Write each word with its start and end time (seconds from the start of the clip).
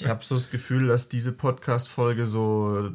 Ich 0.00 0.06
habe 0.08 0.22
so 0.22 0.34
das 0.34 0.50
Gefühl, 0.50 0.88
dass 0.88 1.08
diese 1.08 1.32
Podcast-Folge 1.32 2.26
so 2.26 2.90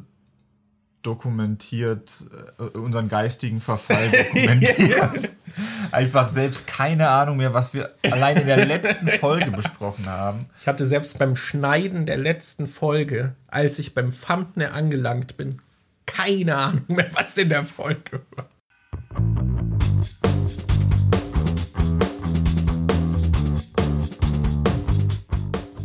dokumentiert, 1.02 2.26
äh, 2.58 2.78
unseren 2.78 3.08
geistigen 3.08 3.60
Verfall 3.60 4.08
dokumentiert. 4.32 5.32
Einfach 5.90 6.28
selbst 6.28 6.66
keine 6.68 7.08
Ahnung 7.08 7.38
mehr, 7.38 7.52
was 7.52 7.74
wir 7.74 7.92
allein 8.04 8.36
in 8.36 8.46
der 8.46 8.64
letzten 8.64 9.08
Folge 9.20 9.50
besprochen 9.50 10.06
haben. 10.06 10.46
Ich 10.60 10.68
hatte 10.68 10.86
selbst 10.86 11.18
beim 11.18 11.34
Schneiden 11.34 12.06
der 12.06 12.18
letzten 12.18 12.68
Folge, 12.68 13.34
als 13.48 13.80
ich 13.80 13.94
beim 13.94 14.10
Thumbnail 14.10 14.70
angelangt 14.70 15.36
bin, 15.36 15.60
keine 16.06 16.56
Ahnung 16.56 16.84
mehr, 16.86 17.10
was 17.14 17.36
in 17.36 17.48
der 17.48 17.64
Folge 17.64 18.20
war. 18.36 18.46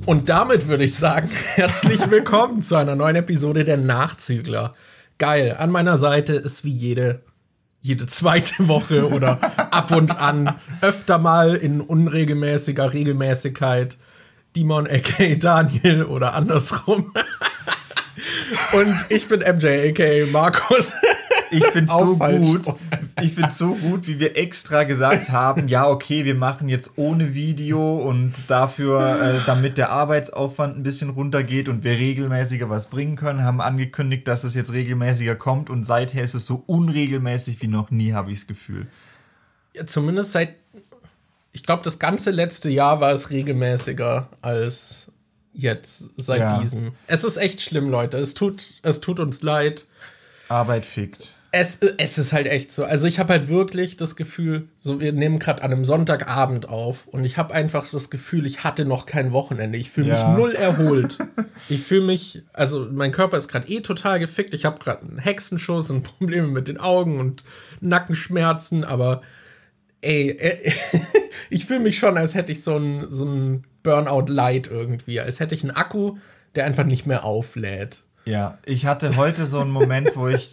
Und 0.07 0.29
damit 0.29 0.69
würde 0.69 0.85
ich 0.85 0.95
sagen, 0.95 1.29
herzlich 1.55 2.09
willkommen 2.09 2.61
zu 2.61 2.77
einer 2.77 2.95
neuen 2.95 3.17
Episode 3.17 3.65
der 3.65 3.75
Nachzügler. 3.75 4.71
Geil. 5.17 5.57
An 5.59 5.69
meiner 5.69 5.97
Seite 5.97 6.31
ist 6.35 6.63
wie 6.63 6.71
jede, 6.71 7.23
jede 7.81 8.05
zweite 8.05 8.53
Woche 8.69 9.09
oder 9.09 9.37
ab 9.73 9.91
und 9.91 10.11
an 10.11 10.61
öfter 10.79 11.17
mal 11.17 11.55
in 11.55 11.81
unregelmäßiger 11.81 12.93
Regelmäßigkeit 12.93 13.97
Dimon 14.55 14.87
aka 14.87 15.35
Daniel 15.35 16.05
oder 16.05 16.35
andersrum. 16.35 17.13
und 18.71 18.95
ich 19.09 19.27
bin 19.27 19.41
MJ 19.41 19.89
aka 19.89 20.31
Markus. 20.31 20.93
Ich 21.51 21.65
finde 21.65 21.91
so 21.91 22.17
gut. 22.17 22.73
Ich 23.21 23.33
finde 23.33 23.51
so 23.51 23.75
gut, 23.75 24.07
wie 24.07 24.19
wir 24.19 24.37
extra 24.37 24.83
gesagt 24.83 25.29
haben, 25.29 25.67
ja, 25.67 25.87
okay, 25.87 26.25
wir 26.25 26.35
machen 26.35 26.69
jetzt 26.69 26.97
ohne 26.97 27.33
Video 27.33 27.97
und 27.97 28.49
dafür, 28.49 29.21
äh, 29.21 29.45
damit 29.45 29.77
der 29.77 29.89
Arbeitsaufwand 29.89 30.77
ein 30.77 30.83
bisschen 30.83 31.09
runtergeht 31.09 31.69
und 31.69 31.83
wir 31.83 31.93
regelmäßiger 31.93 32.69
was 32.69 32.87
bringen 32.87 33.15
können, 33.15 33.43
haben 33.43 33.61
angekündigt, 33.61 34.27
dass 34.27 34.43
es 34.43 34.53
jetzt 34.53 34.73
regelmäßiger 34.73 35.35
kommt 35.35 35.69
und 35.69 35.83
seither 35.83 36.23
ist 36.23 36.33
es 36.33 36.45
so 36.45 36.63
unregelmäßig 36.65 37.61
wie 37.61 37.67
noch 37.67 37.91
nie, 37.91 38.13
habe 38.13 38.31
ich 38.31 38.39
das 38.39 38.47
Gefühl. 38.47 38.87
Ja, 39.73 39.85
zumindest 39.85 40.31
seit, 40.31 40.55
ich 41.53 41.63
glaube, 41.63 41.83
das 41.83 41.99
ganze 41.99 42.31
letzte 42.31 42.69
Jahr 42.69 42.99
war 42.99 43.11
es 43.11 43.29
regelmäßiger 43.29 44.29
als 44.41 45.11
jetzt 45.53 46.11
seit 46.17 46.39
ja. 46.39 46.59
diesem. 46.59 46.91
Es 47.07 47.23
ist 47.23 47.37
echt 47.37 47.61
schlimm, 47.61 47.89
Leute. 47.89 48.17
Es 48.17 48.35
tut, 48.35 48.75
es 48.83 49.01
tut 49.01 49.19
uns 49.19 49.41
leid. 49.41 49.87
Arbeit 50.49 50.85
fickt 50.85 51.33
es, 51.59 51.79
es 51.97 52.17
ist 52.17 52.33
halt 52.33 52.45
echt 52.45 52.71
so. 52.71 52.85
Also 52.85 53.07
ich 53.07 53.19
habe 53.19 53.33
halt 53.33 53.49
wirklich 53.49 53.97
das 53.97 54.15
Gefühl, 54.15 54.67
so 54.77 54.99
wir 54.99 55.11
nehmen 55.11 55.39
gerade 55.39 55.63
an 55.63 55.71
einem 55.71 55.85
Sonntagabend 55.85 56.69
auf 56.69 57.07
und 57.07 57.25
ich 57.25 57.37
habe 57.37 57.53
einfach 57.53 57.89
das 57.89 58.09
Gefühl, 58.09 58.45
ich 58.45 58.63
hatte 58.63 58.85
noch 58.85 59.05
kein 59.05 59.31
Wochenende. 59.31 59.77
Ich 59.77 59.89
fühle 59.89 60.09
ja. 60.09 60.27
mich 60.27 60.37
null 60.37 60.53
erholt. 60.53 61.17
ich 61.69 61.81
fühle 61.81 62.05
mich, 62.05 62.43
also 62.53 62.87
mein 62.91 63.11
Körper 63.11 63.37
ist 63.37 63.47
gerade 63.47 63.67
eh 63.69 63.81
total 63.81 64.19
gefickt. 64.19 64.53
Ich 64.53 64.65
habe 64.65 64.79
gerade 64.79 65.01
einen 65.01 65.17
Hexenschuss 65.17 65.89
und 65.89 66.03
Probleme 66.17 66.47
mit 66.47 66.67
den 66.67 66.79
Augen 66.79 67.19
und 67.19 67.43
Nackenschmerzen, 67.81 68.83
aber 68.83 69.21
ey, 70.01 70.29
äh, 70.29 70.71
ich 71.49 71.65
fühle 71.65 71.79
mich 71.79 71.97
schon, 71.97 72.17
als 72.17 72.35
hätte 72.35 72.51
ich 72.51 72.63
so 72.63 72.77
ein, 72.77 73.07
so 73.09 73.25
ein 73.25 73.63
Burnout-Light 73.81 74.67
irgendwie. 74.67 75.19
Als 75.19 75.39
hätte 75.39 75.55
ich 75.55 75.63
einen 75.63 75.75
Akku, 75.75 76.17
der 76.55 76.65
einfach 76.65 76.85
nicht 76.85 77.07
mehr 77.07 77.23
auflädt. 77.23 78.03
Ja, 78.25 78.57
ich 78.65 78.85
hatte 78.85 79.15
heute 79.15 79.45
so 79.45 79.59
einen 79.61 79.71
Moment, 79.71 80.11
wo 80.15 80.27
ich 80.27 80.51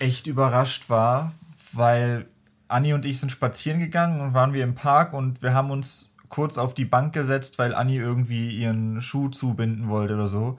echt 0.00 0.26
überrascht 0.26 0.90
war, 0.90 1.32
weil 1.72 2.26
Anni 2.68 2.92
und 2.92 3.04
ich 3.04 3.20
sind 3.20 3.30
spazieren 3.30 3.80
gegangen 3.80 4.20
und 4.20 4.34
waren 4.34 4.52
wir 4.52 4.64
im 4.64 4.74
Park 4.74 5.12
und 5.12 5.42
wir 5.42 5.54
haben 5.54 5.70
uns 5.70 6.14
kurz 6.28 6.58
auf 6.58 6.74
die 6.74 6.84
Bank 6.84 7.12
gesetzt, 7.12 7.58
weil 7.58 7.74
Anni 7.74 7.96
irgendwie 7.96 8.50
ihren 8.50 9.00
Schuh 9.00 9.28
zubinden 9.28 9.88
wollte 9.88 10.14
oder 10.14 10.28
so. 10.28 10.58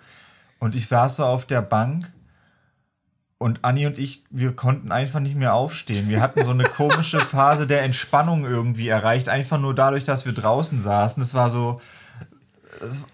Und 0.59 0.75
ich 0.75 0.87
saß 0.87 1.17
so 1.17 1.25
auf 1.25 1.45
der 1.45 1.61
Bank 1.61 2.11
und 3.37 3.63
Anni 3.63 3.87
und 3.87 3.97
ich, 3.97 4.23
wir 4.29 4.55
konnten 4.55 4.91
einfach 4.91 5.19
nicht 5.19 5.35
mehr 5.35 5.55
aufstehen. 5.55 6.09
Wir 6.09 6.21
hatten 6.21 6.43
so 6.43 6.51
eine 6.51 6.65
komische 6.65 7.19
Phase 7.25 7.65
der 7.65 7.81
Entspannung 7.81 8.45
irgendwie 8.45 8.89
erreicht, 8.89 9.29
einfach 9.29 9.59
nur 9.59 9.73
dadurch, 9.73 10.03
dass 10.03 10.25
wir 10.25 10.33
draußen 10.33 10.81
saßen. 10.81 11.23
Es 11.23 11.33
war 11.33 11.49
so 11.49 11.81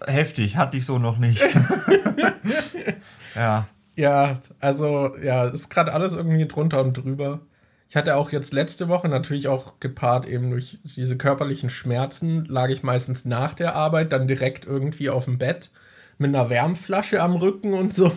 heftig, 0.06 0.56
hatte 0.56 0.76
ich 0.76 0.84
so 0.84 0.98
noch 0.98 1.16
nicht. 1.18 1.42
ja. 3.34 3.66
Ja, 3.98 4.38
also, 4.60 5.16
ja, 5.20 5.46
ist 5.48 5.70
gerade 5.70 5.92
alles 5.92 6.12
irgendwie 6.12 6.46
drunter 6.46 6.80
und 6.82 6.96
drüber. 6.96 7.40
Ich 7.88 7.96
hatte 7.96 8.16
auch 8.16 8.30
jetzt 8.30 8.52
letzte 8.52 8.88
Woche 8.88 9.08
natürlich 9.08 9.48
auch 9.48 9.80
gepaart 9.80 10.24
eben 10.24 10.50
durch 10.50 10.78
diese 10.84 11.16
körperlichen 11.18 11.68
Schmerzen, 11.68 12.44
lag 12.44 12.68
ich 12.68 12.84
meistens 12.84 13.24
nach 13.24 13.54
der 13.54 13.74
Arbeit 13.74 14.12
dann 14.12 14.28
direkt 14.28 14.66
irgendwie 14.66 15.10
auf 15.10 15.24
dem 15.24 15.38
Bett 15.38 15.70
mit 16.16 16.28
einer 16.28 16.48
Wärmflasche 16.48 17.20
am 17.20 17.34
Rücken 17.34 17.74
und 17.74 17.92
so. 17.92 18.16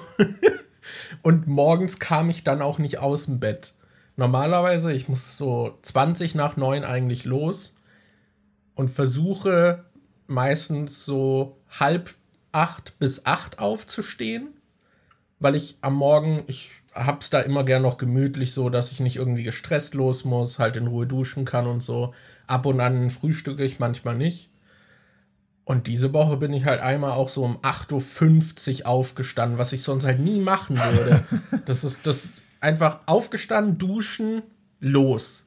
und 1.23 1.47
morgens 1.47 1.97
kam 1.97 2.29
ich 2.29 2.43
dann 2.43 2.61
auch 2.61 2.77
nicht 2.77 2.99
aus 2.99 3.25
dem 3.25 3.39
Bett. 3.39 3.73
Normalerweise, 4.17 4.93
ich 4.93 5.09
muss 5.09 5.35
so 5.35 5.79
20 5.81 6.35
nach 6.35 6.57
9 6.57 6.83
eigentlich 6.83 7.25
los 7.25 7.75
und 8.75 8.89
versuche 8.89 9.83
meistens 10.27 11.05
so 11.05 11.57
halb 11.71 12.13
acht 12.51 12.99
bis 12.99 13.25
acht 13.25 13.57
aufzustehen 13.57 14.60
weil 15.41 15.55
ich 15.55 15.77
am 15.81 15.95
Morgen, 15.95 16.43
ich 16.47 16.71
hab's 16.93 17.29
da 17.29 17.41
immer 17.41 17.63
gern 17.63 17.81
noch 17.81 17.97
gemütlich 17.97 18.53
so, 18.53 18.69
dass 18.69 18.91
ich 18.91 18.99
nicht 18.99 19.15
irgendwie 19.17 19.43
gestresst 19.43 19.93
los 19.95 20.23
muss, 20.23 20.59
halt 20.59 20.77
in 20.77 20.87
Ruhe 20.87 21.07
duschen 21.07 21.45
kann 21.45 21.67
und 21.67 21.81
so. 21.81 22.13
Ab 22.47 22.65
und 22.65 22.79
an 22.79 23.09
frühstücke 23.09 23.63
ich, 23.63 23.79
manchmal 23.79 24.15
nicht. 24.15 24.49
Und 25.65 25.87
diese 25.87 26.13
Woche 26.13 26.37
bin 26.37 26.53
ich 26.53 26.65
halt 26.65 26.81
einmal 26.81 27.11
auch 27.11 27.29
so 27.29 27.43
um 27.43 27.57
8.50 27.59 28.81
Uhr 28.81 28.87
aufgestanden, 28.87 29.57
was 29.57 29.73
ich 29.73 29.83
sonst 29.83 30.05
halt 30.05 30.19
nie 30.19 30.39
machen 30.39 30.77
würde. 30.77 31.23
das 31.65 31.83
ist 31.83 32.05
das 32.05 32.33
einfach 32.59 32.99
aufgestanden, 33.07 33.77
duschen, 33.77 34.43
los. 34.79 35.45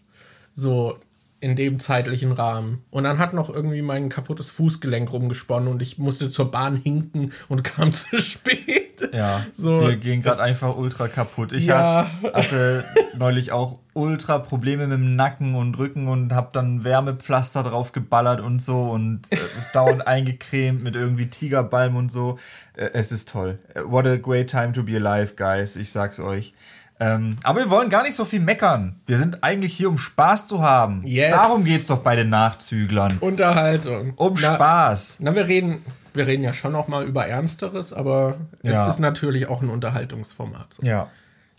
So, 0.54 0.98
in 1.44 1.56
dem 1.56 1.78
zeitlichen 1.78 2.32
Rahmen. 2.32 2.82
Und 2.90 3.04
dann 3.04 3.18
hat 3.18 3.34
noch 3.34 3.50
irgendwie 3.50 3.82
mein 3.82 4.08
kaputtes 4.08 4.50
Fußgelenk 4.50 5.12
rumgesponnen 5.12 5.68
und 5.68 5.82
ich 5.82 5.98
musste 5.98 6.30
zur 6.30 6.50
Bahn 6.50 6.74
hinken 6.74 7.32
und 7.50 7.62
kam 7.64 7.92
zu 7.92 8.18
spät. 8.18 9.10
Ja, 9.12 9.44
so, 9.52 9.82
wir 9.82 9.96
gehen 9.96 10.22
gerade 10.22 10.40
einfach 10.40 10.74
ultra 10.74 11.06
kaputt. 11.06 11.52
Ich 11.52 11.66
ja. 11.66 12.10
hatte 12.32 12.86
neulich 13.18 13.52
auch 13.52 13.80
ultra 13.92 14.38
Probleme 14.38 14.86
mit 14.86 14.96
dem 14.96 15.16
Nacken 15.16 15.54
und 15.54 15.76
Rücken 15.76 16.08
und 16.08 16.32
habe 16.32 16.48
dann 16.54 16.82
Wärmepflaster 16.82 17.62
drauf 17.62 17.92
geballert 17.92 18.40
und 18.40 18.62
so 18.62 18.90
und 18.90 19.30
äh, 19.30 19.36
dauernd 19.74 20.06
eingecremt 20.06 20.82
mit 20.82 20.96
irgendwie 20.96 21.26
Tigerbalm 21.28 21.96
und 21.96 22.10
so. 22.10 22.38
Äh, 22.74 22.88
es 22.94 23.12
ist 23.12 23.28
toll. 23.28 23.58
What 23.84 24.06
a 24.06 24.16
great 24.16 24.48
time 24.48 24.72
to 24.72 24.82
be 24.82 24.96
alive, 24.96 25.34
guys. 25.36 25.76
Ich 25.76 25.90
sag's 25.90 26.20
euch. 26.20 26.54
Ähm, 27.00 27.36
aber 27.42 27.60
wir 27.60 27.70
wollen 27.70 27.88
gar 27.88 28.04
nicht 28.04 28.14
so 28.14 28.24
viel 28.24 28.40
meckern. 28.40 29.00
Wir 29.06 29.18
sind 29.18 29.42
eigentlich 29.42 29.76
hier, 29.76 29.88
um 29.88 29.98
Spaß 29.98 30.46
zu 30.46 30.62
haben. 30.62 31.02
Yes. 31.04 31.34
Darum 31.34 31.64
geht 31.64 31.80
es 31.80 31.86
doch 31.88 31.98
bei 31.98 32.14
den 32.14 32.28
Nachzüglern. 32.28 33.18
Unterhaltung. 33.18 34.14
Um 34.14 34.34
na, 34.40 34.54
Spaß. 34.54 35.16
Na, 35.20 35.34
wir 35.34 35.48
reden, 35.48 35.84
wir 36.12 36.26
reden 36.26 36.44
ja 36.44 36.52
schon 36.52 36.74
auch 36.76 36.86
mal 36.86 37.04
über 37.04 37.26
Ernsteres, 37.26 37.92
aber 37.92 38.36
ja. 38.62 38.86
es 38.86 38.94
ist 38.94 39.00
natürlich 39.00 39.48
auch 39.48 39.60
ein 39.60 39.70
Unterhaltungsformat. 39.70 40.74
So. 40.74 40.82
Ja. 40.86 41.10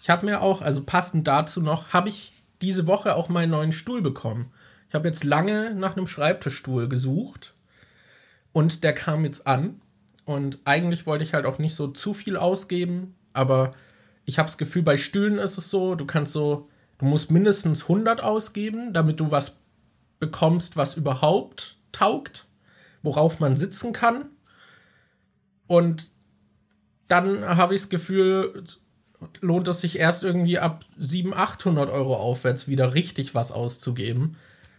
Ich 0.02 0.10
habe 0.10 0.26
mir 0.26 0.42
auch, 0.42 0.62
also 0.62 0.84
passend 0.84 1.28
dazu 1.28 1.62
noch, 1.62 1.90
habe 1.90 2.10
ich 2.10 2.32
diese 2.62 2.88
Woche 2.88 3.16
auch 3.16 3.28
meinen 3.28 3.52
neuen 3.52 3.72
Stuhl 3.74 4.02
bekommen. 4.02 4.52
Ich 4.88 4.96
habe 4.96 5.08
jetzt 5.08 5.24
lange 5.26 5.76
nach 5.76 5.98
einem 5.98 6.08
Schreibtischstuhl 6.08 6.88
gesucht 6.88 7.54
und 8.54 8.84
der 8.86 8.94
kam 8.94 9.26
jetzt 9.26 9.46
an. 9.46 9.82
Und 10.24 10.60
eigentlich 10.64 11.06
wollte 11.06 11.24
ich 11.24 11.34
halt 11.34 11.46
auch 11.46 11.60
nicht 11.60 11.76
so 11.76 11.88
zu 11.88 12.14
viel 12.14 12.38
ausgeben, 12.38 13.16
aber 13.34 13.72
ich 14.26 14.40
habe 14.40 14.48
das 14.48 14.58
Gefühl, 14.58 14.84
bei 14.84 14.98
Stühlen 14.98 15.38
ist 15.38 15.58
es 15.58 15.70
so, 15.70 15.96
du 15.96 16.06
kannst 16.06 16.34
so, 16.34 16.70
du 16.98 17.06
musst 17.06 17.32
mindestens 17.32 17.84
100 17.84 18.22
ausgeben, 18.22 18.94
damit 18.94 19.20
du 19.20 19.32
was 19.32 19.58
bekommst, 20.20 20.78
was 20.78 20.96
überhaupt 20.96 21.78
taugt, 21.92 22.48
worauf 23.04 23.40
man 23.40 23.56
sitzen 23.56 23.94
kann. 23.94 24.26
Und 25.68 26.12
dann 27.08 27.46
habe 27.46 27.76
ich 27.76 27.82
das 27.82 27.90
Gefühl, 27.90 28.64
lohnt 29.42 29.68
es 29.68 29.82
sich 29.82 30.00
erst 30.00 30.24
irgendwie 30.24 30.60
ab 30.60 30.86
700, 30.98 31.40
800 31.40 31.90
Euro 31.90 32.16
aufwärts 32.16 32.68
wieder 32.68 32.94
richtig 32.94 33.36
was 33.36 33.52
auszugeben. 33.52 34.38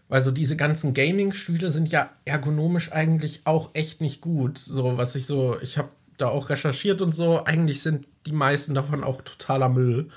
Weil 0.09 0.21
so 0.21 0.31
diese 0.31 0.57
ganzen 0.57 0.95
Gaming-Stühle 0.95 1.71
sind 1.71 1.91
ja 1.91 2.11
ergonomisch 2.25 2.93
eigentlich 2.93 3.43
auch 3.45 3.71
echt 3.75 4.01
nicht 4.01 4.21
gut. 4.21 4.59
So, 4.59 4.97
was 4.97 5.17
ich 5.17 5.27
so, 5.27 5.59
ich 5.61 5.79
habe 5.79 5.89
da 6.19 6.29
auch 6.29 6.51
recherchiert 6.51 7.03
und 7.03 7.15
so. 7.15 7.45
Eigentlich 7.45 7.83
sind 7.83 8.07
die 8.27 8.33
meisten 8.33 8.75
davon 8.75 9.05
auch 9.05 9.23
totaler 9.23 9.69
Müll. 9.69 10.09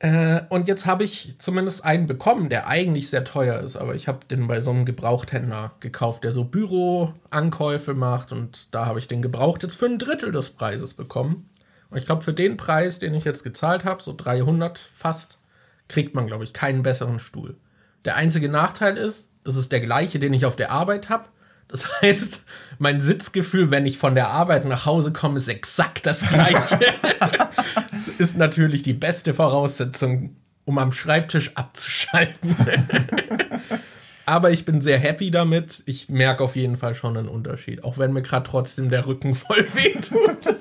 Äh, 0.00 0.42
und 0.48 0.68
jetzt 0.68 0.86
habe 0.86 1.02
ich 1.04 1.36
zumindest 1.38 1.84
einen 1.84 2.06
bekommen, 2.06 2.48
der 2.48 2.68
eigentlich 2.68 3.10
sehr 3.10 3.24
teuer 3.24 3.58
ist, 3.60 3.76
aber 3.76 3.94
ich 3.96 4.06
habe 4.06 4.20
den 4.30 4.46
bei 4.46 4.60
so 4.60 4.70
einem 4.70 4.84
Gebrauchthändler 4.84 5.72
gekauft, 5.80 6.22
der 6.22 6.30
so 6.30 6.44
Büroankäufe 6.44 7.94
macht 7.94 8.30
und 8.30 8.72
da 8.72 8.86
habe 8.86 9.00
ich 9.00 9.08
den 9.08 9.22
gebraucht 9.22 9.64
jetzt 9.64 9.74
für 9.74 9.86
ein 9.86 9.98
Drittel 9.98 10.30
des 10.30 10.50
Preises 10.50 10.94
bekommen. 10.94 11.50
Und 11.90 11.98
ich 11.98 12.04
glaube, 12.04 12.22
für 12.22 12.34
den 12.34 12.56
Preis, 12.56 12.98
den 13.00 13.14
ich 13.14 13.24
jetzt 13.24 13.42
gezahlt 13.42 13.84
habe, 13.84 14.02
so 14.02 14.14
300 14.16 14.78
fast, 14.78 15.40
kriegt 15.88 16.14
man, 16.14 16.26
glaube 16.26 16.44
ich, 16.44 16.52
keinen 16.52 16.82
besseren 16.82 17.18
Stuhl. 17.18 17.56
Der 18.04 18.14
einzige 18.14 18.48
Nachteil 18.48 18.96
ist, 18.96 19.32
das 19.42 19.56
ist 19.56 19.72
der 19.72 19.80
gleiche, 19.80 20.18
den 20.18 20.34
ich 20.34 20.46
auf 20.46 20.56
der 20.56 20.70
Arbeit 20.70 21.08
habe, 21.08 21.24
Das 21.68 22.00
heißt, 22.00 22.46
mein 22.78 23.00
Sitzgefühl, 23.00 23.70
wenn 23.70 23.86
ich 23.86 23.98
von 23.98 24.14
der 24.14 24.28
Arbeit 24.28 24.64
nach 24.64 24.86
Hause 24.86 25.12
komme, 25.12 25.36
ist 25.36 25.48
exakt 25.48 26.06
das 26.06 26.26
gleiche. 26.26 26.80
das 27.90 28.08
ist 28.08 28.38
natürlich 28.38 28.82
die 28.82 28.94
beste 28.94 29.34
Voraussetzung, 29.34 30.36
um 30.64 30.78
am 30.78 30.92
Schreibtisch 30.92 31.56
abzuschalten. 31.56 32.56
Aber 34.26 34.50
ich 34.50 34.64
bin 34.64 34.82
sehr 34.82 34.98
happy 34.98 35.30
damit. 35.30 35.82
Ich 35.86 36.08
merke 36.08 36.44
auf 36.44 36.54
jeden 36.54 36.76
Fall 36.76 36.94
schon 36.94 37.16
einen 37.16 37.28
Unterschied. 37.28 37.82
Auch 37.84 37.96
wenn 37.96 38.12
mir 38.12 38.22
gerade 38.22 38.48
trotzdem 38.48 38.90
der 38.90 39.06
Rücken 39.06 39.34
voll 39.34 39.66
wehtut. 39.74 40.54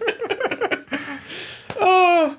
oh. 1.81 2.29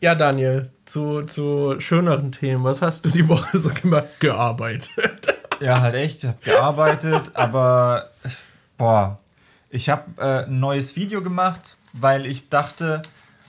Ja, 0.00 0.14
Daniel, 0.14 0.70
zu, 0.84 1.22
zu 1.22 1.76
schöneren 1.80 2.32
Themen. 2.32 2.64
Was 2.64 2.82
hast 2.82 3.04
du 3.04 3.10
die 3.10 3.28
Woche 3.28 3.56
so 3.56 3.70
gemacht? 3.70 4.08
Gearbeitet. 4.20 5.34
Ja, 5.60 5.80
halt 5.80 5.94
echt. 5.94 6.24
Ich 6.24 6.28
habe 6.28 6.38
gearbeitet, 6.42 7.30
aber 7.34 8.10
boah, 8.78 9.18
ich 9.68 9.88
habe 9.88 10.04
äh, 10.18 10.44
ein 10.44 10.58
neues 10.58 10.96
Video 10.96 11.22
gemacht, 11.22 11.76
weil 11.92 12.26
ich 12.26 12.48
dachte, 12.48 13.02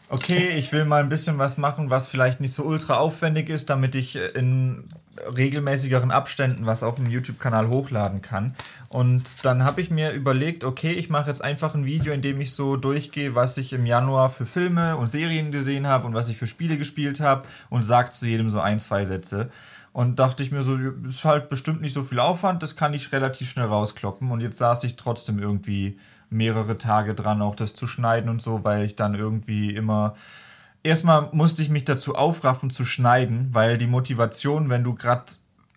okay, 0.09 0.49
ich 0.57 0.71
will 0.71 0.85
mal 0.85 1.01
ein 1.01 1.09
bisschen 1.09 1.37
was 1.37 1.57
machen, 1.57 1.89
was 1.89 2.07
vielleicht 2.07 2.41
nicht 2.41 2.53
so 2.53 2.63
ultra 2.63 2.97
aufwendig 2.97 3.49
ist, 3.49 3.69
damit 3.69 3.95
ich 3.95 4.17
in 4.35 4.89
regelmäßigeren 5.35 6.11
Abständen 6.11 6.65
was 6.65 6.83
auf 6.83 6.95
dem 6.95 7.09
YouTube-Kanal 7.09 7.69
hochladen 7.69 8.21
kann. 8.21 8.55
Und 8.89 9.45
dann 9.45 9.63
habe 9.63 9.81
ich 9.81 9.89
mir 9.89 10.11
überlegt, 10.11 10.63
okay, 10.63 10.91
ich 10.91 11.09
mache 11.09 11.29
jetzt 11.29 11.43
einfach 11.43 11.75
ein 11.75 11.85
Video, 11.85 12.11
in 12.13 12.21
dem 12.21 12.41
ich 12.41 12.53
so 12.53 12.75
durchgehe, 12.75 13.35
was 13.35 13.57
ich 13.57 13.73
im 13.73 13.85
Januar 13.85 14.29
für 14.29 14.45
Filme 14.45 14.97
und 14.97 15.07
Serien 15.07 15.51
gesehen 15.51 15.87
habe 15.87 16.07
und 16.07 16.13
was 16.13 16.29
ich 16.29 16.37
für 16.37 16.47
Spiele 16.47 16.77
gespielt 16.77 17.19
habe 17.19 17.47
und 17.69 17.83
sage 17.83 18.11
zu 18.11 18.25
jedem 18.25 18.49
so 18.49 18.59
ein, 18.59 18.79
zwei 18.79 19.05
Sätze. 19.05 19.49
Und 19.93 20.19
dachte 20.19 20.41
ich 20.41 20.51
mir 20.51 20.63
so, 20.63 20.77
ist 20.77 21.25
halt 21.25 21.49
bestimmt 21.49 21.81
nicht 21.81 21.93
so 21.93 22.03
viel 22.03 22.19
Aufwand, 22.19 22.63
das 22.63 22.77
kann 22.77 22.93
ich 22.93 23.11
relativ 23.11 23.49
schnell 23.49 23.67
rauskloppen. 23.67 24.31
Und 24.31 24.39
jetzt 24.39 24.57
saß 24.57 24.83
ich 24.85 24.95
trotzdem 24.95 25.39
irgendwie 25.39 25.99
mehrere 26.29 26.77
Tage 26.77 27.13
dran, 27.13 27.41
auch 27.41 27.55
das 27.55 27.73
zu 27.73 27.87
schneiden 27.87 28.29
und 28.29 28.41
so, 28.41 28.63
weil 28.63 28.85
ich 28.85 28.95
dann 28.95 29.15
irgendwie 29.15 29.75
immer. 29.75 30.15
Erstmal 30.83 31.29
musste 31.33 31.61
ich 31.61 31.69
mich 31.69 31.85
dazu 31.85 32.15
aufraffen 32.15 32.69
zu 32.71 32.85
schneiden, 32.85 33.49
weil 33.51 33.77
die 33.77 33.85
Motivation, 33.85 34.69
wenn 34.69 34.83
du 34.83 34.95
gerade 34.95 35.25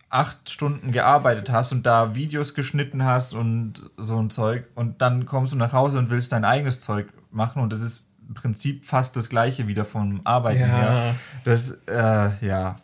acht 0.09 0.49
Stunden 0.49 0.93
gearbeitet 0.93 1.51
hast 1.51 1.73
und 1.73 1.85
da 1.85 2.15
Videos 2.15 2.55
geschnitten 2.55 3.05
hast 3.05 3.35
und 3.35 3.91
so 3.97 4.17
ein 4.19 4.31
Zeug 4.31 4.69
und 4.77 5.03
dann 5.03 5.27
kommst 5.27 5.53
du 5.53 5.57
nach 5.57 5.73
Hause 5.73 5.99
und 5.99 6.09
willst 6.09 6.31
dein 6.31 6.45
eigenes 6.45 6.79
Zeug 6.79 7.09
machen 7.33 7.61
und 7.61 7.73
das 7.73 7.83
ist 7.83 8.07
im 8.29 8.35
Prinzip 8.35 8.85
fast 8.85 9.17
das 9.17 9.29
gleiche 9.29 9.67
wieder 9.67 9.85
vom 9.85 10.21
Arbeiten 10.25 10.61
ja. 10.61 10.67
her. 10.67 11.15
Das, 11.45 11.83
äh, 11.89 12.47
ja, 12.47 12.77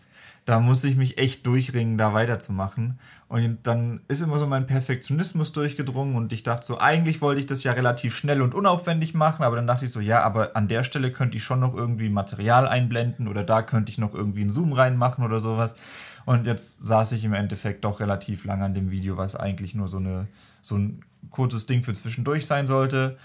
da 0.50 0.58
muss 0.58 0.82
ich 0.82 0.96
mich 0.96 1.16
echt 1.16 1.46
durchringen, 1.46 1.96
da 1.96 2.12
weiterzumachen. 2.12 2.98
Und 3.28 3.58
dann 3.68 4.00
ist 4.08 4.20
immer 4.20 4.40
so 4.40 4.48
mein 4.48 4.66
Perfektionismus 4.66 5.52
durchgedrungen 5.52 6.16
und 6.16 6.32
ich 6.32 6.42
dachte 6.42 6.66
so, 6.66 6.80
eigentlich 6.80 7.20
wollte 7.20 7.38
ich 7.38 7.46
das 7.46 7.62
ja 7.62 7.70
relativ 7.70 8.16
schnell 8.16 8.42
und 8.42 8.52
unaufwendig 8.52 9.14
machen, 9.14 9.44
aber 9.44 9.54
dann 9.54 9.68
dachte 9.68 9.84
ich 9.84 9.92
so, 9.92 10.00
ja, 10.00 10.24
aber 10.24 10.56
an 10.56 10.66
der 10.66 10.82
Stelle 10.82 11.12
könnte 11.12 11.36
ich 11.36 11.44
schon 11.44 11.60
noch 11.60 11.72
irgendwie 11.72 12.10
Material 12.10 12.66
einblenden 12.66 13.28
oder 13.28 13.44
da 13.44 13.62
könnte 13.62 13.92
ich 13.92 13.98
noch 13.98 14.12
irgendwie 14.12 14.40
einen 14.40 14.50
Zoom 14.50 14.72
reinmachen 14.72 15.24
oder 15.24 15.38
sowas. 15.38 15.76
Und 16.24 16.48
jetzt 16.48 16.80
saß 16.80 17.12
ich 17.12 17.24
im 17.24 17.32
Endeffekt 17.32 17.84
doch 17.84 18.00
relativ 18.00 18.44
lang 18.44 18.60
an 18.64 18.74
dem 18.74 18.90
Video, 18.90 19.16
was 19.16 19.36
eigentlich 19.36 19.76
nur 19.76 19.86
so, 19.86 19.98
eine, 19.98 20.26
so 20.62 20.76
ein 20.76 21.04
kurzes 21.30 21.66
Ding 21.66 21.84
für 21.84 21.92
zwischendurch 21.92 22.48
sein 22.48 22.66
sollte. 22.66 23.18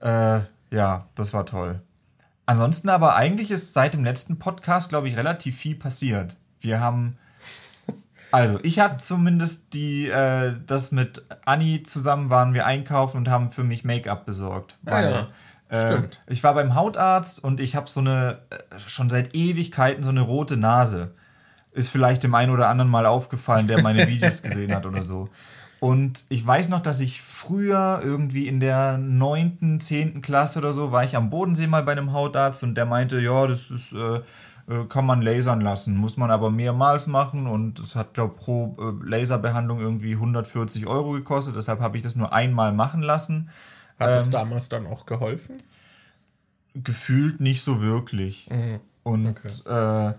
Äh, 0.00 0.42
ja, 0.70 1.08
das 1.16 1.34
war 1.34 1.44
toll. 1.44 1.80
Ansonsten 2.46 2.88
aber 2.88 3.16
eigentlich 3.16 3.50
ist 3.50 3.74
seit 3.74 3.94
dem 3.94 4.04
letzten 4.04 4.38
Podcast, 4.38 4.90
glaube 4.90 5.08
ich, 5.08 5.16
relativ 5.16 5.56
viel 5.56 5.74
passiert. 5.74 6.36
Wir 6.62 6.80
haben. 6.80 7.16
Also, 8.30 8.58
ich 8.62 8.80
hatte 8.80 8.96
zumindest 8.96 9.74
die, 9.74 10.08
äh, 10.08 10.54
das 10.66 10.90
mit 10.90 11.22
Anni 11.44 11.82
zusammen 11.82 12.30
waren 12.30 12.54
wir 12.54 12.64
einkaufen 12.64 13.18
und 13.18 13.28
haben 13.28 13.50
für 13.50 13.62
mich 13.62 13.84
Make-up 13.84 14.24
besorgt. 14.24 14.78
Ah, 14.86 14.92
weil, 14.92 15.10
ja. 15.10 15.28
Äh, 15.68 15.86
Stimmt. 15.86 16.20
Ich 16.26 16.42
war 16.42 16.54
beim 16.54 16.74
Hautarzt 16.74 17.42
und 17.42 17.60
ich 17.60 17.76
habe 17.76 17.88
so 17.88 18.00
eine, 18.00 18.38
äh, 18.50 18.78
schon 18.86 19.10
seit 19.10 19.34
Ewigkeiten 19.34 20.02
so 20.02 20.10
eine 20.10 20.20
rote 20.20 20.56
Nase. 20.56 21.12
Ist 21.72 21.90
vielleicht 21.90 22.22
dem 22.22 22.34
einen 22.34 22.52
oder 22.52 22.68
anderen 22.68 22.90
mal 22.90 23.06
aufgefallen, 23.06 23.66
der 23.66 23.82
meine 23.82 24.06
Videos 24.06 24.42
gesehen 24.42 24.74
hat 24.74 24.86
oder 24.86 25.02
so. 25.02 25.28
Und 25.80 26.26
ich 26.28 26.46
weiß 26.46 26.68
noch, 26.68 26.80
dass 26.80 27.00
ich 27.00 27.22
früher 27.22 28.00
irgendwie 28.04 28.46
in 28.46 28.60
der 28.60 28.98
neunten, 28.98 29.80
zehnten 29.80 30.22
Klasse 30.22 30.60
oder 30.60 30.72
so 30.72 30.92
war 30.92 31.02
ich 31.02 31.16
am 31.16 31.28
Bodensee 31.28 31.66
mal 31.66 31.82
bei 31.82 31.90
einem 31.92 32.12
Hautarzt 32.12 32.62
und 32.62 32.76
der 32.76 32.86
meinte, 32.86 33.18
ja, 33.18 33.46
das 33.46 33.70
ist 33.70 33.92
äh, 33.92 34.20
kann 34.88 35.06
man 35.06 35.22
lasern 35.22 35.60
lassen. 35.60 35.96
Muss 35.96 36.16
man 36.16 36.30
aber 36.30 36.50
mehrmals 36.50 37.06
machen 37.06 37.46
und 37.46 37.78
es 37.78 37.96
hat, 37.96 38.14
glaube 38.14 38.34
ich, 38.36 38.44
pro 38.44 38.76
äh, 38.78 39.08
Laserbehandlung 39.08 39.80
irgendwie 39.80 40.12
140 40.12 40.86
Euro 40.86 41.12
gekostet. 41.12 41.56
Deshalb 41.56 41.80
habe 41.80 41.96
ich 41.96 42.02
das 42.02 42.16
nur 42.16 42.32
einmal 42.32 42.72
machen 42.72 43.02
lassen. 43.02 43.50
Hat 43.98 44.10
ähm, 44.10 44.16
es 44.16 44.30
damals 44.30 44.68
dann 44.68 44.86
auch 44.86 45.06
geholfen? 45.06 45.62
Gefühlt 46.74 47.40
nicht 47.40 47.62
so 47.62 47.80
wirklich. 47.82 48.48
Mhm. 48.50 48.80
Und 49.02 49.26
okay. 49.26 50.10
äh, 50.10 50.14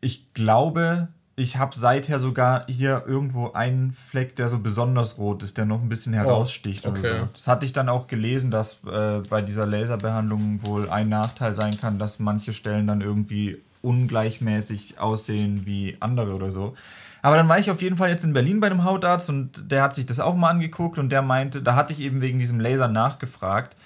ich 0.00 0.32
glaube, 0.32 1.08
ich 1.40 1.56
habe 1.56 1.74
seither 1.74 2.18
sogar 2.18 2.64
hier 2.68 3.04
irgendwo 3.06 3.52
einen 3.52 3.92
Fleck, 3.92 4.36
der 4.36 4.48
so 4.48 4.58
besonders 4.58 5.18
rot 5.18 5.42
ist, 5.42 5.56
der 5.56 5.64
noch 5.64 5.80
ein 5.80 5.88
bisschen 5.88 6.12
oh, 6.12 6.18
heraussticht 6.18 6.86
oh, 6.86 6.90
okay. 6.90 7.00
oder 7.00 7.18
so. 7.20 7.28
Das 7.32 7.48
hatte 7.48 7.66
ich 7.66 7.72
dann 7.72 7.88
auch 7.88 8.06
gelesen, 8.06 8.50
dass 8.50 8.78
äh, 8.86 9.20
bei 9.28 9.40
dieser 9.40 9.66
Laserbehandlung 9.66 10.60
wohl 10.62 10.90
ein 10.90 11.08
Nachteil 11.08 11.54
sein 11.54 11.80
kann, 11.80 11.98
dass 11.98 12.18
manche 12.18 12.52
Stellen 12.52 12.86
dann 12.86 13.00
irgendwie 13.00 13.58
ungleichmäßig 13.82 15.00
aussehen 15.00 15.64
wie 15.64 15.96
andere 16.00 16.34
oder 16.34 16.50
so. 16.50 16.74
Aber 17.22 17.36
dann 17.36 17.48
war 17.48 17.58
ich 17.58 17.70
auf 17.70 17.82
jeden 17.82 17.96
Fall 17.96 18.10
jetzt 18.10 18.24
in 18.24 18.32
Berlin 18.32 18.60
bei 18.60 18.66
einem 18.66 18.84
Hautarzt 18.84 19.28
und 19.30 19.70
der 19.70 19.82
hat 19.82 19.94
sich 19.94 20.06
das 20.06 20.20
auch 20.20 20.34
mal 20.34 20.50
angeguckt 20.50 20.98
und 20.98 21.10
der 21.10 21.22
meinte, 21.22 21.62
da 21.62 21.74
hatte 21.74 21.92
ich 21.92 22.00
eben 22.00 22.20
wegen 22.20 22.38
diesem 22.38 22.60
Laser 22.60 22.88
nachgefragt 22.88 23.76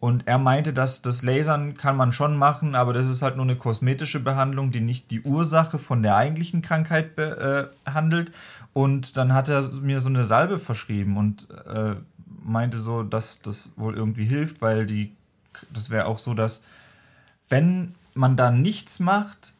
und 0.00 0.28
er 0.28 0.38
meinte, 0.38 0.72
dass 0.72 1.02
das 1.02 1.22
Lasern 1.22 1.76
kann 1.76 1.96
man 1.96 2.12
schon 2.12 2.36
machen, 2.36 2.76
aber 2.76 2.92
das 2.92 3.08
ist 3.08 3.22
halt 3.22 3.36
nur 3.36 3.44
eine 3.44 3.56
kosmetische 3.56 4.20
Behandlung, 4.20 4.70
die 4.70 4.80
nicht 4.80 5.10
die 5.10 5.22
Ursache 5.22 5.78
von 5.78 6.02
der 6.02 6.16
eigentlichen 6.16 6.62
Krankheit 6.62 7.16
behandelt. 7.16 8.28
Äh, 8.28 8.32
und 8.74 9.16
dann 9.16 9.32
hat 9.32 9.48
er 9.48 9.62
mir 9.62 9.98
so 9.98 10.08
eine 10.08 10.22
Salbe 10.22 10.60
verschrieben 10.60 11.16
und 11.16 11.48
äh, 11.66 11.96
meinte 12.44 12.78
so, 12.78 13.02
dass 13.02 13.42
das 13.42 13.70
wohl 13.76 13.96
irgendwie 13.96 14.24
hilft, 14.24 14.62
weil 14.62 14.86
die, 14.86 15.12
das 15.74 15.90
wäre 15.90 16.06
auch 16.06 16.18
so, 16.18 16.32
dass 16.34 16.62
wenn 17.48 17.94
man 18.14 18.36
da 18.36 18.52
nichts 18.52 19.00
macht, 19.00 19.52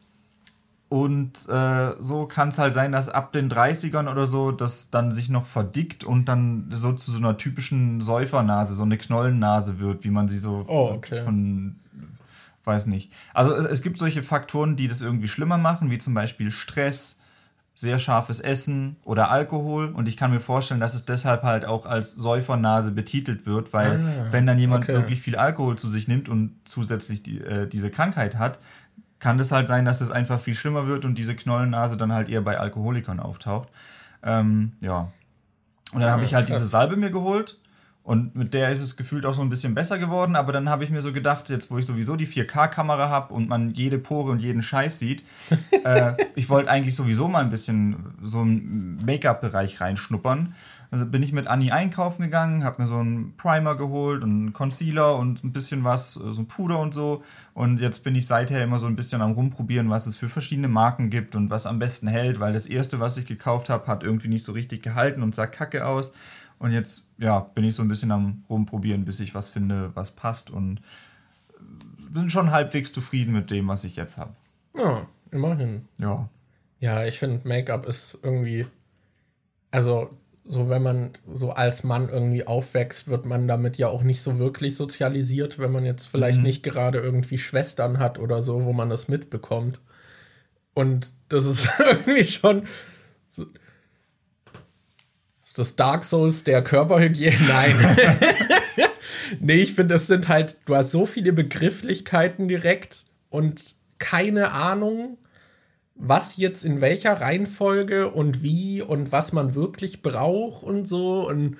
und 0.89 1.47
äh, 1.47 1.91
so 1.99 2.25
kann 2.25 2.49
es 2.49 2.57
halt 2.57 2.73
sein, 2.73 2.91
dass 2.91 3.09
ab 3.09 3.31
den 3.31 3.47
30ern 3.47 4.11
oder 4.11 4.25
so 4.25 4.51
das 4.51 4.89
dann 4.89 5.11
sich 5.11 5.29
noch 5.29 5.45
verdickt 5.45 6.03
und 6.03 6.25
dann 6.25 6.65
so 6.71 6.93
zu 6.93 7.11
so 7.11 7.19
einer 7.19 7.37
typischen 7.37 8.01
Säufernase, 8.01 8.73
so 8.73 8.83
eine 8.83 8.97
Knollennase 8.97 9.79
wird, 9.79 10.03
wie 10.03 10.09
man 10.09 10.27
sie 10.27 10.37
so 10.37 10.65
oh, 10.67 10.89
okay. 10.95 11.21
von, 11.21 11.75
weiß 12.63 12.87
nicht. 12.87 13.11
Also 13.35 13.53
es 13.53 13.83
gibt 13.83 13.99
solche 13.99 14.23
Faktoren, 14.23 14.75
die 14.75 14.87
das 14.87 15.01
irgendwie 15.01 15.27
schlimmer 15.27 15.59
machen, 15.59 15.91
wie 15.91 15.99
zum 15.99 16.15
Beispiel 16.15 16.49
Stress, 16.49 17.19
sehr 17.75 17.99
scharfes 17.99 18.39
Essen 18.39 18.95
oder 19.05 19.29
Alkohol. 19.29 19.89
Und 19.89 20.07
ich 20.07 20.17
kann 20.17 20.31
mir 20.31 20.39
vorstellen, 20.39 20.79
dass 20.79 20.95
es 20.95 21.05
deshalb 21.05 21.43
halt 21.43 21.65
auch 21.65 21.85
als 21.85 22.13
Säufernase 22.15 22.89
betitelt 22.91 23.45
wird, 23.45 23.73
weil 23.73 24.03
ah, 24.03 24.31
wenn 24.31 24.47
dann 24.47 24.57
jemand 24.57 24.85
okay. 24.85 24.95
wirklich 24.95 25.21
viel 25.21 25.35
Alkohol 25.35 25.77
zu 25.77 25.89
sich 25.89 26.07
nimmt 26.07 26.29
und 26.29 26.55
zusätzlich 26.65 27.21
die, 27.21 27.39
äh, 27.39 27.67
diese 27.67 27.91
Krankheit 27.91 28.37
hat, 28.39 28.59
kann 29.19 29.37
das 29.37 29.51
halt 29.51 29.67
sein, 29.67 29.85
dass 29.85 30.01
es 30.01 30.11
einfach 30.11 30.39
viel 30.39 30.55
schlimmer 30.55 30.87
wird 30.87 31.05
und 31.05 31.15
diese 31.17 31.35
Knollennase 31.35 31.97
dann 31.97 32.13
halt 32.13 32.29
eher 32.29 32.41
bei 32.41 32.57
Alkoholikern 32.57 33.19
auftaucht. 33.19 33.69
Ähm, 34.23 34.73
ja. 34.81 35.11
Und 35.93 36.01
dann 36.01 36.11
habe 36.11 36.23
ich 36.23 36.33
halt 36.33 36.49
diese 36.49 36.65
Salbe 36.65 36.95
mir 36.95 37.09
geholt 37.09 37.57
und 38.03 38.35
mit 38.35 38.53
der 38.53 38.71
ist 38.71 38.79
es 38.79 38.97
gefühlt 38.97 39.25
auch 39.25 39.33
so 39.33 39.41
ein 39.41 39.49
bisschen 39.49 39.75
besser 39.75 39.99
geworden, 39.99 40.35
aber 40.35 40.51
dann 40.51 40.69
habe 40.69 40.83
ich 40.83 40.89
mir 40.89 41.01
so 41.01 41.13
gedacht, 41.13 41.49
jetzt 41.49 41.69
wo 41.69 41.77
ich 41.77 41.85
sowieso 41.85 42.15
die 42.15 42.27
4K-Kamera 42.27 43.09
habe 43.09 43.33
und 43.33 43.47
man 43.47 43.71
jede 43.71 43.99
Pore 43.99 44.31
und 44.31 44.39
jeden 44.39 44.61
Scheiß 44.61 44.99
sieht, 44.99 45.23
äh, 45.83 46.13
ich 46.35 46.49
wollte 46.49 46.71
eigentlich 46.71 46.95
sowieso 46.95 47.27
mal 47.27 47.43
ein 47.43 47.49
bisschen 47.49 47.97
so 48.21 48.41
einen 48.41 48.97
Make-up-Bereich 49.05 49.81
reinschnuppern. 49.81 50.55
Also 50.91 51.05
bin 51.05 51.21
ich 51.21 51.31
mit 51.31 51.45
Anni 51.45 51.71
einkaufen 51.71 52.23
gegangen, 52.23 52.63
habe 52.63 52.81
mir 52.81 52.87
so 52.87 52.97
einen 52.97 53.35
Primer 53.37 53.75
geholt 53.75 54.23
und 54.23 54.31
einen 54.31 54.53
Concealer 54.53 55.17
und 55.17 55.43
ein 55.43 55.51
bisschen 55.51 55.83
was, 55.83 56.15
äh, 56.15 56.31
so 56.31 56.41
ein 56.41 56.47
Puder 56.47 56.79
und 56.79 56.93
so. 56.93 57.23
Und 57.53 57.79
jetzt 57.79 58.03
bin 58.03 58.15
ich 58.15 58.25
seither 58.25 58.63
immer 58.63 58.79
so 58.79 58.87
ein 58.87 58.95
bisschen 58.95 59.21
am 59.21 59.33
rumprobieren, 59.33 59.89
was 59.89 60.07
es 60.07 60.17
für 60.17 60.29
verschiedene 60.29 60.67
Marken 60.67 61.09
gibt 61.09 61.35
und 61.35 61.51
was 61.51 61.67
am 61.67 61.77
besten 61.77 62.07
hält, 62.07 62.39
weil 62.39 62.53
das 62.53 62.65
erste, 62.65 62.99
was 62.99 63.17
ich 63.17 63.25
gekauft 63.25 63.69
habe, 63.69 63.85
hat 63.87 64.03
irgendwie 64.03 64.29
nicht 64.29 64.43
so 64.43 64.51
richtig 64.51 64.81
gehalten 64.81 65.21
und 65.21 65.35
sah 65.35 65.45
kacke 65.45 65.85
aus. 65.85 66.11
Und 66.57 66.71
jetzt, 66.71 67.05
ja, 67.17 67.39
bin 67.39 67.63
ich 67.63 67.75
so 67.75 67.83
ein 67.83 67.87
bisschen 67.87 68.11
am 68.11 68.43
rumprobieren, 68.49 69.05
bis 69.05 69.19
ich 69.19 69.35
was 69.35 69.49
finde, 69.49 69.91
was 69.95 70.11
passt 70.11 70.49
und 70.49 70.81
bin 72.09 72.29
schon 72.29 72.51
halbwegs 72.51 72.91
zufrieden 72.91 73.33
mit 73.33 73.51
dem, 73.51 73.67
was 73.67 73.83
ich 73.83 73.95
jetzt 73.95 74.17
habe. 74.17 74.33
Ja, 74.75 75.07
immerhin. 75.31 75.85
Ja. 75.99 76.27
Ja, 76.79 77.05
ich 77.05 77.19
finde, 77.19 77.47
Make-up 77.47 77.85
ist 77.85 78.17
irgendwie, 78.23 78.65
also 79.71 80.09
so 80.51 80.67
wenn 80.67 80.81
man 80.81 81.11
so 81.31 81.51
als 81.51 81.83
Mann 81.83 82.09
irgendwie 82.09 82.47
aufwächst, 82.47 83.07
wird 83.07 83.27
man 83.27 83.47
damit 83.47 83.77
ja 83.77 83.87
auch 83.87 84.01
nicht 84.01 84.23
so 84.23 84.39
wirklich 84.39 84.75
sozialisiert, 84.75 85.59
wenn 85.59 85.71
man 85.71 85.85
jetzt 85.85 86.07
vielleicht 86.07 86.39
mhm. 86.39 86.45
nicht 86.45 86.63
gerade 86.63 86.97
irgendwie 86.97 87.37
Schwestern 87.37 87.99
hat 87.99 88.17
oder 88.17 88.41
so, 88.41 88.65
wo 88.65 88.73
man 88.73 88.89
das 88.89 89.07
mitbekommt. 89.07 89.79
Und 90.73 91.11
das 91.29 91.45
ist 91.45 91.69
irgendwie 91.79 92.25
schon. 92.25 92.67
So, 93.27 93.45
hast 95.43 95.59
das 95.59 95.75
Dark 95.75 96.03
Souls 96.03 96.43
der 96.43 96.63
Körperhygiene. 96.63 97.37
Nein. 97.47 97.97
nee, 99.39 99.53
ich 99.53 99.75
finde, 99.75 99.93
es 99.93 100.07
sind 100.07 100.29
halt, 100.29 100.57
du 100.65 100.75
hast 100.75 100.89
so 100.89 101.05
viele 101.05 101.31
Begrifflichkeiten 101.31 102.47
direkt 102.47 103.05
und 103.29 103.75
keine 103.99 104.51
Ahnung, 104.51 105.19
was 105.99 106.37
jetzt 106.37 106.63
in 106.63 106.79
welcher 106.79 107.19
Reihenfolge 107.19 108.09
und 108.09 108.41
wie 108.41 108.81
und 108.81 109.11
was 109.11 109.33
man 109.33 109.53
wirklich 109.53 110.01
braucht 110.01 110.63
und 110.63 110.87
so. 110.87 111.27
Und 111.27 111.57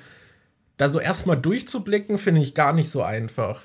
da 0.77 0.87
so 0.87 0.99
erstmal 0.99 1.37
durchzublicken, 1.37 2.17
finde 2.17 2.41
ich 2.41 2.55
gar 2.55 2.71
nicht 2.71 2.89
so 2.89 3.03
einfach. 3.03 3.61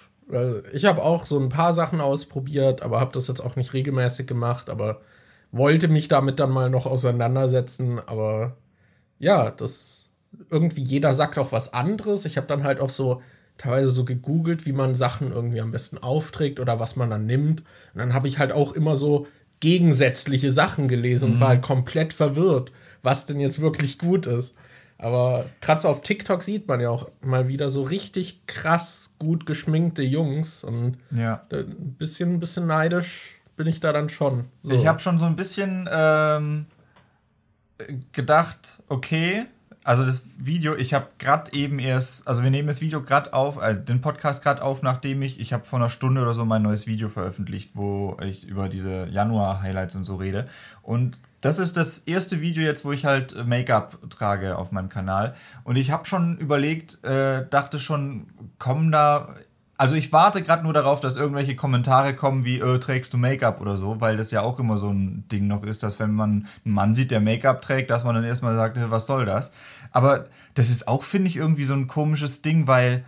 Ich 0.72 0.84
habe 0.84 1.02
auch 1.02 1.26
so 1.26 1.38
ein 1.38 1.48
paar 1.48 1.72
Sachen 1.72 2.00
ausprobiert, 2.00 2.82
aber 2.82 2.98
habe 2.98 3.12
das 3.12 3.28
jetzt 3.28 3.40
auch 3.40 3.54
nicht 3.54 3.72
regelmäßig 3.72 4.26
gemacht, 4.26 4.68
aber 4.68 5.00
wollte 5.52 5.86
mich 5.86 6.08
damit 6.08 6.40
dann 6.40 6.50
mal 6.50 6.70
noch 6.70 6.86
auseinandersetzen. 6.86 8.00
Aber 8.00 8.56
ja, 9.20 9.52
das 9.52 10.10
irgendwie 10.50 10.82
jeder 10.82 11.14
sagt 11.14 11.38
auch 11.38 11.52
was 11.52 11.72
anderes. 11.72 12.24
Ich 12.24 12.36
habe 12.36 12.48
dann 12.48 12.64
halt 12.64 12.80
auch 12.80 12.90
so 12.90 13.22
teilweise 13.58 13.90
so 13.90 14.04
gegoogelt, 14.04 14.66
wie 14.66 14.72
man 14.72 14.96
Sachen 14.96 15.30
irgendwie 15.30 15.60
am 15.60 15.70
besten 15.70 15.98
aufträgt 15.98 16.58
oder 16.58 16.80
was 16.80 16.96
man 16.96 17.10
dann 17.10 17.26
nimmt. 17.26 17.60
Und 17.60 18.00
dann 18.00 18.12
habe 18.12 18.26
ich 18.26 18.40
halt 18.40 18.50
auch 18.50 18.72
immer 18.72 18.96
so 18.96 19.28
gegensätzliche 19.64 20.52
Sachen 20.52 20.88
gelesen 20.88 21.30
und 21.30 21.36
mhm. 21.36 21.40
war 21.40 21.48
halt 21.48 21.62
komplett 21.62 22.12
verwirrt, 22.12 22.70
was 23.02 23.24
denn 23.24 23.40
jetzt 23.40 23.62
wirklich 23.62 23.98
gut 23.98 24.26
ist. 24.26 24.54
Aber 24.98 25.46
gerade 25.62 25.80
so 25.80 25.88
auf 25.88 26.02
TikTok 26.02 26.42
sieht 26.42 26.68
man 26.68 26.80
ja 26.80 26.90
auch 26.90 27.08
mal 27.22 27.48
wieder 27.48 27.70
so 27.70 27.82
richtig 27.82 28.46
krass 28.46 29.14
gut 29.18 29.46
geschminkte 29.46 30.02
Jungs 30.02 30.64
und 30.64 30.98
ja. 31.10 31.46
ein 31.50 31.94
bisschen, 31.96 32.34
ein 32.34 32.40
bisschen 32.40 32.66
neidisch 32.66 33.36
bin 33.56 33.66
ich 33.66 33.80
da 33.80 33.94
dann 33.94 34.10
schon. 34.10 34.44
So. 34.62 34.74
Ich 34.74 34.86
habe 34.86 34.98
schon 34.98 35.18
so 35.18 35.24
ein 35.24 35.34
bisschen 35.34 35.88
ähm, 35.90 36.66
gedacht, 38.12 38.82
okay, 38.88 39.46
also 39.84 40.04
das 40.04 40.24
Video, 40.38 40.74
ich 40.74 40.94
habe 40.94 41.08
gerade 41.18 41.52
eben 41.52 41.78
erst, 41.78 42.26
also 42.26 42.42
wir 42.42 42.50
nehmen 42.50 42.66
das 42.66 42.80
Video 42.80 43.02
gerade 43.02 43.34
auf, 43.34 43.62
äh, 43.62 43.76
den 43.76 44.00
Podcast 44.00 44.42
gerade 44.42 44.62
auf, 44.62 44.82
nachdem 44.82 45.20
ich, 45.20 45.38
ich 45.38 45.52
habe 45.52 45.64
vor 45.64 45.78
einer 45.78 45.90
Stunde 45.90 46.22
oder 46.22 46.32
so 46.32 46.46
mein 46.46 46.62
neues 46.62 46.86
Video 46.86 47.10
veröffentlicht, 47.10 47.72
wo 47.74 48.16
ich 48.22 48.48
über 48.48 48.70
diese 48.70 49.06
Januar-Highlights 49.08 49.94
und 49.94 50.04
so 50.04 50.16
rede. 50.16 50.48
Und 50.82 51.20
das 51.42 51.58
ist 51.58 51.76
das 51.76 51.98
erste 51.98 52.40
Video 52.40 52.64
jetzt, 52.64 52.86
wo 52.86 52.92
ich 52.92 53.04
halt 53.04 53.46
Make-up 53.46 53.98
trage 54.08 54.56
auf 54.56 54.72
meinem 54.72 54.88
Kanal. 54.88 55.34
Und 55.64 55.76
ich 55.76 55.90
habe 55.90 56.06
schon 56.06 56.38
überlegt, 56.38 57.04
äh, 57.04 57.46
dachte 57.50 57.78
schon, 57.78 58.28
kommen 58.58 58.90
da 58.90 59.34
also 59.76 59.96
ich 59.96 60.12
warte 60.12 60.42
gerade 60.42 60.62
nur 60.62 60.72
darauf, 60.72 61.00
dass 61.00 61.16
irgendwelche 61.16 61.56
Kommentare 61.56 62.14
kommen 62.14 62.44
wie, 62.44 62.60
äh, 62.60 62.78
trägst 62.78 63.12
du 63.12 63.18
Make-up 63.18 63.60
oder 63.60 63.76
so, 63.76 64.00
weil 64.00 64.16
das 64.16 64.30
ja 64.30 64.42
auch 64.42 64.60
immer 64.60 64.78
so 64.78 64.90
ein 64.90 65.24
Ding 65.32 65.46
noch 65.48 65.64
ist, 65.64 65.82
dass 65.82 65.98
wenn 65.98 66.12
man 66.12 66.46
einen 66.64 66.74
Mann 66.74 66.94
sieht, 66.94 67.10
der 67.10 67.20
Make-up 67.20 67.60
trägt, 67.60 67.90
dass 67.90 68.04
man 68.04 68.14
dann 68.14 68.24
erstmal 68.24 68.54
sagt, 68.54 68.78
was 68.90 69.06
soll 69.06 69.24
das? 69.24 69.50
Aber 69.90 70.26
das 70.54 70.70
ist 70.70 70.86
auch, 70.86 71.02
finde 71.02 71.28
ich, 71.28 71.36
irgendwie 71.36 71.64
so 71.64 71.74
ein 71.74 71.88
komisches 71.88 72.42
Ding, 72.42 72.68
weil 72.68 73.04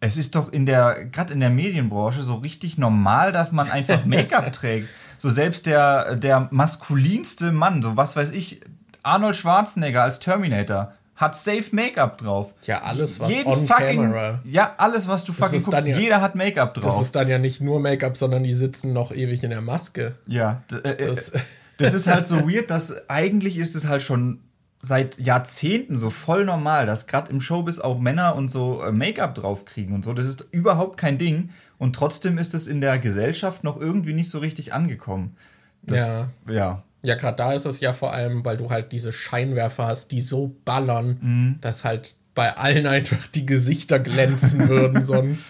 es 0.00 0.16
ist 0.16 0.34
doch 0.34 0.50
in 0.52 0.66
der, 0.66 1.06
gerade 1.06 1.32
in 1.32 1.40
der 1.40 1.50
Medienbranche 1.50 2.22
so 2.22 2.36
richtig 2.36 2.78
normal, 2.78 3.32
dass 3.32 3.52
man 3.52 3.70
einfach 3.70 4.04
Make-up 4.06 4.50
trägt. 4.52 4.88
So 5.18 5.28
selbst 5.30 5.66
der, 5.66 6.16
der 6.16 6.48
maskulinste 6.50 7.52
Mann, 7.52 7.82
so 7.82 7.96
was 7.96 8.16
weiß 8.16 8.30
ich, 8.30 8.60
Arnold 9.02 9.36
Schwarzenegger 9.36 10.02
als 10.02 10.20
Terminator, 10.20 10.92
hat 11.16 11.38
safe 11.38 11.64
Make-up 11.72 12.18
drauf. 12.18 12.54
Ja, 12.62 12.82
alles 12.82 13.20
was 13.20 13.30
Jeden 13.30 13.46
on 13.46 13.66
fucking, 13.66 14.00
camera. 14.00 14.40
Ja, 14.44 14.74
alles 14.78 15.06
was 15.06 15.24
du 15.24 15.32
fucking 15.32 15.62
guckst, 15.62 15.86
ja, 15.86 15.96
jeder 15.96 16.20
hat 16.20 16.34
Make-up 16.34 16.74
drauf. 16.74 16.84
Das 16.84 17.00
ist 17.00 17.14
dann 17.14 17.28
ja 17.28 17.38
nicht 17.38 17.60
nur 17.60 17.80
Make-up, 17.80 18.16
sondern 18.16 18.42
die 18.42 18.54
sitzen 18.54 18.92
noch 18.92 19.12
ewig 19.12 19.44
in 19.44 19.50
der 19.50 19.60
Maske. 19.60 20.16
Ja, 20.26 20.62
äh, 20.72 20.88
äh, 20.88 21.06
das, 21.06 21.32
das 21.78 21.94
ist 21.94 22.06
halt 22.06 22.26
so 22.26 22.48
weird, 22.48 22.70
dass 22.70 23.08
eigentlich 23.08 23.58
ist 23.58 23.76
es 23.76 23.86
halt 23.86 24.02
schon 24.02 24.40
seit 24.82 25.18
Jahrzehnten 25.18 25.96
so 25.96 26.10
voll 26.10 26.44
normal, 26.44 26.86
dass 26.86 27.06
gerade 27.06 27.30
im 27.30 27.40
Showbiz 27.40 27.78
auch 27.78 27.98
Männer 27.98 28.34
und 28.36 28.50
so 28.50 28.82
äh, 28.82 28.92
Make-up 28.92 29.34
draufkriegen 29.34 29.94
und 29.94 30.04
so. 30.04 30.12
Das 30.12 30.26
ist 30.26 30.46
überhaupt 30.50 30.98
kein 30.98 31.16
Ding 31.16 31.50
und 31.78 31.94
trotzdem 31.94 32.38
ist 32.38 32.54
es 32.54 32.66
in 32.66 32.80
der 32.80 32.98
Gesellschaft 32.98 33.64
noch 33.64 33.80
irgendwie 33.80 34.12
nicht 34.12 34.28
so 34.28 34.38
richtig 34.38 34.74
angekommen. 34.74 35.36
Das, 35.82 36.28
ja. 36.48 36.54
Ja. 36.54 36.82
Ja, 37.04 37.16
gerade 37.16 37.36
da 37.36 37.52
ist 37.52 37.66
es 37.66 37.80
ja 37.80 37.92
vor 37.92 38.14
allem, 38.14 38.46
weil 38.46 38.56
du 38.56 38.70
halt 38.70 38.90
diese 38.92 39.12
Scheinwerfer 39.12 39.86
hast, 39.86 40.10
die 40.10 40.22
so 40.22 40.56
ballern, 40.64 41.18
mhm. 41.20 41.58
dass 41.60 41.84
halt 41.84 42.16
bei 42.34 42.56
allen 42.56 42.86
einfach 42.88 43.26
die 43.26 43.44
Gesichter 43.44 44.00
glänzen 44.00 44.68
würden 44.68 45.02
sonst. 45.04 45.48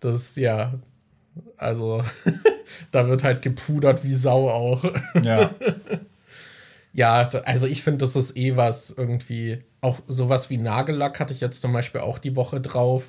Das, 0.00 0.36
ja, 0.36 0.74
also 1.56 2.04
da 2.90 3.08
wird 3.08 3.24
halt 3.24 3.40
gepudert 3.40 4.04
wie 4.04 4.12
Sau 4.12 4.50
auch. 4.50 4.84
Ja. 5.22 5.54
ja, 6.92 7.28
also 7.46 7.66
ich 7.66 7.82
finde, 7.82 7.98
das 7.98 8.14
ist 8.14 8.36
eh 8.36 8.56
was 8.56 8.90
irgendwie, 8.90 9.62
auch 9.80 10.00
sowas 10.06 10.50
wie 10.50 10.58
Nagellack 10.58 11.18
hatte 11.18 11.32
ich 11.32 11.40
jetzt 11.40 11.62
zum 11.62 11.72
Beispiel 11.72 12.02
auch 12.02 12.18
die 12.18 12.36
Woche 12.36 12.60
drauf. 12.60 13.04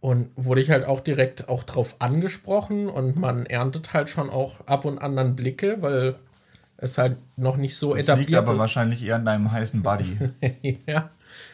Und 0.00 0.30
wurde 0.34 0.62
ich 0.62 0.70
halt 0.70 0.86
auch 0.86 1.00
direkt 1.00 1.50
auch 1.50 1.62
drauf 1.62 1.96
angesprochen 1.98 2.88
und 2.88 3.16
man 3.16 3.44
erntet 3.44 3.92
halt 3.92 4.08
schon 4.08 4.30
auch 4.30 4.66
ab 4.66 4.86
und 4.86 4.98
an 4.98 5.14
dann 5.14 5.36
Blicke, 5.36 5.82
weil 5.82 6.16
es 6.80 6.98
halt 6.98 7.18
noch 7.36 7.56
nicht 7.56 7.76
so 7.76 7.94
das 7.94 8.04
etabliert 8.04 8.28
liegt 8.30 8.38
aber 8.38 8.54
ist. 8.54 8.58
wahrscheinlich 8.58 9.04
eher 9.04 9.16
an 9.16 9.24
deinem 9.24 9.50
heißen 9.50 9.82
Buddy. 9.82 10.16
ja. 10.86 11.10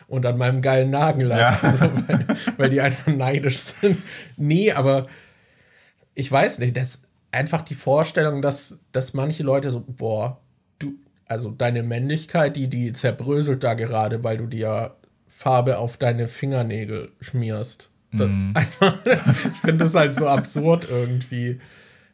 Und 0.09 0.25
an 0.25 0.38
meinem 0.38 0.62
geilen 0.62 0.90
Nagellack. 0.90 1.38
Ja. 1.38 1.59
Also, 1.62 1.90
weil, 2.06 2.26
weil, 2.56 2.71
die 2.71 2.80
einfach 2.80 3.12
neidisch 3.12 3.59
sind. 3.59 3.99
Nee, 4.37 4.73
aber 4.73 5.06
ich 6.14 6.30
weiß 6.30 6.61
nicht, 6.61 6.76
das 6.76 7.00
einfach 7.33 7.62
die 7.62 7.75
Vorstellung, 7.75 8.40
dass, 8.40 8.78
dass 8.92 9.14
manche 9.14 9.42
Leute 9.42 9.71
so, 9.71 9.85
boah, 9.87 10.40
du, 10.78 10.95
also 11.26 11.50
deine 11.50 11.83
Männlichkeit, 11.83 12.56
die, 12.56 12.68
die 12.68 12.92
zerbröselt 12.92 13.64
da 13.64 13.75
gerade, 13.75 14.23
weil 14.23 14.38
du 14.38 14.47
dir 14.47 14.95
Farbe 15.26 15.78
auf 15.78 15.97
deine 15.97 16.28
Fingernägel 16.28 17.11
schmierst. 17.21 17.90
Mm. 18.12 18.52
Einfach, 18.54 18.95
ich 19.04 19.61
finde 19.61 19.85
das 19.85 19.95
halt 19.95 20.14
so 20.14 20.28
absurd 20.28 20.87
irgendwie. 20.88 21.61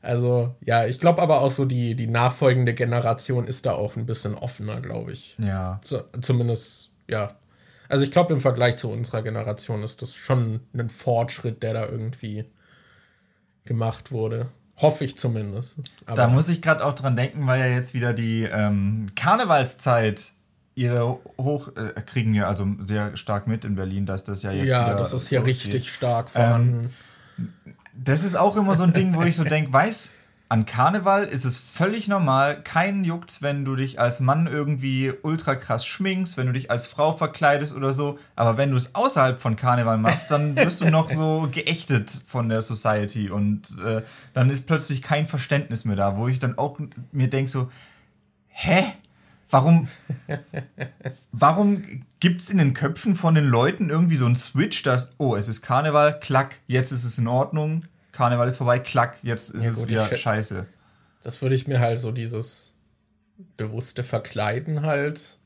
Also, 0.03 0.57
ja, 0.65 0.85
ich 0.85 0.99
glaube 0.99 1.23
aber 1.23 1.41
auch 1.41 1.51
so, 1.51 1.65
die, 1.65 1.95
die 1.95 2.09
nachfolgende 2.09 2.75
Generation 2.75 3.47
ist 3.47 3.67
da 3.67 3.73
auch 3.73 3.97
ein 3.97 4.05
bisschen 4.05 4.35
offener, 4.35 4.81
glaube 4.81 5.13
ich. 5.13 5.37
Ja. 5.39 5.81
Z 5.83 6.05
zumindest, 6.21 6.91
ja. 7.09 7.37
Also, 7.89 8.05
ich 8.05 8.11
glaube, 8.11 8.33
im 8.33 8.41
Vergleich 8.41 8.77
zu 8.77 8.91
unserer 8.91 9.23
Generation 9.23 9.85
ist 9.85 10.03
das 10.03 10.15
schon 10.15 10.61
ein 10.75 10.91
Fortschritt, 10.91 11.63
der 11.63 11.75
da 11.75 11.87
irgendwie 11.87 12.47
gemacht 13.65 14.11
wurde. 14.11 14.49
Hoffe 14.77 15.05
ich 15.05 15.17
zumindest. 15.17 15.77
Aber 16.07 16.17
da 16.17 16.29
muss 16.29 16.49
ich 16.49 16.61
gerade 16.61 16.85
auch 16.85 16.95
dran 16.95 17.15
denken, 17.15 17.47
weil 17.47 17.61
ja 17.61 17.67
jetzt 17.69 17.95
wieder 17.95 18.13
die 18.13 18.43
ähm, 18.43 19.07
Karnevalszeit 19.15 20.33
ihre 20.75 21.19
hoch 21.39 21.69
äh, 21.77 22.01
kriegen 22.01 22.35
ja 22.35 22.49
also 22.49 22.67
sehr 22.83 23.17
stark 23.17 23.47
mit 23.47 23.65
in 23.65 23.75
Berlin, 23.75 24.07
dass 24.07 24.25
das 24.25 24.43
ja 24.43 24.51
jetzt 24.51 24.69
ja, 24.69 24.95
das 24.95 25.13
ist 25.13 25.31
ja 25.31 25.43
richtig 25.43 25.93
stark 25.93 26.31
vorhanden. 26.31 26.85
Ähm, 26.85 26.91
das 27.95 28.25
ist 28.25 28.37
auch 28.37 28.57
immer 28.57 28.75
so 28.75 28.85
ein 28.85 28.93
Ding, 28.93 29.15
wo 29.15 29.23
ich 29.23 29.37
so 29.37 29.45
denke, 29.45 29.73
weiß, 29.73 30.11
an 30.53 30.67
Karneval 30.67 31.25
ist 31.25 31.47
es 31.47 31.57
völlig 31.57 32.09
normal, 32.09 32.63
keinen 32.63 33.05
juckt's, 33.05 33.41
wenn 33.41 33.65
du 33.65 33.75
dich 33.75 33.99
als 33.99 34.21
Mann 34.21 34.47
irgendwie 34.47 35.11
ultra 35.23 35.55
krass 35.55 35.87
schminkst, 35.87 36.37
wenn 36.37 36.47
du 36.47 36.53
dich 36.53 36.71
als 36.71 36.87
Frau 36.87 37.13
verkleidest 37.13 37.75
oder 37.75 37.93
so. 37.93 38.19
Aber 38.37 38.59
wenn 38.59 38.71
du 38.71 38.77
es 38.77 38.95
außerhalb 38.95 39.41
von 39.41 39.57
Karneval 39.57 39.97
machst, 39.97 40.31
dann 40.31 40.55
wirst 40.57 40.83
du 40.83 40.91
noch 40.91 41.09
so 41.09 41.49
geächtet 41.51 42.21
von 42.27 42.51
der 42.51 42.61
Society 42.61 43.31
und 43.31 43.79
äh, 43.83 44.03
dann 44.35 44.51
ist 44.51 44.67
plötzlich 44.67 45.01
kein 45.01 45.25
Verständnis 45.25 45.87
mehr 45.87 45.97
da, 45.97 46.19
wo 46.19 46.29
ich 46.29 46.39
dann 46.39 46.59
auch 46.59 46.79
mir 47.13 47.29
denke 47.29 47.51
so, 47.51 47.71
hä? 48.49 48.85
Warum, 49.49 49.89
warum 51.33 51.83
gibt 52.23 52.41
es 52.41 52.51
in 52.51 52.59
den 52.59 52.73
Köpfen 52.73 53.17
von 53.17 53.35
den 53.35 53.47
Leuten 53.47 53.91
irgendwie 53.91 54.15
so 54.15 54.27
einen 54.27 54.37
Switch, 54.37 54.85
dass, 54.85 55.13
oh, 55.19 55.35
es 55.35 55.49
ist 55.49 55.61
Karneval, 55.61 56.21
klack, 56.21 56.61
jetzt 56.69 56.93
ist 56.93 57.03
es 57.03 57.19
in 57.19 57.27
Ordnung, 57.27 57.83
Karneval 58.13 58.47
ist 58.47 58.59
vorbei, 58.59 58.79
klack, 58.79 59.19
jetzt 59.23 59.51
ist 59.51 59.65
ja, 59.65 59.71
es 59.71 59.89
wieder 59.89 60.07
scheiße. 60.15 60.67
Das 61.25 61.43
würde 61.43 61.57
ich 61.57 61.67
mir 61.67 61.81
halt 61.81 61.99
so 61.99 62.13
dieses 62.13 62.75
bewusste 63.57 64.05
Verkleiden 64.05 64.83
halt. 64.83 65.37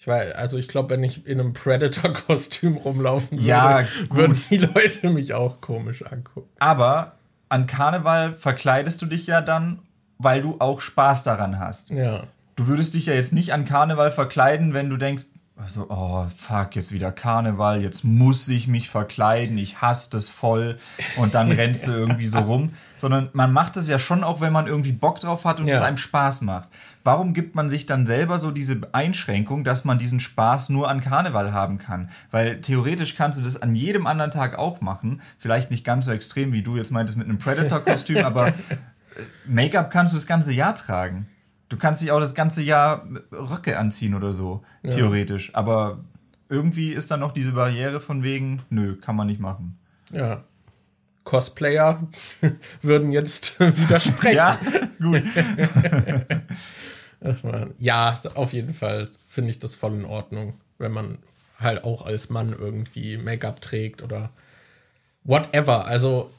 Ich 0.00 0.08
weiß, 0.08 0.34
also 0.34 0.58
ich 0.58 0.66
glaube, 0.66 0.90
wenn 0.90 1.04
ich 1.04 1.24
in 1.24 1.38
einem 1.38 1.52
Predator-Kostüm 1.52 2.76
rumlaufen 2.76 3.38
würde, 3.38 3.48
ja, 3.48 3.86
würden 4.10 4.36
die 4.50 4.56
Leute 4.56 5.10
mich 5.10 5.34
auch 5.34 5.60
komisch 5.60 6.02
angucken. 6.04 6.48
Aber 6.58 7.12
an 7.48 7.68
Karneval 7.68 8.32
verkleidest 8.32 9.00
du 9.02 9.06
dich 9.06 9.28
ja 9.28 9.40
dann, 9.40 9.82
weil 10.18 10.42
du 10.42 10.56
auch 10.58 10.80
Spaß 10.80 11.22
daran 11.22 11.60
hast. 11.60 11.90
Ja 11.90 12.26
du 12.58 12.66
würdest 12.66 12.94
dich 12.94 13.06
ja 13.06 13.14
jetzt 13.14 13.32
nicht 13.32 13.52
an 13.52 13.64
Karneval 13.64 14.10
verkleiden, 14.10 14.74
wenn 14.74 14.90
du 14.90 14.96
denkst, 14.96 15.24
also, 15.56 15.86
oh, 15.88 16.24
fuck, 16.36 16.76
jetzt 16.76 16.92
wieder 16.92 17.10
Karneval, 17.10 17.82
jetzt 17.82 18.04
muss 18.04 18.48
ich 18.48 18.68
mich 18.68 18.88
verkleiden, 18.88 19.58
ich 19.58 19.80
hasse 19.80 20.08
das 20.10 20.28
voll 20.28 20.78
und 21.16 21.34
dann 21.34 21.50
rennst 21.50 21.88
du 21.88 21.90
irgendwie 21.92 22.28
so 22.28 22.38
rum. 22.38 22.70
Sondern 22.96 23.30
man 23.32 23.52
macht 23.52 23.76
es 23.76 23.88
ja 23.88 23.98
schon 23.98 24.22
auch, 24.22 24.40
wenn 24.40 24.52
man 24.52 24.68
irgendwie 24.68 24.92
Bock 24.92 25.18
drauf 25.18 25.44
hat 25.44 25.58
und 25.60 25.68
es 25.68 25.80
einem 25.80 25.96
Spaß 25.96 26.42
macht. 26.42 26.68
Warum 27.02 27.34
gibt 27.34 27.56
man 27.56 27.68
sich 27.68 27.86
dann 27.86 28.06
selber 28.06 28.38
so 28.38 28.52
diese 28.52 28.80
Einschränkung, 28.92 29.64
dass 29.64 29.84
man 29.84 29.98
diesen 29.98 30.20
Spaß 30.20 30.68
nur 30.68 30.88
an 30.88 31.00
Karneval 31.00 31.52
haben 31.52 31.78
kann? 31.78 32.10
Weil 32.30 32.60
theoretisch 32.60 33.16
kannst 33.16 33.40
du 33.40 33.42
das 33.42 33.60
an 33.60 33.74
jedem 33.74 34.06
anderen 34.06 34.30
Tag 34.30 34.58
auch 34.58 34.80
machen. 34.80 35.22
Vielleicht 35.38 35.72
nicht 35.72 35.84
ganz 35.84 36.06
so 36.06 36.12
extrem, 36.12 36.52
wie 36.52 36.62
du 36.62 36.76
jetzt 36.76 36.92
meintest 36.92 37.18
mit 37.18 37.28
einem 37.28 37.38
Predator-Kostüm, 37.38 38.18
aber 38.24 38.52
Make-up 39.44 39.90
kannst 39.90 40.12
du 40.12 40.16
das 40.16 40.26
ganze 40.26 40.52
Jahr 40.52 40.76
tragen. 40.76 41.26
Du 41.68 41.76
kannst 41.76 42.00
dich 42.02 42.10
auch 42.10 42.20
das 42.20 42.34
ganze 42.34 42.62
Jahr 42.62 43.06
Röcke 43.30 43.78
anziehen 43.78 44.14
oder 44.14 44.32
so, 44.32 44.62
ja. 44.82 44.90
theoretisch. 44.90 45.54
Aber 45.54 45.98
irgendwie 46.48 46.92
ist 46.92 47.10
dann 47.10 47.20
noch 47.20 47.32
diese 47.32 47.52
Barriere 47.52 48.00
von 48.00 48.22
wegen, 48.22 48.62
nö, 48.70 48.96
kann 48.96 49.16
man 49.16 49.26
nicht 49.26 49.40
machen. 49.40 49.78
Ja. 50.10 50.44
Cosplayer 51.24 52.06
würden 52.82 53.12
jetzt 53.12 53.60
widersprechen. 53.60 54.36
ja, 54.36 54.58
gut. 54.98 55.22
ja, 57.78 58.18
auf 58.34 58.52
jeden 58.52 58.72
Fall 58.72 59.10
finde 59.26 59.50
ich 59.50 59.58
das 59.58 59.74
voll 59.74 59.94
in 59.94 60.06
Ordnung, 60.06 60.54
wenn 60.78 60.92
man 60.92 61.18
halt 61.60 61.84
auch 61.84 62.06
als 62.06 62.30
Mann 62.30 62.54
irgendwie 62.58 63.18
Make-up 63.18 63.60
trägt 63.60 64.02
oder 64.02 64.30
whatever. 65.24 65.86
Also 65.86 66.30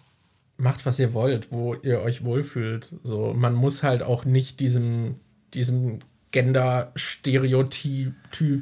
macht, 0.60 0.86
was 0.86 1.00
ihr 1.00 1.14
wollt, 1.14 1.52
wo 1.52 1.74
ihr 1.76 2.02
euch 2.02 2.24
wohlfühlt. 2.24 2.96
So, 3.04 3.34
man 3.34 3.54
muss 3.56 3.84
halt 3.84 4.04
auch 4.04 4.26
nicht 4.26 4.60
diesem, 4.60 5.16
diesem 5.54 6.00
Gender-Stereotyp 6.32 8.14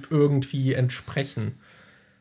irgendwie 0.09 0.73
entsprechen. 0.73 1.55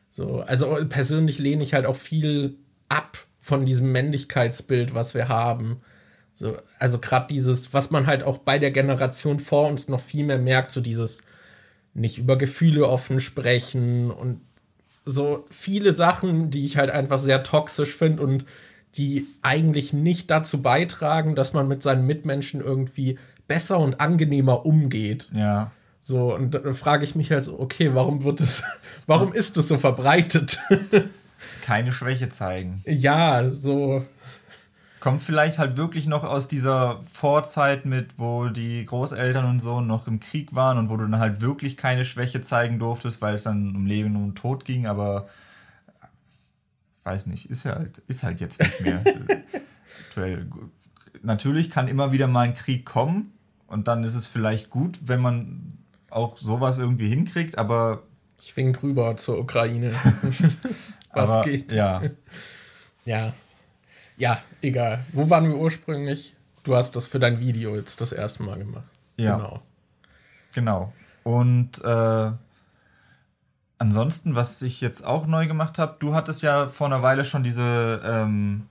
So, 0.09 0.41
also 0.41 0.77
persönlich 0.89 1.39
lehne 1.39 1.63
ich 1.63 1.73
halt 1.73 1.85
auch 1.85 1.95
viel 1.95 2.55
ab 2.89 3.25
von 3.39 3.65
diesem 3.65 3.91
Männlichkeitsbild, 3.91 4.93
was 4.93 5.13
wir 5.13 5.27
haben. 5.29 5.81
So, 6.33 6.57
also 6.79 6.99
gerade 6.99 7.27
dieses, 7.27 7.73
was 7.73 7.91
man 7.91 8.07
halt 8.07 8.23
auch 8.23 8.39
bei 8.39 8.59
der 8.59 8.71
Generation 8.71 9.39
vor 9.39 9.69
uns 9.69 9.87
noch 9.87 10.01
viel 10.01 10.25
mehr 10.25 10.37
merkt, 10.37 10.71
so 10.71 10.81
dieses 10.81 11.21
nicht 11.93 12.17
über 12.17 12.37
Gefühle 12.37 12.87
offen 12.87 13.19
sprechen 13.19 14.11
und 14.11 14.41
so 15.05 15.45
viele 15.49 15.93
Sachen, 15.93 16.51
die 16.51 16.65
ich 16.65 16.77
halt 16.77 16.91
einfach 16.91 17.17
sehr 17.17 17.43
toxisch 17.43 17.95
finde 17.95 18.23
und 18.23 18.45
die 18.97 19.27
eigentlich 19.41 19.93
nicht 19.93 20.31
dazu 20.31 20.61
beitragen, 20.61 21.35
dass 21.35 21.53
man 21.53 21.67
mit 21.67 21.83
seinen 21.83 22.05
Mitmenschen 22.05 22.61
irgendwie 22.61 23.17
besser 23.47 23.79
und 23.79 24.01
angenehmer 24.01 24.65
umgeht. 24.65 25.29
Ja. 25.33 25.71
So, 26.01 26.33
und 26.33 26.51
da 26.51 26.73
frage 26.73 27.03
ich 27.03 27.15
mich 27.15 27.31
halt 27.31 27.43
so, 27.43 27.59
okay, 27.59 27.93
warum 27.93 28.23
wird 28.23 28.41
es, 28.41 28.63
warum 29.07 29.33
ist 29.33 29.57
es 29.57 29.67
so 29.67 29.77
verbreitet? 29.77 30.59
Keine 31.61 31.91
Schwäche 31.91 32.29
zeigen. 32.29 32.81
Ja, 32.85 33.49
so. 33.49 34.05
Kommt 34.99 35.21
vielleicht 35.21 35.59
halt 35.59 35.77
wirklich 35.77 36.07
noch 36.07 36.23
aus 36.23 36.47
dieser 36.47 37.01
Vorzeit 37.11 37.85
mit, 37.85 38.17
wo 38.17 38.47
die 38.47 38.83
Großeltern 38.83 39.45
und 39.45 39.59
so 39.59 39.79
noch 39.79 40.07
im 40.07 40.19
Krieg 40.19 40.55
waren 40.55 40.77
und 40.77 40.89
wo 40.89 40.97
du 40.97 41.03
dann 41.05 41.19
halt 41.19 41.39
wirklich 41.39 41.77
keine 41.77 42.03
Schwäche 42.03 42.41
zeigen 42.41 42.79
durftest, 42.79 43.21
weil 43.21 43.35
es 43.35 43.43
dann 43.43 43.75
um 43.75 43.85
Leben 43.85 44.15
und 44.15 44.35
Tod 44.35 44.65
ging, 44.65 44.87
aber 44.87 45.27
weiß 47.07 47.27
nicht, 47.27 47.49
ist 47.49 47.65
halt, 47.65 47.99
ist 48.07 48.23
halt 48.23 48.41
jetzt 48.41 48.61
nicht 48.61 48.81
mehr. 48.81 49.01
Natürlich 51.23 51.69
kann 51.69 51.87
immer 51.87 52.11
wieder 52.11 52.27
mal 52.27 52.41
ein 52.41 52.53
Krieg 52.53 52.85
kommen 52.85 53.31
und 53.67 53.87
dann 53.87 54.03
ist 54.03 54.13
es 54.13 54.27
vielleicht 54.27 54.69
gut, 54.69 54.99
wenn 55.05 55.21
man 55.21 55.77
auch 56.09 56.37
sowas 56.37 56.77
irgendwie 56.77 57.07
hinkriegt, 57.07 57.57
aber. 57.57 58.03
Ich 58.39 58.55
wink 58.57 58.83
rüber 58.83 59.15
zur 59.15 59.39
Ukraine. 59.39 59.93
Was 61.13 61.31
aber, 61.31 61.43
geht? 61.43 61.71
Ja. 61.71 62.01
ja. 63.05 63.33
Ja, 64.17 64.41
egal. 64.61 65.05
Wo 65.13 65.29
waren 65.29 65.47
wir 65.47 65.57
ursprünglich? 65.57 66.35
Du 66.63 66.75
hast 66.75 66.95
das 66.95 67.07
für 67.07 67.19
dein 67.19 67.39
Video 67.39 67.75
jetzt 67.75 68.01
das 68.01 68.11
erste 68.11 68.43
Mal 68.43 68.59
gemacht. 68.59 68.83
Ja. 69.15 69.37
Genau. 69.37 69.63
Genau. 70.53 70.93
Und 71.23 71.83
äh, 71.83 72.31
ansonsten, 73.79 74.35
was 74.35 74.61
ich 74.61 74.81
jetzt 74.81 75.05
auch 75.05 75.27
neu 75.27 75.47
gemacht 75.47 75.77
habe, 75.79 75.95
du 75.99 76.13
hattest 76.13 76.41
ja 76.41 76.67
vor 76.67 76.87
einer 76.87 77.01
Weile 77.01 77.25
schon 77.25 77.43
diese 77.43 78.01
ähm, 78.03 78.67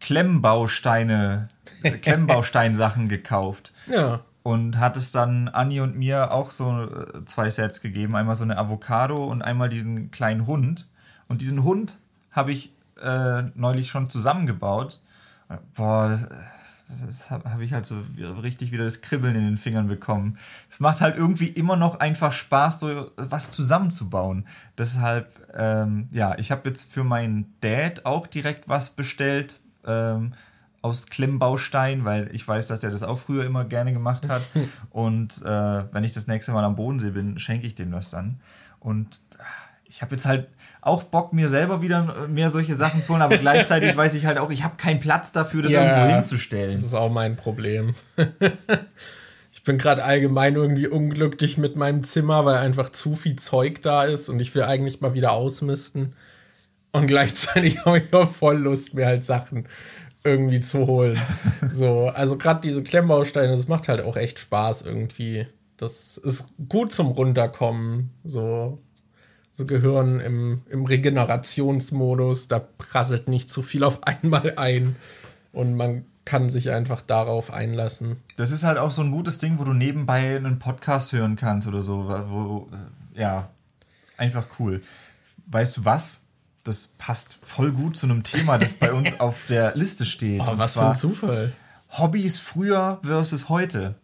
Klemmbausteine, 0.00 1.48
Klemmbausteinsachen 2.02 3.08
gekauft. 3.08 3.72
Ja. 3.86 4.20
Und 4.42 4.78
hattest 4.78 5.14
dann 5.16 5.48
Anni 5.48 5.80
und 5.80 5.96
mir 5.96 6.30
auch 6.30 6.52
so 6.52 6.84
äh, 6.84 7.24
zwei 7.24 7.50
Sets 7.50 7.80
gegeben. 7.80 8.14
Einmal 8.14 8.36
so 8.36 8.44
eine 8.44 8.58
Avocado 8.58 9.24
und 9.24 9.42
einmal 9.42 9.68
diesen 9.68 10.12
kleinen 10.12 10.46
Hund. 10.46 10.86
Und 11.26 11.40
diesen 11.40 11.64
Hund 11.64 11.98
habe 12.32 12.52
ich 12.52 12.72
äh, 13.02 13.42
neulich 13.54 13.88
schon 13.88 14.08
zusammengebaut. 14.08 15.00
Boah, 15.74 16.18
das, 16.88 17.30
habe 17.30 17.50
hab 17.50 17.60
ich 17.60 17.72
halt 17.72 17.86
so 17.86 18.02
richtig 18.42 18.72
wieder 18.72 18.84
das 18.84 19.00
Kribbeln 19.00 19.34
in 19.34 19.44
den 19.44 19.56
Fingern 19.56 19.88
bekommen. 19.88 20.38
Es 20.70 20.80
macht 20.80 21.00
halt 21.00 21.16
irgendwie 21.16 21.48
immer 21.48 21.76
noch 21.76 22.00
einfach 22.00 22.32
Spaß, 22.32 22.80
so 22.80 23.10
was 23.16 23.50
zusammenzubauen. 23.50 24.46
Deshalb, 24.78 25.28
ähm, 25.54 26.08
ja, 26.12 26.38
ich 26.38 26.50
habe 26.50 26.68
jetzt 26.68 26.92
für 26.92 27.04
meinen 27.04 27.54
Dad 27.60 28.06
auch 28.06 28.26
direkt 28.26 28.68
was 28.68 28.90
bestellt. 28.90 29.58
Ähm, 29.84 30.32
aus 30.82 31.06
Klemmbaustein, 31.06 32.04
weil 32.04 32.30
ich 32.32 32.46
weiß, 32.46 32.68
dass 32.68 32.84
er 32.84 32.90
das 32.90 33.02
auch 33.02 33.18
früher 33.18 33.44
immer 33.44 33.64
gerne 33.64 33.92
gemacht 33.92 34.28
hat. 34.28 34.42
Und 34.90 35.42
äh, 35.42 35.92
wenn 35.92 36.04
ich 36.04 36.12
das 36.12 36.28
nächste 36.28 36.52
Mal 36.52 36.62
am 36.62 36.76
Bodensee 36.76 37.10
bin, 37.10 37.40
schenke 37.40 37.66
ich 37.66 37.74
dem 37.74 37.90
das 37.90 38.10
dann. 38.10 38.38
Und 38.78 39.18
ich 39.84 40.02
habe 40.02 40.12
jetzt 40.14 40.26
halt 40.26 40.48
auch 40.86 41.02
Bock, 41.02 41.32
mir 41.32 41.48
selber 41.48 41.82
wieder 41.82 42.28
mehr 42.28 42.48
solche 42.48 42.76
Sachen 42.76 43.02
zu 43.02 43.12
holen, 43.12 43.22
aber 43.22 43.38
gleichzeitig 43.38 43.96
weiß 43.96 44.14
ich 44.14 44.24
halt 44.24 44.38
auch, 44.38 44.50
ich 44.50 44.62
habe 44.62 44.76
keinen 44.76 45.00
Platz 45.00 45.32
dafür, 45.32 45.62
das 45.62 45.72
ja, 45.72 45.82
irgendwo 45.82 46.14
hinzustellen. 46.14 46.70
Das 46.70 46.82
ist 46.82 46.94
auch 46.94 47.10
mein 47.10 47.36
Problem. 47.36 47.96
ich 49.52 49.64
bin 49.64 49.78
gerade 49.78 50.04
allgemein 50.04 50.54
irgendwie 50.54 50.86
unglücklich 50.86 51.58
mit 51.58 51.74
meinem 51.74 52.04
Zimmer, 52.04 52.44
weil 52.44 52.58
einfach 52.58 52.90
zu 52.90 53.16
viel 53.16 53.34
Zeug 53.34 53.82
da 53.82 54.04
ist 54.04 54.28
und 54.28 54.38
ich 54.38 54.54
will 54.54 54.62
eigentlich 54.62 55.00
mal 55.00 55.12
wieder 55.12 55.32
ausmisten. 55.32 56.14
Und 56.92 57.08
gleichzeitig 57.08 57.78
habe 57.84 57.98
ich 57.98 58.14
auch 58.14 58.30
voll 58.30 58.58
Lust, 58.58 58.94
mir 58.94 59.06
halt 59.06 59.24
Sachen 59.24 59.68
irgendwie 60.22 60.60
zu 60.60 60.86
holen. 60.86 61.20
so, 61.68 62.08
also 62.14 62.38
gerade 62.38 62.60
diese 62.60 62.84
Klemmbausteine, 62.84 63.50
das 63.50 63.66
macht 63.66 63.88
halt 63.88 64.02
auch 64.02 64.16
echt 64.16 64.38
Spaß 64.38 64.82
irgendwie. 64.82 65.48
Das 65.78 66.16
ist 66.16 66.52
gut 66.68 66.92
zum 66.92 67.08
Runterkommen. 67.08 68.10
So, 68.24 68.78
so 69.56 69.64
Gehirn 69.64 70.20
im, 70.20 70.60
im 70.68 70.84
Regenerationsmodus, 70.84 72.46
da 72.48 72.58
prasselt 72.58 73.26
nicht 73.26 73.48
zu 73.48 73.62
viel 73.62 73.84
auf 73.84 74.02
einmal 74.06 74.52
ein 74.56 74.96
und 75.52 75.76
man 75.76 76.04
kann 76.26 76.50
sich 76.50 76.70
einfach 76.70 77.00
darauf 77.00 77.50
einlassen. 77.50 78.16
Das 78.36 78.50
ist 78.50 78.64
halt 78.64 78.76
auch 78.76 78.90
so 78.90 79.00
ein 79.00 79.10
gutes 79.10 79.38
Ding, 79.38 79.58
wo 79.58 79.64
du 79.64 79.72
nebenbei 79.72 80.36
einen 80.36 80.58
Podcast 80.58 81.12
hören 81.12 81.36
kannst 81.36 81.66
oder 81.66 81.80
so, 81.80 82.06
wo, 82.28 82.68
äh, 83.16 83.20
ja, 83.20 83.48
einfach 84.18 84.44
cool. 84.58 84.82
Weißt 85.46 85.78
du 85.78 85.84
was? 85.86 86.26
Das 86.62 86.88
passt 86.98 87.38
voll 87.42 87.72
gut 87.72 87.96
zu 87.96 88.04
einem 88.06 88.24
Thema, 88.24 88.58
das 88.58 88.74
bei 88.74 88.92
uns 88.92 89.18
auf 89.20 89.46
der 89.46 89.74
Liste 89.74 90.04
steht. 90.04 90.42
Oh, 90.42 90.58
was 90.58 90.74
für 90.74 90.86
ein 90.86 90.94
Zufall. 90.96 91.54
Hobbys 91.92 92.38
früher 92.38 93.00
versus 93.02 93.48
heute. 93.48 93.94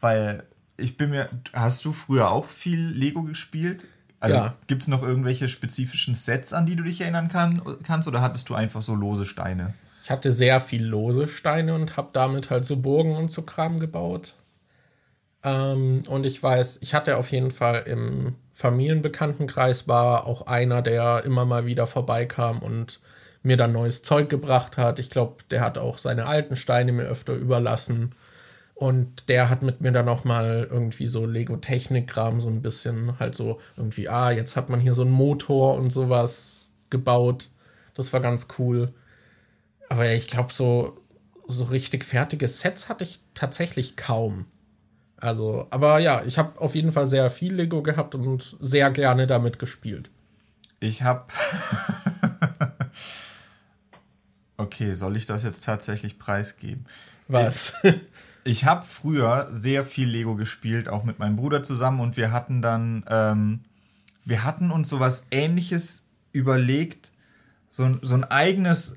Weil 0.00 0.42
ich 0.76 0.98
bin 0.98 1.08
mir, 1.08 1.30
hast 1.54 1.86
du 1.86 1.92
früher 1.92 2.30
auch 2.30 2.44
viel 2.44 2.80
Lego 2.80 3.22
gespielt? 3.22 3.86
Also 4.20 4.36
ja. 4.36 4.54
gibt 4.66 4.82
es 4.82 4.88
noch 4.88 5.02
irgendwelche 5.02 5.48
spezifischen 5.48 6.14
Sets, 6.14 6.52
an 6.52 6.66
die 6.66 6.76
du 6.76 6.82
dich 6.82 7.00
erinnern 7.00 7.28
kann, 7.28 7.62
kannst, 7.82 8.06
oder 8.06 8.20
hattest 8.20 8.50
du 8.50 8.54
einfach 8.54 8.82
so 8.82 8.94
lose 8.94 9.24
Steine? 9.24 9.74
Ich 10.02 10.10
hatte 10.10 10.30
sehr 10.32 10.60
viel 10.60 10.84
lose 10.84 11.26
Steine 11.26 11.74
und 11.74 11.96
habe 11.96 12.10
damit 12.12 12.50
halt 12.50 12.66
so 12.66 12.76
Burgen 12.76 13.16
und 13.16 13.30
so 13.30 13.42
Kram 13.42 13.80
gebaut. 13.80 14.34
Ähm, 15.42 16.02
und 16.06 16.26
ich 16.26 16.42
weiß, 16.42 16.80
ich 16.82 16.94
hatte 16.94 17.16
auf 17.16 17.32
jeden 17.32 17.50
Fall 17.50 17.84
im 17.86 18.34
Familienbekanntenkreis 18.52 19.88
war 19.88 20.26
auch 20.26 20.46
einer, 20.46 20.82
der 20.82 21.24
immer 21.24 21.46
mal 21.46 21.64
wieder 21.64 21.86
vorbeikam 21.86 22.58
und 22.58 23.00
mir 23.42 23.56
dann 23.56 23.72
neues 23.72 24.02
Zeug 24.02 24.28
gebracht 24.28 24.76
hat. 24.76 24.98
Ich 24.98 25.08
glaube, 25.08 25.44
der 25.50 25.62
hat 25.62 25.78
auch 25.78 25.96
seine 25.96 26.26
alten 26.26 26.56
Steine 26.56 26.92
mir 26.92 27.04
öfter 27.04 27.32
überlassen. 27.32 28.12
Und 28.80 29.28
der 29.28 29.50
hat 29.50 29.60
mit 29.60 29.82
mir 29.82 29.92
dann 29.92 30.08
auch 30.08 30.24
mal 30.24 30.66
irgendwie 30.70 31.06
so 31.06 31.26
Lego-Technik-Kram 31.26 32.40
so 32.40 32.48
ein 32.48 32.62
bisschen 32.62 33.18
halt 33.18 33.36
so 33.36 33.60
irgendwie, 33.76 34.08
ah, 34.08 34.30
jetzt 34.30 34.56
hat 34.56 34.70
man 34.70 34.80
hier 34.80 34.94
so 34.94 35.02
einen 35.02 35.10
Motor 35.10 35.74
und 35.74 35.90
sowas 35.90 36.72
gebaut. 36.88 37.50
Das 37.92 38.14
war 38.14 38.20
ganz 38.20 38.48
cool. 38.58 38.94
Aber 39.90 40.06
ja, 40.06 40.14
ich 40.14 40.28
glaube, 40.28 40.54
so, 40.54 40.98
so 41.46 41.64
richtig 41.64 42.06
fertige 42.06 42.48
Sets 42.48 42.88
hatte 42.88 43.04
ich 43.04 43.20
tatsächlich 43.34 43.98
kaum. 43.98 44.46
Also, 45.18 45.66
aber 45.68 45.98
ja, 45.98 46.22
ich 46.24 46.38
habe 46.38 46.58
auf 46.58 46.74
jeden 46.74 46.92
Fall 46.92 47.06
sehr 47.06 47.28
viel 47.28 47.52
Lego 47.52 47.82
gehabt 47.82 48.14
und 48.14 48.56
sehr 48.60 48.90
gerne 48.90 49.26
damit 49.26 49.58
gespielt. 49.58 50.08
Ich 50.80 51.02
habe. 51.02 51.26
okay, 54.56 54.94
soll 54.94 55.18
ich 55.18 55.26
das 55.26 55.44
jetzt 55.44 55.64
tatsächlich 55.64 56.18
preisgeben? 56.18 56.86
Was? 57.28 57.74
Ich, 57.82 58.00
ich 58.44 58.64
habe 58.64 58.86
früher 58.86 59.48
sehr 59.50 59.84
viel 59.84 60.08
Lego 60.08 60.34
gespielt, 60.34 60.88
auch 60.88 61.04
mit 61.04 61.18
meinem 61.18 61.36
Bruder 61.36 61.62
zusammen 61.62 62.00
und 62.00 62.16
wir 62.16 62.32
hatten 62.32 62.62
dann, 62.62 63.04
ähm, 63.08 63.60
wir 64.24 64.44
hatten 64.44 64.70
uns 64.70 64.88
sowas 64.88 65.26
ähnliches 65.30 66.04
überlegt, 66.32 67.12
so, 67.68 67.92
so 68.02 68.14
ein 68.14 68.24
eigenes 68.24 68.96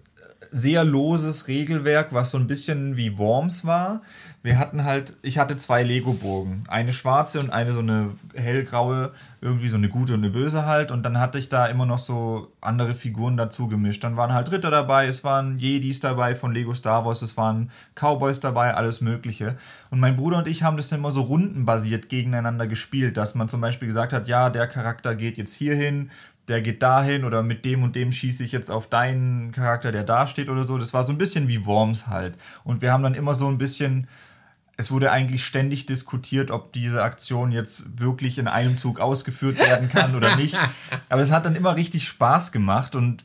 sehr 0.52 0.84
loses 0.84 1.48
Regelwerk, 1.48 2.14
was 2.14 2.32
so 2.32 2.38
ein 2.38 2.48
bisschen 2.48 2.96
wie 2.96 3.18
Worms 3.18 3.66
war. 3.66 4.02
Wir 4.44 4.60
hatten 4.60 4.84
halt, 4.84 5.16
ich 5.22 5.38
hatte 5.38 5.56
zwei 5.56 5.84
Lego-Burgen. 5.84 6.66
Eine 6.68 6.92
schwarze 6.92 7.40
und 7.40 7.50
eine 7.50 7.72
so 7.72 7.80
eine 7.80 8.10
hellgraue, 8.36 9.14
irgendwie 9.40 9.70
so 9.70 9.78
eine 9.78 9.88
gute 9.88 10.16
und 10.16 10.20
eine 10.20 10.32
böse 10.32 10.66
halt. 10.66 10.92
Und 10.92 11.04
dann 11.04 11.18
hatte 11.18 11.40
ich 11.40 11.48
da 11.48 11.68
immer 11.68 11.86
noch 11.86 11.98
so 11.98 12.52
andere 12.60 12.94
Figuren 12.94 13.38
dazu 13.38 13.70
gemischt. 13.70 14.04
Dann 14.04 14.18
waren 14.18 14.34
halt 14.34 14.52
Ritter 14.52 14.70
dabei, 14.70 15.08
es 15.08 15.24
waren 15.24 15.60
Jedis 15.60 16.02
dabei 16.02 16.36
von 16.36 16.54
Lego 16.54 16.74
Star 16.74 17.06
Wars, 17.06 17.22
es 17.22 17.38
waren 17.38 17.72
Cowboys 17.96 18.42
dabei, 18.42 18.74
alles 18.74 19.00
Mögliche. 19.00 19.56
Und 19.92 20.02
mein 20.02 20.18
Bruder 20.18 20.40
und 20.40 20.48
ich 20.50 20.62
haben 20.62 20.76
das 20.76 20.90
dann 20.90 21.00
immer 21.00 21.12
so 21.12 21.22
rundenbasiert 21.22 22.10
gegeneinander 22.10 22.68
gespielt, 22.68 23.16
dass 23.16 23.36
man 23.36 23.48
zum 23.48 23.62
Beispiel 23.62 23.88
gesagt 23.88 24.12
hat, 24.12 24.28
ja, 24.28 24.50
der 24.50 24.68
Charakter 24.68 25.16
geht 25.16 25.38
jetzt 25.38 25.54
hierhin, 25.54 26.12
der 26.50 26.62
geht 26.62 26.84
dahin 26.84 27.24
oder 27.24 27.44
mit 27.44 27.64
dem 27.64 27.84
und 27.84 27.96
dem 27.96 28.12
schieße 28.12 28.44
ich 28.44 28.52
jetzt 28.52 28.70
auf 28.70 28.88
deinen 28.88 29.54
Charakter, 29.54 29.94
der 29.94 30.04
da 30.04 30.28
steht 30.28 30.50
oder 30.50 30.66
so. 30.66 30.78
Das 30.78 30.94
war 30.94 31.08
so 31.08 31.14
ein 31.14 31.18
bisschen 31.18 31.48
wie 31.48 31.66
Worms 31.66 32.08
halt. 32.08 32.38
Und 32.66 32.82
wir 32.82 32.92
haben 32.92 33.04
dann 33.04 33.16
immer 33.16 33.36
so 33.36 33.48
ein 33.48 33.58
bisschen 33.58 34.08
es 34.76 34.92
wurde 34.92 35.12
eigentlich 35.12 35.46
ständig 35.46 35.86
diskutiert, 35.86 36.50
ob 36.50 36.74
diese 36.74 37.04
Aktion 37.04 37.52
jetzt 37.52 38.00
wirklich 38.00 38.40
in 38.40 38.48
einem 38.48 38.78
Zug 38.78 39.00
ausgeführt 39.00 39.60
werden 39.60 39.90
kann 39.90 40.16
oder 40.16 40.36
nicht. 40.38 40.58
Aber 41.10 41.22
es 41.22 41.32
hat 41.32 41.46
dann 41.46 41.56
immer 41.56 41.76
richtig 41.76 42.08
Spaß 42.08 42.52
gemacht 42.52 42.96
und 42.96 43.24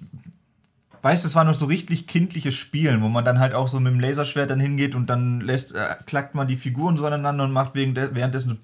weißt, 1.02 1.24
es 1.24 1.34
war 1.34 1.44
noch 1.44 1.54
so 1.54 1.66
richtig 1.66 2.06
kindliches 2.06 2.54
Spielen, 2.54 3.02
wo 3.02 3.08
man 3.08 3.24
dann 3.24 3.38
halt 3.38 3.54
auch 3.54 3.68
so 3.68 3.80
mit 3.80 3.92
dem 3.92 4.00
Laserschwert 4.00 4.50
dann 4.50 4.61
hingeht 4.61 4.94
und 4.94 5.08
dann 5.08 5.40
lässt, 5.40 5.74
äh, 5.74 5.96
klackt 6.06 6.34
man 6.34 6.48
die 6.48 6.56
Figuren 6.56 6.96
so 6.96 7.06
aneinander 7.06 7.44
und 7.44 7.52
macht 7.52 7.74
wegen 7.74 7.94
de 7.94 8.11
währenddessen 8.12 8.58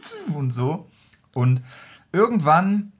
so 0.00 0.34
und 0.34 0.50
so. 0.50 0.88
Und 1.34 1.62
irgendwann 2.12 2.92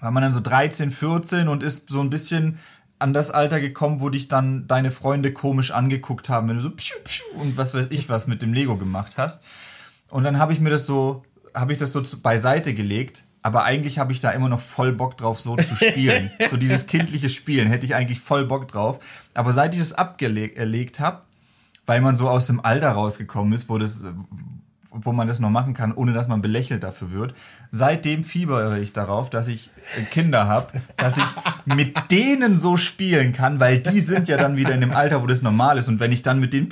war 0.00 0.10
man 0.10 0.22
dann 0.22 0.32
so 0.32 0.40
13, 0.40 0.92
14 0.92 1.48
und 1.48 1.62
ist 1.62 1.88
so 1.88 2.00
ein 2.00 2.10
bisschen 2.10 2.58
an 2.98 3.12
das 3.12 3.30
Alter 3.30 3.60
gekommen, 3.60 4.00
wo 4.00 4.08
dich 4.08 4.28
dann 4.28 4.66
deine 4.66 4.90
Freunde 4.90 5.32
komisch 5.32 5.72
angeguckt 5.72 6.28
haben, 6.28 6.48
wenn 6.48 6.56
du 6.56 6.62
so 6.62 6.70
pschuh, 6.70 7.00
pschuh 7.04 7.40
und 7.40 7.56
was 7.56 7.74
weiß 7.74 7.88
ich 7.90 8.08
was 8.08 8.26
mit 8.26 8.42
dem 8.42 8.52
Lego 8.52 8.76
gemacht 8.76 9.18
hast. 9.18 9.42
Und 10.10 10.24
dann 10.24 10.38
habe 10.38 10.52
ich 10.52 10.60
mir 10.60 10.70
das 10.70 10.86
so, 10.86 11.24
habe 11.54 11.72
ich 11.72 11.78
das 11.78 11.92
so 11.92 12.02
beiseite 12.22 12.72
gelegt, 12.72 13.24
aber 13.42 13.64
eigentlich 13.64 13.98
habe 13.98 14.12
ich 14.12 14.20
da 14.20 14.30
immer 14.30 14.48
noch 14.48 14.60
voll 14.60 14.92
Bock 14.92 15.18
drauf, 15.18 15.40
so 15.40 15.56
zu 15.56 15.76
spielen. 15.76 16.30
so 16.50 16.56
dieses 16.56 16.86
kindliche 16.86 17.28
Spielen 17.28 17.68
hätte 17.68 17.84
ich 17.84 17.94
eigentlich 17.94 18.20
voll 18.20 18.46
Bock 18.46 18.68
drauf. 18.68 19.00
Aber 19.34 19.52
seit 19.52 19.74
ich 19.74 19.80
das 19.80 19.92
abgelegt 19.92 21.00
habe, 21.00 21.22
weil 21.84 22.00
man 22.00 22.16
so 22.16 22.28
aus 22.28 22.46
dem 22.46 22.64
Alter 22.64 22.92
rausgekommen 22.92 23.52
ist, 23.52 23.68
wo 23.68 23.76
das, 23.76 24.06
wo 24.94 25.12
man 25.12 25.26
das 25.26 25.40
noch 25.40 25.50
machen 25.50 25.74
kann, 25.74 25.92
ohne 25.92 26.12
dass 26.12 26.28
man 26.28 26.40
belächelt 26.40 26.82
dafür 26.82 27.10
wird. 27.10 27.34
Seitdem 27.70 28.22
fiebere 28.22 28.78
ich 28.78 28.92
darauf, 28.92 29.28
dass 29.28 29.48
ich 29.48 29.70
Kinder 30.10 30.46
habe, 30.46 30.80
dass 30.96 31.18
ich 31.18 31.24
mit 31.64 31.96
denen 32.10 32.56
so 32.56 32.76
spielen 32.76 33.32
kann, 33.32 33.58
weil 33.58 33.78
die 33.78 34.00
sind 34.00 34.28
ja 34.28 34.36
dann 34.36 34.56
wieder 34.56 34.72
in 34.72 34.80
dem 34.80 34.92
Alter, 34.92 35.22
wo 35.22 35.26
das 35.26 35.42
normal 35.42 35.78
ist. 35.78 35.88
Und 35.88 35.98
wenn 35.98 36.12
ich 36.12 36.22
dann 36.22 36.38
mit 36.38 36.52
denen 36.52 36.68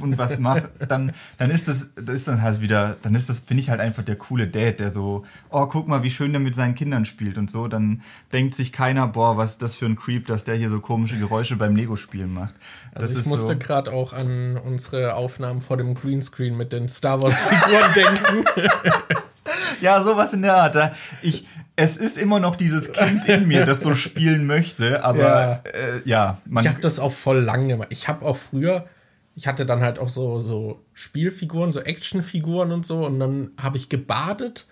und 0.00 0.18
was 0.18 0.38
mache, 0.38 0.70
dann, 0.88 1.12
dann 1.38 1.50
ist 1.50 1.68
das, 1.68 1.90
das 1.96 2.14
ist 2.14 2.28
dann 2.28 2.42
halt 2.42 2.60
wieder, 2.60 2.96
dann 3.02 3.14
ist 3.14 3.28
das, 3.28 3.40
bin 3.40 3.58
ich 3.58 3.70
halt 3.70 3.80
einfach 3.80 4.02
der 4.02 4.16
coole 4.16 4.46
Dad, 4.46 4.80
der 4.80 4.90
so, 4.90 5.24
oh, 5.50 5.66
guck 5.66 5.88
mal, 5.88 6.02
wie 6.02 6.10
schön 6.10 6.32
der 6.32 6.40
mit 6.40 6.54
seinen 6.54 6.74
Kindern 6.74 7.04
spielt 7.04 7.38
und 7.38 7.50
so. 7.50 7.68
Dann 7.68 8.02
denkt 8.32 8.54
sich 8.54 8.72
keiner, 8.72 9.06
boah, 9.06 9.36
was 9.36 9.52
ist 9.52 9.62
das 9.62 9.74
für 9.74 9.86
ein 9.86 9.96
Creep, 9.96 10.26
dass 10.26 10.44
der 10.44 10.56
hier 10.56 10.68
so 10.68 10.80
komische 10.80 11.18
Geräusche 11.18 11.56
beim 11.56 11.76
Lego-Spielen 11.76 12.32
macht. 12.32 12.54
Das 12.94 13.02
also 13.02 13.20
ich 13.20 13.26
musste 13.26 13.46
so 13.48 13.58
gerade 13.58 13.92
auch 13.92 14.12
an 14.12 14.56
unsere 14.56 15.14
Aufnahmen 15.14 15.62
vor 15.62 15.76
dem 15.76 15.94
Greenscreen 15.94 16.56
mit 16.56 16.72
den 16.72 16.88
Star 16.88 17.22
Wars 17.22 17.42
Figuren 17.42 17.92
denken. 17.94 18.44
ja, 19.80 20.00
sowas 20.00 20.32
in 20.32 20.42
der 20.42 20.54
Art. 20.54 20.92
Ich, 21.22 21.46
es 21.76 21.96
ist 21.96 22.18
immer 22.18 22.40
noch 22.40 22.56
dieses 22.56 22.92
Kind 22.92 23.28
in 23.28 23.48
mir, 23.48 23.66
das 23.66 23.80
so 23.80 23.94
spielen 23.94 24.46
möchte, 24.46 25.04
aber 25.04 25.18
ja, 25.18 25.62
äh, 25.72 26.02
ja 26.04 26.38
man. 26.44 26.64
Ich 26.64 26.70
habe 26.70 26.80
das 26.80 26.98
auch 26.98 27.12
voll 27.12 27.40
lang 27.40 27.68
gemacht. 27.68 27.88
Ich 27.90 28.08
habe 28.08 28.24
auch 28.24 28.36
früher, 28.36 28.86
ich 29.34 29.46
hatte 29.46 29.66
dann 29.66 29.80
halt 29.80 29.98
auch 29.98 30.08
so, 30.08 30.40
so 30.40 30.80
Spielfiguren, 30.92 31.72
so 31.72 31.80
Actionfiguren 31.80 32.72
und 32.72 32.86
so, 32.86 33.06
und 33.06 33.18
dann 33.18 33.50
habe 33.56 33.76
ich 33.76 33.88
gebadet. 33.88 34.66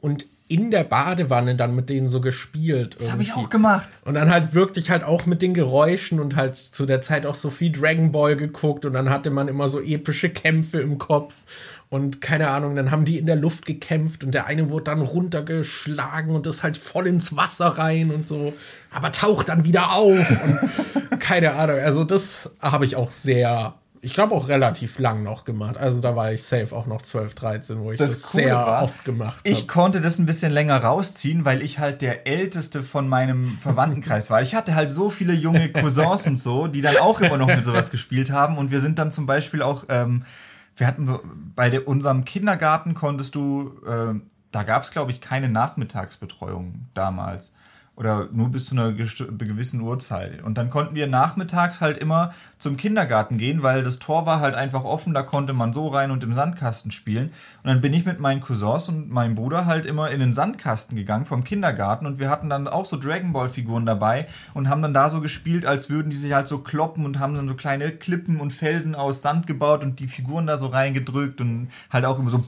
Und 0.00 0.26
in 0.48 0.70
der 0.70 0.84
Badewanne 0.84 1.56
dann 1.56 1.74
mit 1.74 1.90
denen 1.90 2.06
so 2.06 2.20
gespielt. 2.20 2.96
Das 2.98 3.10
habe 3.10 3.22
ich 3.22 3.34
auch 3.34 3.50
gemacht. 3.50 3.88
Und 4.04 4.14
dann 4.14 4.30
halt 4.30 4.54
wirklich 4.54 4.90
halt 4.90 5.02
auch 5.02 5.26
mit 5.26 5.42
den 5.42 5.54
Geräuschen 5.54 6.20
und 6.20 6.36
halt 6.36 6.54
zu 6.54 6.86
der 6.86 7.00
Zeit 7.00 7.26
auch 7.26 7.34
so 7.34 7.50
viel 7.50 7.72
Dragon 7.72 8.12
Ball 8.12 8.36
geguckt. 8.36 8.84
Und 8.84 8.92
dann 8.92 9.10
hatte 9.10 9.30
man 9.30 9.48
immer 9.48 9.66
so 9.66 9.80
epische 9.80 10.30
Kämpfe 10.30 10.78
im 10.78 10.98
Kopf. 10.98 11.34
Und 11.88 12.20
keine 12.20 12.48
Ahnung, 12.50 12.76
dann 12.76 12.92
haben 12.92 13.04
die 13.04 13.18
in 13.18 13.26
der 13.26 13.34
Luft 13.34 13.66
gekämpft. 13.66 14.22
Und 14.22 14.34
der 14.34 14.46
eine 14.46 14.70
wurde 14.70 14.84
dann 14.84 15.00
runtergeschlagen 15.00 16.32
und 16.32 16.46
ist 16.46 16.62
halt 16.62 16.76
voll 16.76 17.08
ins 17.08 17.34
Wasser 17.34 17.66
rein 17.66 18.12
und 18.12 18.24
so, 18.24 18.52
aber 18.92 19.10
taucht 19.10 19.48
dann 19.48 19.64
wieder 19.64 19.94
auf. 19.94 20.30
Und 20.30 21.18
keine 21.18 21.54
Ahnung. 21.54 21.78
Also 21.80 22.04
das 22.04 22.52
habe 22.62 22.84
ich 22.84 22.94
auch 22.94 23.10
sehr 23.10 23.74
ich 24.06 24.14
glaube 24.14 24.36
auch 24.36 24.46
relativ 24.46 25.00
lang 25.00 25.24
noch 25.24 25.44
gemacht. 25.44 25.76
Also 25.76 26.00
da 26.00 26.14
war 26.14 26.32
ich 26.32 26.44
safe 26.44 26.74
auch 26.76 26.86
noch 26.86 27.02
12, 27.02 27.34
13, 27.34 27.80
wo 27.80 27.90
ich 27.90 27.98
das, 27.98 28.12
das 28.12 28.30
sehr 28.30 28.54
war, 28.54 28.84
oft 28.84 29.04
gemacht 29.04 29.38
habe. 29.38 29.48
Ich 29.48 29.66
konnte 29.66 30.00
das 30.00 30.20
ein 30.20 30.26
bisschen 30.26 30.52
länger 30.52 30.76
rausziehen, 30.76 31.44
weil 31.44 31.60
ich 31.60 31.80
halt 31.80 32.02
der 32.02 32.24
älteste 32.24 32.84
von 32.84 33.08
meinem 33.08 33.42
Verwandtenkreis 33.42 34.30
war. 34.30 34.42
Ich 34.42 34.54
hatte 34.54 34.76
halt 34.76 34.92
so 34.92 35.10
viele 35.10 35.32
junge 35.32 35.68
Cousins 35.72 36.24
und 36.28 36.36
so, 36.36 36.68
die 36.68 36.82
dann 36.82 36.98
auch 36.98 37.20
immer 37.20 37.36
noch 37.36 37.48
mit 37.48 37.64
sowas 37.64 37.90
gespielt 37.90 38.30
haben. 38.30 38.58
Und 38.58 38.70
wir 38.70 38.78
sind 38.78 39.00
dann 39.00 39.10
zum 39.10 39.26
Beispiel 39.26 39.60
auch, 39.60 39.86
ähm, 39.88 40.22
wir 40.76 40.86
hatten 40.86 41.04
so, 41.04 41.20
bei 41.56 41.68
der, 41.68 41.88
unserem 41.88 42.24
Kindergarten 42.24 42.94
konntest 42.94 43.34
du, 43.34 43.72
äh, 43.88 44.14
da 44.52 44.62
gab 44.62 44.84
es 44.84 44.92
glaube 44.92 45.10
ich 45.10 45.20
keine 45.20 45.48
Nachmittagsbetreuung 45.48 46.86
damals 46.94 47.50
oder 47.96 48.28
nur 48.30 48.50
bis 48.50 48.66
zu 48.66 48.74
einer 48.74 48.92
gewissen 48.92 49.80
Uhrzeit. 49.80 50.42
Und 50.42 50.58
dann 50.58 50.68
konnten 50.68 50.94
wir 50.94 51.06
nachmittags 51.06 51.80
halt 51.80 51.96
immer 51.96 52.34
zum 52.58 52.76
Kindergarten 52.76 53.38
gehen, 53.38 53.62
weil 53.62 53.82
das 53.82 53.98
Tor 53.98 54.26
war 54.26 54.40
halt 54.40 54.54
einfach 54.54 54.84
offen, 54.84 55.14
da 55.14 55.22
konnte 55.22 55.54
man 55.54 55.72
so 55.72 55.88
rein 55.88 56.10
und 56.10 56.22
im 56.22 56.34
Sandkasten 56.34 56.90
spielen. 56.90 57.30
Und 57.62 57.68
dann 57.68 57.80
bin 57.80 57.94
ich 57.94 58.04
mit 58.04 58.20
meinen 58.20 58.42
Cousins 58.42 58.90
und 58.90 59.10
meinem 59.10 59.34
Bruder 59.34 59.64
halt 59.64 59.86
immer 59.86 60.10
in 60.10 60.20
den 60.20 60.34
Sandkasten 60.34 60.96
gegangen 60.96 61.24
vom 61.24 61.42
Kindergarten 61.42 62.04
und 62.04 62.18
wir 62.18 62.28
hatten 62.28 62.50
dann 62.50 62.68
auch 62.68 62.84
so 62.84 62.98
Dragon 62.98 63.32
Ball 63.32 63.48
Figuren 63.48 63.86
dabei 63.86 64.26
und 64.52 64.68
haben 64.68 64.82
dann 64.82 64.92
da 64.92 65.08
so 65.08 65.22
gespielt, 65.22 65.64
als 65.64 65.88
würden 65.88 66.10
die 66.10 66.16
sich 66.16 66.34
halt 66.34 66.48
so 66.48 66.58
kloppen 66.58 67.06
und 67.06 67.18
haben 67.18 67.34
dann 67.34 67.48
so 67.48 67.54
kleine 67.54 67.92
Klippen 67.92 68.40
und 68.40 68.52
Felsen 68.52 68.94
aus 68.94 69.22
Sand 69.22 69.46
gebaut 69.46 69.82
und 69.82 70.00
die 70.00 70.08
Figuren 70.08 70.46
da 70.46 70.58
so 70.58 70.66
reingedrückt 70.66 71.40
und 71.40 71.70
halt 71.90 72.04
auch 72.04 72.18
immer 72.18 72.30
so 72.30 72.44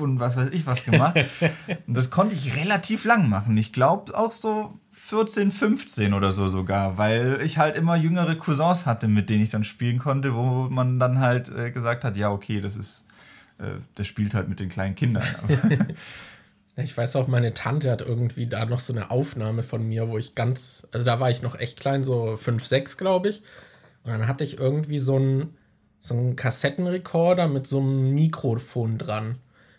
und 0.00 0.20
was 0.20 0.36
weiß 0.36 0.50
ich 0.52 0.66
was 0.66 0.84
gemacht. 0.84 1.16
und 1.86 1.96
das 1.96 2.10
konnte 2.10 2.34
ich 2.34 2.56
relativ 2.56 3.04
lang 3.04 3.28
machen. 3.28 3.56
Ich 3.56 3.72
glaube 3.72 4.16
auch 4.16 4.32
so 4.32 4.71
14, 5.12 5.50
15 5.50 6.14
oder 6.14 6.32
so 6.32 6.48
sogar, 6.48 6.96
weil 6.96 7.42
ich 7.44 7.58
halt 7.58 7.76
immer 7.76 7.96
jüngere 7.96 8.34
Cousins 8.34 8.86
hatte, 8.86 9.08
mit 9.08 9.28
denen 9.28 9.42
ich 9.42 9.50
dann 9.50 9.62
spielen 9.62 9.98
konnte, 9.98 10.34
wo 10.34 10.70
man 10.70 10.98
dann 10.98 11.20
halt 11.20 11.54
äh, 11.54 11.70
gesagt 11.70 12.02
hat, 12.02 12.16
ja, 12.16 12.30
okay, 12.30 12.62
das 12.62 12.76
ist, 12.76 13.04
äh, 13.58 13.72
das 13.94 14.06
spielt 14.06 14.32
halt 14.32 14.48
mit 14.48 14.58
den 14.58 14.70
kleinen 14.70 14.94
Kindern. 14.94 15.22
ich 16.76 16.96
weiß 16.96 17.16
auch, 17.16 17.28
meine 17.28 17.52
Tante 17.52 17.90
hat 17.90 18.00
irgendwie 18.00 18.46
da 18.46 18.64
noch 18.64 18.78
so 18.78 18.94
eine 18.94 19.10
Aufnahme 19.10 19.62
von 19.62 19.86
mir, 19.86 20.08
wo 20.08 20.16
ich 20.16 20.34
ganz, 20.34 20.88
also 20.92 21.04
da 21.04 21.20
war 21.20 21.30
ich 21.30 21.42
noch 21.42 21.58
echt 21.58 21.78
klein, 21.78 22.04
so 22.04 22.38
5, 22.38 22.64
6, 22.64 22.96
glaube 22.96 23.28
ich. 23.28 23.42
Und 24.04 24.12
dann 24.12 24.26
hatte 24.26 24.44
ich 24.44 24.58
irgendwie 24.58 24.98
so 24.98 25.16
einen, 25.16 25.58
so 25.98 26.14
einen 26.14 26.36
Kassettenrekorder 26.36 27.48
mit 27.48 27.66
so 27.66 27.80
einem 27.80 28.14
Mikrofon 28.14 28.96
dran. 28.96 29.36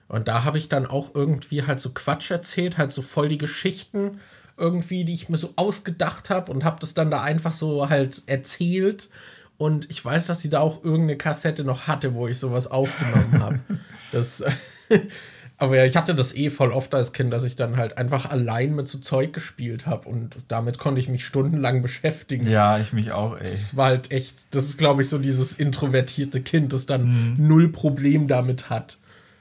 Und 0.07 0.27
da 0.27 0.43
habe 0.43 0.59
ich 0.59 0.69
dann 0.69 0.85
auch 0.85 1.15
irgendwie 1.15 1.63
halt 1.63 1.79
so 1.79 1.89
Quatsch 1.89 2.29
erzählt, 2.29 2.77
halt 2.77 2.91
so 2.91 3.01
voll 3.01 3.29
die 3.29 3.39
Geschichten 3.39 4.19
irgendwie, 4.57 5.05
die 5.05 5.13
ich 5.13 5.29
mir 5.29 5.37
so 5.37 5.53
ausgedacht 5.55 6.29
habe 6.29 6.51
und 6.51 6.63
habe 6.63 6.79
das 6.79 6.93
dann 6.93 7.11
da 7.11 7.21
einfach 7.21 7.51
so 7.51 7.89
halt 7.89 8.23
erzählt. 8.27 9.09
Und 9.57 9.89
ich 9.89 10.03
weiß, 10.03 10.27
dass 10.27 10.41
sie 10.41 10.49
da 10.49 10.59
auch 10.59 10.83
irgendeine 10.83 11.17
Kassette 11.17 11.63
noch 11.63 11.87
hatte, 11.87 12.15
wo 12.15 12.27
ich 12.27 12.37
sowas 12.39 12.67
aufgenommen 12.67 13.41
habe. 13.41 13.59
Das. 14.11 14.43
Aber 15.57 15.77
ja, 15.77 15.85
ich 15.85 15.95
hatte 15.95 16.13
das 16.13 16.35
eh 16.35 16.49
voll 16.49 16.71
oft 16.71 16.93
als 16.93 17.13
Kind, 17.13 17.31
dass 17.31 17.45
ich 17.45 17.55
dann 17.55 17.77
halt 17.77 17.97
einfach 17.97 18.29
allein 18.29 18.75
mit 18.75 18.87
so 18.87 18.99
Zeug 18.99 19.33
gespielt 19.33 19.87
habe 19.87 20.09
und 20.09 20.35
damit 20.49 20.77
konnte 20.77 20.99
ich 20.99 21.07
mich 21.07 21.25
stundenlang 21.25 21.81
beschäftigen. 21.81 22.45
Ja, 22.47 22.77
ich 22.79 22.91
mich 22.91 23.11
auch, 23.11 23.39
ey. 23.39 23.49
Das 23.49 23.75
war 23.75 23.87
halt 23.87 24.11
echt, 24.11 24.35
das 24.51 24.65
ist 24.65 24.77
glaube 24.77 25.03
ich 25.03 25.09
so 25.09 25.17
dieses 25.17 25.55
introvertierte 25.55 26.41
Kind, 26.41 26.73
das 26.73 26.85
dann 26.85 27.37
mhm. 27.37 27.47
null 27.47 27.71
Problem 27.71 28.27
damit 28.27 28.69
hat. 28.69 28.97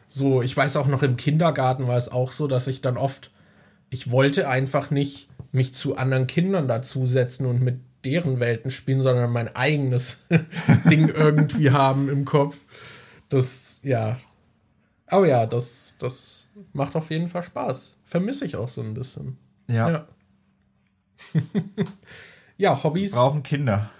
So, 0.08 0.42
ich 0.42 0.56
weiß 0.56 0.76
auch 0.76 0.86
noch 0.86 1.02
im 1.02 1.16
Kindergarten 1.16 1.88
war 1.88 1.96
es 1.96 2.12
auch 2.12 2.30
so, 2.30 2.46
dass 2.46 2.68
ich 2.68 2.82
dann 2.82 2.96
oft, 2.96 3.31
ich 3.92 4.10
wollte 4.10 4.48
einfach 4.48 4.90
nicht 4.90 5.28
mich 5.52 5.74
zu 5.74 5.96
anderen 5.96 6.26
Kindern 6.26 6.66
dazusetzen 6.66 7.44
und 7.44 7.60
mit 7.60 7.78
deren 8.04 8.40
Welten 8.40 8.70
spielen, 8.70 9.02
sondern 9.02 9.30
mein 9.30 9.54
eigenes 9.54 10.28
Ding 10.90 11.08
irgendwie 11.08 11.70
haben 11.70 12.08
im 12.08 12.24
Kopf. 12.24 12.56
Das, 13.28 13.80
ja. 13.82 14.16
Aber 15.06 15.28
ja, 15.28 15.44
das, 15.44 15.96
das 15.98 16.48
macht 16.72 16.96
auf 16.96 17.10
jeden 17.10 17.28
Fall 17.28 17.42
Spaß. 17.42 17.98
Vermisse 18.02 18.46
ich 18.46 18.56
auch 18.56 18.68
so 18.68 18.80
ein 18.80 18.94
bisschen. 18.94 19.36
Ja. 19.68 19.90
Ja, 19.90 20.06
ja 22.56 22.82
Hobbys. 22.82 23.12
Brauchen 23.12 23.42
Kinder. 23.42 23.90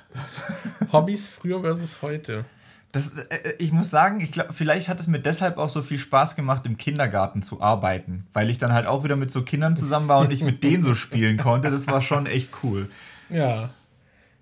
Hobbys 0.91 1.29
früher 1.29 1.61
versus 1.61 2.01
heute. 2.01 2.47
Das, 2.93 3.17
äh, 3.17 3.35
äh, 3.35 3.55
ich 3.59 3.73
muss 3.73 3.91
sagen, 3.91 4.21
ich 4.21 4.33
glaube, 4.33 4.53
vielleicht 4.53 4.89
hat 4.89 5.01
es 5.01 5.07
mir 5.07 5.19
deshalb 5.19 5.57
auch 5.57 5.71
so 5.71 5.81
viel 5.81 5.99
Spaß 5.99 6.37
gemacht, 6.37 6.67
im 6.67 6.77
Kindergarten 6.77 7.43
zu 7.43 7.63
arbeiten, 7.63 8.27
weil 8.35 8.51
ich 8.51 8.59
dann 8.59 8.73
halt 8.73 8.87
auch 8.87 9.03
wieder 9.03 9.17
mit 9.17 9.33
so 9.33 9.43
Kindern 9.43 9.77
zusammen 9.79 10.09
war 10.09 10.21
und 10.21 10.31
ich 10.31 10.45
mit 10.45 10.63
denen 10.63 10.83
so 10.83 10.95
spielen 10.95 11.39
konnte. 11.39 11.71
Das 11.71 11.87
war 11.87 12.03
schon 12.03 12.27
echt 12.27 12.51
cool. 12.63 12.89
Ja. 13.31 13.71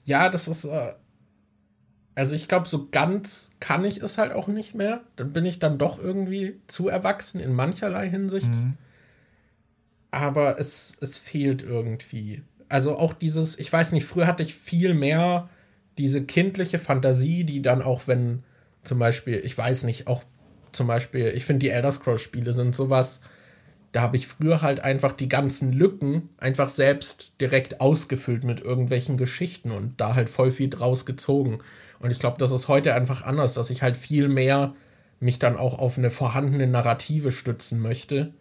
ja, 0.05 0.29
das 0.29 0.49
ist. 0.49 0.65
Äh, 0.65 0.95
also 2.17 2.35
ich 2.35 2.49
glaube, 2.49 2.69
so 2.69 2.89
ganz 2.91 3.53
kann 3.61 3.85
ich 3.85 4.03
es 4.03 4.19
halt 4.19 4.33
auch 4.33 4.49
nicht 4.49 4.75
mehr. 4.75 5.01
Dann 5.15 5.33
bin 5.33 5.47
ich 5.47 5.61
dann 5.61 5.79
doch 5.79 5.99
irgendwie 5.99 6.61
zu 6.67 6.89
erwachsen 6.89 7.41
in 7.41 7.55
mancherlei 7.55 8.11
Hinsicht. 8.11 8.49
Mhm. 8.49 8.75
Aber 10.11 10.59
es, 10.59 10.99
es 11.01 11.19
fehlt 11.19 11.63
irgendwie. 11.63 12.43
Also 12.69 12.99
auch 12.99 13.13
dieses, 13.13 13.59
ich 13.59 13.73
weiß 13.73 13.93
nicht, 13.93 14.07
früher 14.07 14.27
hatte 14.27 14.43
ich 14.43 14.57
viel 14.57 14.93
mehr 14.93 15.49
diese 16.01 16.25
kindliche 16.25 16.79
Fantasie, 16.79 17.45
die 17.45 17.61
dann 17.61 17.83
auch, 17.83 18.03
wenn 18.07 18.43
zum 18.83 18.99
Beispiel, 18.99 19.41
ich 19.45 19.57
weiß 19.57 19.85
nicht, 19.85 20.07
auch 20.07 20.25
zum 20.73 20.87
Beispiel, 20.87 21.33
ich 21.35 21.45
finde 21.45 21.61
die 21.61 21.71
Elder 21.71 21.93
Scrolls-Spiele 21.93 22.55
sind 22.55 22.75
sowas, 22.75 23.21
da 23.93 24.01
habe 24.01 24.17
ich 24.17 24.27
früher 24.27 24.63
halt 24.63 24.81
einfach 24.81 25.13
die 25.13 25.29
ganzen 25.29 25.73
Lücken 25.73 26.31
einfach 26.39 26.69
selbst 26.69 27.33
direkt 27.41 27.81
ausgefüllt 27.81 28.45
mit 28.45 28.61
irgendwelchen 28.61 29.19
Geschichten 29.19 29.73
und 29.73 30.01
da 30.01 30.15
halt 30.15 30.29
voll 30.29 30.53
viel 30.53 30.71
draus 30.71 31.05
gezogen. 31.05 31.59
Und 31.99 32.11
ich 32.11 32.19
glaube, 32.19 32.39
das 32.39 32.53
ist 32.53 32.69
heute 32.69 32.95
einfach 32.95 33.23
anders, 33.23 33.53
dass 33.53 33.69
ich 33.69 33.83
halt 33.83 33.97
viel 33.97 34.29
mehr 34.29 34.75
mich 35.19 35.39
dann 35.39 35.57
auch 35.57 35.79
auf 35.79 35.99
eine 35.99 36.11
vorhandene 36.11 36.67
Narrative 36.67 37.31
stützen 37.31 37.81
möchte 37.81 38.33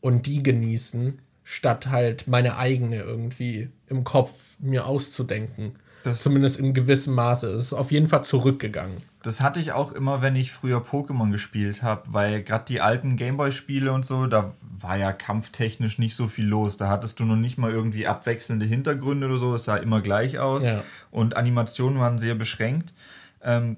und 0.00 0.26
die 0.26 0.42
genießen, 0.42 1.20
statt 1.44 1.88
halt 1.88 2.26
meine 2.26 2.58
eigene 2.58 3.00
irgendwie 3.00 3.70
im 3.86 4.04
Kopf 4.04 4.56
mir 4.58 4.86
auszudenken. 4.86 5.76
Das 6.06 6.22
Zumindest 6.22 6.60
in 6.60 6.72
gewissem 6.72 7.16
Maße. 7.16 7.48
Es 7.48 7.64
ist 7.64 7.72
auf 7.72 7.90
jeden 7.90 8.06
Fall 8.06 8.22
zurückgegangen. 8.22 8.98
Das 9.24 9.40
hatte 9.40 9.58
ich 9.58 9.72
auch 9.72 9.90
immer, 9.90 10.22
wenn 10.22 10.36
ich 10.36 10.52
früher 10.52 10.78
Pokémon 10.78 11.32
gespielt 11.32 11.82
habe, 11.82 12.02
weil 12.06 12.44
gerade 12.44 12.64
die 12.64 12.80
alten 12.80 13.16
Gameboy-Spiele 13.16 13.92
und 13.92 14.06
so, 14.06 14.28
da 14.28 14.52
war 14.60 14.96
ja 14.96 15.12
kampftechnisch 15.12 15.98
nicht 15.98 16.14
so 16.14 16.28
viel 16.28 16.46
los. 16.46 16.76
Da 16.76 16.86
hattest 16.86 17.18
du 17.18 17.24
noch 17.24 17.34
nicht 17.34 17.58
mal 17.58 17.72
irgendwie 17.72 18.06
abwechselnde 18.06 18.66
Hintergründe 18.66 19.26
oder 19.26 19.36
so. 19.36 19.54
Es 19.56 19.64
sah 19.64 19.78
immer 19.78 20.00
gleich 20.00 20.38
aus. 20.38 20.64
Ja. 20.64 20.84
Und 21.10 21.36
Animationen 21.36 21.98
waren 21.98 22.20
sehr 22.20 22.36
beschränkt. 22.36 22.94
Ähm, 23.42 23.76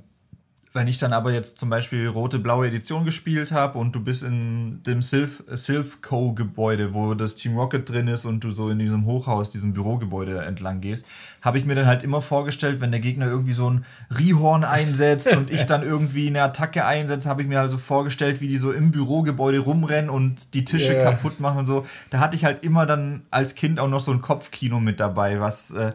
wenn 0.72 0.86
ich 0.86 0.98
dann 0.98 1.12
aber 1.12 1.32
jetzt 1.32 1.58
zum 1.58 1.70
Beispiel 1.70 2.08
rote, 2.08 2.38
blaue 2.38 2.68
Edition 2.68 3.04
gespielt 3.04 3.52
habe 3.52 3.78
und 3.78 3.94
du 3.94 4.00
bist 4.00 4.22
in 4.22 4.82
dem 4.84 5.02
Sylph, 5.02 5.42
Sylph 5.52 6.02
Co. 6.02 6.32
Gebäude, 6.32 6.94
wo 6.94 7.14
das 7.14 7.36
Team 7.36 7.56
Rocket 7.56 7.88
drin 7.88 8.08
ist 8.08 8.24
und 8.24 8.44
du 8.44 8.50
so 8.50 8.68
in 8.68 8.78
diesem 8.78 9.06
Hochhaus, 9.06 9.50
diesem 9.50 9.72
Bürogebäude 9.72 10.38
entlang 10.40 10.80
gehst, 10.80 11.06
habe 11.42 11.58
ich 11.58 11.64
mir 11.64 11.74
dann 11.74 11.86
halt 11.86 12.02
immer 12.02 12.20
vorgestellt, 12.20 12.80
wenn 12.80 12.90
der 12.90 13.00
Gegner 13.00 13.26
irgendwie 13.26 13.52
so 13.52 13.70
ein 13.70 13.84
Rihorn 14.18 14.64
einsetzt 14.64 15.34
und 15.34 15.50
ich 15.50 15.64
dann 15.64 15.82
irgendwie 15.82 16.26
eine 16.28 16.42
Attacke 16.42 16.84
einsetze, 16.84 17.28
habe 17.28 17.42
ich 17.42 17.48
mir 17.48 17.60
also 17.60 17.78
vorgestellt, 17.78 18.40
wie 18.40 18.48
die 18.48 18.56
so 18.56 18.72
im 18.72 18.90
Bürogebäude 18.90 19.60
rumrennen 19.60 20.10
und 20.10 20.54
die 20.54 20.64
Tische 20.64 20.92
yeah. 20.92 21.10
kaputt 21.10 21.40
machen 21.40 21.58
und 21.58 21.66
so. 21.66 21.86
Da 22.10 22.18
hatte 22.18 22.36
ich 22.36 22.44
halt 22.44 22.62
immer 22.62 22.86
dann 22.86 23.22
als 23.30 23.54
Kind 23.54 23.80
auch 23.80 23.88
noch 23.88 24.00
so 24.00 24.12
ein 24.12 24.20
Kopfkino 24.20 24.80
mit 24.80 25.00
dabei, 25.00 25.40
was 25.40 25.70
äh, 25.70 25.92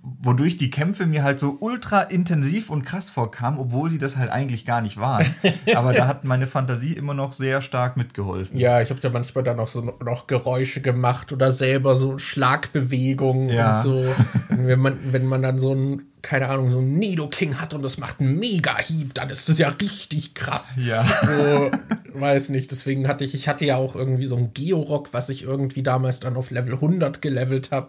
wodurch 0.00 0.56
die 0.56 0.70
Kämpfe 0.70 1.06
mir 1.06 1.22
halt 1.22 1.38
so 1.38 1.58
ultra 1.60 2.02
intensiv 2.02 2.70
und 2.70 2.84
krass 2.84 3.10
vorkamen, 3.10 3.58
obwohl 3.58 3.90
sie 3.90 3.98
das 3.98 4.16
halt 4.16 4.30
eigentlich 4.30 4.64
gar 4.64 4.80
nicht 4.80 4.98
waren. 4.98 5.26
Aber 5.74 5.92
da 5.92 6.06
hat 6.06 6.24
meine 6.24 6.46
Fantasie 6.46 6.94
immer 6.94 7.12
noch 7.12 7.32
sehr 7.32 7.60
stark 7.60 7.96
mitgeholfen. 7.96 8.58
Ja, 8.58 8.80
ich 8.80 8.90
habe 8.90 9.00
da 9.00 9.10
manchmal 9.10 9.44
dann 9.44 9.60
auch 9.60 9.68
so 9.68 9.80
noch 10.02 10.26
Geräusche 10.26 10.80
gemacht 10.80 11.32
oder 11.32 11.52
selber 11.52 11.94
so 11.94 12.18
Schlagbewegungen 12.18 13.50
ja. 13.50 13.76
und 13.76 13.82
so. 13.82 14.04
wenn 14.48 14.80
man, 14.80 14.98
wenn 15.12 15.26
man 15.26 15.42
dann 15.42 15.58
so 15.58 15.74
ein, 15.74 16.02
keine 16.22 16.48
Ahnung, 16.48 16.70
so 16.70 16.78
ein 16.78 16.94
Nido 16.94 17.28
King 17.28 17.60
hat 17.60 17.74
und 17.74 17.82
das 17.82 17.98
macht 17.98 18.20
einen 18.20 18.38
Mega-Hieb, 18.38 19.14
dann 19.14 19.28
ist 19.28 19.48
das 19.48 19.58
ja 19.58 19.68
richtig 19.68 20.34
krass. 20.34 20.76
Ja. 20.76 21.04
So, 21.04 21.70
weiß 22.14 22.48
nicht. 22.48 22.70
Deswegen 22.70 23.08
hatte 23.08 23.24
ich, 23.24 23.34
ich 23.34 23.46
hatte 23.46 23.66
ja 23.66 23.76
auch 23.76 23.94
irgendwie 23.94 24.26
so 24.26 24.36
ein 24.36 24.52
Georock, 24.54 25.12
was 25.12 25.28
ich 25.28 25.42
irgendwie 25.42 25.82
damals 25.82 26.20
dann 26.20 26.36
auf 26.36 26.50
Level 26.50 26.74
100 26.74 27.20
gelevelt 27.20 27.70
habe 27.72 27.88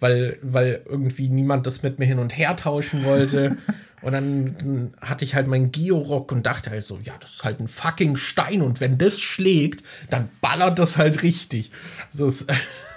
weil, 0.00 0.38
weil 0.42 0.82
irgendwie 0.88 1.28
niemand 1.28 1.66
das 1.66 1.82
mit 1.82 1.98
mir 1.98 2.06
hin 2.06 2.18
und 2.18 2.36
her 2.36 2.56
tauschen 2.56 3.04
wollte. 3.04 3.56
und 4.02 4.12
dann, 4.12 4.56
dann 4.58 4.94
hatte 5.00 5.24
ich 5.24 5.34
halt 5.34 5.46
meinen 5.46 5.72
Georock 5.72 6.32
und 6.32 6.46
dachte 6.46 6.70
halt 6.70 6.84
so, 6.84 6.98
ja, 7.02 7.14
das 7.20 7.32
ist 7.32 7.44
halt 7.44 7.60
ein 7.60 7.68
fucking 7.68 8.16
Stein 8.16 8.62
und 8.62 8.80
wenn 8.80 8.98
das 8.98 9.20
schlägt, 9.20 9.82
dann 10.10 10.28
ballert 10.40 10.78
das 10.78 10.98
halt 10.98 11.22
richtig. 11.22 11.70
So 12.10 12.26
ist 12.26 12.46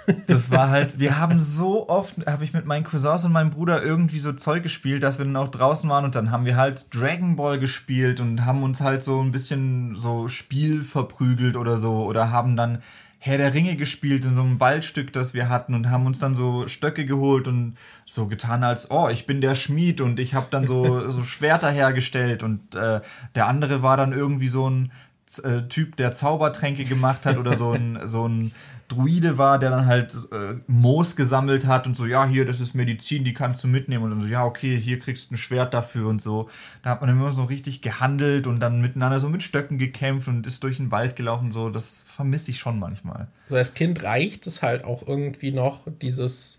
das 0.26 0.50
war 0.50 0.70
halt, 0.70 0.98
wir 0.98 1.18
haben 1.18 1.38
so 1.38 1.88
oft, 1.88 2.26
habe 2.26 2.44
ich 2.44 2.52
mit 2.52 2.66
meinen 2.66 2.84
Cousins 2.84 3.24
und 3.24 3.32
meinem 3.32 3.50
Bruder 3.50 3.82
irgendwie 3.82 4.18
so 4.18 4.32
Zeug 4.32 4.62
gespielt, 4.62 5.02
dass 5.02 5.18
wir 5.18 5.24
dann 5.24 5.36
auch 5.36 5.50
draußen 5.50 5.88
waren 5.88 6.04
und 6.04 6.14
dann 6.14 6.30
haben 6.30 6.44
wir 6.44 6.56
halt 6.56 6.86
Dragon 6.94 7.36
Ball 7.36 7.58
gespielt 7.58 8.20
und 8.20 8.44
haben 8.44 8.62
uns 8.62 8.80
halt 8.80 9.02
so 9.02 9.20
ein 9.20 9.32
bisschen 9.32 9.94
so 9.96 10.28
Spiel 10.28 10.82
verprügelt 10.82 11.56
oder 11.56 11.76
so 11.76 12.04
oder 12.04 12.30
haben 12.30 12.56
dann 12.56 12.82
Herr 13.24 13.38
der 13.38 13.54
Ringe 13.54 13.76
gespielt 13.76 14.24
in 14.24 14.34
so 14.34 14.42
einem 14.42 14.58
Waldstück, 14.58 15.12
das 15.12 15.32
wir 15.32 15.48
hatten 15.48 15.74
und 15.74 15.90
haben 15.90 16.06
uns 16.06 16.18
dann 16.18 16.34
so 16.34 16.66
Stöcke 16.66 17.06
geholt 17.06 17.46
und 17.46 17.76
so 18.04 18.26
getan 18.26 18.64
als, 18.64 18.90
oh, 18.90 19.08
ich 19.10 19.26
bin 19.26 19.40
der 19.40 19.54
Schmied 19.54 20.00
und 20.00 20.18
ich 20.18 20.34
habe 20.34 20.48
dann 20.50 20.66
so, 20.66 20.98
so 21.08 21.22
Schwerter 21.22 21.70
hergestellt 21.70 22.42
und 22.42 22.74
äh, 22.74 23.00
der 23.36 23.46
andere 23.46 23.80
war 23.80 23.96
dann 23.96 24.12
irgendwie 24.12 24.48
so 24.48 24.68
ein 24.68 24.90
äh, 25.38 25.68
Typ, 25.68 25.96
der 25.96 26.12
Zaubertränke 26.12 26.84
gemacht 26.84 27.26
hat 27.26 27.36
oder 27.38 27.54
so 27.54 27.72
ein, 27.72 28.00
so 28.04 28.28
ein 28.28 28.52
Druide 28.88 29.38
war, 29.38 29.58
der 29.58 29.70
dann 29.70 29.86
halt 29.86 30.12
äh, 30.32 30.54
Moos 30.66 31.16
gesammelt 31.16 31.66
hat 31.66 31.86
und 31.86 31.96
so, 31.96 32.04
ja, 32.04 32.26
hier, 32.26 32.44
das 32.44 32.60
ist 32.60 32.74
Medizin, 32.74 33.24
die 33.24 33.34
kannst 33.34 33.64
du 33.64 33.68
mitnehmen. 33.68 34.04
Und 34.04 34.10
dann 34.10 34.20
so, 34.20 34.26
ja, 34.26 34.44
okay, 34.44 34.78
hier 34.78 34.98
kriegst 34.98 35.30
du 35.30 35.34
ein 35.34 35.38
Schwert 35.38 35.72
dafür 35.74 36.08
und 36.08 36.20
so. 36.20 36.48
Da 36.82 36.90
hat 36.90 37.00
man 37.00 37.10
immer 37.10 37.32
so 37.32 37.42
richtig 37.42 37.80
gehandelt 37.80 38.46
und 38.46 38.60
dann 38.60 38.80
miteinander 38.80 39.20
so 39.20 39.28
mit 39.28 39.42
Stöcken 39.42 39.78
gekämpft 39.78 40.28
und 40.28 40.46
ist 40.46 40.62
durch 40.62 40.76
den 40.76 40.90
Wald 40.90 41.16
gelaufen. 41.16 41.52
So, 41.52 41.70
das 41.70 42.04
vermisse 42.06 42.50
ich 42.50 42.58
schon 42.58 42.78
manchmal. 42.78 43.28
So 43.46 43.56
als 43.56 43.74
Kind 43.74 44.02
reicht 44.02 44.46
es 44.46 44.62
halt 44.62 44.84
auch 44.84 45.06
irgendwie 45.06 45.52
noch, 45.52 45.86
dieses 46.00 46.58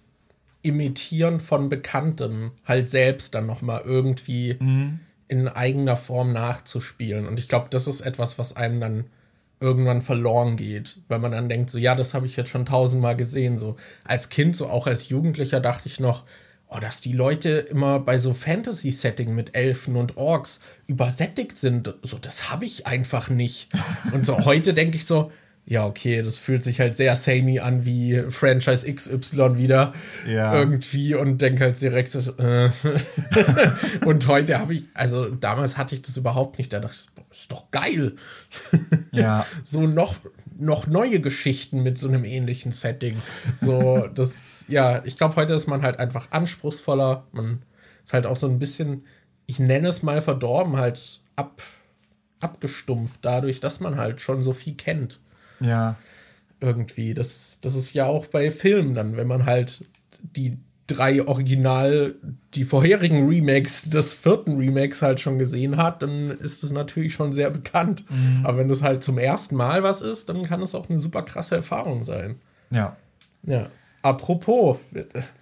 Imitieren 0.64 1.40
von 1.40 1.70
Bekanntem 1.70 2.52
halt 2.66 2.90
selbst 2.90 3.36
dann 3.36 3.46
nochmal 3.46 3.82
irgendwie 3.86 4.56
mhm. 4.60 5.00
In 5.34 5.48
eigener 5.48 5.98
Form 5.98 6.32
nachzuspielen. 6.32 7.28
Und 7.28 7.40
ich 7.40 7.50
glaube, 7.50 7.68
das 7.70 7.88
ist 7.88 8.02
etwas, 8.02 8.38
was 8.38 8.56
einem 8.56 8.80
dann 8.80 9.06
irgendwann 9.60 10.02
verloren 10.02 10.58
geht, 10.58 10.98
weil 11.08 11.20
man 11.20 11.32
dann 11.32 11.50
denkt, 11.50 11.70
so 11.70 11.78
ja, 11.78 11.96
das 11.96 12.14
habe 12.14 12.26
ich 12.26 12.36
jetzt 12.36 12.50
schon 12.50 12.66
tausendmal 12.66 13.16
gesehen. 13.16 13.58
So 13.58 13.78
als 14.04 14.30
Kind, 14.30 14.56
so 14.56 14.68
auch 14.68 14.88
als 14.88 15.10
Jugendlicher 15.10 15.60
dachte 15.60 15.88
ich 15.88 16.00
noch, 16.00 16.24
oh, 16.68 16.80
dass 16.80 17.02
die 17.02 17.14
Leute 17.14 17.50
immer 17.50 18.00
bei 18.00 18.20
so 18.20 18.34
Fantasy-Setting 18.34 19.34
mit 19.34 19.56
Elfen 19.56 19.96
und 19.96 20.18
Orks 20.18 20.60
übersättigt 20.86 21.58
sind, 21.58 21.94
so 22.04 22.18
das 22.18 22.52
habe 22.52 22.66
ich 22.66 22.86
einfach 22.86 23.30
nicht. 23.30 23.70
Und 24.12 24.26
so 24.26 24.46
heute 24.46 24.74
denke 24.74 24.98
ich 24.98 25.06
so, 25.06 25.32
ja, 25.66 25.86
okay, 25.86 26.22
das 26.22 26.38
fühlt 26.38 26.62
sich 26.62 26.80
halt 26.82 26.96
sehr 26.96 27.16
samey 27.16 27.60
an 27.60 27.86
wie 27.86 28.22
Franchise 28.30 28.92
XY 28.92 29.58
wieder 29.58 29.94
ja. 30.28 30.54
irgendwie 30.54 31.16
und 31.16 31.42
denke 31.42 31.64
halt 31.64 31.82
direkt 31.82 32.12
so, 32.12 32.20
äh. 32.38 32.70
und 34.06 34.28
heute 34.28 34.60
habe 34.60 34.74
ich, 34.74 34.86
also 34.94 35.30
damals 35.30 35.78
hatte 35.78 35.96
ich 35.96 36.02
das 36.02 36.18
überhaupt 36.18 36.58
nicht, 36.58 36.74
da 36.74 36.82
dachte 36.82 36.98
ich, 37.06 37.14
ist 37.32 37.52
doch 37.52 37.72
geil. 37.72 38.14
Ja. 39.12 39.46
so 39.64 39.86
noch, 39.86 40.16
noch 40.58 40.88
neue 40.88 41.20
Geschichten 41.20 41.84
mit 41.84 42.00
so 42.00 42.08
einem 42.08 42.26
ähnlichen 42.26 42.72
Setting. 42.72 43.22
So, 43.58 44.08
das, 44.08 44.66
ja, 44.68 45.04
ich 45.06 45.18
glaube, 45.18 45.36
heute 45.36 45.54
ist 45.54 45.68
man 45.68 45.84
halt 45.84 46.00
einfach 46.00 46.28
anspruchsvoller. 46.32 47.28
Man 47.32 47.62
ist 48.04 48.14
halt 48.14 48.26
auch 48.26 48.36
so 48.36 48.48
ein 48.48 48.58
bisschen, 48.58 49.06
ich 49.46 49.60
nenne 49.60 49.88
es 49.88 50.02
mal 50.02 50.20
verdorben, 50.22 50.78
halt 50.78 51.22
ab, 51.36 51.62
abgestumpft, 52.40 53.20
dadurch, 53.22 53.60
dass 53.60 53.80
man 53.80 53.98
halt 53.98 54.20
schon 54.20 54.42
so 54.42 54.54
viel 54.54 54.74
kennt. 54.74 55.20
Ja. 55.64 55.96
Irgendwie. 56.60 57.14
Das, 57.14 57.60
das 57.62 57.76
ist 57.76 57.94
ja 57.94 58.06
auch 58.06 58.28
bei 58.28 58.52
Filmen 58.52 58.94
dann, 58.94 59.18
wenn 59.18 59.28
man 59.28 59.46
halt 59.46 59.84
die 60.22 60.58
drei 60.88 61.26
Original, 61.26 62.16
die 62.56 62.66
vorherigen 62.66 63.28
Remakes 63.28 63.90
des 63.90 64.14
vierten 64.14 64.58
Remakes 64.58 65.02
halt 65.02 65.20
schon 65.20 65.40
gesehen 65.40 65.78
hat, 65.78 66.02
dann 66.02 66.32
ist 66.32 66.64
es 66.64 66.72
natürlich 66.72 67.14
schon 67.14 67.34
sehr 67.34 67.50
bekannt. 67.50 68.06
Mhm. 68.10 68.46
Aber 68.46 68.58
wenn 68.58 68.70
das 68.70 68.82
halt 68.82 69.04
zum 69.04 69.18
ersten 69.18 69.56
Mal 69.56 69.84
was 69.84 70.02
ist, 70.02 70.30
dann 70.30 70.44
kann 70.44 70.62
es 70.62 70.76
auch 70.76 70.90
eine 70.90 71.00
super 71.00 71.24
krasse 71.24 71.56
Erfahrung 71.56 72.04
sein. 72.04 72.36
Ja. 72.70 72.98
Ja. 73.44 73.68
Apropos, 74.02 74.78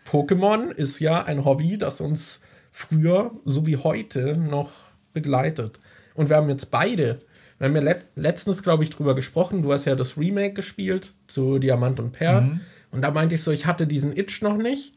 Pokémon 0.10 0.70
ist 0.70 1.00
ja 1.00 1.24
ein 1.24 1.44
Hobby, 1.46 1.78
das 1.78 2.02
uns 2.02 2.42
früher 2.72 3.32
so 3.44 3.66
wie 3.66 3.78
heute 3.78 4.38
noch 4.38 4.72
begleitet. 5.14 5.80
Und 6.14 6.30
wir 6.30 6.36
haben 6.36 6.50
jetzt 6.50 6.70
beide, 6.70 7.20
wir 7.62 7.68
haben 7.68 7.76
ja 7.76 7.82
let 7.84 8.08
letztens, 8.16 8.64
glaube 8.64 8.84
ich, 8.84 8.90
drüber 8.90 9.14
gesprochen. 9.14 9.62
Du 9.62 9.72
hast 9.72 9.86
ja 9.86 9.96
das 9.96 10.18
Remake 10.18 10.56
gespielt 10.56 11.14
zu 11.28 11.60
Diamant 11.60 12.00
und 12.00 12.12
Perl. 12.12 12.42
Mhm. 12.42 12.60
Und 12.90 13.04
da 13.04 13.12
meinte 13.12 13.36
ich 13.36 13.44
so, 13.44 13.52
ich 13.52 13.68
hatte 13.68 13.86
diesen 13.86 14.18
Itch 14.18 14.42
noch 14.42 14.58
nicht 14.58 14.96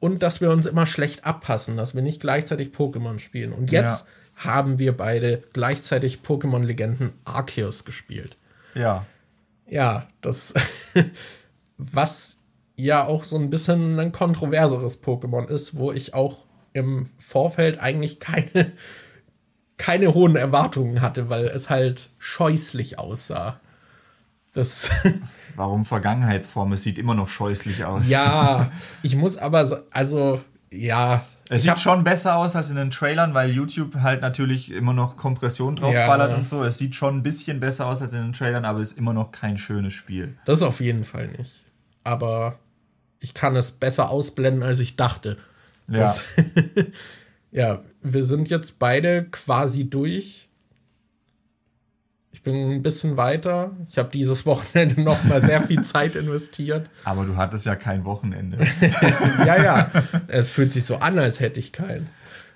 und 0.00 0.20
dass 0.20 0.40
wir 0.40 0.50
uns 0.50 0.66
immer 0.66 0.86
schlecht 0.86 1.24
abpassen, 1.24 1.76
dass 1.76 1.94
wir 1.94 2.02
nicht 2.02 2.20
gleichzeitig 2.20 2.70
Pokémon 2.70 3.20
spielen. 3.20 3.52
Und 3.52 3.70
jetzt 3.70 4.06
ja. 4.36 4.44
haben 4.44 4.80
wir 4.80 4.96
beide 4.96 5.44
gleichzeitig 5.52 6.18
Pokémon-Legenden 6.26 7.12
Arceus 7.24 7.84
gespielt. 7.84 8.36
Ja. 8.74 9.06
Ja, 9.68 10.08
das, 10.20 10.52
was 11.78 12.38
ja 12.74 13.06
auch 13.06 13.22
so 13.22 13.36
ein 13.36 13.50
bisschen 13.50 14.00
ein 14.00 14.10
kontroverseres 14.10 15.00
Pokémon 15.00 15.46
ist, 15.48 15.76
wo 15.76 15.92
ich 15.92 16.12
auch 16.12 16.46
im 16.72 17.06
Vorfeld 17.18 17.78
eigentlich 17.78 18.18
keine, 18.18 18.72
keine 19.80 20.12
hohen 20.12 20.36
Erwartungen 20.36 21.00
hatte, 21.00 21.30
weil 21.30 21.46
es 21.46 21.70
halt 21.70 22.10
scheußlich 22.18 22.98
aussah. 22.98 23.58
Das 24.52 24.90
Warum 25.56 25.86
Vergangenheitsform? 25.86 26.72
Es 26.72 26.82
sieht 26.82 26.98
immer 26.98 27.14
noch 27.14 27.28
scheußlich 27.28 27.86
aus. 27.86 28.08
Ja, 28.08 28.70
ich 29.02 29.16
muss 29.16 29.38
aber, 29.38 29.64
so, 29.64 29.78
also 29.90 30.38
ja. 30.70 31.24
Es 31.48 31.62
sieht 31.62 31.80
schon 31.80 32.04
besser 32.04 32.36
aus 32.36 32.54
als 32.56 32.68
in 32.70 32.76
den 32.76 32.90
Trailern, 32.90 33.32
weil 33.32 33.50
YouTube 33.50 33.96
halt 33.96 34.20
natürlich 34.20 34.70
immer 34.70 34.92
noch 34.92 35.16
Kompression 35.16 35.76
draufballert 35.76 36.30
ja. 36.30 36.36
und 36.36 36.46
so. 36.46 36.62
Es 36.62 36.76
sieht 36.76 36.94
schon 36.94 37.16
ein 37.16 37.22
bisschen 37.22 37.58
besser 37.58 37.86
aus 37.86 38.02
als 38.02 38.12
in 38.12 38.20
den 38.20 38.32
Trailern, 38.34 38.66
aber 38.66 38.80
ist 38.80 38.98
immer 38.98 39.14
noch 39.14 39.32
kein 39.32 39.56
schönes 39.56 39.94
Spiel. 39.94 40.36
Das 40.44 40.62
auf 40.62 40.80
jeden 40.80 41.04
Fall 41.04 41.28
nicht. 41.28 41.64
Aber 42.04 42.58
ich 43.18 43.32
kann 43.32 43.56
es 43.56 43.72
besser 43.72 44.10
ausblenden, 44.10 44.62
als 44.62 44.78
ich 44.78 44.96
dachte. 44.96 45.38
Ja. 45.88 46.14
Ja, 47.52 47.80
wir 48.02 48.24
sind 48.24 48.48
jetzt 48.50 48.78
beide 48.78 49.24
quasi 49.30 49.88
durch. 49.88 50.48
Ich 52.32 52.42
bin 52.42 52.54
ein 52.54 52.82
bisschen 52.82 53.16
weiter. 53.16 53.72
Ich 53.88 53.98
habe 53.98 54.10
dieses 54.10 54.46
Wochenende 54.46 55.00
noch 55.02 55.22
mal 55.24 55.40
sehr 55.40 55.62
viel 55.62 55.82
Zeit 55.82 56.16
investiert. 56.16 56.88
Aber 57.04 57.24
du 57.24 57.36
hattest 57.36 57.66
ja 57.66 57.76
kein 57.76 58.04
Wochenende. 58.04 58.58
ja, 59.46 59.62
ja. 59.62 59.90
Es 60.28 60.50
fühlt 60.50 60.72
sich 60.72 60.84
so 60.84 60.96
an, 60.96 61.18
als 61.18 61.40
hätte 61.40 61.60
ich 61.60 61.72
keins. 61.72 62.10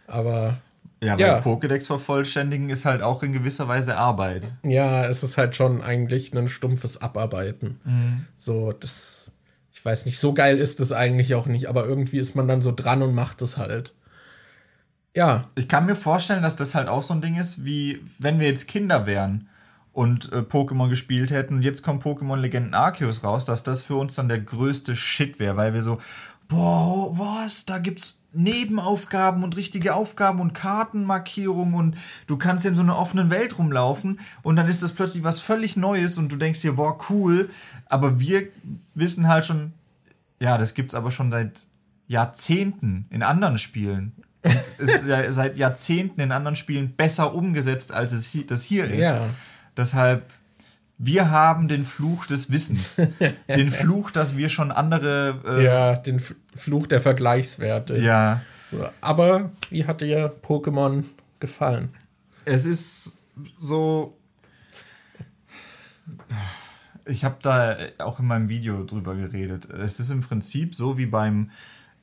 Aber 0.06 0.58
ja, 1.02 1.16
ja. 1.16 1.38
Pokédex 1.40 1.86
vervollständigen 1.86 2.70
ist 2.70 2.86
halt 2.86 3.02
auch 3.02 3.22
in 3.22 3.32
gewisser 3.32 3.68
Weise 3.68 3.96
Arbeit. 3.96 4.50
Ja, 4.62 5.04
es 5.04 5.22
ist 5.22 5.36
halt 5.36 5.54
schon 5.54 5.82
eigentlich 5.82 6.32
ein 6.32 6.48
stumpfes 6.48 7.02
Abarbeiten. 7.02 7.78
Mhm. 7.84 8.26
So, 8.38 8.72
das, 8.72 9.32
ich 9.72 9.84
weiß 9.84 10.06
nicht, 10.06 10.18
so 10.18 10.32
geil 10.32 10.58
ist 10.58 10.80
es 10.80 10.92
eigentlich 10.92 11.34
auch 11.34 11.46
nicht, 11.46 11.68
aber 11.68 11.84
irgendwie 11.84 12.18
ist 12.18 12.34
man 12.34 12.48
dann 12.48 12.62
so 12.62 12.72
dran 12.72 13.02
und 13.02 13.14
macht 13.14 13.42
es 13.42 13.58
halt. 13.58 13.92
Ja. 15.14 15.44
Ich 15.54 15.68
kann 15.68 15.86
mir 15.86 15.96
vorstellen, 15.96 16.42
dass 16.42 16.56
das 16.56 16.74
halt 16.74 16.88
auch 16.88 17.02
so 17.02 17.14
ein 17.14 17.20
Ding 17.20 17.36
ist, 17.36 17.64
wie 17.64 18.02
wenn 18.18 18.40
wir 18.40 18.48
jetzt 18.48 18.68
Kinder 18.68 19.06
wären 19.06 19.48
und 19.92 20.32
äh, 20.32 20.38
Pokémon 20.38 20.88
gespielt 20.88 21.30
hätten 21.30 21.54
und 21.54 21.62
jetzt 21.62 21.82
kommt 21.82 22.02
Pokémon 22.02 22.36
Legenden 22.36 22.74
Arceus 22.74 23.22
raus, 23.22 23.44
dass 23.44 23.62
das 23.62 23.82
für 23.82 23.94
uns 23.94 24.16
dann 24.16 24.28
der 24.28 24.40
größte 24.40 24.96
Shit 24.96 25.38
wäre, 25.38 25.56
weil 25.56 25.72
wir 25.72 25.82
so, 25.82 25.98
boah, 26.48 27.16
was, 27.16 27.64
da 27.64 27.78
gibt's 27.78 28.20
Nebenaufgaben 28.32 29.44
und 29.44 29.56
richtige 29.56 29.94
Aufgaben 29.94 30.40
und 30.40 30.54
Kartenmarkierungen 30.54 31.74
und 31.74 31.96
du 32.26 32.36
kannst 32.36 32.66
in 32.66 32.74
so 32.74 32.82
einer 32.82 32.98
offenen 32.98 33.30
Welt 33.30 33.56
rumlaufen 33.58 34.18
und 34.42 34.56
dann 34.56 34.66
ist 34.66 34.82
das 34.82 34.92
plötzlich 34.92 35.22
was 35.22 35.38
völlig 35.38 35.76
Neues 35.76 36.18
und 36.18 36.32
du 36.32 36.36
denkst 36.36 36.60
dir, 36.60 36.72
boah, 36.72 36.98
cool, 37.08 37.48
aber 37.86 38.18
wir 38.18 38.48
wissen 38.94 39.28
halt 39.28 39.46
schon, 39.46 39.72
ja, 40.40 40.58
das 40.58 40.74
gibt's 40.74 40.96
aber 40.96 41.12
schon 41.12 41.30
seit 41.30 41.62
Jahrzehnten 42.08 43.06
in 43.10 43.22
anderen 43.22 43.58
Spielen 43.58 44.12
ist 44.78 45.06
ja 45.06 45.30
seit 45.32 45.56
Jahrzehnten 45.56 46.20
in 46.20 46.32
anderen 46.32 46.56
Spielen 46.56 46.94
besser 46.94 47.34
umgesetzt, 47.34 47.92
als 47.92 48.12
es 48.12 48.26
hier, 48.26 48.46
das 48.46 48.62
hier 48.62 48.84
ist. 48.84 48.98
Ja. 48.98 49.28
Deshalb, 49.76 50.32
wir 50.98 51.30
haben 51.30 51.68
den 51.68 51.84
Fluch 51.84 52.26
des 52.26 52.50
Wissens. 52.50 52.96
den 53.48 53.70
Fluch, 53.70 54.10
dass 54.10 54.36
wir 54.36 54.48
schon 54.48 54.70
andere. 54.70 55.40
Äh, 55.46 55.64
ja, 55.64 55.96
den 55.96 56.20
Fluch 56.54 56.86
der 56.86 57.00
Vergleichswerte. 57.00 57.98
Ja. 57.98 58.42
So, 58.70 58.88
aber 59.00 59.50
wie 59.70 59.86
hat 59.86 60.00
dir 60.00 60.32
Pokémon 60.42 61.04
gefallen? 61.40 61.90
Es 62.44 62.66
ist 62.66 63.18
so. 63.58 64.16
Ich 67.06 67.24
habe 67.24 67.36
da 67.42 67.76
auch 67.98 68.20
in 68.20 68.26
meinem 68.26 68.48
Video 68.48 68.84
drüber 68.84 69.14
geredet. 69.14 69.68
Es 69.70 70.00
ist 70.00 70.10
im 70.10 70.20
Prinzip 70.20 70.74
so 70.74 70.96
wie 70.96 71.06
beim 71.06 71.50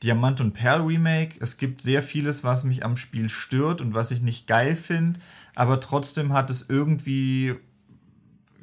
Diamant 0.03 0.41
und 0.41 0.53
Perl 0.53 0.81
Remake. 0.81 1.37
Es 1.39 1.57
gibt 1.57 1.81
sehr 1.81 2.01
vieles, 2.03 2.43
was 2.43 2.63
mich 2.63 2.83
am 2.83 2.97
Spiel 2.97 3.29
stört 3.29 3.81
und 3.81 3.93
was 3.93 4.11
ich 4.11 4.21
nicht 4.21 4.47
geil 4.47 4.75
finde, 4.75 5.19
aber 5.55 5.79
trotzdem 5.79 6.33
hat 6.33 6.49
es 6.49 6.69
irgendwie 6.69 7.55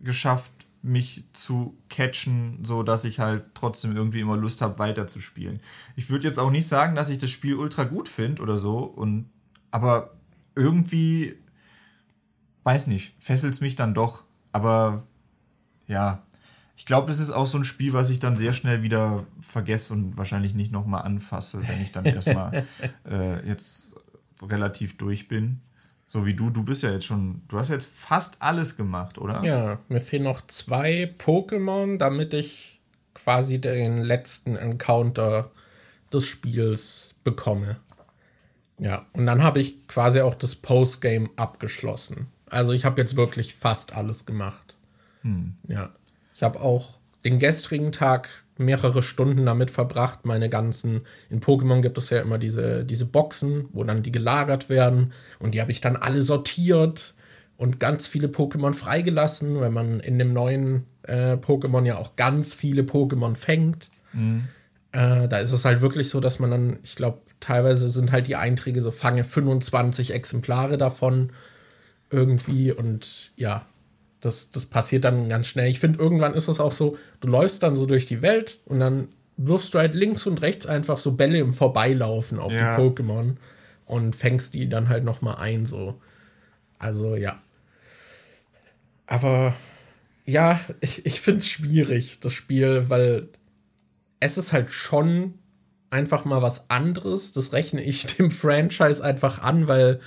geschafft, 0.03 0.53
mich 0.81 1.25
zu 1.33 1.77
catchen, 1.89 2.65
so 2.65 2.83
dass 2.83 3.05
ich 3.05 3.19
halt 3.19 3.45
trotzdem 3.55 3.97
irgendwie 3.97 4.21
immer 4.21 4.37
Lust 4.37 4.63
habe, 4.63 4.79
weiterzuspielen. 4.79 5.61
Ich 5.97 6.09
würde 6.09 6.27
jetzt 6.27 6.39
auch 6.39 6.51
nicht 6.51 6.69
sagen, 6.69 6.95
dass 6.95 7.11
ich 7.11 7.19
das 7.19 7.31
Spiel 7.31 7.57
ultra 7.57 7.85
gut 7.85 8.09
finde 8.09 8.43
oder 8.43 8.59
so, 8.59 8.79
und 8.79 9.29
aber 9.71 10.15
irgendwie 10.55 11.37
weiß 12.69 12.87
nicht, 12.87 13.15
fesselt 13.19 13.55
es 13.55 13.61
mich 13.63 13.77
dann 13.77 13.95
doch. 13.95 14.25
Aber 14.53 15.07
ja, 15.87 16.23
ich 16.79 16.87
glaube, 16.87 17.09
das 17.09 17.19
ist 17.19 17.33
auch 17.33 17.49
so 17.49 17.59
ein 17.59 17.65
Spiel, 17.65 17.93
was 17.93 18.09
ich 18.09 18.21
dann 18.21 18.37
sehr 18.37 18.53
schnell 18.53 18.85
wieder 18.85 19.27
vergesse 19.41 19.93
und 19.93 20.17
wahrscheinlich 20.17 20.55
nicht 20.55 20.71
nochmal 20.71 21.03
anfasse, 21.03 21.59
wenn 21.67 21.83
ich 21.83 21.91
dann 21.91 22.05
erstmal 22.05 22.67
äh, 23.05 23.45
jetzt 23.45 23.97
relativ 24.41 24.97
durch 24.97 25.27
bin. 25.27 25.61
So 26.07 26.25
wie 26.25 26.35
du, 26.35 26.51
du 26.51 26.63
bist 26.63 26.85
ja 26.85 26.93
jetzt 26.93 27.05
schon, 27.05 27.43
du 27.49 27.59
hast 27.59 27.71
jetzt 27.71 27.91
fast 27.93 28.41
alles 28.41 28.77
gemacht, 28.77 29.19
oder? 29.19 29.43
Ja, 29.43 29.81
mir 29.89 30.01
fehlen 30.01 30.23
noch 30.23 30.47
zwei 30.47 31.13
Pokémon, 31.19 31.99
damit 31.99 32.33
ich 32.33 32.81
quasi 33.13 33.61
den 33.61 34.05
letzten 34.05 34.55
Encounter 34.55 35.51
des 36.13 36.27
Spiels 36.27 37.17
bekomme. 37.25 37.81
Ja, 38.79 39.05
und 39.15 39.27
dann 39.27 39.43
habe 39.43 39.59
ich 39.59 39.89
quasi 39.89 40.21
auch 40.21 40.35
das 40.35 40.55
Postgame 40.55 41.29
abgeschlossen. 41.35 42.29
Also 42.49 42.73
ich 42.73 42.85
habe 42.85 43.01
jetzt 43.01 43.17
wirklich 43.17 43.57
fast 43.57 43.95
alles 43.95 44.27
gemacht. 44.27 44.77
Hm. 45.23 45.57
Ja. 45.67 45.91
Ich 46.39 46.45
habe 46.45 46.61
auch 46.61 47.01
den 47.25 47.41
gestrigen 47.41 47.91
Tag 47.91 48.29
mehrere 48.59 49.03
Stunden 49.03 49.45
damit 49.45 49.73
verbracht, 49.73 50.25
meine 50.25 50.49
ganzen. 50.49 51.01
In 51.31 51.41
Pokémon 51.41 51.81
gibt 51.81 51.99
es 51.99 52.11
ja 52.11 52.21
immer 52.21 52.39
diese, 52.39 52.85
diese 52.85 53.07
Boxen, 53.07 53.69
wo 53.73 53.83
dann 53.83 54.05
die 54.05 54.13
gelagert 54.13 54.69
werden. 54.69 55.13
Und 55.41 55.57
die 55.57 55.61
habe 55.61 55.73
ich 55.73 55.81
dann 55.81 55.97
alle 55.97 56.23
sortiert 56.23 57.15
und 57.57 57.81
ganz 57.81 58.07
viele 58.07 58.29
Pokémon 58.29 58.73
freigelassen, 58.73 59.59
weil 59.59 59.71
man 59.71 59.99
in 59.99 60.17
dem 60.17 60.33
neuen 60.33 60.85
äh, 61.03 61.33
Pokémon 61.33 61.85
ja 61.85 61.99
auch 61.99 62.15
ganz 62.15 62.55
viele 62.55 62.83
Pokémon 62.83 63.35
fängt. 63.35 63.91
Mhm. 64.13 64.47
Äh, 64.93 65.27
da 65.27 65.39
ist 65.39 65.51
es 65.51 65.65
halt 65.65 65.81
wirklich 65.81 66.09
so, 66.09 66.21
dass 66.21 66.39
man 66.39 66.53
dann, 66.53 66.79
ich 66.85 66.95
glaube, 66.95 67.19
teilweise 67.41 67.91
sind 67.91 68.13
halt 68.13 68.29
die 68.29 68.37
Einträge 68.37 68.81
so, 68.81 68.93
fange 68.93 69.25
25 69.25 70.15
Exemplare 70.15 70.79
davon 70.79 71.33
irgendwie 72.13 72.71
und 72.71 73.33
ja, 73.35 73.67
das, 74.21 74.51
das 74.51 74.67
passiert 74.67 75.05
dann 75.05 75.29
ganz 75.29 75.47
schnell. 75.47 75.69
Ich 75.69 75.81
finde, 75.81 75.99
irgendwann 75.99 76.35
ist 76.35 76.49
es 76.49 76.61
auch 76.61 76.73
so, 76.73 76.99
du 77.21 77.29
läufst 77.29 77.63
dann 77.63 77.77
so 77.77 77.87
durch 77.87 78.07
die 78.07 78.23
Welt 78.23 78.59
und 78.65 78.81
dann 78.81 79.09
wirfst 79.37 79.75
du 79.75 79.79
halt 79.79 79.95
links 79.95 80.27
und 80.27 80.43
rechts 80.43 80.67
einfach 80.67 80.99
so 80.99 81.13
Bälle 81.13 81.39
im 81.39 81.55
Vorbeilaufen 81.55 82.39
auf 82.39 82.53
ja. 82.53 82.77
die 82.77 82.83
Pokémon 82.83 83.37
und 83.87 84.17
fängst 84.17 84.55
die 84.55 84.69
dann 84.69 84.89
halt 84.89 85.05
noch 85.05 85.23
mal 85.23 85.35
ein, 85.35 85.65
so. 85.65 86.01
Also, 86.79 87.15
ja. 87.15 87.41
Aber, 89.07 89.55
ja, 90.27 90.61
ich, 90.81 91.07
ich 91.07 91.21
finde 91.21 91.39
es 91.39 91.49
schwierig, 91.49 92.21
das 92.21 92.33
Spiel, 92.33 92.91
weil 92.91 93.29
es 94.21 94.37
ist 94.37 94.53
halt 94.53 94.71
schon 94.71 95.35
einfach 95.91 96.25
mal 96.25 96.43
was 96.43 96.71
anderes. 96.71 97.33
Das 97.33 97.53
rechne 97.53 97.83
ich 97.83 98.07
dem 98.17 98.31
Franchise 98.31 99.03
einfach 99.03 99.39
an, 99.41 99.69
weil 99.69 100.01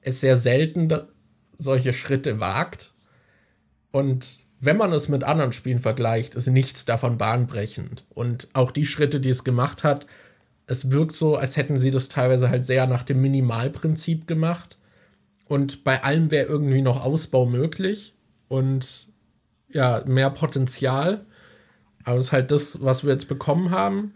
es 0.00 0.20
sehr 0.20 0.36
selten 0.36 0.92
solche 1.56 1.92
Schritte 1.92 2.40
wagt. 2.40 2.94
Und 3.96 4.40
wenn 4.60 4.76
man 4.76 4.92
es 4.92 5.08
mit 5.08 5.24
anderen 5.24 5.54
Spielen 5.54 5.78
vergleicht, 5.78 6.34
ist 6.34 6.48
nichts 6.48 6.84
davon 6.84 7.16
bahnbrechend. 7.16 8.04
Und 8.10 8.48
auch 8.52 8.70
die 8.70 8.84
Schritte, 8.84 9.20
die 9.20 9.30
es 9.30 9.42
gemacht 9.42 9.84
hat, 9.84 10.06
es 10.66 10.90
wirkt 10.90 11.14
so, 11.14 11.36
als 11.36 11.56
hätten 11.56 11.78
sie 11.78 11.90
das 11.90 12.10
teilweise 12.10 12.50
halt 12.50 12.66
sehr 12.66 12.86
nach 12.86 13.04
dem 13.04 13.22
Minimalprinzip 13.22 14.26
gemacht. 14.26 14.76
Und 15.46 15.82
bei 15.82 16.04
allem 16.04 16.30
wäre 16.30 16.46
irgendwie 16.46 16.82
noch 16.82 17.02
Ausbau 17.02 17.46
möglich 17.46 18.14
und 18.48 19.08
ja, 19.70 20.04
mehr 20.06 20.28
Potenzial. 20.28 21.24
Aber 22.04 22.18
es 22.18 22.26
ist 22.26 22.32
halt 22.32 22.50
das, 22.50 22.82
was 22.82 23.02
wir 23.02 23.14
jetzt 23.14 23.28
bekommen 23.28 23.70
haben. 23.70 24.12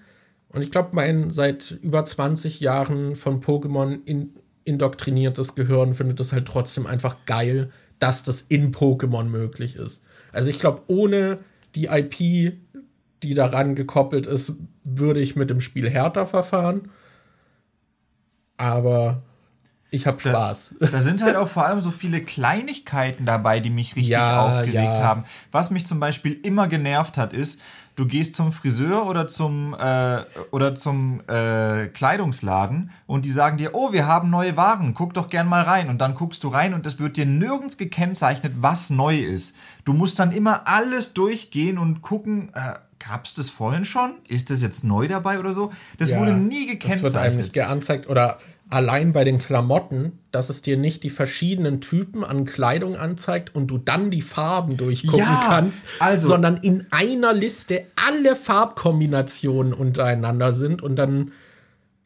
Und 0.50 0.60
ich 0.60 0.70
glaube, 0.70 0.90
mein 0.92 1.30
seit 1.30 1.70
über 1.70 2.04
20 2.04 2.60
Jahren 2.60 3.16
von 3.16 3.40
Pokémon 3.40 4.00
in, 4.04 4.34
indoktriniertes 4.64 5.54
Gehirn 5.54 5.94
findet 5.94 6.20
es 6.20 6.34
halt 6.34 6.46
trotzdem 6.46 6.86
einfach 6.86 7.24
geil, 7.24 7.70
dass 8.00 8.24
das 8.24 8.40
in 8.40 8.74
Pokémon 8.74 9.24
möglich 9.24 9.76
ist. 9.76 10.02
Also 10.32 10.50
ich 10.50 10.58
glaube, 10.58 10.82
ohne 10.88 11.38
die 11.74 11.86
IP, 11.86 12.58
die 13.22 13.34
daran 13.34 13.76
gekoppelt 13.76 14.26
ist, 14.26 14.54
würde 14.82 15.20
ich 15.20 15.36
mit 15.36 15.50
dem 15.50 15.60
Spiel 15.60 15.88
härter 15.88 16.26
verfahren. 16.26 16.90
Aber 18.56 19.22
ich 19.90 20.06
habe 20.06 20.20
Spaß. 20.20 20.76
Da, 20.78 20.86
da, 20.86 21.00
sind 21.00 21.22
halt 21.22 21.36
auch 21.36 21.48
vor 21.48 21.66
allem 21.66 21.80
so 21.80 21.90
viele 21.90 22.22
Kleinigkeiten 22.22 23.26
dabei, 23.26 23.60
die 23.60 23.70
mich 23.70 23.96
richtig 23.96 24.12
ja, 24.12 24.46
aufgeregt 24.46 24.74
ja. 24.74 25.02
haben. 25.02 25.24
Was 25.50 25.70
mich 25.70 25.84
zum 25.86 26.00
Beispiel 26.00 26.32
immer 26.42 26.68
genervt 26.68 27.16
hat, 27.16 27.32
ist, 27.32 27.60
du 28.00 28.06
gehst 28.06 28.34
zum 28.34 28.50
Friseur 28.50 29.06
oder 29.06 29.28
zum, 29.28 29.76
äh, 29.78 30.20
oder 30.52 30.74
zum 30.74 31.20
äh, 31.28 31.88
Kleidungsladen 31.88 32.90
und 33.06 33.26
die 33.26 33.30
sagen 33.30 33.58
dir, 33.58 33.74
oh, 33.74 33.92
wir 33.92 34.06
haben 34.06 34.30
neue 34.30 34.56
Waren, 34.56 34.94
guck 34.94 35.12
doch 35.12 35.28
gern 35.28 35.46
mal 35.46 35.62
rein. 35.62 35.90
Und 35.90 35.98
dann 35.98 36.14
guckst 36.14 36.42
du 36.42 36.48
rein 36.48 36.72
und 36.72 36.86
es 36.86 36.98
wird 36.98 37.18
dir 37.18 37.26
nirgends 37.26 37.76
gekennzeichnet, 37.76 38.54
was 38.60 38.88
neu 38.88 39.18
ist. 39.18 39.54
Du 39.84 39.92
musst 39.92 40.18
dann 40.18 40.32
immer 40.32 40.66
alles 40.66 41.12
durchgehen 41.12 41.76
und 41.76 42.00
gucken, 42.00 42.50
äh, 42.54 42.72
gab 42.98 43.26
es 43.26 43.34
das 43.34 43.50
vorhin 43.50 43.84
schon? 43.84 44.14
Ist 44.26 44.48
das 44.50 44.62
jetzt 44.62 44.82
neu 44.82 45.06
dabei 45.06 45.38
oder 45.38 45.52
so? 45.52 45.70
Das 45.98 46.08
ja, 46.08 46.18
wurde 46.18 46.32
nie 46.32 46.66
gekennzeichnet. 46.66 47.04
Das 47.04 47.12
wird 47.14 47.22
einem 47.22 47.36
nicht 47.36 47.52
geanzeigt 47.52 48.08
oder 48.08 48.38
allein 48.70 49.12
bei 49.12 49.24
den 49.24 49.38
Klamotten, 49.38 50.18
dass 50.30 50.48
es 50.48 50.62
dir 50.62 50.76
nicht 50.76 51.02
die 51.02 51.10
verschiedenen 51.10 51.80
Typen 51.80 52.24
an 52.24 52.44
Kleidung 52.44 52.96
anzeigt 52.96 53.54
und 53.54 53.66
du 53.66 53.78
dann 53.78 54.10
die 54.10 54.22
Farben 54.22 54.76
durchgucken 54.76 55.18
ja, 55.18 55.44
kannst, 55.48 55.84
also, 55.98 56.28
sondern 56.28 56.56
in 56.56 56.86
einer 56.90 57.32
Liste 57.32 57.86
alle 57.96 58.36
Farbkombinationen 58.36 59.74
untereinander 59.74 60.52
sind 60.52 60.82
und 60.82 60.96
dann 60.96 61.32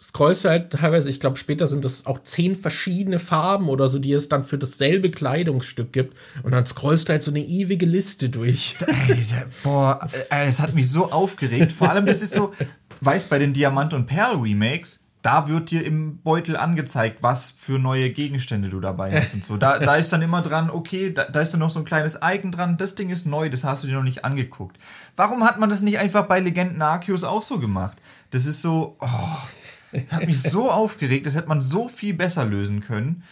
scrollst 0.00 0.44
du 0.44 0.48
halt 0.48 0.70
teilweise, 0.72 1.08
ich 1.08 1.20
glaube, 1.20 1.36
später 1.36 1.66
sind 1.66 1.84
das 1.84 2.06
auch 2.06 2.22
zehn 2.22 2.56
verschiedene 2.56 3.18
Farben 3.18 3.68
oder 3.68 3.88
so, 3.88 3.98
die 3.98 4.12
es 4.12 4.28
dann 4.28 4.42
für 4.42 4.58
dasselbe 4.58 5.10
Kleidungsstück 5.10 5.92
gibt. 5.92 6.16
Und 6.42 6.52
dann 6.52 6.66
scrollst 6.66 7.08
du 7.08 7.12
halt 7.12 7.22
so 7.22 7.30
eine 7.30 7.40
ewige 7.40 7.86
Liste 7.86 8.28
durch. 8.28 8.76
Ey, 9.08 9.24
der, 9.30 9.46
boah, 9.62 10.06
äh, 10.30 10.46
es 10.46 10.60
hat 10.60 10.74
mich 10.74 10.90
so 10.90 11.10
aufgeregt. 11.10 11.72
Vor 11.72 11.90
allem, 11.90 12.06
das 12.06 12.22
ist 12.22 12.34
so, 12.34 12.52
weißt 13.00 13.30
bei 13.30 13.38
den 13.38 13.52
Diamant- 13.52 13.94
und 13.94 14.06
Perl-Remakes, 14.06 15.03
da 15.24 15.48
wird 15.48 15.70
dir 15.70 15.86
im 15.86 16.18
Beutel 16.18 16.54
angezeigt, 16.54 17.22
was 17.22 17.50
für 17.50 17.78
neue 17.78 18.10
Gegenstände 18.10 18.68
du 18.68 18.78
dabei 18.78 19.18
hast 19.18 19.32
und 19.32 19.42
so. 19.42 19.56
Da, 19.56 19.78
da 19.78 19.96
ist 19.96 20.12
dann 20.12 20.20
immer 20.20 20.42
dran, 20.42 20.68
okay, 20.68 21.14
da, 21.14 21.24
da 21.24 21.40
ist 21.40 21.50
dann 21.50 21.60
noch 21.60 21.70
so 21.70 21.78
ein 21.78 21.86
kleines 21.86 22.18
Icon 22.22 22.52
dran, 22.52 22.76
das 22.76 22.94
Ding 22.94 23.08
ist 23.08 23.24
neu, 23.24 23.48
das 23.48 23.64
hast 23.64 23.82
du 23.82 23.86
dir 23.86 23.94
noch 23.94 24.02
nicht 24.02 24.22
angeguckt. 24.22 24.76
Warum 25.16 25.42
hat 25.42 25.58
man 25.58 25.70
das 25.70 25.80
nicht 25.80 25.98
einfach 25.98 26.26
bei 26.26 26.40
Legenden 26.40 26.82
Arceus 26.82 27.24
auch 27.24 27.42
so 27.42 27.58
gemacht? 27.58 27.96
Das 28.32 28.44
ist 28.44 28.60
so, 28.60 28.98
oh, 29.00 29.98
hat 30.10 30.26
mich 30.26 30.42
so 30.42 30.70
aufgeregt, 30.70 31.24
das 31.24 31.34
hätte 31.34 31.48
man 31.48 31.62
so 31.62 31.88
viel 31.88 32.12
besser 32.12 32.44
lösen 32.44 32.82
können. 32.82 33.22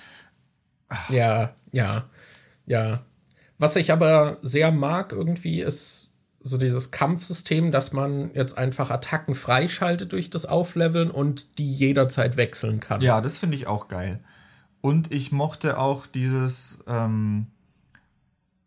Ja, 1.10 1.52
ja, 1.72 2.04
ja. 2.64 3.02
Was 3.58 3.76
ich 3.76 3.92
aber 3.92 4.38
sehr 4.40 4.72
mag 4.72 5.12
irgendwie 5.12 5.60
ist 5.60 6.08
so 6.44 6.58
dieses 6.58 6.90
Kampfsystem, 6.90 7.70
dass 7.70 7.92
man 7.92 8.32
jetzt 8.34 8.58
einfach 8.58 8.90
Attacken 8.90 9.34
freischaltet 9.34 10.12
durch 10.12 10.30
das 10.30 10.46
Aufleveln 10.46 11.10
und 11.10 11.58
die 11.58 11.72
jederzeit 11.72 12.36
wechseln 12.36 12.80
kann. 12.80 13.00
Ja, 13.00 13.20
das 13.20 13.38
finde 13.38 13.56
ich 13.56 13.66
auch 13.66 13.88
geil. 13.88 14.20
Und 14.80 15.12
ich 15.12 15.30
mochte 15.30 15.78
auch 15.78 16.06
dieses, 16.06 16.80
ähm, 16.88 17.46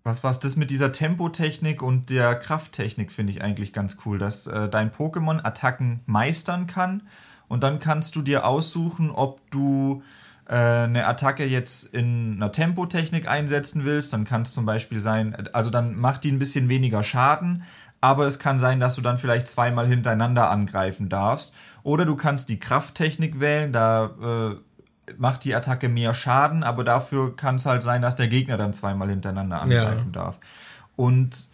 was 0.03 0.23
war's, 0.23 0.39
das 0.39 0.55
mit 0.55 0.71
dieser 0.71 0.91
Tempotechnik 0.91 1.81
und 1.81 2.09
der 2.09 2.35
Krafttechnik 2.35 3.11
finde 3.11 3.33
ich 3.33 3.41
eigentlich 3.41 3.73
ganz 3.73 3.97
cool, 4.05 4.17
dass 4.17 4.47
äh, 4.47 4.69
dein 4.69 4.91
Pokémon 4.91 5.43
Attacken 5.43 5.99
meistern 6.05 6.67
kann 6.67 7.03
und 7.47 7.63
dann 7.63 7.79
kannst 7.79 8.15
du 8.15 8.21
dir 8.21 8.45
aussuchen, 8.45 9.11
ob 9.11 9.49
du 9.51 10.03
eine 10.47 11.07
Attacke 11.07 11.45
jetzt 11.45 11.93
in 11.93 12.35
einer 12.35 12.51
Tempotechnik 12.51 13.27
einsetzen 13.27 13.83
willst, 13.83 14.13
dann 14.13 14.25
kann 14.25 14.43
es 14.43 14.53
zum 14.53 14.65
Beispiel 14.65 14.99
sein, 14.99 15.35
also 15.53 15.71
dann 15.71 15.95
macht 15.95 16.23
die 16.23 16.31
ein 16.31 16.39
bisschen 16.39 16.69
weniger 16.69 17.01
Schaden, 17.01 17.63
aber 17.99 18.27
es 18.27 18.37
kann 18.37 18.59
sein, 18.59 18.79
dass 18.79 18.95
du 18.95 19.01
dann 19.01 19.17
vielleicht 19.17 19.47
zweimal 19.47 19.87
hintereinander 19.87 20.51
angreifen 20.51 21.09
darfst. 21.09 21.53
Oder 21.81 22.05
du 22.05 22.15
kannst 22.15 22.49
die 22.49 22.59
Krafttechnik 22.59 23.39
wählen, 23.39 23.73
da 23.73 24.11
äh, 24.21 25.13
macht 25.17 25.43
die 25.43 25.55
Attacke 25.55 25.89
mehr 25.89 26.13
Schaden, 26.13 26.63
aber 26.63 26.83
dafür 26.83 27.35
kann 27.35 27.55
es 27.55 27.65
halt 27.65 27.81
sein, 27.81 28.01
dass 28.03 28.15
der 28.15 28.27
Gegner 28.27 28.57
dann 28.57 28.73
zweimal 28.73 29.09
hintereinander 29.09 29.61
angreifen 29.61 30.11
ja. 30.13 30.23
darf. 30.23 30.39
Und 30.95 31.47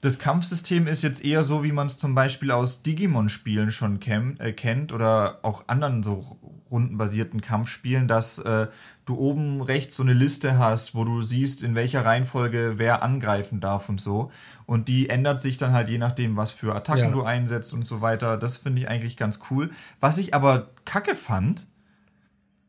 das 0.00 0.18
Kampfsystem 0.18 0.88
ist 0.88 1.04
jetzt 1.04 1.24
eher 1.24 1.44
so, 1.44 1.62
wie 1.62 1.70
man 1.70 1.86
es 1.86 1.96
zum 1.96 2.16
Beispiel 2.16 2.50
aus 2.50 2.82
Digimon-Spielen 2.82 3.70
schon 3.70 4.00
äh, 4.02 4.52
kennt 4.52 4.92
oder 4.92 5.38
auch 5.42 5.68
anderen 5.68 6.02
so 6.02 6.38
rundenbasierten 6.72 7.40
Kampfspielen, 7.40 8.08
dass 8.08 8.38
äh, 8.40 8.66
du 9.04 9.16
oben 9.16 9.62
rechts 9.62 9.96
so 9.96 10.02
eine 10.02 10.14
Liste 10.14 10.58
hast, 10.58 10.94
wo 10.94 11.04
du 11.04 11.20
siehst, 11.20 11.62
in 11.62 11.74
welcher 11.74 12.04
Reihenfolge 12.04 12.74
wer 12.76 13.02
angreifen 13.02 13.60
darf 13.60 13.88
und 13.88 14.00
so. 14.00 14.32
Und 14.66 14.88
die 14.88 15.08
ändert 15.08 15.40
sich 15.40 15.58
dann 15.58 15.72
halt 15.72 15.88
je 15.88 15.98
nachdem, 15.98 16.36
was 16.36 16.50
für 16.50 16.74
Attacken 16.74 17.04
ja. 17.04 17.10
du 17.10 17.22
einsetzt 17.22 17.72
und 17.72 17.86
so 17.86 18.00
weiter. 18.00 18.36
Das 18.36 18.56
finde 18.56 18.80
ich 18.82 18.88
eigentlich 18.88 19.16
ganz 19.16 19.40
cool. 19.50 19.70
Was 20.00 20.18
ich 20.18 20.34
aber 20.34 20.70
kacke 20.84 21.14
fand, 21.14 21.66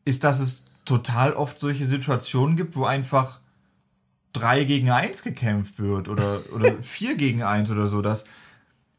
ist, 0.04 0.22
dass 0.22 0.40
es 0.40 0.64
total 0.84 1.32
oft 1.32 1.58
solche 1.58 1.84
Situationen 1.84 2.56
gibt, 2.56 2.76
wo 2.76 2.84
einfach 2.84 3.40
3 4.34 4.64
gegen 4.64 4.90
1 4.90 5.22
gekämpft 5.22 5.78
wird 5.78 6.08
oder, 6.08 6.40
oder 6.54 6.72
4 6.80 7.16
gegen 7.16 7.42
1 7.42 7.70
oder 7.70 7.86
so, 7.86 8.02
dass 8.02 8.26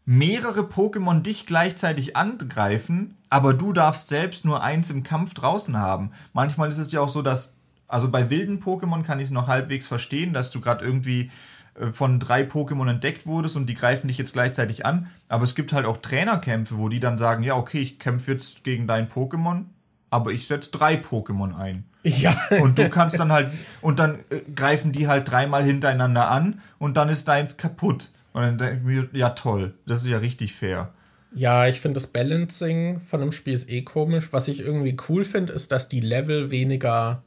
mehrere 0.05 0.61
Pokémon 0.61 1.21
dich 1.21 1.45
gleichzeitig 1.45 2.15
angreifen, 2.15 3.17
aber 3.29 3.53
du 3.53 3.73
darfst 3.73 4.07
selbst 4.07 4.45
nur 4.45 4.63
eins 4.63 4.91
im 4.91 5.03
Kampf 5.03 5.33
draußen 5.33 5.77
haben. 5.77 6.11
Manchmal 6.33 6.69
ist 6.69 6.77
es 6.77 6.91
ja 6.91 7.01
auch 7.01 7.09
so, 7.09 7.21
dass, 7.21 7.55
also 7.87 8.09
bei 8.09 8.29
wilden 8.29 8.61
Pokémon 8.61 9.03
kann 9.03 9.19
ich 9.19 9.25
es 9.25 9.31
noch 9.31 9.47
halbwegs 9.47 9.87
verstehen, 9.87 10.31
dass 10.31 10.51
du 10.51 10.61
gerade 10.61 10.85
irgendwie 10.85 11.31
äh, 11.79 11.91
von 11.91 12.19
drei 12.19 12.43
Pokémon 12.43 12.89
entdeckt 12.89 13.25
wurdest 13.25 13.55
und 13.55 13.67
die 13.67 13.73
greifen 13.73 14.07
dich 14.07 14.19
jetzt 14.19 14.33
gleichzeitig 14.33 14.85
an. 14.85 15.07
Aber 15.27 15.43
es 15.43 15.55
gibt 15.55 15.73
halt 15.73 15.87
auch 15.87 15.97
Trainerkämpfe, 15.97 16.77
wo 16.77 16.87
die 16.87 16.99
dann 16.99 17.17
sagen, 17.17 17.41
ja, 17.41 17.55
okay, 17.55 17.79
ich 17.79 17.97
kämpfe 17.97 18.31
jetzt 18.31 18.63
gegen 18.63 18.85
dein 18.85 19.09
Pokémon, 19.09 19.65
aber 20.11 20.31
ich 20.31 20.47
setze 20.47 20.69
drei 20.69 20.95
Pokémon 20.95 21.57
ein. 21.57 21.85
Ja. 22.03 22.35
Und 22.61 22.77
du 22.77 22.87
kannst 22.89 23.19
dann 23.19 23.31
halt, 23.31 23.51
und 23.81 23.97
dann 23.97 24.19
äh, 24.29 24.41
greifen 24.55 24.91
die 24.91 25.07
halt 25.07 25.29
dreimal 25.29 25.63
hintereinander 25.63 26.29
an 26.29 26.61
und 26.77 26.95
dann 26.97 27.09
ist 27.09 27.27
deins 27.27 27.57
kaputt. 27.57 28.11
Und 28.35 28.41
dann 28.41 28.57
denke 28.57 28.75
ich 28.75 28.83
mir, 28.83 29.09
ja 29.13 29.29
toll, 29.29 29.75
das 29.87 30.01
ist 30.01 30.09
ja 30.09 30.17
richtig 30.17 30.53
fair. 30.53 30.93
Ja, 31.33 31.67
ich 31.67 31.79
finde 31.79 31.93
das 31.93 32.07
Balancing 32.07 32.99
von 32.99 33.21
einem 33.21 33.31
Spiel 33.31 33.53
ist 33.53 33.69
eh 33.69 33.83
komisch. 33.83 34.33
Was 34.33 34.49
ich 34.49 34.59
irgendwie 34.59 34.97
cool 35.07 35.23
finde, 35.23 35.53
ist, 35.53 35.71
dass 35.71 35.87
die 35.87 36.01
Level 36.01 36.51
weniger 36.51 37.23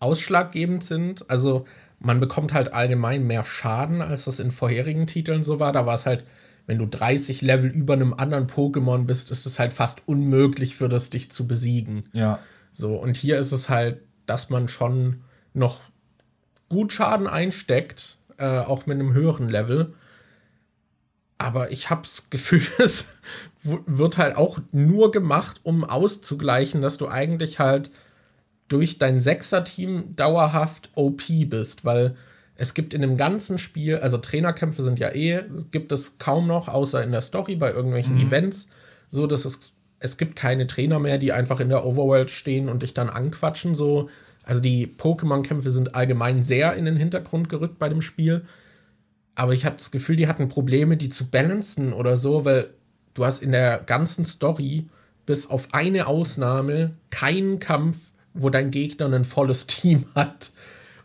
ausschlaggebend 0.00 0.82
sind. 0.82 1.30
Also 1.30 1.64
man 2.00 2.18
bekommt 2.18 2.52
halt 2.52 2.72
allgemein 2.72 3.24
mehr 3.24 3.44
Schaden, 3.44 4.02
als 4.02 4.24
das 4.24 4.40
in 4.40 4.50
vorherigen 4.50 5.06
Titeln 5.06 5.44
so 5.44 5.60
war. 5.60 5.70
Da 5.70 5.86
war 5.86 5.94
es 5.94 6.06
halt, 6.06 6.24
wenn 6.66 6.78
du 6.78 6.86
30 6.86 7.40
Level 7.40 7.70
über 7.70 7.92
einem 7.92 8.12
anderen 8.12 8.48
Pokémon 8.48 9.06
bist, 9.06 9.30
ist 9.30 9.46
es 9.46 9.60
halt 9.60 9.72
fast 9.72 10.02
unmöglich 10.06 10.74
für 10.74 10.88
das, 10.88 11.08
dich 11.10 11.30
zu 11.30 11.46
besiegen. 11.46 12.02
Ja. 12.12 12.40
So, 12.72 12.96
und 12.96 13.16
hier 13.16 13.38
ist 13.38 13.52
es 13.52 13.68
halt, 13.68 14.00
dass 14.26 14.50
man 14.50 14.66
schon 14.66 15.22
noch 15.54 15.82
gut 16.68 16.92
Schaden 16.92 17.28
einsteckt, 17.28 18.18
äh, 18.38 18.58
auch 18.58 18.86
mit 18.86 18.98
einem 18.98 19.12
höheren 19.12 19.48
Level. 19.48 19.94
Aber 21.38 21.70
ich 21.70 21.90
habe 21.90 22.02
das 22.02 22.26
Gefühl, 22.30 22.62
es 22.78 23.18
wird 23.62 24.18
halt 24.18 24.36
auch 24.36 24.58
nur 24.72 25.10
gemacht, 25.10 25.60
um 25.62 25.84
auszugleichen, 25.84 26.82
dass 26.82 26.96
du 26.96 27.08
eigentlich 27.08 27.58
halt 27.58 27.90
durch 28.68 28.98
dein 28.98 29.18
Sechser-Team 29.18 30.14
dauerhaft 30.14 30.90
OP 30.94 31.22
bist, 31.46 31.84
weil 31.84 32.16
es 32.54 32.74
gibt 32.74 32.92
in 32.92 33.00
dem 33.00 33.16
ganzen 33.16 33.56
Spiel, 33.58 33.96
also 33.98 34.18
Trainerkämpfe 34.18 34.82
sind 34.82 34.98
ja 34.98 35.14
eh, 35.14 35.44
gibt 35.70 35.92
es 35.92 36.18
kaum 36.18 36.46
noch, 36.46 36.68
außer 36.68 37.02
in 37.02 37.12
der 37.12 37.22
Story 37.22 37.56
bei 37.56 37.70
irgendwelchen 37.72 38.16
mhm. 38.16 38.26
Events, 38.26 38.68
so 39.10 39.26
dass 39.26 39.44
es 39.44 39.72
es 40.00 40.16
gibt 40.16 40.36
keine 40.36 40.66
Trainer 40.66 40.98
mehr, 40.98 41.18
die 41.18 41.32
einfach 41.32 41.60
in 41.60 41.68
der 41.68 41.84
Overworld 41.84 42.30
stehen 42.30 42.68
und 42.68 42.82
dich 42.82 42.94
dann 42.94 43.08
anquatschen. 43.08 43.74
So. 43.74 44.08
Also 44.44 44.60
die 44.60 44.86
Pokémon-Kämpfe 44.86 45.70
sind 45.70 45.94
allgemein 45.94 46.42
sehr 46.42 46.74
in 46.74 46.84
den 46.84 46.96
Hintergrund 46.96 47.48
gerückt 47.48 47.78
bei 47.78 47.88
dem 47.88 48.00
Spiel. 48.00 48.44
Aber 49.38 49.54
ich 49.54 49.64
hatte 49.64 49.76
das 49.76 49.92
Gefühl, 49.92 50.16
die 50.16 50.26
hatten 50.26 50.48
Probleme, 50.48 50.96
die 50.96 51.10
zu 51.10 51.30
balancen 51.30 51.92
oder 51.92 52.16
so, 52.16 52.44
weil 52.44 52.70
du 53.14 53.24
hast 53.24 53.40
in 53.40 53.52
der 53.52 53.78
ganzen 53.78 54.24
Story 54.24 54.88
bis 55.26 55.48
auf 55.48 55.68
eine 55.70 56.08
Ausnahme 56.08 56.96
keinen 57.10 57.60
Kampf, 57.60 57.98
wo 58.34 58.50
dein 58.50 58.72
Gegner 58.72 59.06
ein 59.12 59.24
volles 59.24 59.68
Team 59.68 60.06
hat. 60.16 60.50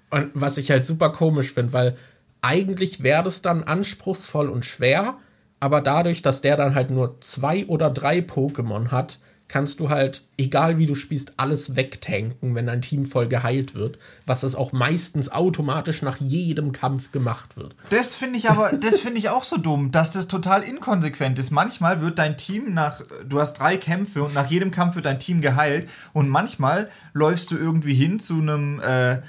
Und 0.10 0.32
was 0.34 0.58
ich 0.58 0.72
halt 0.72 0.84
super 0.84 1.12
komisch 1.12 1.54
finde, 1.54 1.74
weil 1.74 1.96
eigentlich 2.42 3.04
wäre 3.04 3.22
das 3.22 3.44
dann 3.44 3.62
anspruchsvoll 3.62 4.50
und 4.50 4.66
schwer, 4.66 5.18
aber 5.60 5.82
dadurch, 5.82 6.24
dass 6.24 6.42
der 6.42 6.58
dann 6.58 6.74
halt 6.74 6.90
nur 6.90 7.22
zwei 7.22 7.68
oder 7.68 7.92
drei 7.92 8.18
Pokémon 8.18 8.90
hat, 8.90 9.20
kannst 9.48 9.80
du 9.80 9.90
halt, 9.90 10.24
egal 10.38 10.78
wie 10.78 10.86
du 10.86 10.96
spielst, 10.96 11.34
alles 11.38 11.76
wegtanken, 11.76 12.56
wenn 12.56 12.66
dein 12.66 12.82
Team 12.82 13.06
voll 13.06 13.28
geheilt 13.28 13.76
wird, 13.76 14.00
was 14.26 14.44
es 14.44 14.56
auch 14.56 14.72
meistens 14.72 15.32
automatisch 15.32 16.02
nach 16.02 16.18
jedem 16.20 16.72
Kampf 16.72 17.12
gemacht 17.12 17.56
wird. 17.56 17.76
Das 17.90 18.16
finde 18.16 18.40
ich 18.40 18.50
aber, 18.50 18.72
das 18.74 19.00
finde 19.00 19.20
ich 19.20 19.30
auch 19.30 19.44
so 19.44 19.58
dumm, 19.58 19.92
dass 19.92 20.12
das 20.12 20.28
total 20.28 20.64
inkonsequent 20.64 21.38
ist. 21.38 21.52
Manchmal 21.52 22.02
wird 22.02 22.20
dein 22.20 22.38
Team 22.38 22.74
nach, 22.74 23.02
du 23.28 23.40
hast 23.40 23.54
drei 23.56 23.78
Kämpfe 23.78 24.24
und 24.24 24.34
nach 24.34 24.50
jedem 24.50 24.72
Kampf 24.72 24.96
wird 24.96 25.06
dein 25.06 25.20
Team 25.20 25.42
geheilt 25.42 25.88
und 26.14 26.30
manchmal 26.30 26.90
läufst 27.14 27.52
du 27.52 27.58
irgendwie 27.58 27.94
hin 27.94 28.20
zu 28.20 28.42
einem, 28.42 28.80
äh, 28.80 29.22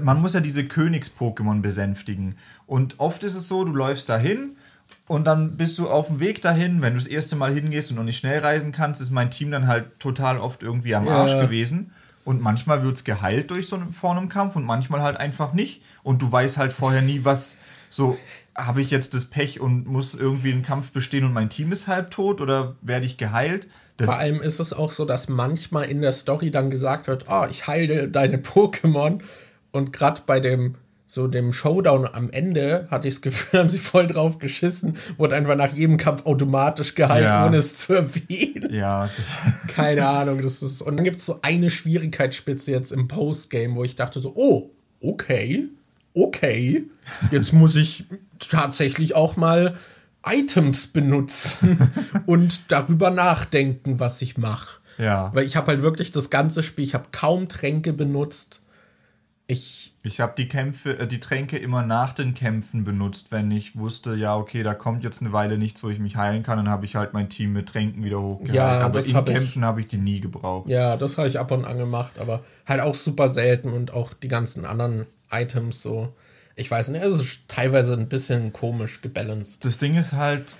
man 0.00 0.20
muss 0.20 0.34
ja 0.34 0.40
diese 0.40 0.62
Königs-Pokémon 0.62 1.60
besänftigen. 1.60 2.36
Und 2.66 2.98
oft 2.98 3.24
ist 3.24 3.34
es 3.34 3.48
so, 3.48 3.64
du 3.64 3.72
läufst 3.72 4.08
dahin 4.08 4.56
und 5.06 5.26
dann 5.26 5.56
bist 5.56 5.78
du 5.78 5.88
auf 5.88 6.08
dem 6.08 6.20
Weg 6.20 6.40
dahin, 6.40 6.80
wenn 6.80 6.94
du 6.94 6.98
das 6.98 7.08
erste 7.08 7.36
Mal 7.36 7.52
hingehst 7.52 7.90
und 7.90 7.96
noch 7.96 8.04
nicht 8.04 8.16
schnell 8.16 8.38
reisen 8.38 8.72
kannst, 8.72 9.00
ist 9.02 9.10
mein 9.10 9.30
Team 9.30 9.50
dann 9.50 9.66
halt 9.66 9.98
total 9.98 10.38
oft 10.38 10.62
irgendwie 10.62 10.94
am 10.94 11.08
Arsch 11.08 11.32
ja. 11.32 11.42
gewesen. 11.42 11.92
Und 12.24 12.40
manchmal 12.40 12.82
wird 12.82 12.96
es 12.96 13.04
geheilt 13.04 13.50
durch 13.50 13.68
so 13.68 13.76
einen, 13.76 13.92
vor 13.92 14.12
einem 14.12 14.30
Kampf 14.30 14.56
und 14.56 14.64
manchmal 14.64 15.02
halt 15.02 15.18
einfach 15.18 15.52
nicht. 15.52 15.82
Und 16.02 16.22
du 16.22 16.32
weißt 16.32 16.56
halt 16.56 16.72
vorher 16.72 17.02
nie, 17.02 17.20
was 17.22 17.58
so, 17.90 18.16
habe 18.56 18.80
ich 18.80 18.90
jetzt 18.90 19.12
das 19.12 19.26
Pech 19.26 19.60
und 19.60 19.86
muss 19.86 20.14
irgendwie 20.14 20.52
einen 20.52 20.62
Kampf 20.62 20.92
bestehen 20.92 21.24
und 21.24 21.34
mein 21.34 21.50
Team 21.50 21.70
ist 21.70 21.86
halb 21.86 22.10
tot 22.10 22.40
oder 22.40 22.76
werde 22.80 23.04
ich 23.04 23.18
geheilt? 23.18 23.68
Das 23.98 24.06
Vor 24.06 24.18
allem 24.18 24.40
ist 24.40 24.58
es 24.58 24.72
auch 24.72 24.90
so, 24.90 25.04
dass 25.04 25.28
manchmal 25.28 25.84
in 25.84 26.00
der 26.00 26.12
Story 26.12 26.50
dann 26.50 26.70
gesagt 26.70 27.08
wird, 27.08 27.26
oh, 27.28 27.46
ich 27.48 27.66
heile 27.66 28.08
deine 28.08 28.38
Pokémon. 28.38 29.20
Und 29.70 29.92
gerade 29.92 30.22
bei 30.24 30.40
dem 30.40 30.76
so 31.06 31.28
dem 31.28 31.52
Showdown 31.52 32.08
am 32.12 32.30
Ende 32.30 32.86
hatte 32.90 33.08
ich 33.08 33.14
das 33.14 33.22
Gefühl, 33.22 33.60
haben 33.60 33.70
sie 33.70 33.78
voll 33.78 34.06
drauf 34.06 34.38
geschissen, 34.38 34.96
wurde 35.16 35.36
einfach 35.36 35.56
nach 35.56 35.72
jedem 35.72 35.96
Kampf 35.96 36.24
automatisch 36.26 36.94
gehalten, 36.94 37.24
ja. 37.24 37.46
ohne 37.46 37.58
es 37.58 37.76
zu 37.76 37.94
erwähnen. 37.94 38.72
Ja. 38.72 39.10
Keine 39.68 40.06
Ahnung, 40.06 40.42
das 40.42 40.62
ist. 40.62 40.82
Und 40.82 40.96
dann 40.96 41.04
gibt 41.04 41.20
es 41.20 41.26
so 41.26 41.40
eine 41.42 41.70
Schwierigkeitsspitze 41.70 42.70
jetzt 42.70 42.92
im 42.92 43.08
Postgame, 43.08 43.74
wo 43.74 43.84
ich 43.84 43.96
dachte 43.96 44.20
so, 44.20 44.32
oh, 44.34 44.70
okay, 45.00 45.68
okay, 46.14 46.84
jetzt 47.30 47.52
muss 47.52 47.76
ich 47.76 48.06
tatsächlich 48.38 49.14
auch 49.14 49.36
mal 49.36 49.76
Items 50.24 50.86
benutzen 50.86 51.90
und 52.26 52.72
darüber 52.72 53.10
nachdenken, 53.10 54.00
was 54.00 54.22
ich 54.22 54.38
mache. 54.38 54.80
Ja. 54.98 55.30
Weil 55.34 55.44
ich 55.44 55.56
habe 55.56 55.68
halt 55.68 55.82
wirklich 55.82 56.12
das 56.12 56.30
ganze 56.30 56.62
Spiel, 56.62 56.84
ich 56.84 56.94
habe 56.94 57.08
kaum 57.12 57.48
Tränke 57.48 57.92
benutzt. 57.92 58.62
Ich. 59.46 59.83
Ich 60.06 60.20
habe 60.20 60.34
die 60.36 60.48
Kämpfe, 60.48 60.98
äh, 60.98 61.06
die 61.06 61.18
Tränke 61.18 61.56
immer 61.56 61.82
nach 61.82 62.12
den 62.12 62.34
Kämpfen 62.34 62.84
benutzt, 62.84 63.32
wenn 63.32 63.50
ich 63.50 63.76
wusste, 63.76 64.14
ja, 64.14 64.36
okay, 64.36 64.62
da 64.62 64.74
kommt 64.74 65.02
jetzt 65.02 65.22
eine 65.22 65.32
Weile 65.32 65.56
nichts, 65.56 65.82
wo 65.82 65.88
ich 65.88 65.98
mich 65.98 66.16
heilen 66.16 66.42
kann, 66.42 66.58
dann 66.58 66.68
habe 66.68 66.84
ich 66.84 66.94
halt 66.94 67.14
mein 67.14 67.30
Team 67.30 67.54
mit 67.54 67.70
Tränken 67.70 68.04
wieder 68.04 68.20
hochgehalten. 68.20 68.54
Ja, 68.54 68.80
aber 68.80 69.04
in 69.04 69.14
hab 69.14 69.24
Kämpfen 69.24 69.64
habe 69.64 69.80
ich 69.80 69.88
die 69.88 69.96
nie 69.96 70.20
gebraucht. 70.20 70.68
Ja, 70.68 70.98
das 70.98 71.16
habe 71.16 71.28
ich 71.28 71.38
ab 71.40 71.50
und 71.52 71.64
an 71.64 71.78
gemacht, 71.78 72.18
aber 72.18 72.44
halt 72.66 72.82
auch 72.82 72.94
super 72.94 73.30
selten 73.30 73.72
und 73.72 73.94
auch 73.94 74.12
die 74.12 74.28
ganzen 74.28 74.66
anderen 74.66 75.06
Items 75.32 75.80
so. 75.80 76.14
Ich 76.54 76.70
weiß 76.70 76.88
nicht, 76.88 77.02
es 77.02 77.18
ist 77.18 77.48
teilweise 77.48 77.94
ein 77.94 78.08
bisschen 78.08 78.52
komisch 78.52 79.00
gebalanced. 79.00 79.64
Das 79.64 79.78
Ding 79.78 79.96
ist 79.96 80.12
halt, 80.12 80.54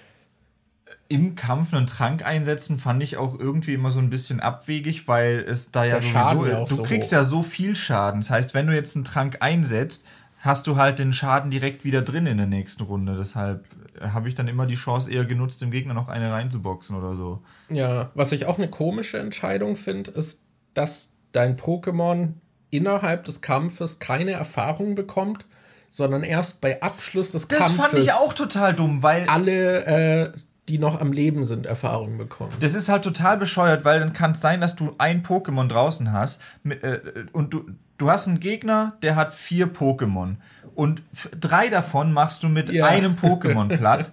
im 1.08 1.34
Kampf 1.34 1.72
einen 1.74 1.86
Trank 1.86 2.24
einsetzen, 2.26 2.78
fand 2.78 3.02
ich 3.02 3.16
auch 3.16 3.38
irgendwie 3.38 3.74
immer 3.74 3.90
so 3.90 4.00
ein 4.00 4.10
bisschen 4.10 4.40
abwegig, 4.40 5.06
weil 5.08 5.38
es 5.48 5.70
da 5.70 5.84
ja 5.84 5.98
Der 5.98 6.02
sowieso. 6.02 6.46
ja 6.46 6.64
du 6.64 6.74
so 6.76 6.82
kriegst 6.82 7.10
hoch. 7.10 7.16
ja 7.16 7.24
so 7.24 7.42
viel 7.42 7.76
Schaden. 7.76 8.20
Das 8.20 8.30
heißt, 8.30 8.54
wenn 8.54 8.66
du 8.66 8.74
jetzt 8.74 8.94
einen 8.96 9.04
Trank 9.04 9.38
einsetzt, 9.40 10.04
hast 10.38 10.66
du 10.66 10.76
halt 10.76 10.98
den 10.98 11.12
Schaden 11.12 11.50
direkt 11.50 11.84
wieder 11.84 12.02
drin 12.02 12.26
in 12.26 12.36
der 12.36 12.46
nächsten 12.46 12.82
Runde. 12.82 13.16
Deshalb 13.16 13.64
habe 14.00 14.28
ich 14.28 14.34
dann 14.34 14.48
immer 14.48 14.66
die 14.66 14.74
Chance 14.74 15.10
eher 15.10 15.24
genutzt, 15.24 15.62
dem 15.62 15.70
Gegner 15.70 15.94
noch 15.94 16.08
eine 16.08 16.30
reinzuboxen 16.32 16.96
oder 16.96 17.14
so. 17.16 17.42
Ja, 17.70 18.10
was 18.14 18.32
ich 18.32 18.46
auch 18.46 18.58
eine 18.58 18.68
komische 18.68 19.18
Entscheidung 19.18 19.76
finde, 19.76 20.10
ist, 20.10 20.42
dass 20.74 21.12
dein 21.32 21.56
Pokémon 21.56 22.34
innerhalb 22.70 23.24
des 23.24 23.40
Kampfes 23.40 24.00
keine 24.00 24.32
Erfahrung 24.32 24.94
bekommt, 24.96 25.46
sondern 25.90 26.24
erst 26.24 26.60
bei 26.60 26.82
Abschluss 26.82 27.30
des 27.30 27.46
Das 27.48 27.58
Kampfes 27.60 27.76
fand 27.80 27.94
ich 27.94 28.12
auch 28.12 28.34
total 28.34 28.74
dumm, 28.74 29.02
weil 29.02 29.28
alle, 29.28 29.84
äh, 29.86 30.32
die 30.68 30.78
noch 30.78 31.00
am 31.00 31.12
Leben 31.12 31.44
sind, 31.44 31.66
Erfahrung 31.66 32.16
bekommen. 32.16 32.52
Das 32.60 32.74
ist 32.74 32.88
halt 32.88 33.02
total 33.04 33.36
bescheuert, 33.36 33.84
weil 33.84 34.00
dann 34.00 34.12
kann 34.12 34.32
es 34.32 34.40
sein, 34.40 34.60
dass 34.60 34.74
du 34.76 34.92
ein 34.98 35.22
Pokémon 35.22 35.68
draußen 35.68 36.12
hast 36.12 36.40
mit, 36.62 36.82
äh, 36.82 37.00
und 37.32 37.52
du, 37.52 37.66
du 37.98 38.10
hast 38.10 38.28
einen 38.28 38.40
Gegner, 38.40 38.94
der 39.02 39.14
hat 39.16 39.34
vier 39.34 39.72
Pokémon 39.72 40.36
und 40.74 41.02
drei 41.38 41.68
davon 41.68 42.12
machst 42.12 42.42
du 42.42 42.48
mit 42.48 42.70
Ja. 42.70 42.86
einem 42.86 43.14
Pokémon 43.16 43.68
platt 43.76 44.10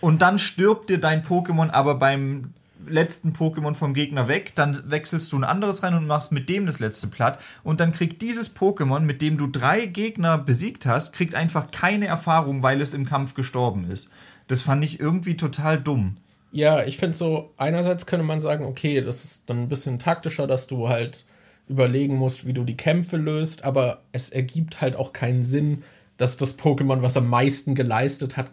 und 0.00 0.20
dann 0.22 0.38
stirbt 0.38 0.90
dir 0.90 0.98
dein 1.00 1.22
Pokémon 1.24 1.70
aber 1.70 1.94
beim 1.94 2.52
letzten 2.88 3.32
Pokémon 3.32 3.74
vom 3.74 3.94
Gegner 3.94 4.28
weg, 4.28 4.52
dann 4.54 4.88
wechselst 4.90 5.32
du 5.32 5.38
ein 5.38 5.44
anderes 5.44 5.82
rein 5.82 5.94
und 5.94 6.06
machst 6.06 6.30
mit 6.30 6.48
dem 6.48 6.66
das 6.66 6.78
letzte 6.78 7.08
platt 7.08 7.40
und 7.64 7.80
dann 7.80 7.90
kriegt 7.92 8.22
dieses 8.22 8.54
Pokémon, 8.54 9.00
mit 9.00 9.22
dem 9.22 9.38
du 9.38 9.46
drei 9.48 9.86
Gegner 9.86 10.38
besiegt 10.38 10.86
hast, 10.86 11.12
kriegt 11.14 11.34
einfach 11.34 11.70
keine 11.72 12.06
Erfahrung, 12.06 12.62
weil 12.62 12.80
es 12.80 12.94
im 12.94 13.04
Kampf 13.06 13.34
gestorben 13.34 13.90
ist. 13.90 14.10
Das 14.48 14.62
fand 14.62 14.84
ich 14.84 15.00
irgendwie 15.00 15.36
total 15.36 15.80
dumm. 15.80 16.16
Ja, 16.52 16.84
ich 16.84 16.96
finde 16.96 17.16
so, 17.16 17.52
einerseits 17.56 18.06
könnte 18.06 18.24
man 18.24 18.40
sagen, 18.40 18.64
okay, 18.64 19.00
das 19.00 19.24
ist 19.24 19.50
dann 19.50 19.62
ein 19.64 19.68
bisschen 19.68 19.98
taktischer, 19.98 20.46
dass 20.46 20.66
du 20.66 20.88
halt 20.88 21.24
überlegen 21.68 22.16
musst, 22.16 22.46
wie 22.46 22.52
du 22.52 22.64
die 22.64 22.76
Kämpfe 22.76 23.16
löst, 23.16 23.64
aber 23.64 24.02
es 24.12 24.30
ergibt 24.30 24.80
halt 24.80 24.96
auch 24.96 25.12
keinen 25.12 25.42
Sinn, 25.42 25.82
dass 26.16 26.36
das 26.36 26.58
Pokémon, 26.58 27.02
was 27.02 27.16
am 27.16 27.28
meisten 27.28 27.74
geleistet 27.74 28.36
hat, 28.36 28.50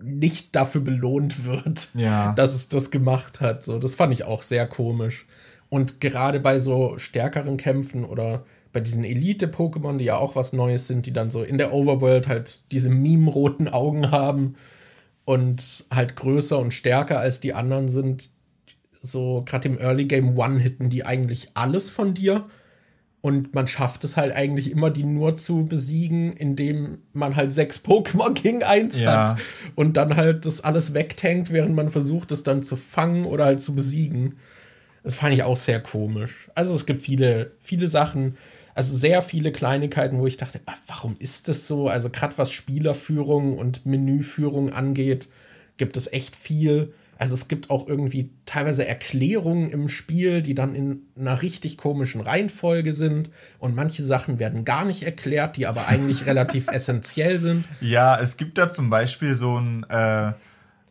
nicht 0.00 0.54
dafür 0.54 0.80
belohnt 0.80 1.44
wird, 1.44 1.88
Ja. 1.94 2.32
dass 2.36 2.54
es 2.54 2.68
das 2.68 2.90
gemacht 2.90 3.40
hat. 3.40 3.64
So, 3.64 3.78
das 3.78 3.96
fand 3.96 4.12
ich 4.12 4.24
auch 4.24 4.42
sehr 4.42 4.66
komisch. 4.66 5.26
Und 5.68 6.00
gerade 6.00 6.40
bei 6.40 6.58
so 6.60 6.96
stärkeren 6.96 7.56
Kämpfen 7.56 8.04
oder 8.04 8.44
bei 8.72 8.80
diesen 8.80 9.04
Elite-Pokémon, 9.04 9.98
die 9.98 10.04
ja 10.04 10.16
auch 10.16 10.36
was 10.36 10.52
Neues 10.52 10.86
sind, 10.86 11.06
die 11.06 11.12
dann 11.12 11.30
so 11.30 11.42
in 11.42 11.58
der 11.58 11.72
Overworld 11.72 12.28
halt 12.28 12.62
diese 12.70 12.88
meme-roten 12.88 13.68
Augen 13.68 14.10
haben 14.10 14.54
und 15.28 15.84
halt 15.90 16.16
größer 16.16 16.58
und 16.58 16.72
stärker 16.72 17.20
als 17.20 17.38
die 17.40 17.52
anderen 17.52 17.86
sind, 17.88 18.30
so 18.98 19.42
gerade 19.44 19.68
im 19.68 19.78
Early 19.78 20.06
Game 20.06 20.38
One-Hitten 20.38 20.88
die 20.88 21.04
eigentlich 21.04 21.50
alles 21.52 21.90
von 21.90 22.14
dir. 22.14 22.46
Und 23.20 23.54
man 23.54 23.66
schafft 23.66 24.04
es 24.04 24.16
halt 24.16 24.32
eigentlich 24.32 24.70
immer, 24.70 24.88
die 24.90 25.04
nur 25.04 25.36
zu 25.36 25.66
besiegen, 25.66 26.32
indem 26.32 27.02
man 27.12 27.36
halt 27.36 27.52
sechs 27.52 27.76
Pokémon 27.84 28.32
gegen 28.32 28.62
eins 28.62 29.00
Ja. 29.00 29.32
hat. 29.32 29.38
Und 29.74 29.98
dann 29.98 30.16
halt 30.16 30.46
das 30.46 30.64
alles 30.64 30.94
wegtankt, 30.94 31.52
während 31.52 31.74
man 31.76 31.90
versucht, 31.90 32.32
es 32.32 32.42
dann 32.42 32.62
zu 32.62 32.76
fangen 32.76 33.26
oder 33.26 33.44
halt 33.44 33.60
zu 33.60 33.74
besiegen. 33.74 34.38
Das 35.02 35.14
fand 35.14 35.34
ich 35.34 35.42
auch 35.42 35.58
sehr 35.58 35.80
komisch. 35.80 36.50
Also 36.54 36.74
es 36.74 36.86
gibt 36.86 37.02
viele, 37.02 37.50
viele 37.60 37.86
Sachen, 37.86 38.38
also 38.78 38.94
sehr 38.94 39.22
viele 39.22 39.50
Kleinigkeiten, 39.50 40.20
wo 40.20 40.26
ich 40.28 40.36
dachte, 40.36 40.60
ah, 40.66 40.76
warum 40.86 41.16
ist 41.18 41.48
das 41.48 41.66
so? 41.66 41.88
Also 41.88 42.10
gerade 42.10 42.38
was 42.38 42.52
Spielerführung 42.52 43.58
und 43.58 43.86
Menüführung 43.86 44.72
angeht, 44.72 45.28
gibt 45.78 45.96
es 45.96 46.12
echt 46.12 46.36
viel. 46.36 46.94
Also 47.18 47.34
es 47.34 47.48
gibt 47.48 47.70
auch 47.70 47.88
irgendwie 47.88 48.30
teilweise 48.46 48.86
Erklärungen 48.86 49.70
im 49.70 49.88
Spiel, 49.88 50.42
die 50.42 50.54
dann 50.54 50.76
in 50.76 51.02
einer 51.18 51.42
richtig 51.42 51.76
komischen 51.76 52.20
Reihenfolge 52.20 52.92
sind. 52.92 53.30
Und 53.58 53.74
manche 53.74 54.04
Sachen 54.04 54.38
werden 54.38 54.64
gar 54.64 54.84
nicht 54.84 55.02
erklärt, 55.02 55.56
die 55.56 55.66
aber 55.66 55.88
eigentlich 55.88 56.26
relativ 56.26 56.68
essentiell 56.68 57.40
sind. 57.40 57.64
Ja, 57.80 58.20
es 58.20 58.36
gibt 58.36 58.58
da 58.58 58.68
zum 58.68 58.90
Beispiel 58.90 59.34
so 59.34 59.58
ein, 59.58 59.82
äh, 59.90 60.30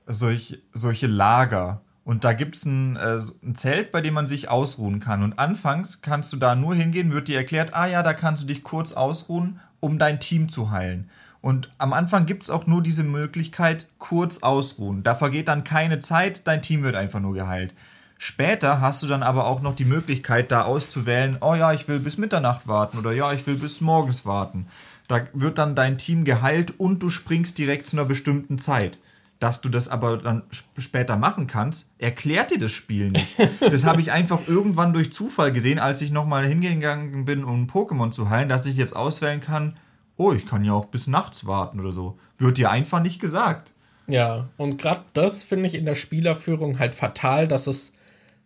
solch, 0.08 0.60
solche 0.74 1.08
Lager. 1.08 1.80
Und 2.08 2.24
da 2.24 2.32
gibt 2.32 2.56
es 2.56 2.64
ein, 2.64 2.96
äh, 2.96 3.20
ein 3.44 3.56
Zelt, 3.56 3.92
bei 3.92 4.00
dem 4.00 4.14
man 4.14 4.30
sich 4.30 4.48
ausruhen 4.48 5.02
kann. 5.02 5.24
Und 5.24 5.38
anfangs 5.40 6.02
kannst 6.02 6.32
du 6.32 6.38
da 6.38 6.56
nur 6.56 6.74
hingehen, 6.74 7.12
wird 7.12 7.28
dir 7.28 7.36
erklärt, 7.36 7.74
ah 7.74 7.86
ja, 7.86 8.02
da 8.02 8.14
kannst 8.14 8.44
du 8.44 8.48
dich 8.48 8.64
kurz 8.64 8.94
ausruhen, 8.94 9.60
um 9.82 10.00
dein 10.00 10.22
Team 10.22 10.48
zu 10.48 10.72
heilen. 10.72 11.10
Und 11.42 11.70
am 11.78 11.92
Anfang 11.92 12.26
gibt 12.26 12.44
es 12.44 12.50
auch 12.50 12.66
nur 12.66 12.82
diese 12.82 13.04
Möglichkeit, 13.04 13.88
kurz 13.98 14.42
ausruhen. 14.42 15.04
Da 15.04 15.16
vergeht 15.16 15.50
dann 15.50 15.66
keine 15.66 16.00
Zeit, 16.00 16.48
dein 16.48 16.62
Team 16.62 16.82
wird 16.82 16.96
einfach 16.96 17.20
nur 17.20 17.34
geheilt. 17.34 17.74
Später 18.18 18.80
hast 18.80 19.04
du 19.04 19.08
dann 19.08 19.22
aber 19.22 19.46
auch 19.46 19.62
noch 19.62 19.76
die 19.76 19.84
Möglichkeit, 19.84 20.50
da 20.50 20.62
auszuwählen, 20.62 21.40
oh 21.42 21.56
ja, 21.56 21.74
ich 21.74 21.90
will 21.90 22.00
bis 22.00 22.18
Mitternacht 22.18 22.70
warten 22.70 23.00
oder 23.00 23.12
ja, 23.12 23.34
ich 23.34 23.46
will 23.48 23.56
bis 23.56 23.82
morgens 23.82 24.26
warten. 24.26 24.68
Da 25.10 25.24
wird 25.34 25.58
dann 25.58 25.76
dein 25.76 25.98
Team 25.98 26.24
geheilt 26.24 26.80
und 26.80 27.04
du 27.04 27.10
springst 27.10 27.58
direkt 27.58 27.86
zu 27.86 27.98
einer 27.98 28.06
bestimmten 28.06 28.60
Zeit. 28.60 28.98
Dass 29.40 29.62
du 29.62 29.70
das 29.70 29.88
aber 29.88 30.18
dann 30.18 30.44
sp- 30.50 30.82
später 30.82 31.16
machen 31.16 31.46
kannst, 31.46 31.90
erklärt 32.00 32.50
dir 32.52 32.58
das 32.58 32.72
Spiel 32.72 33.12
nicht. 33.12 33.38
Das 33.60 33.86
habe 33.86 34.02
ich 34.02 34.12
einfach 34.12 34.40
irgendwann 34.48 34.94
durch 34.94 35.14
Zufall 35.14 35.52
gesehen, 35.52 35.78
als 35.78 36.02
ich 36.02 36.10
nochmal 36.12 36.48
hingegangen 36.48 37.26
bin, 37.26 37.44
um 37.44 37.68
Pokémon 37.68 38.10
zu 38.12 38.30
heilen, 38.32 38.50
dass 38.50 38.66
ich 38.66 38.78
jetzt 38.78 38.96
auswählen 38.96 39.40
kann, 39.40 39.78
oh, 40.18 40.34
ich 40.34 40.48
kann 40.48 40.64
ja 40.64 40.74
auch 40.74 40.86
bis 40.86 41.06
nachts 41.06 41.46
warten 41.46 41.80
oder 41.80 41.92
so. 41.92 42.18
Wird 42.40 42.58
dir 42.58 42.72
einfach 42.72 43.00
nicht 43.00 43.20
gesagt. 43.22 43.74
Ja, 44.08 44.50
und 44.58 44.82
gerade 44.82 45.04
das 45.14 45.44
finde 45.44 45.68
ich 45.68 45.76
in 45.76 45.86
der 45.86 45.94
Spielerführung 45.96 46.80
halt 46.80 46.96
fatal, 46.96 47.48
dass 47.48 47.68
es, 47.68 47.94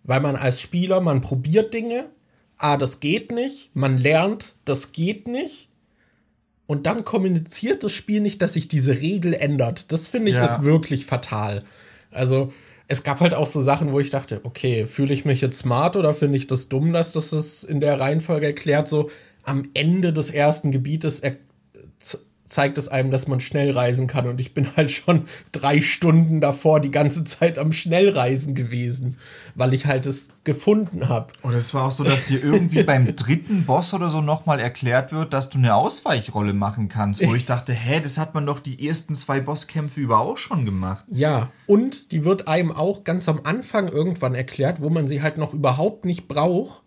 weil 0.04 0.20
man 0.20 0.36
als 0.36 0.60
Spieler, 0.60 1.00
man 1.00 1.22
probiert 1.22 1.74
Dinge, 1.74 2.10
ah, 2.58 2.76
das 2.76 3.00
geht 3.00 3.32
nicht, 3.32 3.70
man 3.74 3.98
lernt, 3.98 4.56
das 4.66 4.92
geht 4.92 5.28
nicht. 5.30 5.70
Und 6.72 6.86
dann 6.86 7.04
kommuniziert 7.04 7.84
das 7.84 7.92
Spiel 7.92 8.22
nicht, 8.22 8.42
dass 8.42 8.54
sich 8.54 8.70
diese 8.70 9.02
Regel 9.02 9.34
ändert. 9.34 9.92
Das 9.92 10.08
finde 10.08 10.32
ich 10.32 10.38
Ja. 10.38 10.46
ist 10.46 10.64
wirklich 10.64 11.06
fatal. 11.06 11.66
Also, 12.12 12.54
es 12.88 13.04
gab 13.04 13.20
halt 13.20 13.34
auch 13.34 13.46
so 13.46 13.60
Sachen, 13.60 13.92
wo 13.92 14.00
ich 14.00 14.10
dachte, 14.10 14.40
okay, 14.44 14.88
fühle 14.88 15.14
ich 15.14 15.26
mich 15.26 15.42
jetzt 15.42 15.58
smart 15.60 15.98
oder 15.98 16.14
finde 16.14 16.38
ich 16.38 16.48
das 16.48 16.70
dumm, 16.70 16.94
dass 16.94 17.12
das 17.12 17.34
es 17.34 17.66
in 17.66 17.82
der 17.82 18.00
Reihenfolge 18.00 18.46
erklärt? 18.46 18.88
So, 18.88 19.10
am 19.44 19.70
Ende 19.74 20.14
des 20.14 20.30
ersten 20.30 20.72
Gebietes 20.72 21.20
er 21.20 21.36
zeigt 22.52 22.78
es 22.78 22.90
einem, 22.90 23.12
dass 23.12 23.28
man 23.28 23.40
schnell 23.40 23.72
reisen 23.72 24.08
kann. 24.08 24.28
Und 24.28 24.42
ich 24.42 24.54
bin 24.54 24.68
halt 24.76 24.92
schon 24.92 25.24
drei 25.52 25.82
Stunden 25.82 26.42
davor 26.42 26.82
die 26.82 26.92
ganze 26.92 27.24
Zeit 27.24 27.58
am 27.58 27.72
Schnellreisen 27.72 28.56
gewesen, 28.56 29.18
weil 29.56 29.74
ich 29.74 29.86
halt 29.86 30.06
es 30.06 30.32
gefunden 30.44 31.08
habe. 31.08 31.32
Und 31.44 31.54
es 31.54 31.74
war 31.74 31.86
auch 31.86 31.92
so, 31.92 32.04
dass 32.04 32.26
dir 32.26 32.44
irgendwie 32.44 32.84
beim 32.86 33.16
dritten 33.16 33.64
Boss 33.64 33.94
oder 33.94 34.10
so 34.10 34.22
nochmal 34.22 34.60
erklärt 34.60 35.14
wird, 35.14 35.32
dass 35.34 35.50
du 35.50 35.60
eine 35.60 35.76
Ausweichrolle 35.76 36.54
machen 36.54 36.90
kannst. 36.90 37.26
Wo 37.26 37.34
ich 37.36 37.46
dachte, 37.46 37.74
hä, 37.74 38.02
das 38.02 38.18
hat 38.18 38.34
man 38.34 38.46
doch 38.46 38.60
die 38.60 38.86
ersten 38.86 39.16
zwei 39.16 39.40
Bosskämpfe 39.40 40.02
über 40.02 40.20
auch 40.20 40.38
schon 40.38 40.66
gemacht. 40.66 41.06
Ja, 41.08 41.52
und 41.68 42.12
die 42.12 42.26
wird 42.26 42.50
einem 42.50 42.74
auch 42.74 43.06
ganz 43.06 43.30
am 43.30 43.42
Anfang 43.44 43.88
irgendwann 43.88 44.36
erklärt, 44.36 44.82
wo 44.82 44.90
man 44.90 45.08
sie 45.08 45.22
halt 45.22 45.38
noch 45.38 45.54
überhaupt 45.54 46.04
nicht 46.04 46.28
braucht. 46.28 46.82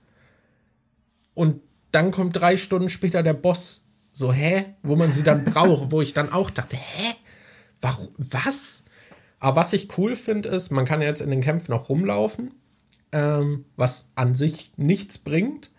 Und 1.32 1.60
dann 1.90 2.10
kommt 2.10 2.36
drei 2.36 2.58
Stunden 2.58 2.90
später 2.90 3.22
der 3.22 3.34
Boss. 3.34 3.83
So, 4.16 4.32
hä? 4.32 4.76
Wo 4.84 4.94
man 4.94 5.10
sie 5.10 5.24
dann 5.24 5.44
braucht, 5.44 5.90
wo 5.90 6.00
ich 6.00 6.14
dann 6.14 6.32
auch 6.32 6.50
dachte, 6.50 6.76
hä? 6.76 7.14
Warum? 7.80 8.08
Was? 8.16 8.84
Aber 9.40 9.56
was 9.56 9.72
ich 9.72 9.98
cool 9.98 10.14
finde, 10.14 10.48
ist, 10.50 10.70
man 10.70 10.84
kann 10.84 11.02
ja 11.02 11.08
jetzt 11.08 11.20
in 11.20 11.30
den 11.30 11.40
Kämpfen 11.40 11.72
noch 11.72 11.88
rumlaufen, 11.88 12.52
ähm, 13.10 13.64
was 13.76 14.06
an 14.14 14.36
sich 14.36 14.72
nichts 14.76 15.18
bringt. 15.18 15.70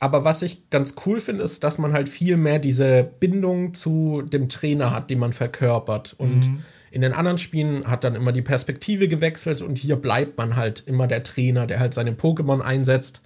Aber 0.00 0.24
was 0.24 0.42
ich 0.42 0.68
ganz 0.68 0.96
cool 1.06 1.20
finde, 1.20 1.44
ist, 1.44 1.62
dass 1.62 1.78
man 1.78 1.92
halt 1.92 2.08
viel 2.08 2.36
mehr 2.36 2.58
diese 2.58 3.04
Bindung 3.04 3.72
zu 3.72 4.22
dem 4.22 4.48
Trainer 4.48 4.90
hat, 4.90 5.08
die 5.08 5.16
man 5.16 5.32
verkörpert. 5.32 6.14
Und 6.18 6.50
in 6.90 7.02
den 7.02 7.12
anderen 7.12 7.38
Spielen 7.38 7.86
hat 7.86 8.02
dann 8.02 8.16
immer 8.16 8.32
die 8.32 8.42
Perspektive 8.42 9.06
gewechselt 9.06 9.62
und 9.62 9.78
hier 9.78 9.96
bleibt 9.96 10.38
man 10.38 10.56
halt 10.56 10.82
immer 10.86 11.06
der 11.06 11.22
Trainer, 11.22 11.68
der 11.68 11.78
halt 11.78 11.94
seine 11.94 12.12
Pokémon 12.12 12.60
einsetzt. 12.60 13.22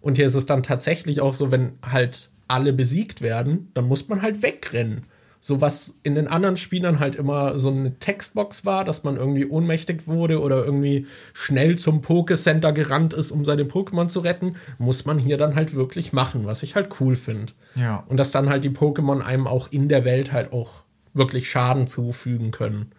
Und 0.00 0.16
hier 0.16 0.26
ist 0.26 0.34
es 0.36 0.46
dann 0.46 0.62
tatsächlich 0.62 1.20
auch 1.20 1.34
so, 1.34 1.50
wenn 1.50 1.72
halt 1.82 2.30
alle 2.48 2.72
besiegt 2.72 3.20
werden, 3.20 3.70
dann 3.74 3.88
muss 3.88 4.08
man 4.08 4.22
halt 4.22 4.42
wegrennen. 4.42 5.02
So 5.40 5.60
was 5.60 6.00
in 6.02 6.16
den 6.16 6.26
anderen 6.26 6.56
Spielern 6.56 6.98
halt 6.98 7.14
immer 7.14 7.58
so 7.58 7.70
eine 7.70 8.00
Textbox 8.00 8.64
war, 8.64 8.84
dass 8.84 9.04
man 9.04 9.16
irgendwie 9.16 9.46
ohnmächtig 9.46 10.08
wurde 10.08 10.40
oder 10.40 10.64
irgendwie 10.64 11.06
schnell 11.34 11.76
zum 11.76 12.00
Pokécenter 12.00 12.72
gerannt 12.72 13.14
ist, 13.14 13.30
um 13.30 13.44
seine 13.44 13.62
Pokémon 13.62 14.08
zu 14.08 14.20
retten, 14.20 14.56
muss 14.78 15.04
man 15.04 15.20
hier 15.20 15.38
dann 15.38 15.54
halt 15.54 15.74
wirklich 15.74 16.12
machen, 16.12 16.46
was 16.46 16.64
ich 16.64 16.74
halt 16.74 17.00
cool 17.00 17.14
finde. 17.14 17.52
Ja. 17.76 18.02
Und 18.08 18.16
dass 18.16 18.32
dann 18.32 18.48
halt 18.48 18.64
die 18.64 18.70
Pokémon 18.70 19.20
einem 19.20 19.46
auch 19.46 19.70
in 19.70 19.88
der 19.88 20.04
Welt 20.04 20.32
halt 20.32 20.52
auch 20.52 20.82
wirklich 21.14 21.48
Schaden 21.48 21.86
zufügen 21.86 22.50
können. 22.50 22.90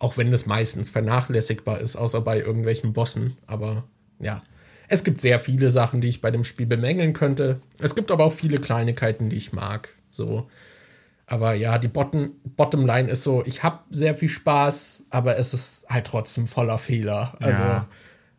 Auch 0.00 0.16
wenn 0.16 0.32
das 0.32 0.44
meistens 0.44 0.90
vernachlässigbar 0.90 1.80
ist, 1.80 1.94
außer 1.94 2.20
bei 2.20 2.40
irgendwelchen 2.40 2.94
Bossen. 2.94 3.36
Aber 3.46 3.84
ja, 4.18 4.42
es 4.88 5.04
gibt 5.04 5.20
sehr 5.20 5.40
viele 5.40 5.70
Sachen, 5.70 6.00
die 6.00 6.08
ich 6.08 6.20
bei 6.20 6.30
dem 6.30 6.44
Spiel 6.44 6.66
bemängeln 6.66 7.12
könnte. 7.12 7.60
Es 7.80 7.94
gibt 7.94 8.10
aber 8.10 8.24
auch 8.24 8.32
viele 8.32 8.58
Kleinigkeiten, 8.58 9.28
die 9.30 9.36
ich 9.36 9.52
mag. 9.52 9.88
So. 10.10 10.48
Aber 11.26 11.54
ja, 11.54 11.78
die 11.78 11.88
Bottom, 11.88 12.32
Bottomline 12.56 13.08
ist 13.10 13.22
so, 13.24 13.42
ich 13.46 13.62
habe 13.64 13.80
sehr 13.90 14.14
viel 14.14 14.28
Spaß, 14.28 15.04
aber 15.10 15.36
es 15.38 15.52
ist 15.54 15.86
halt 15.88 16.06
trotzdem 16.06 16.46
voller 16.46 16.78
Fehler. 16.78 17.34
Also, 17.40 17.62
Ja. 17.62 17.88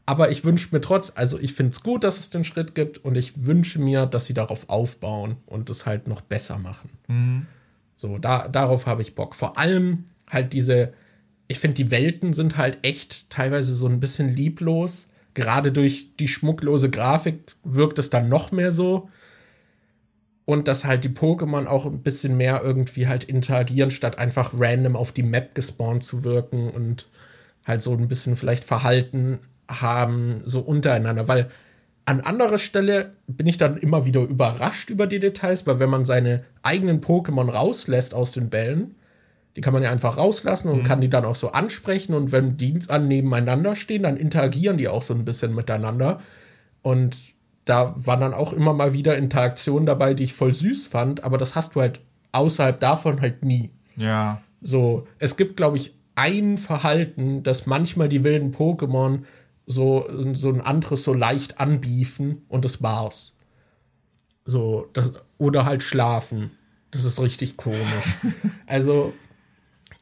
aber 0.05 0.31
ich 0.31 0.45
wünsche 0.45 0.69
mir 0.71 0.79
trotz, 0.79 1.11
also 1.15 1.37
ich 1.37 1.53
finde 1.53 1.73
es 1.73 1.83
gut, 1.83 2.05
dass 2.05 2.17
es 2.17 2.29
den 2.29 2.45
Schritt 2.45 2.75
gibt 2.75 2.99
und 2.99 3.17
ich 3.17 3.45
wünsche 3.45 3.79
mir, 3.79 4.05
dass 4.05 4.23
sie 4.25 4.33
darauf 4.33 4.69
aufbauen 4.69 5.35
und 5.47 5.69
es 5.69 5.85
halt 5.85 6.07
noch 6.07 6.21
besser 6.21 6.59
machen. 6.59 7.47
So, 7.93 8.17
da, 8.19 8.47
darauf 8.47 8.85
habe 8.85 9.01
ich 9.01 9.15
Bock. 9.15 9.35
Vor 9.35 9.57
allem 9.57 10.05
halt 10.29 10.53
diese, 10.53 10.93
ich 11.49 11.59
finde, 11.59 11.75
die 11.75 11.91
Welten 11.91 12.33
sind 12.33 12.55
halt 12.55 12.77
echt 12.83 13.29
teilweise 13.29 13.75
so 13.75 13.87
ein 13.87 13.99
bisschen 13.99 14.33
lieblos. 14.33 15.09
Gerade 15.37 15.71
durch 15.71 16.15
die 16.17 16.27
schmucklose 16.27 16.89
Grafik 16.89 17.55
wirkt 17.63 17.99
es 17.99 18.09
dann 18.09 18.27
noch 18.27 18.51
mehr 18.51 18.71
so. 18.71 19.07
Und 20.45 20.67
dass 20.67 20.83
halt 20.83 21.03
die 21.03 21.09
Pokémon 21.09 21.67
auch 21.67 21.85
ein 21.85 22.01
bisschen 22.01 22.37
mehr 22.37 22.63
irgendwie 22.63 23.07
halt 23.07 23.25
interagieren, 23.25 23.91
statt 23.91 24.17
einfach 24.17 24.55
random 24.57 24.95
auf 24.95 25.11
die 25.11 25.21
Map 25.21 25.53
gespawnt 25.53 26.03
zu 26.03 26.23
wirken 26.23 26.71
und 26.71 27.07
halt 27.67 27.83
so 27.83 27.93
ein 27.93 28.07
bisschen 28.07 28.35
vielleicht 28.35 28.63
Verhalten 28.63 29.37
haben, 29.69 30.41
so 30.43 30.61
untereinander. 30.61 31.27
Weil 31.27 31.51
an 32.05 32.21
anderer 32.21 32.57
Stelle 32.57 33.11
bin 33.27 33.45
ich 33.45 33.59
dann 33.59 33.77
immer 33.77 34.05
wieder 34.05 34.21
überrascht 34.21 34.89
über 34.89 35.05
die 35.05 35.19
Details, 35.19 35.67
weil 35.67 35.77
wenn 35.77 35.91
man 35.91 36.03
seine 36.03 36.45
eigenen 36.63 36.99
Pokémon 36.99 37.51
rauslässt 37.51 38.15
aus 38.15 38.31
den 38.31 38.49
Bällen, 38.49 38.95
die 39.57 39.61
kann 39.61 39.73
man 39.73 39.81
ja 39.81 39.89
einfach 39.89 40.17
rauslassen 40.17 40.69
und 40.69 40.83
kann 40.83 41.01
die 41.01 41.09
dann 41.09 41.25
auch 41.25 41.33
so 41.33 41.51
ansprechen 41.51 42.13
und 42.13 42.31
wenn 42.31 42.57
die 42.57 42.77
dann 42.77 43.07
nebeneinander 43.07 43.75
stehen, 43.75 44.03
dann 44.03 44.15
interagieren 44.15 44.77
die 44.77 44.87
auch 44.87 45.01
so 45.01 45.15
ein 45.15 45.25
bisschen 45.25 45.55
miteinander. 45.55 46.21
Und 46.83 47.17
da 47.65 47.95
waren 47.97 48.21
dann 48.21 48.35
auch 48.35 48.53
immer 48.53 48.73
mal 48.73 48.93
wieder 48.93 49.17
Interaktionen 49.17 49.87
dabei, 49.87 50.13
die 50.13 50.25
ich 50.25 50.33
voll 50.33 50.53
süß 50.53 50.85
fand, 50.85 51.23
aber 51.23 51.39
das 51.39 51.55
hast 51.55 51.73
du 51.73 51.81
halt 51.81 52.01
außerhalb 52.33 52.79
davon 52.79 53.19
halt 53.19 53.43
nie. 53.43 53.71
Ja. 53.95 54.43
So, 54.61 55.07
es 55.17 55.37
gibt, 55.37 55.57
glaube 55.57 55.77
ich, 55.77 55.95
ein 56.13 56.59
Verhalten, 56.59 57.41
dass 57.41 57.65
manchmal 57.65 58.09
die 58.09 58.23
wilden 58.23 58.53
Pokémon 58.53 59.23
so, 59.65 60.07
so 60.33 60.49
ein 60.49 60.61
anderes 60.61 61.03
so 61.03 61.15
leicht 61.15 61.59
anbiefen 61.59 62.45
und 62.47 62.63
das 62.63 62.83
war's. 62.83 63.33
So, 64.45 64.87
das, 64.93 65.13
oder 65.39 65.65
halt 65.65 65.81
schlafen. 65.81 66.51
Das 66.91 67.05
ist 67.05 67.19
richtig 67.19 67.57
komisch. 67.57 68.19
also, 68.67 69.13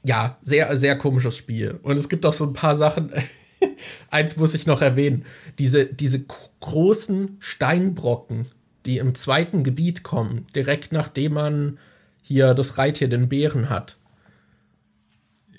ja, 0.05 0.37
sehr, 0.41 0.75
sehr 0.77 0.97
komisches 0.97 1.35
Spiel. 1.35 1.79
Und 1.81 1.97
es 1.97 2.09
gibt 2.09 2.25
auch 2.25 2.33
so 2.33 2.45
ein 2.45 2.53
paar 2.53 2.75
Sachen. 2.75 3.11
Eins 4.11 4.37
muss 4.37 4.53
ich 4.53 4.67
noch 4.67 4.81
erwähnen. 4.81 5.25
Diese, 5.59 5.85
diese 5.85 6.23
großen 6.59 7.37
Steinbrocken, 7.39 8.47
die 8.85 8.97
im 8.97 9.15
zweiten 9.15 9.63
Gebiet 9.63 10.03
kommen, 10.03 10.47
direkt 10.55 10.91
nachdem 10.91 11.33
man 11.33 11.79
hier 12.21 12.53
das 12.53 12.77
Reittier, 12.77 13.07
den 13.07 13.29
Bären 13.29 13.69
hat 13.69 13.97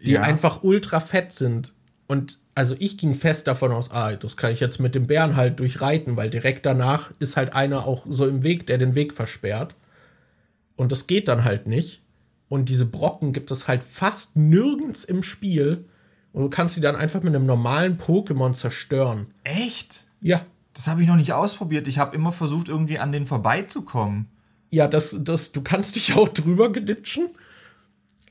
die 0.07 0.13
ja. 0.13 0.23
einfach 0.23 0.63
ultra 0.63 1.01
fett 1.01 1.33
sind. 1.33 1.73
Und 2.07 2.39
also 2.55 2.75
ich 2.79 2.97
ging 2.97 3.15
fest 3.15 3.47
davon 3.47 3.73
aus, 3.73 3.91
ah, 3.91 4.15
das 4.15 4.37
kann 4.37 4.53
ich 4.53 4.61
jetzt 4.61 4.79
mit 4.79 4.95
dem 4.95 5.07
Bären 5.07 5.37
halt 5.37 5.61
durchreiten, 5.61 6.17
weil 6.17 6.31
direkt 6.31 6.65
danach 6.65 7.11
ist 7.19 7.37
halt 7.37 7.53
einer 7.53 7.87
auch 7.87 8.07
so 8.09 8.27
im 8.27 8.43
Weg, 8.43 8.67
der 8.67 8.79
den 8.79 8.95
Weg 8.95 9.13
versperrt. 9.13 9.75
Und 10.77 10.93
das 10.93 11.07
geht 11.07 11.29
dann 11.29 11.45
halt 11.45 11.67
nicht. 11.67 12.03
Und 12.49 12.69
diese 12.69 12.87
Brocken 12.87 13.33
gibt 13.33 13.51
es 13.51 13.69
halt 13.69 13.83
fast 13.83 14.37
nirgends 14.37 15.05
im 15.05 15.23
Spiel. 15.23 15.85
Und 16.33 16.43
du 16.43 16.51
kannst 16.51 16.75
sie 16.75 16.81
dann 16.81 16.97
einfach 16.97 17.23
mit 17.23 17.35
einem 17.35 17.47
normalen 17.47 17.99
Pokémon 17.99 18.53
zerstören. 18.55 19.27
Echt? 19.43 20.07
Ja. 20.21 20.43
Das 20.75 20.87
habe 20.87 21.01
ich 21.01 21.09
noch 21.09 21.17
nicht 21.17 21.33
ausprobiert. 21.33 21.89
Ich 21.89 21.99
habe 21.99 22.15
immer 22.15 22.33
versucht, 22.33 22.69
irgendwie 22.69 22.99
an 22.99 23.11
den 23.11 23.25
vorbeizukommen. 23.27 24.29
Ja, 24.69 24.87
das, 24.87 25.17
das, 25.19 25.53
du 25.53 25.63
kannst 25.63 25.97
dich 25.97 26.15
auch 26.15 26.29
drüber 26.29 26.71
geditschen. 26.71 27.31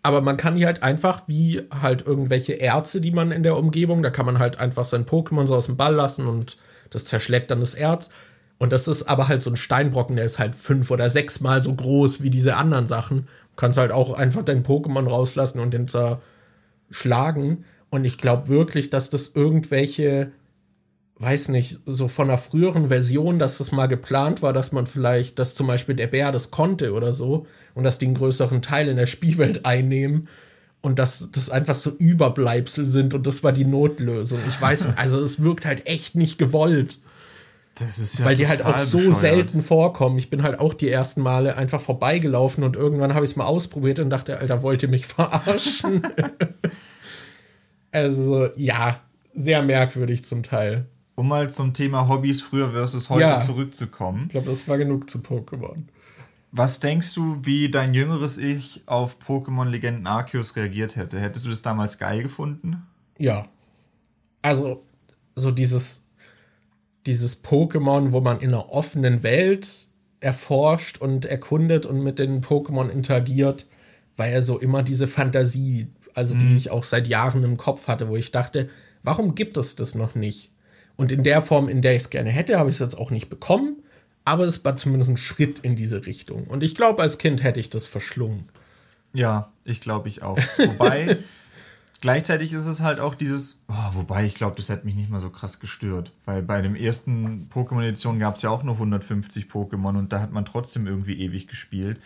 Aber 0.03 0.21
man 0.21 0.37
kann 0.37 0.55
die 0.55 0.67
halt 0.67 0.83
einfach, 0.83 1.23
wie 1.25 1.63
halt 1.81 2.05
irgendwelche 2.05 2.53
Erze, 2.53 3.01
die 3.01 3.09
man 3.09 3.31
in 3.31 3.41
der 3.41 3.57
Umgebung, 3.57 4.03
da 4.03 4.11
kann 4.11 4.27
man 4.27 4.37
halt 4.37 4.59
einfach 4.59 4.85
sein 4.85 5.07
Pokémon 5.07 5.47
so 5.47 5.55
aus 5.55 5.65
dem 5.65 5.77
Ball 5.77 5.95
lassen 5.95 6.27
und 6.27 6.57
das 6.91 7.05
zerschlägt 7.05 7.49
dann 7.49 7.59
das 7.59 7.73
Erz. 7.73 8.11
Und 8.59 8.71
das 8.71 8.87
ist 8.87 9.09
aber 9.09 9.27
halt 9.27 9.41
so 9.41 9.49
ein 9.49 9.57
Steinbrocken, 9.57 10.15
der 10.15 10.25
ist 10.25 10.37
halt 10.37 10.53
fünf 10.53 10.91
oder 10.91 11.09
sechs 11.09 11.41
Mal 11.41 11.63
so 11.63 11.73
groß 11.73 12.21
wie 12.21 12.29
diese 12.29 12.55
anderen 12.55 12.85
Sachen. 12.85 13.27
Du 13.55 13.61
kannst 13.61 13.77
halt 13.77 13.91
auch 13.91 14.13
einfach 14.13 14.43
dein 14.43 14.65
Pokémon 14.65 15.07
rauslassen 15.07 15.59
und 15.59 15.73
den 15.73 15.87
zerschlagen. 15.87 17.65
Und 17.89 18.03
ich 18.05 18.17
glaube 18.17 18.49
wirklich, 18.49 18.89
dass 18.89 19.09
das 19.09 19.31
irgendwelche 19.33 20.31
weiß 21.17 21.49
nicht, 21.49 21.79
so 21.85 22.07
von 22.07 22.29
einer 22.29 22.37
früheren 22.37 22.89
Version, 22.89 23.39
dass 23.39 23.57
das 23.57 23.71
mal 23.71 23.87
geplant 23.87 24.41
war, 24.41 24.51
dass 24.51 24.71
man 24.71 24.85
vielleicht, 24.85 25.39
dass 25.39 25.55
zum 25.55 25.67
Beispiel 25.67 25.95
der 25.95 26.07
Bär 26.07 26.31
das 26.31 26.51
konnte 26.51 26.91
oder 26.93 27.13
so 27.13 27.47
und 27.73 27.83
dass 27.83 27.99
die 27.99 28.05
einen 28.05 28.15
größeren 28.15 28.61
Teil 28.61 28.89
in 28.89 28.97
der 28.97 29.05
Spielwelt 29.05 29.65
einnehmen 29.65 30.27
und 30.81 30.99
dass 30.99 31.31
das 31.31 31.49
einfach 31.49 31.75
so 31.75 31.91
Überbleibsel 31.91 32.85
sind 32.85 33.13
und 33.13 33.25
das 33.25 33.43
war 33.43 33.53
die 33.53 33.65
Notlösung. 33.65 34.39
Ich 34.47 34.59
weiß, 34.59 34.89
also 34.97 35.23
es 35.23 35.41
wirkt 35.41 35.65
halt 35.65 35.87
echt 35.87 36.15
nicht 36.15 36.37
gewollt, 36.37 36.99
ja 37.79 38.25
weil 38.25 38.35
die 38.35 38.47
halt 38.47 38.63
auch 38.63 38.79
so 38.79 38.97
bescheuert. 38.97 39.15
selten 39.17 39.63
vorkommen. 39.63 40.17
Ich 40.17 40.29
bin 40.29 40.43
halt 40.43 40.59
auch 40.59 40.73
die 40.73 40.89
ersten 40.89 41.21
Male 41.21 41.57
einfach 41.57 41.81
vorbeigelaufen 41.81 42.63
und 42.63 42.75
irgendwann 42.75 43.13
habe 43.13 43.25
ich 43.25 43.31
es 43.31 43.37
mal 43.37 43.45
ausprobiert 43.45 43.99
und 43.99 44.09
dachte, 44.09 44.37
Alter, 44.39 44.63
wollt 44.63 44.81
ihr 44.83 44.89
mich 44.89 45.05
verarschen? 45.07 46.01
also 47.91 48.49
ja, 48.55 48.99
sehr 49.33 49.61
merkwürdig 49.63 50.23
zum 50.25 50.43
Teil. 50.43 50.85
Um 51.15 51.29
mal 51.29 51.51
zum 51.51 51.73
Thema 51.73 52.09
Hobbys 52.09 52.41
früher 52.41 52.71
versus 52.71 53.09
heute 53.09 53.21
Ja. 53.21 53.41
zurückzukommen. 53.41 54.23
Ich 54.23 54.29
glaube, 54.29 54.47
das 54.47 54.67
war 54.67 54.77
genug 54.77 55.09
zu 55.09 55.19
Pokémon. 55.19 55.83
Was 56.51 56.79
denkst 56.79 57.13
du, 57.13 57.39
wie 57.43 57.69
dein 57.69 57.93
jüngeres 57.93 58.37
Ich 58.37 58.83
auf 58.85 59.17
Pokémon 59.25 59.65
Legenden 59.65 60.07
Arceus 60.07 60.55
reagiert 60.55 60.95
hätte? 60.95 61.19
Hättest 61.19 61.45
du 61.45 61.49
das 61.49 61.61
damals 61.61 61.97
geil 61.97 62.23
gefunden? 62.23 62.83
Ja. 63.17 63.45
Also, 64.41 64.83
so 65.35 65.51
dieses, 65.51 66.01
dieses 67.05 67.43
Pokémon, 67.43 68.11
wo 68.11 68.21
man 68.21 68.39
in 68.39 68.49
einer 68.49 68.71
offenen 68.71 69.23
Welt 69.23 69.87
erforscht 70.19 70.99
und 70.99 71.25
erkundet 71.25 71.85
und 71.85 72.03
mit 72.03 72.19
den 72.19 72.41
Pokémon 72.41 72.89
interagiert, 72.89 73.67
war 74.17 74.27
ja 74.27 74.41
so 74.41 74.59
immer 74.59 74.81
diese 74.81 75.07
Fantasie, 75.07 75.87
also 76.13 76.35
die 76.35 76.55
ich 76.55 76.71
auch 76.71 76.83
seit 76.83 77.07
Jahren 77.07 77.43
im 77.43 77.57
Kopf 77.57 77.87
hatte, 77.87 78.07
wo 78.07 78.15
ich 78.15 78.31
dachte, 78.31 78.69
warum 79.03 79.35
gibt 79.35 79.57
es 79.57 79.75
das 79.75 79.93
noch 79.93 80.15
nicht? 80.15 80.51
Und 80.95 81.11
in 81.11 81.23
der 81.23 81.41
Form, 81.41 81.67
in 81.67 81.81
der 81.81 81.95
ich 81.95 82.03
es 82.03 82.09
gerne 82.09 82.29
hätte, 82.29 82.57
habe 82.57 82.69
ich 82.69 82.77
es 82.77 82.79
jetzt 82.79 82.97
auch 82.97 83.11
nicht 83.11 83.29
bekommen, 83.29 83.83
aber 84.23 84.45
es 84.45 84.63
war 84.63 84.77
zumindest 84.77 85.11
ein 85.11 85.17
Schritt 85.17 85.59
in 85.59 85.75
diese 85.75 86.05
Richtung. 86.05 86.45
Und 86.45 86.63
ich 86.63 86.75
glaube, 86.75 87.01
als 87.01 87.17
Kind 87.17 87.43
hätte 87.43 87.59
ich 87.59 87.69
das 87.69 87.85
verschlungen. 87.85 88.49
Ja, 89.13 89.51
ich 89.63 89.81
glaube 89.81 90.07
ich 90.09 90.23
auch. 90.23 90.37
Wobei, 90.57 91.17
gleichzeitig 92.05 92.53
ist 92.53 92.67
es 92.67 92.81
halt 92.81 92.99
auch 92.99 93.15
dieses, 93.15 93.63
oh, 93.67 93.93
wobei 93.93 94.25
ich 94.25 94.35
glaube, 94.35 94.55
das 94.57 94.69
hätte 94.69 94.85
mich 94.85 94.93
nicht 94.93 95.09
mal 95.09 95.19
so 95.19 95.31
krass 95.31 95.59
gestört. 95.59 96.11
Weil 96.25 96.43
bei 96.43 96.61
dem 96.61 96.75
ersten 96.75 97.49
Pokémon-Edition 97.51 98.19
gab 98.19 98.35
es 98.35 98.43
ja 98.43 98.51
auch 98.51 98.61
nur 98.61 98.75
150 98.75 99.47
Pokémon 99.47 99.97
und 99.97 100.13
da 100.13 100.21
hat 100.21 100.31
man 100.31 100.45
trotzdem 100.45 100.85
irgendwie 100.85 101.19
ewig 101.19 101.47
gespielt. 101.47 101.99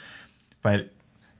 Weil 0.61 0.89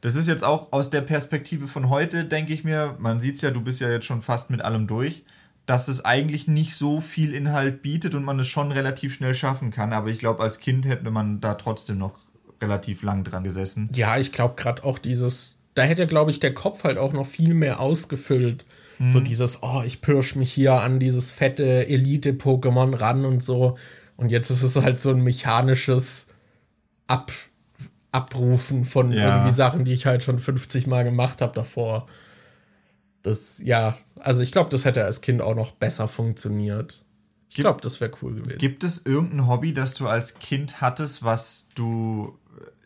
das 0.02 0.16
ist 0.16 0.28
jetzt 0.28 0.44
auch 0.44 0.74
aus 0.74 0.90
der 0.90 1.00
Perspektive 1.00 1.70
von 1.70 1.88
heute, 1.88 2.26
denke 2.26 2.52
ich 2.52 2.66
mir, 2.66 2.98
man 3.00 3.22
sieht 3.22 3.36
es 3.36 3.42
ja, 3.42 3.52
du 3.52 3.62
bist 3.62 3.80
ja 3.80 3.90
jetzt 3.90 4.06
schon 4.06 4.22
fast 4.22 4.50
mit 4.50 4.62
allem 4.62 4.88
durch, 4.88 5.24
dass 5.66 5.88
es 5.88 6.04
eigentlich 6.04 6.50
nicht 6.50 6.76
so 6.76 7.00
viel 7.00 7.34
Inhalt 7.34 7.82
bietet 7.82 8.14
und 8.14 8.26
man 8.26 8.42
es 8.42 8.50
schon 8.50 8.74
relativ 8.74 9.14
schnell 9.14 9.36
schaffen 9.36 9.72
kann. 9.72 9.94
Aber 9.94 10.10
ich 10.10 10.20
glaube, 10.20 10.44
als 10.44 10.60
Kind 10.60 10.86
hätte 10.86 11.10
man 11.12 11.40
da 11.40 11.54
trotzdem 11.54 11.98
noch 11.98 12.20
relativ 12.62 13.04
lang 13.04 13.24
dran 13.24 13.46
gesessen. 13.46 13.90
Ja, 13.96 14.18
ich 14.18 14.34
glaube 14.34 14.56
gerade 14.58 14.84
auch 14.84 15.00
dieses, 15.00 15.59
da 15.80 15.86
hätte, 15.86 16.06
glaube 16.08 16.30
ich, 16.32 16.40
der 16.40 16.54
Kopf 16.54 16.84
halt 16.84 16.98
auch 16.98 17.14
noch 17.14 17.26
viel 17.26 17.54
mehr 17.54 17.80
ausgefüllt. 17.80 18.66
So 19.08 19.22
dieses, 19.22 19.64
oh, 19.64 19.82
ich 19.86 20.02
pirsch 20.02 20.36
mich 20.36 20.52
hier 20.52 20.74
an 20.74 21.00
dieses 21.00 21.32
fette 21.32 21.88
Elite-Pokémon 21.88 23.00
ran 23.00 23.24
und 23.24 23.42
so. 23.42 23.78
Und 24.18 24.30
jetzt 24.30 24.50
ist 24.50 24.62
es 24.62 24.76
halt 24.76 25.00
so 25.00 25.12
ein 25.12 25.24
mechanisches 25.24 26.28
Ab 27.08 27.32
Abrufen 28.12 28.86
von 28.86 29.14
Ja. 29.14 29.36
irgendwie 29.36 29.54
Sachen, 29.54 29.86
die 29.86 29.94
ich 29.94 30.08
halt 30.08 30.24
schon 30.24 30.40
50 30.40 30.88
Mal 30.88 31.04
gemacht 31.04 31.42
habe 31.42 31.54
davor. 31.54 32.08
Das, 33.22 33.62
ja, 33.64 33.98
also 34.20 34.42
ich 34.42 34.52
glaube, 34.52 34.72
das 34.72 34.84
hätte 34.84 35.06
als 35.06 35.22
Kind 35.22 35.42
auch 35.42 35.56
noch 35.56 35.72
besser 35.72 36.08
funktioniert. 36.08 37.06
Ich 37.50 37.56
glaube, 37.56 37.82
das 37.82 38.02
wäre 38.02 38.12
cool 38.22 38.36
gewesen. 38.36 38.58
Gibt 38.58 38.84
es 38.84 39.06
irgendein 39.06 39.48
Hobby, 39.48 39.74
das 39.74 39.94
du 39.94 40.08
als 40.08 40.40
Kind 40.40 40.82
hattest, 40.82 41.24
was 41.24 41.68
du 41.76 42.38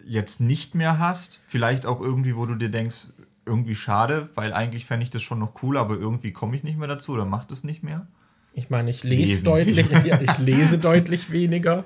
jetzt 0.05 0.39
nicht 0.39 0.75
mehr 0.75 0.99
hast? 0.99 1.41
Vielleicht 1.47 1.85
auch 1.85 2.01
irgendwie, 2.01 2.35
wo 2.35 2.45
du 2.45 2.55
dir 2.55 2.69
denkst, 2.69 3.07
irgendwie 3.45 3.75
schade, 3.75 4.29
weil 4.35 4.53
eigentlich 4.53 4.85
fände 4.85 5.03
ich 5.03 5.09
das 5.09 5.21
schon 5.21 5.39
noch 5.39 5.61
cool, 5.63 5.77
aber 5.77 5.95
irgendwie 5.95 6.31
komme 6.31 6.55
ich 6.55 6.63
nicht 6.63 6.77
mehr 6.77 6.87
dazu 6.87 7.13
oder 7.13 7.25
macht 7.25 7.51
es 7.51 7.63
nicht 7.63 7.83
mehr? 7.83 8.07
Ich 8.53 8.69
meine, 8.69 8.89
ich 8.89 9.03
lese 9.03 9.31
Lesen. 9.31 9.45
deutlich, 9.45 9.85
ich 10.21 10.37
lese 10.37 10.77
deutlich 10.77 11.31
weniger. 11.31 11.85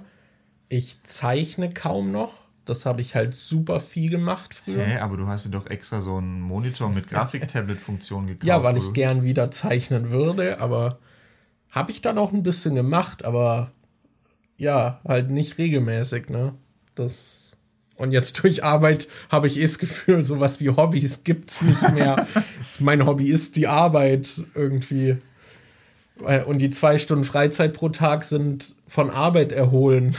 Ich 0.70 1.02
zeichne 1.04 1.74
kaum 1.74 2.12
noch. 2.12 2.48
Das 2.66 2.86
habe 2.86 3.00
ich 3.00 3.16
halt 3.16 3.34
super 3.34 3.80
viel 3.80 4.10
gemacht 4.10 4.54
früher. 4.54 4.84
Hä, 4.84 4.98
aber 4.98 5.16
du 5.16 5.28
hast 5.28 5.46
dir 5.46 5.52
doch 5.52 5.68
extra 5.68 6.02
so 6.02 6.18
einen 6.18 6.42
Monitor 6.42 6.90
mit 6.90 7.08
Grafik-Tablet-Funktion 7.08 8.28
gekauft. 8.28 8.44
Ja, 8.44 8.62
weil 8.62 8.76
ich 8.76 8.92
gern 8.92 9.24
wieder 9.24 9.50
zeichnen 9.52 10.12
würde, 10.12 10.60
aber 10.60 11.00
habe 11.70 11.92
ich 11.92 12.02
dann 12.02 12.18
auch 12.18 12.34
ein 12.34 12.44
bisschen 12.44 12.76
gemacht, 12.76 13.24
aber 13.24 13.72
ja, 14.58 15.00
halt 15.08 15.30
nicht 15.30 15.58
regelmäßig, 15.58 16.30
ne? 16.30 16.56
Das 16.96 17.47
und 17.98 18.12
jetzt 18.12 18.44
durch 18.44 18.64
Arbeit 18.64 19.08
habe 19.30 19.48
ich 19.48 19.58
eh 19.58 19.64
das 19.64 19.80
Gefühl, 19.80 20.24
sowas 20.24 20.60
wie 20.60 20.70
Hobbys 20.70 21.24
gibt's 21.24 21.62
nicht 21.62 21.94
mehr. 21.94 22.28
mein 22.80 23.06
Hobby 23.06 23.30
ist 23.30 23.56
die 23.56 23.68
Arbeit 23.68 24.42
irgendwie. 24.54 25.18
Und 26.46 26.60
die 26.60 26.70
zwei 26.70 26.98
Stunden 26.98 27.26
Freizeit 27.26 27.74
pro 27.74 27.90
Tag 27.90 28.24
sind 28.24 28.76
von 28.88 29.10
Arbeit 29.10 29.52
erholen. 29.52 30.16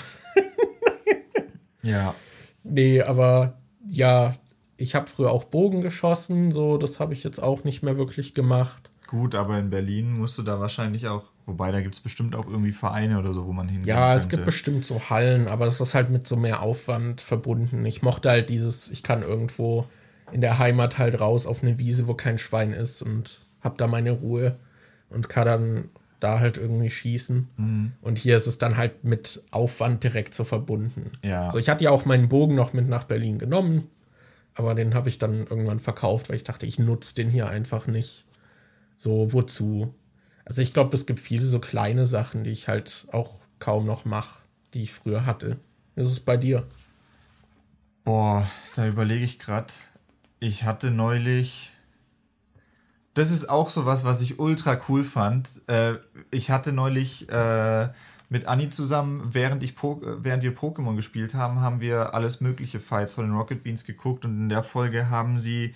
ja. 1.82 2.14
Nee, 2.62 3.02
aber 3.02 3.58
ja, 3.88 4.34
ich 4.76 4.94
habe 4.94 5.08
früher 5.08 5.30
auch 5.30 5.44
Bogen 5.44 5.80
geschossen, 5.80 6.52
so, 6.52 6.78
das 6.78 7.00
habe 7.00 7.14
ich 7.14 7.24
jetzt 7.24 7.42
auch 7.42 7.64
nicht 7.64 7.82
mehr 7.82 7.96
wirklich 7.96 8.34
gemacht. 8.34 8.90
Gut, 9.06 9.34
aber 9.34 9.58
in 9.58 9.70
Berlin 9.70 10.12
musst 10.12 10.38
du 10.38 10.42
da 10.42 10.60
wahrscheinlich 10.60 11.08
auch, 11.08 11.24
wobei 11.48 11.72
da 11.72 11.80
gibt 11.80 11.94
es 11.94 12.00
bestimmt 12.00 12.36
auch 12.36 12.46
irgendwie 12.46 12.72
Vereine 12.72 13.18
oder 13.18 13.32
so, 13.32 13.46
wo 13.46 13.52
man 13.52 13.68
hingeht. 13.68 13.88
Ja, 13.88 14.14
es 14.14 14.28
gibt 14.28 14.44
bestimmt 14.44 14.84
so 14.84 15.10
Hallen, 15.10 15.48
aber 15.48 15.66
es 15.66 15.80
ist 15.80 15.94
halt 15.94 16.10
mit 16.10 16.28
so 16.28 16.36
mehr 16.36 16.62
Aufwand 16.62 17.20
verbunden. 17.20 17.84
Ich 17.86 18.02
mochte 18.02 18.30
halt 18.30 18.50
dieses, 18.50 18.90
ich 18.90 19.02
kann 19.02 19.22
irgendwo 19.22 19.86
in 20.30 20.42
der 20.42 20.58
Heimat 20.58 20.98
halt 20.98 21.18
raus 21.20 21.46
auf 21.46 21.62
eine 21.62 21.78
Wiese, 21.78 22.06
wo 22.06 22.14
kein 22.14 22.38
Schwein 22.38 22.72
ist 22.72 23.02
und 23.02 23.40
hab 23.62 23.78
da 23.78 23.86
meine 23.86 24.12
Ruhe 24.12 24.56
und 25.08 25.28
kann 25.28 25.46
dann 25.46 25.84
da 26.20 26.38
halt 26.38 26.58
irgendwie 26.58 26.90
schießen. 26.90 27.48
Mhm. 27.56 27.92
Und 28.02 28.18
hier 28.18 28.36
ist 28.36 28.46
es 28.46 28.58
dann 28.58 28.76
halt 28.76 29.04
mit 29.04 29.42
Aufwand 29.50 30.04
direkt 30.04 30.34
so 30.34 30.44
verbunden. 30.44 31.12
Ja. 31.22 31.44
Also 31.44 31.58
ich 31.58 31.68
hatte 31.68 31.84
ja 31.84 31.90
auch 31.90 32.04
meinen 32.04 32.28
Bogen 32.28 32.54
noch 32.54 32.74
mit 32.74 32.88
nach 32.88 33.04
Berlin 33.04 33.38
genommen, 33.38 33.88
aber 34.54 34.74
den 34.74 34.94
habe 34.94 35.08
ich 35.08 35.18
dann 35.18 35.46
irgendwann 35.46 35.80
verkauft, 35.80 36.28
weil 36.28 36.36
ich 36.36 36.44
dachte, 36.44 36.66
ich 36.66 36.78
nutze 36.78 37.14
den 37.14 37.30
hier 37.30 37.48
einfach 37.48 37.86
nicht. 37.86 38.26
So, 38.96 39.32
wozu? 39.32 39.94
Also 40.48 40.62
ich 40.62 40.72
glaube, 40.72 40.96
es 40.96 41.04
gibt 41.04 41.20
viele 41.20 41.44
so 41.44 41.58
kleine 41.58 42.06
Sachen, 42.06 42.42
die 42.42 42.50
ich 42.50 42.68
halt 42.68 43.06
auch 43.12 43.34
kaum 43.58 43.84
noch 43.84 44.06
mache, 44.06 44.40
die 44.72 44.82
ich 44.82 44.94
früher 44.94 45.26
hatte. 45.26 45.58
Wie 45.94 46.00
ist 46.00 46.10
es 46.10 46.20
bei 46.20 46.38
dir? 46.38 46.66
Boah, 48.02 48.48
da 48.74 48.86
überlege 48.86 49.24
ich 49.24 49.38
gerade. 49.38 49.74
Ich 50.40 50.64
hatte 50.64 50.90
neulich. 50.90 51.72
Das 53.12 53.30
ist 53.30 53.50
auch 53.50 53.68
so 53.68 53.84
was, 53.84 54.04
was 54.04 54.22
ich 54.22 54.38
ultra 54.38 54.78
cool 54.88 55.04
fand. 55.04 55.60
Äh, 55.68 55.96
ich 56.30 56.50
hatte 56.50 56.72
neulich 56.72 57.28
äh, 57.28 57.88
mit 58.30 58.46
Anni 58.46 58.70
zusammen, 58.70 59.34
während, 59.34 59.62
ich 59.62 59.74
po 59.74 60.00
während 60.02 60.42
wir 60.42 60.56
Pokémon 60.56 60.96
gespielt 60.96 61.34
haben, 61.34 61.60
haben 61.60 61.82
wir 61.82 62.14
alles 62.14 62.40
mögliche 62.40 62.80
Fights 62.80 63.14
von 63.14 63.26
den 63.26 63.34
Rocket 63.34 63.64
Beans 63.64 63.84
geguckt 63.84 64.24
und 64.24 64.38
in 64.38 64.48
der 64.48 64.62
Folge 64.62 65.10
haben 65.10 65.38
sie 65.38 65.74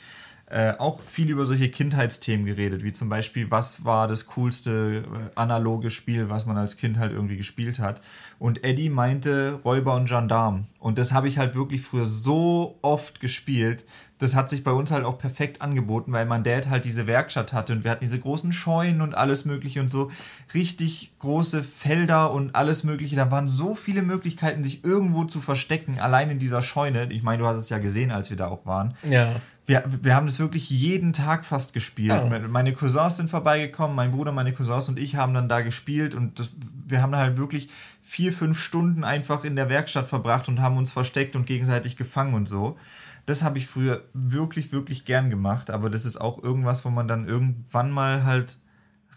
äh, 0.53 0.74
auch 0.78 1.01
viel 1.01 1.30
über 1.30 1.47
solche 1.47 1.70
Kindheitsthemen 1.70 2.45
geredet, 2.45 2.84
wie 2.84 2.93
zum 2.93 3.09
Beispiel, 3.09 3.51
was 3.51 3.86
war 3.86 4.07
das 4.07 4.26
coolste 4.26 5.03
äh, 5.03 5.30
analoge 5.34 5.88
Spiel, 5.88 6.28
was 6.28 6.45
man 6.45 6.59
als 6.59 6.76
Kind 6.76 6.99
halt 6.99 7.12
irgendwie 7.12 7.38
gespielt 7.38 7.78
hat. 7.78 8.03
Und 8.38 8.62
Eddie 8.62 8.90
meinte 8.90 9.61
Räuber 9.64 9.95
und 9.95 10.11
Gendarm. 10.11 10.66
Und 10.78 10.99
das 10.99 11.12
habe 11.12 11.28
ich 11.28 11.38
halt 11.38 11.55
wirklich 11.55 11.80
früher 11.80 12.05
so 12.05 12.78
oft 12.82 13.18
gespielt. 13.18 13.86
Das 14.18 14.34
hat 14.34 14.51
sich 14.51 14.62
bei 14.62 14.72
uns 14.72 14.90
halt 14.90 15.05
auch 15.07 15.16
perfekt 15.16 15.62
angeboten, 15.62 16.12
weil 16.12 16.26
mein 16.26 16.45
Dad 16.45 16.68
halt 16.68 16.84
diese 16.84 17.07
Werkstatt 17.07 17.53
hatte 17.55 17.72
und 17.72 17.82
wir 17.82 17.90
hatten 17.90 18.05
diese 18.05 18.20
großen 18.20 18.53
Scheunen 18.53 19.01
und 19.01 19.16
alles 19.16 19.47
Mögliche 19.47 19.80
und 19.80 19.88
so 19.88 20.11
richtig 20.53 21.14
große 21.18 21.62
Felder 21.62 22.30
und 22.30 22.55
alles 22.55 22.84
Mögliche. 22.84 23.16
Da 23.16 23.30
waren 23.30 23.49
so 23.49 23.74
viele 23.74 24.03
Möglichkeiten, 24.03 24.62
sich 24.62 24.84
irgendwo 24.84 25.24
zu 25.24 25.40
verstecken, 25.40 25.99
allein 25.99 26.30
in 26.30 26.38
dieser 26.38 26.62
Scheune. 26.62 27.11
Ich 27.11 27.22
meine, 27.22 27.38
du 27.43 27.49
hast 27.49 27.57
es 27.57 27.70
ja 27.70 27.78
gesehen, 27.78 28.11
als 28.11 28.28
wir 28.28 28.36
da 28.36 28.49
auch 28.49 28.66
waren. 28.66 28.95
Ja 29.09 29.30
wir, 29.67 29.85
wir 29.87 30.17
haben 30.17 30.27
das 30.27 30.41
wirklich 30.41 30.69
jeden 30.71 31.13
Tag 31.13 31.45
fast 31.45 31.73
gespielt. 31.73 32.21
Oh. 32.25 32.49
Meine 32.49 32.73
Cousins 32.73 33.19
sind 33.19 33.31
vorbeigekommen, 33.31 33.95
mein 33.95 34.11
Bruder, 34.11 34.33
meine 34.33 34.53
Cousins 34.53 34.89
und 34.89 34.99
ich 34.99 35.17
haben 35.17 35.35
dann 35.35 35.49
da 35.49 35.61
gespielt 35.61 36.15
und 36.15 36.39
das, 36.39 36.51
wir 36.87 37.01
haben 37.01 37.15
halt 37.15 37.37
wirklich 37.37 37.69
vier, 38.01 38.33
fünf 38.33 38.59
Stunden 38.59 39.05
einfach 39.05 39.45
in 39.45 39.55
der 39.55 39.69
Werkstatt 39.69 40.09
verbracht 40.09 40.49
und 40.49 40.61
haben 40.61 40.77
uns 40.77 40.91
versteckt 40.91 41.37
und 41.37 41.47
gegenseitig 41.47 41.97
gefangen 41.97 42.35
und 42.35 42.49
so. 42.49 42.77
Das 43.25 43.45
habe 43.45 43.59
ich 43.59 43.69
früher 43.69 44.03
wirklich, 44.15 44.73
wirklich 44.73 45.05
gern 45.05 45.31
gemacht, 45.31 45.71
aber 45.71 45.91
das 45.91 46.07
ist 46.07 46.21
auch 46.21 46.43
irgendwas, 46.43 46.85
wo 46.85 46.91
man 46.91 47.07
dann 47.07 47.29
irgendwann 47.29 47.93
mal 47.93 48.25
halt 48.25 48.59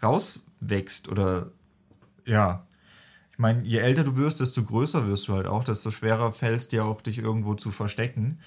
rauswächst 0.00 1.08
oder 1.08 1.50
ja. 2.24 2.62
Ich 3.32 3.38
meine, 3.38 3.64
je 3.64 3.78
älter 3.78 4.04
du 4.04 4.16
wirst, 4.16 4.40
desto 4.40 4.62
größer 4.62 5.06
wirst 5.08 5.28
du 5.28 5.34
halt 5.34 5.46
auch, 5.46 5.64
desto 5.64 5.90
schwerer 5.90 6.32
fällst 6.32 6.72
dir 6.72 6.84
auch, 6.84 7.02
dich 7.02 7.18
irgendwo 7.18 7.54
zu 7.54 7.70
verstecken. 7.70 8.38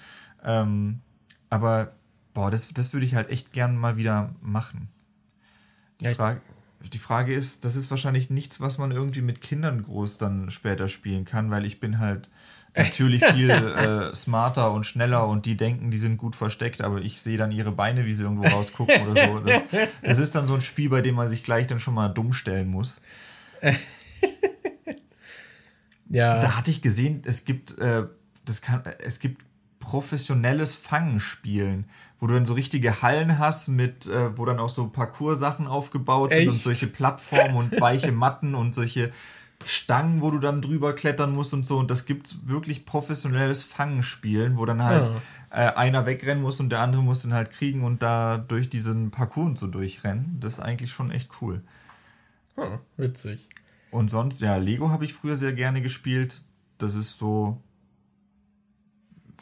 Ähm, 0.42 1.02
aber, 1.50 1.92
boah, 2.32 2.50
das, 2.50 2.68
das 2.68 2.92
würde 2.92 3.04
ich 3.04 3.14
halt 3.14 3.28
echt 3.28 3.52
gern 3.52 3.76
mal 3.76 3.96
wieder 3.96 4.34
machen. 4.40 4.88
Die, 6.00 6.06
ja, 6.06 6.14
Frage, 6.14 6.40
die 6.92 6.98
Frage 6.98 7.34
ist, 7.34 7.64
das 7.64 7.76
ist 7.76 7.90
wahrscheinlich 7.90 8.30
nichts, 8.30 8.60
was 8.60 8.78
man 8.78 8.92
irgendwie 8.92 9.20
mit 9.20 9.40
Kindern 9.40 9.82
groß 9.82 10.16
dann 10.18 10.50
später 10.50 10.88
spielen 10.88 11.24
kann, 11.24 11.50
weil 11.50 11.66
ich 11.66 11.80
bin 11.80 11.98
halt 11.98 12.30
natürlich 12.76 13.24
viel 13.24 13.50
äh, 13.50 14.14
smarter 14.14 14.70
und 14.72 14.84
schneller 14.84 15.26
und 15.26 15.44
die 15.44 15.56
denken, 15.56 15.90
die 15.90 15.98
sind 15.98 16.16
gut 16.16 16.36
versteckt, 16.36 16.82
aber 16.82 17.00
ich 17.00 17.20
sehe 17.20 17.36
dann 17.36 17.50
ihre 17.50 17.72
Beine, 17.72 18.06
wie 18.06 18.14
sie 18.14 18.22
irgendwo 18.22 18.48
rausgucken 18.48 19.08
oder 19.08 19.26
so. 19.26 19.40
Das, 19.40 19.62
das, 20.02 20.18
ist 20.18 20.36
dann 20.36 20.46
so 20.46 20.54
ein 20.54 20.60
Spiel, 20.60 20.88
bei 20.88 21.00
dem 21.00 21.16
man 21.16 21.28
sich 21.28 21.42
gleich 21.42 21.66
dann 21.66 21.80
schon 21.80 21.94
mal 21.94 22.08
dumm 22.08 22.32
stellen 22.32 22.68
muss. 22.68 23.02
ja. 26.08 26.38
Da 26.40 26.56
hatte 26.56 26.70
ich 26.70 26.80
gesehen, 26.80 27.22
es 27.26 27.44
gibt, 27.44 27.76
äh, 27.78 28.04
das 28.44 28.62
kann, 28.62 28.84
es 29.00 29.18
gibt 29.18 29.44
professionelles 29.80 30.74
Fangen 30.76 31.18
spielen, 31.18 31.86
wo 32.20 32.26
du 32.26 32.34
dann 32.34 32.46
so 32.46 32.54
richtige 32.54 33.02
Hallen 33.02 33.38
hast, 33.38 33.68
mit, 33.68 34.06
äh, 34.06 34.36
wo 34.38 34.44
dann 34.44 34.60
auch 34.60 34.68
so 34.68 34.86
Parcours-Sachen 34.86 35.66
aufgebaut 35.66 36.30
Echt? 36.30 36.42
sind 36.42 36.50
und 36.50 36.60
solche 36.60 36.86
Plattformen 36.86 37.56
und 37.56 37.80
weiche 37.80 38.12
Matten 38.12 38.54
und 38.54 38.74
solche 38.74 39.10
Stangen, 39.64 40.22
wo 40.22 40.30
du 40.30 40.38
dann 40.38 40.62
drüber 40.62 40.94
klettern 40.94 41.32
musst 41.32 41.52
und 41.52 41.66
so. 41.66 41.78
Und 41.78 41.90
das 41.90 42.06
gibt 42.06 42.48
wirklich 42.48 42.84
professionelles 42.84 43.62
Fangen 43.62 44.02
spielen, 44.02 44.56
wo 44.56 44.64
dann 44.64 44.82
halt 44.82 45.10
ja. 45.50 45.70
äh, 45.70 45.74
einer 45.74 46.06
wegrennen 46.06 46.42
muss 46.42 46.60
und 46.60 46.70
der 46.70 46.80
andere 46.80 47.02
muss 47.02 47.22
den 47.22 47.34
halt 47.34 47.50
kriegen 47.50 47.82
und 47.82 48.02
da 48.02 48.38
durch 48.38 48.70
diesen 48.70 49.10
Parcours 49.10 49.48
und 49.48 49.58
so 49.58 49.66
durchrennen. 49.66 50.38
Das 50.40 50.54
ist 50.54 50.60
eigentlich 50.60 50.92
schon 50.92 51.10
echt 51.10 51.30
cool. 51.40 51.62
Hm, 52.56 52.78
witzig. 52.96 53.48
Und 53.90 54.10
sonst, 54.10 54.40
ja, 54.40 54.56
Lego 54.56 54.90
habe 54.90 55.04
ich 55.04 55.14
früher 55.14 55.36
sehr 55.36 55.52
gerne 55.52 55.82
gespielt. 55.82 56.42
Das 56.78 56.94
ist 56.94 57.18
so 57.18 57.60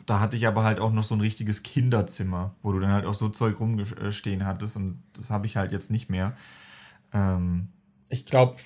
da 0.08 0.20
hatte 0.20 0.38
ich 0.38 0.46
aber 0.46 0.64
halt 0.64 0.80
auch 0.80 0.90
noch 0.90 1.04
so 1.04 1.14
ein 1.14 1.20
richtiges 1.20 1.62
Kinderzimmer, 1.62 2.54
wo 2.62 2.72
du 2.72 2.80
dann 2.80 2.92
halt 2.92 3.04
auch 3.04 3.12
so 3.12 3.28
Zeug 3.28 3.60
rumstehen 3.60 4.46
hattest 4.46 4.76
und 4.76 5.02
das 5.12 5.28
habe 5.28 5.46
ich 5.46 5.58
halt 5.58 5.70
jetzt 5.70 5.90
nicht 5.90 6.08
mehr. 6.08 6.34
Ähm, 7.12 7.68
ich 8.08 8.24
glaube, 8.24 8.56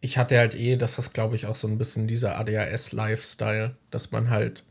ich 0.00 0.18
hatte 0.18 0.36
halt 0.36 0.56
eh, 0.56 0.76
das 0.76 0.98
ist 0.98 1.14
glaube 1.14 1.36
ich 1.36 1.46
auch 1.46 1.54
so 1.54 1.68
ein 1.68 1.78
bisschen 1.78 2.08
dieser 2.08 2.36
ADHS-Lifestyle, 2.38 3.76
dass 3.90 4.10
man 4.10 4.28
halt 4.28 4.64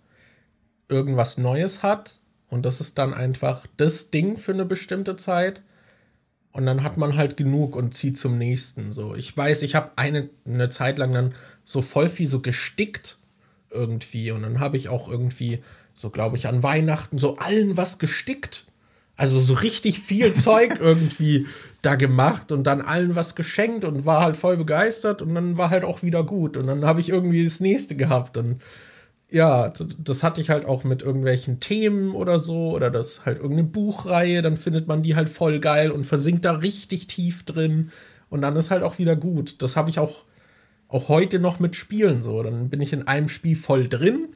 irgendwas 0.90 1.38
Neues 1.38 1.82
hat 1.82 2.20
und 2.50 2.66
das 2.66 2.82
ist 2.82 2.98
dann 2.98 3.14
einfach 3.14 3.66
das 3.78 4.12
Ding 4.12 4.38
für 4.38 4.52
eine 4.52 4.66
bestimmte 4.66 5.16
Zeit 5.16 5.64
und 6.52 6.66
dann 6.66 6.84
hat 6.84 6.98
man 6.98 7.16
halt 7.16 7.38
genug 7.38 7.74
und 7.78 7.94
zieht 7.94 8.18
zum 8.18 8.38
nächsten. 8.38 8.92
So, 8.92 9.16
ich 9.16 9.36
weiß, 9.36 9.62
ich 9.62 9.76
habe 9.76 9.92
eine, 9.96 10.30
eine 10.46 10.68
Zeit 10.68 10.98
lang 10.98 11.14
dann 11.14 11.36
so 11.64 11.82
voll 11.82 12.10
viel 12.10 12.28
so 12.28 12.42
gestickt 12.42 13.18
irgendwie 13.72 14.32
und 14.32 14.42
dann 14.42 14.60
habe 14.60 14.76
ich 14.76 14.90
auch 14.90 15.08
irgendwie 15.08 15.62
so 15.96 16.10
glaube 16.10 16.38
ich, 16.38 16.48
an 16.48 16.62
Weihnachten 16.62 17.18
so 17.18 17.38
allen 17.38 17.78
was 17.78 17.98
gestickt. 17.98 18.66
Also 19.16 19.40
so 19.40 19.54
richtig 19.54 20.00
viel 20.00 20.34
Zeug 20.36 20.78
irgendwie 20.80 21.48
da 21.82 21.96
gemacht 21.96 22.52
und 22.52 22.66
dann 22.66 22.82
allen 22.82 23.16
was 23.16 23.36
geschenkt 23.36 23.86
und 23.86 24.06
war 24.06 24.22
halt 24.22 24.36
voll 24.36 24.58
begeistert 24.58 25.22
und 25.22 25.34
dann 25.34 25.58
war 25.58 25.70
halt 25.70 25.86
auch 25.86 26.04
wieder 26.04 26.24
gut. 26.24 26.58
Und 26.58 26.68
dann 26.68 26.84
habe 26.84 27.00
ich 27.00 27.10
irgendwie 27.10 27.44
das 27.44 27.62
nächste 27.62 27.96
gehabt. 27.96 28.38
Und 28.38 28.60
ja, 29.32 29.72
das 29.98 30.22
hatte 30.22 30.42
ich 30.42 30.50
halt 30.50 30.66
auch 30.66 30.84
mit 30.84 31.02
irgendwelchen 31.02 31.60
Themen 31.60 32.14
oder 32.14 32.40
so 32.40 32.72
oder 32.72 32.92
das 32.92 33.26
halt 33.26 33.38
irgendeine 33.38 33.70
Buchreihe, 33.70 34.42
dann 34.42 34.58
findet 34.58 34.88
man 34.88 35.02
die 35.02 35.16
halt 35.16 35.30
voll 35.30 35.60
geil 35.60 35.92
und 35.92 36.06
versinkt 36.06 36.44
da 36.44 36.52
richtig 36.52 37.08
tief 37.08 37.44
drin 37.44 37.92
und 38.30 38.42
dann 38.42 38.56
ist 38.56 38.72
halt 38.72 38.84
auch 38.84 39.00
wieder 39.00 39.16
gut. 39.16 39.62
Das 39.62 39.76
habe 39.76 39.90
ich 39.90 40.00
auch, 40.00 40.24
auch 40.88 41.08
heute 41.08 41.40
noch 41.40 41.60
mit 41.60 41.76
Spielen 41.76 42.22
so. 42.22 42.44
Dann 42.44 42.70
bin 42.70 42.82
ich 42.82 42.94
in 42.94 43.08
einem 43.08 43.30
Spiel 43.30 43.56
voll 43.56 43.88
drin 43.88 44.30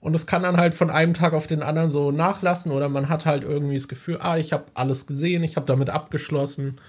und 0.00 0.14
es 0.14 0.26
kann 0.26 0.42
dann 0.42 0.56
halt 0.56 0.74
von 0.74 0.90
einem 0.90 1.14
Tag 1.14 1.34
auf 1.34 1.46
den 1.46 1.62
anderen 1.62 1.90
so 1.90 2.10
nachlassen 2.10 2.72
oder 2.72 2.88
man 2.88 3.08
hat 3.08 3.26
halt 3.26 3.44
irgendwie 3.44 3.76
das 3.76 3.88
Gefühl, 3.88 4.18
ah, 4.20 4.38
ich 4.38 4.52
habe 4.52 4.64
alles 4.74 5.06
gesehen, 5.06 5.44
ich 5.44 5.56
habe 5.56 5.66
damit 5.66 5.90
abgeschlossen. 5.90 6.80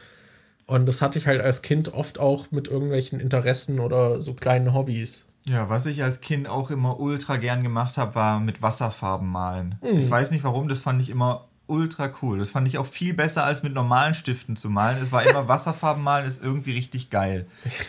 Und 0.65 0.85
das 0.85 1.01
hatte 1.01 1.19
ich 1.19 1.27
halt 1.27 1.41
als 1.41 1.61
Kind 1.61 1.93
oft 1.93 2.19
auch 2.19 2.51
mit 2.51 2.69
irgendwelchen 2.69 3.19
Interessen 3.19 3.79
oder 3.81 4.21
so 4.21 4.33
kleinen 4.33 4.73
Hobbys. 4.73 5.25
Ja, 5.45 5.69
was 5.69 5.85
ich 5.85 6.03
als 6.03 6.21
Kind 6.21 6.47
auch 6.47 6.71
immer 6.71 6.99
ultra 6.99 7.35
gern 7.35 7.63
gemacht 7.63 7.97
habe, 7.97 8.15
war 8.15 8.39
mit 8.39 8.61
Wasserfarben 8.61 9.27
malen. 9.27 9.75
Mhm. 9.81 9.99
Ich 9.99 10.09
weiß 10.09 10.31
nicht 10.31 10.45
warum, 10.45 10.69
das 10.69 10.79
fand 10.79 11.01
ich 11.01 11.09
immer 11.09 11.47
ultra 11.71 12.11
cool. 12.21 12.37
Das 12.37 12.51
fand 12.51 12.67
ich 12.67 12.77
auch 12.77 12.85
viel 12.85 13.13
besser 13.13 13.45
als 13.45 13.63
mit 13.63 13.73
normalen 13.73 14.13
Stiften 14.13 14.57
zu 14.57 14.69
malen. 14.69 15.01
Es 15.01 15.11
war 15.11 15.23
immer 15.25 15.47
Wasserfarben 15.47 16.03
malen, 16.03 16.25
ist 16.25 16.43
irgendwie 16.43 16.73
richtig 16.73 17.09
geil. 17.09 17.47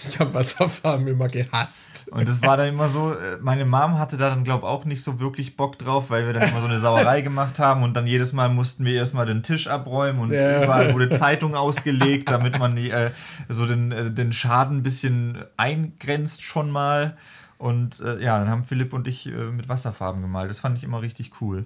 Ich 0.09 0.20
habe 0.20 0.33
Wasserfarben 0.33 1.09
immer 1.09 1.26
gehasst. 1.26 2.07
Und 2.12 2.28
es 2.28 2.43
war 2.43 2.57
dann 2.57 2.68
immer 2.68 2.89
so, 2.89 3.12
äh, 3.12 3.39
meine 3.41 3.64
Mom 3.64 3.99
hatte 3.99 4.16
da 4.16 4.28
dann, 4.28 4.45
glaube 4.45 4.66
ich, 4.66 4.70
auch 4.70 4.85
nicht 4.85 5.03
so 5.03 5.18
wirklich 5.18 5.57
Bock 5.57 5.78
drauf, 5.78 6.11
weil 6.11 6.26
wir 6.26 6.33
dann 6.33 6.49
immer 6.49 6.61
so 6.61 6.68
eine 6.68 6.78
Sauerei 6.78 7.20
gemacht 7.22 7.59
haben 7.59 7.83
und 7.83 7.95
dann 7.95 8.07
jedes 8.07 8.33
Mal 8.33 8.49
mussten 8.49 8.85
wir 8.85 8.95
erstmal 8.95 9.26
den 9.26 9.43
Tisch 9.43 9.66
abräumen 9.66 10.20
und 10.20 10.30
ja. 10.30 10.62
überall 10.62 10.95
wurde 10.95 11.11
Zeitung 11.11 11.57
ausgelegt, 11.57 12.30
damit 12.30 12.59
man 12.59 12.76
die, 12.76 12.91
äh, 12.91 13.11
so 13.49 13.66
den, 13.66 13.91
äh, 13.91 14.11
den 14.12 14.33
Schaden 14.33 14.78
ein 14.78 14.83
bisschen 14.85 15.45
eingrenzt 15.57 16.45
schon 16.45 16.70
mal. 16.70 17.16
Und 17.59 18.01
äh, 18.01 18.22
ja, 18.22 18.39
dann 18.39 18.49
haben 18.49 18.64
Philipp 18.64 18.93
und 18.93 19.09
ich 19.09 19.26
äh, 19.26 19.30
mit 19.30 19.68
Wasserfarben 19.68 20.22
gemalt. 20.22 20.51
Das 20.51 20.61
fand 20.61 20.78
ich 20.78 20.85
immer 20.85 21.03
richtig 21.03 21.41
cool. 21.41 21.64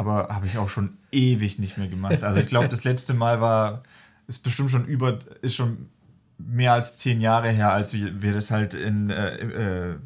Aber 0.00 0.28
habe 0.30 0.46
ich 0.46 0.56
auch 0.56 0.70
schon 0.70 0.96
ewig 1.12 1.58
nicht 1.58 1.76
mehr 1.76 1.86
gemacht. 1.86 2.24
Also 2.24 2.40
ich 2.40 2.46
glaube, 2.46 2.70
das 2.70 2.84
letzte 2.84 3.12
Mal 3.12 3.42
war, 3.42 3.82
ist 4.28 4.42
bestimmt 4.42 4.70
schon 4.70 4.86
über, 4.86 5.18
ist 5.42 5.56
schon 5.56 5.90
mehr 6.38 6.72
als 6.72 6.96
zehn 6.96 7.20
Jahre 7.20 7.50
her, 7.50 7.70
als 7.70 7.92
wir, 7.92 8.22
wir 8.22 8.32
das 8.32 8.50
halt 8.50 8.72
in, 8.72 9.10
äh, 9.10 9.90
äh, 9.90 9.96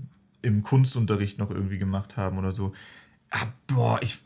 im 0.42 0.64
Kunstunterricht 0.64 1.38
noch 1.38 1.52
irgendwie 1.52 1.78
gemacht 1.78 2.16
haben 2.16 2.38
oder 2.38 2.50
so. 2.50 2.72
Ah, 3.30 3.46
boah, 3.68 4.00
ich, 4.02 4.18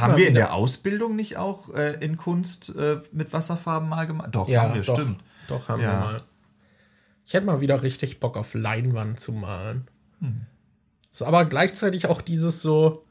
haben 0.00 0.16
wir 0.16 0.26
in 0.26 0.32
der 0.32 0.54
Ausbildung 0.54 1.16
nicht 1.16 1.36
auch 1.36 1.68
äh, 1.74 2.02
in 2.02 2.16
Kunst 2.16 2.74
äh, 2.74 3.02
mit 3.12 3.34
Wasserfarben 3.34 3.90
mal 3.90 4.06
gemacht? 4.06 4.30
Doch, 4.32 4.48
ja, 4.48 4.62
haben 4.62 4.74
wir, 4.74 4.80
doch, 4.80 4.96
stimmt. 4.96 5.22
Doch, 5.48 5.68
haben 5.68 5.82
ja. 5.82 5.92
wir 5.92 5.98
mal. 5.98 6.22
Ich 7.26 7.34
hätte 7.34 7.44
mal 7.44 7.60
wieder 7.60 7.82
richtig 7.82 8.20
Bock 8.20 8.38
auf 8.38 8.54
Leinwand 8.54 9.20
zu 9.20 9.32
malen. 9.32 9.86
Hm. 10.20 10.46
Ist 11.12 11.22
aber 11.22 11.44
gleichzeitig 11.44 12.06
auch 12.06 12.22
dieses 12.22 12.62
so, 12.62 13.04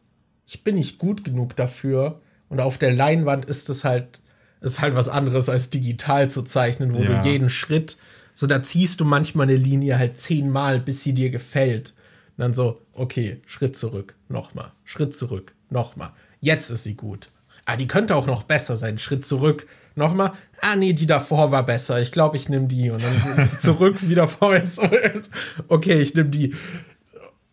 ich 0.50 0.64
bin 0.64 0.76
nicht 0.76 0.98
gut 0.98 1.24
genug 1.24 1.56
dafür. 1.56 2.22
Und 2.50 2.60
auf 2.60 2.80
der 2.80 2.92
Leinwand 2.92 3.46
ist 3.46 3.70
es 3.70 3.84
halt, 3.84 4.20
ist 4.62 4.82
halt 4.82 4.96
was 4.96 5.08
anderes 5.08 5.48
als 5.48 5.70
digital 5.70 6.28
zu 6.28 6.42
zeichnen, 6.42 6.92
wo 6.92 7.04
ja. 7.04 7.22
du 7.22 7.30
jeden 7.30 7.52
Schritt, 7.52 7.98
so 8.34 8.48
da 8.48 8.64
ziehst 8.64 9.00
du 9.00 9.06
manchmal 9.06 9.48
eine 9.48 9.58
Linie 9.58 10.00
halt 10.00 10.18
zehnmal, 10.18 10.80
bis 10.80 11.04
sie 11.04 11.14
dir 11.14 11.30
gefällt. 11.30 11.94
Und 12.36 12.42
dann 12.42 12.54
so, 12.56 12.82
okay, 12.94 13.42
Schritt 13.46 13.78
zurück, 13.78 14.16
nochmal, 14.28 14.72
Schritt 14.84 15.16
zurück, 15.16 15.54
nochmal. 15.70 16.14
Jetzt 16.42 16.72
ist 16.72 16.84
sie 16.84 16.96
gut. 16.96 17.30
Ah, 17.66 17.76
die 17.76 17.88
könnte 17.88 18.16
auch 18.16 18.26
noch 18.26 18.42
besser 18.42 18.76
sein. 18.76 18.98
Schritt 18.98 19.26
zurück, 19.26 19.68
nochmal. 19.94 20.32
Ah, 20.62 20.76
nee, 20.76 20.94
die 20.94 21.06
davor 21.06 21.52
war 21.52 21.64
besser. 21.64 22.02
Ich 22.02 22.12
glaube, 22.12 22.38
ich 22.38 22.50
nehme 22.50 22.66
die. 22.66 22.90
Und 22.90 23.04
dann 23.04 23.50
zurück, 23.60 24.10
wieder 24.10 24.28
vorwärts. 24.28 24.80
Okay, 25.68 26.02
ich 26.02 26.16
nehme 26.16 26.30
die 26.30 26.56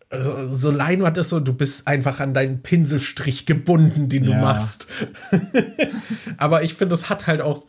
also, 0.09 0.47
so 0.47 0.71
Leinwand 0.71 1.17
ist 1.17 1.29
so, 1.29 1.39
du 1.39 1.53
bist 1.53 1.87
einfach 1.87 2.19
an 2.19 2.33
deinen 2.33 2.61
Pinselstrich 2.61 3.45
gebunden, 3.45 4.07
den 4.07 4.23
ja. 4.23 4.35
du 4.35 4.41
machst. 4.41 4.87
Aber 6.37 6.63
ich 6.63 6.75
finde, 6.75 6.95
es 6.95 7.09
hat 7.09 7.27
halt 7.27 7.41
auch 7.41 7.63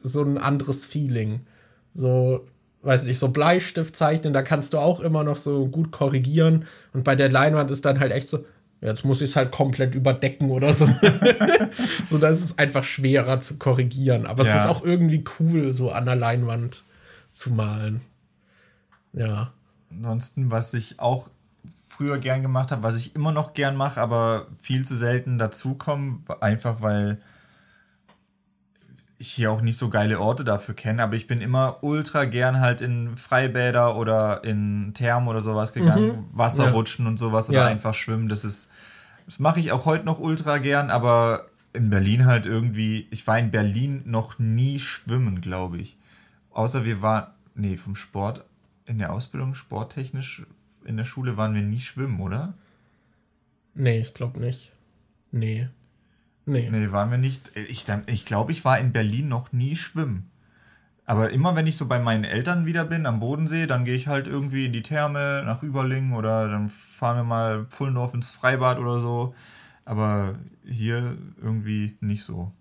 so 0.00 0.22
ein 0.22 0.38
anderes 0.38 0.86
Feeling. 0.86 1.40
So, 1.92 2.46
weiß 2.82 3.04
nicht, 3.04 3.18
so 3.18 3.28
Bleistift 3.28 3.96
zeichnen, 3.96 4.32
da 4.32 4.42
kannst 4.42 4.74
du 4.74 4.78
auch 4.78 5.00
immer 5.00 5.24
noch 5.24 5.36
so 5.36 5.66
gut 5.66 5.90
korrigieren. 5.90 6.66
Und 6.92 7.04
bei 7.04 7.16
der 7.16 7.30
Leinwand 7.30 7.70
ist 7.70 7.84
dann 7.84 7.98
halt 7.98 8.12
echt 8.12 8.28
so, 8.28 8.44
jetzt 8.80 9.04
muss 9.04 9.20
ich 9.20 9.30
es 9.30 9.36
halt 9.36 9.50
komplett 9.50 9.94
überdecken 9.94 10.50
oder 10.50 10.74
so. 10.74 10.86
so, 12.04 12.18
da 12.18 12.28
ist 12.28 12.44
es 12.44 12.58
einfach 12.58 12.84
schwerer 12.84 13.40
zu 13.40 13.56
korrigieren. 13.56 14.26
Aber 14.26 14.44
ja. 14.44 14.50
es 14.54 14.62
ist 14.62 14.68
auch 14.68 14.84
irgendwie 14.84 15.24
cool, 15.40 15.72
so 15.72 15.90
an 15.90 16.06
der 16.06 16.16
Leinwand 16.16 16.84
zu 17.32 17.50
malen. 17.50 18.00
Ja. 19.12 19.52
Ansonsten, 19.90 20.50
was 20.50 20.74
ich 20.74 21.00
auch 21.00 21.28
früher 21.92 22.18
gern 22.18 22.40
gemacht 22.40 22.72
habe, 22.72 22.82
was 22.82 22.96
ich 22.96 23.14
immer 23.14 23.32
noch 23.32 23.52
gern 23.52 23.76
mache, 23.76 24.00
aber 24.00 24.46
viel 24.62 24.86
zu 24.86 24.96
selten 24.96 25.36
dazukomme, 25.36 26.20
einfach 26.40 26.80
weil 26.80 27.20
ich 29.18 29.30
hier 29.30 29.52
auch 29.52 29.60
nicht 29.60 29.76
so 29.76 29.90
geile 29.90 30.18
Orte 30.18 30.42
dafür 30.42 30.74
kenne, 30.74 31.02
aber 31.02 31.14
ich 31.16 31.26
bin 31.26 31.42
immer 31.42 31.82
ultra 31.82 32.24
gern 32.24 32.60
halt 32.60 32.80
in 32.80 33.18
Freibäder 33.18 33.96
oder 33.96 34.42
in 34.42 34.94
Thermen 34.94 35.28
oder 35.28 35.42
sowas 35.42 35.74
gegangen, 35.74 36.06
mhm. 36.06 36.24
Wasserrutschen 36.32 37.04
ja. 37.04 37.10
und 37.10 37.18
sowas 37.18 37.50
oder 37.50 37.60
ja. 37.60 37.66
einfach 37.66 37.94
schwimmen. 37.94 38.30
Das 38.30 38.42
ist, 38.44 38.70
das 39.26 39.38
mache 39.38 39.60
ich 39.60 39.70
auch 39.70 39.84
heute 39.84 40.06
noch 40.06 40.18
ultra 40.18 40.58
gern, 40.58 40.90
aber 40.90 41.48
in 41.74 41.90
Berlin 41.90 42.24
halt 42.24 42.46
irgendwie, 42.46 43.06
ich 43.10 43.26
war 43.26 43.38
in 43.38 43.50
Berlin 43.50 44.02
noch 44.06 44.38
nie 44.38 44.80
schwimmen, 44.80 45.42
glaube 45.42 45.76
ich. 45.76 45.98
Außer 46.52 46.84
wir 46.86 47.02
waren, 47.02 47.26
nee, 47.54 47.76
vom 47.76 47.96
Sport, 47.96 48.44
in 48.86 48.98
der 48.98 49.12
Ausbildung 49.12 49.54
sporttechnisch 49.54 50.44
in 50.84 50.96
der 50.96 51.04
Schule 51.04 51.36
waren 51.36 51.54
wir 51.54 51.62
nie 51.62 51.80
schwimmen, 51.80 52.20
oder? 52.20 52.54
Nee, 53.74 54.00
ich 54.00 54.14
glaube 54.14 54.40
nicht. 54.40 54.72
Nee. 55.30 55.68
Nee. 56.44 56.68
Nee, 56.70 56.90
waren 56.90 57.10
wir 57.10 57.18
nicht. 57.18 57.52
Ich, 57.56 57.86
ich 58.06 58.26
glaube, 58.26 58.52
ich 58.52 58.64
war 58.64 58.78
in 58.78 58.92
Berlin 58.92 59.28
noch 59.28 59.52
nie 59.52 59.76
schwimmen. 59.76 60.30
Aber 61.04 61.30
immer 61.30 61.56
wenn 61.56 61.66
ich 61.66 61.76
so 61.76 61.86
bei 61.86 61.98
meinen 61.98 62.24
Eltern 62.24 62.64
wieder 62.64 62.84
bin 62.84 63.06
am 63.06 63.20
Bodensee, 63.20 63.66
dann 63.66 63.84
gehe 63.84 63.94
ich 63.94 64.06
halt 64.06 64.26
irgendwie 64.26 64.66
in 64.66 64.72
die 64.72 64.82
Therme 64.82 65.42
nach 65.44 65.62
Überlingen 65.62 66.14
oder 66.14 66.48
dann 66.48 66.68
fahren 66.68 67.16
wir 67.16 67.24
mal 67.24 67.66
Pfullendorf 67.66 68.14
ins 68.14 68.30
Freibad 68.30 68.78
oder 68.78 69.00
so. 69.00 69.34
Aber 69.84 70.36
hier 70.64 71.16
irgendwie 71.40 71.96
nicht 72.00 72.24
so. 72.24 72.52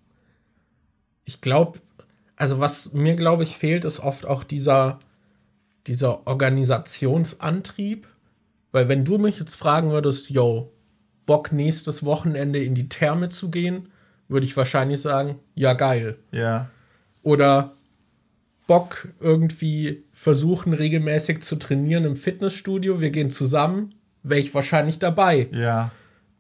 Ich 1.24 1.40
glaube, 1.42 1.80
also 2.36 2.60
was 2.60 2.94
mir 2.94 3.16
glaube 3.16 3.44
ich 3.44 3.56
fehlt, 3.56 3.86
ist 3.86 4.00
oft 4.00 4.26
auch 4.26 4.44
dieser, 4.44 5.00
dieser 5.86 6.26
Organisationsantrieb. 6.26 8.08
Weil 8.72 8.88
wenn 8.88 9.06
du 9.06 9.18
mich 9.18 9.40
jetzt 9.40 9.56
fragen 9.56 9.92
würdest, 9.92 10.30
yo, 10.30 10.72
Bock 11.26 11.52
nächstes 11.52 12.04
Wochenende 12.04 12.64
in 12.64 12.76
die 12.76 12.90
Therme 12.90 13.30
zu 13.30 13.50
gehen, 13.50 13.90
würde 14.28 14.46
ich 14.46 14.56
wahrscheinlich 14.58 15.02
sagen, 15.02 15.40
ja 15.56 15.74
geil. 15.74 16.18
Ja. 16.32 16.70
Oder 17.22 17.72
Bock 18.68 19.10
irgendwie 19.20 20.04
versuchen 20.12 20.74
regelmäßig 20.74 21.42
zu 21.42 21.58
trainieren 21.58 22.06
im 22.06 22.16
Fitnessstudio, 22.16 23.02
wir 23.02 23.10
gehen 23.10 23.32
zusammen, 23.32 23.96
wäre 24.24 24.40
ich 24.40 24.54
wahrscheinlich 24.54 25.00
dabei. 25.00 25.50
Ja. 25.52 25.92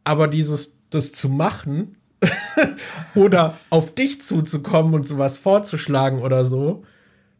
Aber 0.03 0.27
dieses 0.27 0.77
das 0.89 1.11
zu 1.11 1.29
machen 1.29 1.97
oder 3.15 3.57
auf 3.69 3.93
dich 3.95 4.21
zuzukommen 4.21 4.93
und 4.93 5.05
sowas 5.05 5.37
vorzuschlagen 5.37 6.21
oder 6.21 6.45
so, 6.45 6.83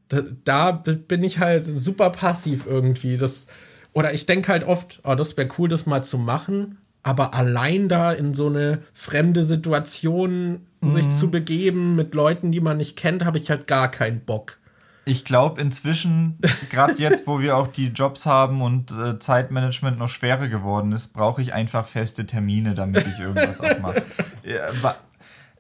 da, 0.10 0.22
da 0.44 0.72
bin 0.72 1.24
ich 1.24 1.40
halt 1.40 1.66
super 1.66 2.10
passiv 2.10 2.66
irgendwie. 2.66 3.18
Das 3.18 3.48
oder 3.94 4.14
ich 4.14 4.26
denke 4.26 4.52
halt 4.52 4.64
oft, 4.64 5.02
oh, 5.04 5.16
das 5.16 5.36
wäre 5.38 5.50
cool, 5.58 5.70
das 5.70 5.86
mal 5.86 6.04
zu 6.04 6.18
machen, 6.18 6.78
aber 7.04 7.34
allein 7.34 7.90
da 7.90 8.12
in 8.12 8.34
so 8.34 8.48
eine 8.48 8.80
fremde 8.94 9.44
Situation 9.44 10.66
mhm. 10.82 10.90
sich 10.90 11.10
zu 11.10 11.32
begeben 11.32 11.96
mit 11.96 12.14
Leuten, 12.14 12.52
die 12.52 12.62
man 12.62 12.78
nicht 12.78 12.98
kennt, 12.98 13.26
habe 13.26 13.38
ich 13.38 13.50
halt 13.50 13.68
gar 13.68 13.90
keinen 13.90 14.22
Bock. 14.22 14.58
Ich 15.04 15.26
glaube 15.26 15.60
inzwischen, 15.60 16.38
gerade 16.70 16.94
jetzt, 16.98 17.26
wo 17.26 17.40
wir 17.40 17.58
auch 17.58 17.68
die 17.68 17.88
Jobs 17.88 18.26
haben 18.28 18.62
und 18.62 18.92
äh, 18.92 19.18
Zeitmanagement 19.18 19.98
noch 19.98 20.08
schwerer 20.08 20.48
geworden 20.48 20.92
ist, 20.92 21.14
brauche 21.14 21.42
ich 21.42 21.54
einfach 21.54 21.88
feste 21.88 22.28
Termine, 22.28 22.76
damit 22.76 23.08
ich 23.08 23.20
irgendwas 23.20 23.62
auch 23.62 23.80
mache. 23.80 24.04
Ja, 24.44 24.72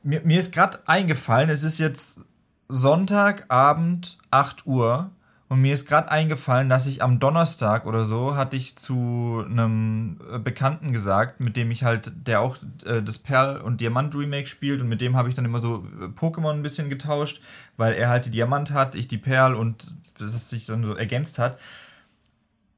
mir, 0.03 0.21
mir 0.21 0.39
ist 0.39 0.53
gerade 0.53 0.79
eingefallen, 0.87 1.51
es 1.51 1.63
ist 1.63 1.77
jetzt 1.77 2.21
Sonntagabend, 2.67 4.17
8 4.31 4.65
Uhr. 4.65 5.11
Und 5.51 5.59
mir 5.59 5.73
ist 5.73 5.85
gerade 5.85 6.09
eingefallen, 6.09 6.69
dass 6.69 6.87
ich 6.87 7.03
am 7.03 7.19
Donnerstag 7.19 7.85
oder 7.85 8.05
so 8.05 8.37
hatte 8.37 8.55
ich 8.55 8.77
zu 8.77 9.43
einem 9.45 10.17
äh, 10.31 10.39
Bekannten 10.39 10.93
gesagt, 10.93 11.41
mit 11.41 11.57
dem 11.57 11.71
ich 11.71 11.83
halt, 11.83 12.13
der 12.25 12.39
auch 12.39 12.55
äh, 12.85 13.01
das 13.03 13.19
Perl- 13.19 13.59
und 13.59 13.81
Diamant-Remake 13.81 14.47
spielt 14.47 14.81
und 14.81 14.87
mit 14.87 15.01
dem 15.01 15.17
habe 15.17 15.27
ich 15.27 15.35
dann 15.35 15.43
immer 15.43 15.59
so 15.59 15.85
äh, 15.99 16.05
Pokémon 16.05 16.53
ein 16.53 16.63
bisschen 16.63 16.89
getauscht, 16.89 17.41
weil 17.75 17.95
er 17.95 18.07
halt 18.07 18.27
die 18.27 18.31
Diamant 18.31 18.71
hat, 18.71 18.95
ich 18.95 19.09
die 19.09 19.17
Perl 19.17 19.55
und 19.55 19.93
das 20.19 20.49
sich 20.49 20.67
dann 20.67 20.85
so 20.85 20.93
ergänzt 20.93 21.37
hat. 21.37 21.59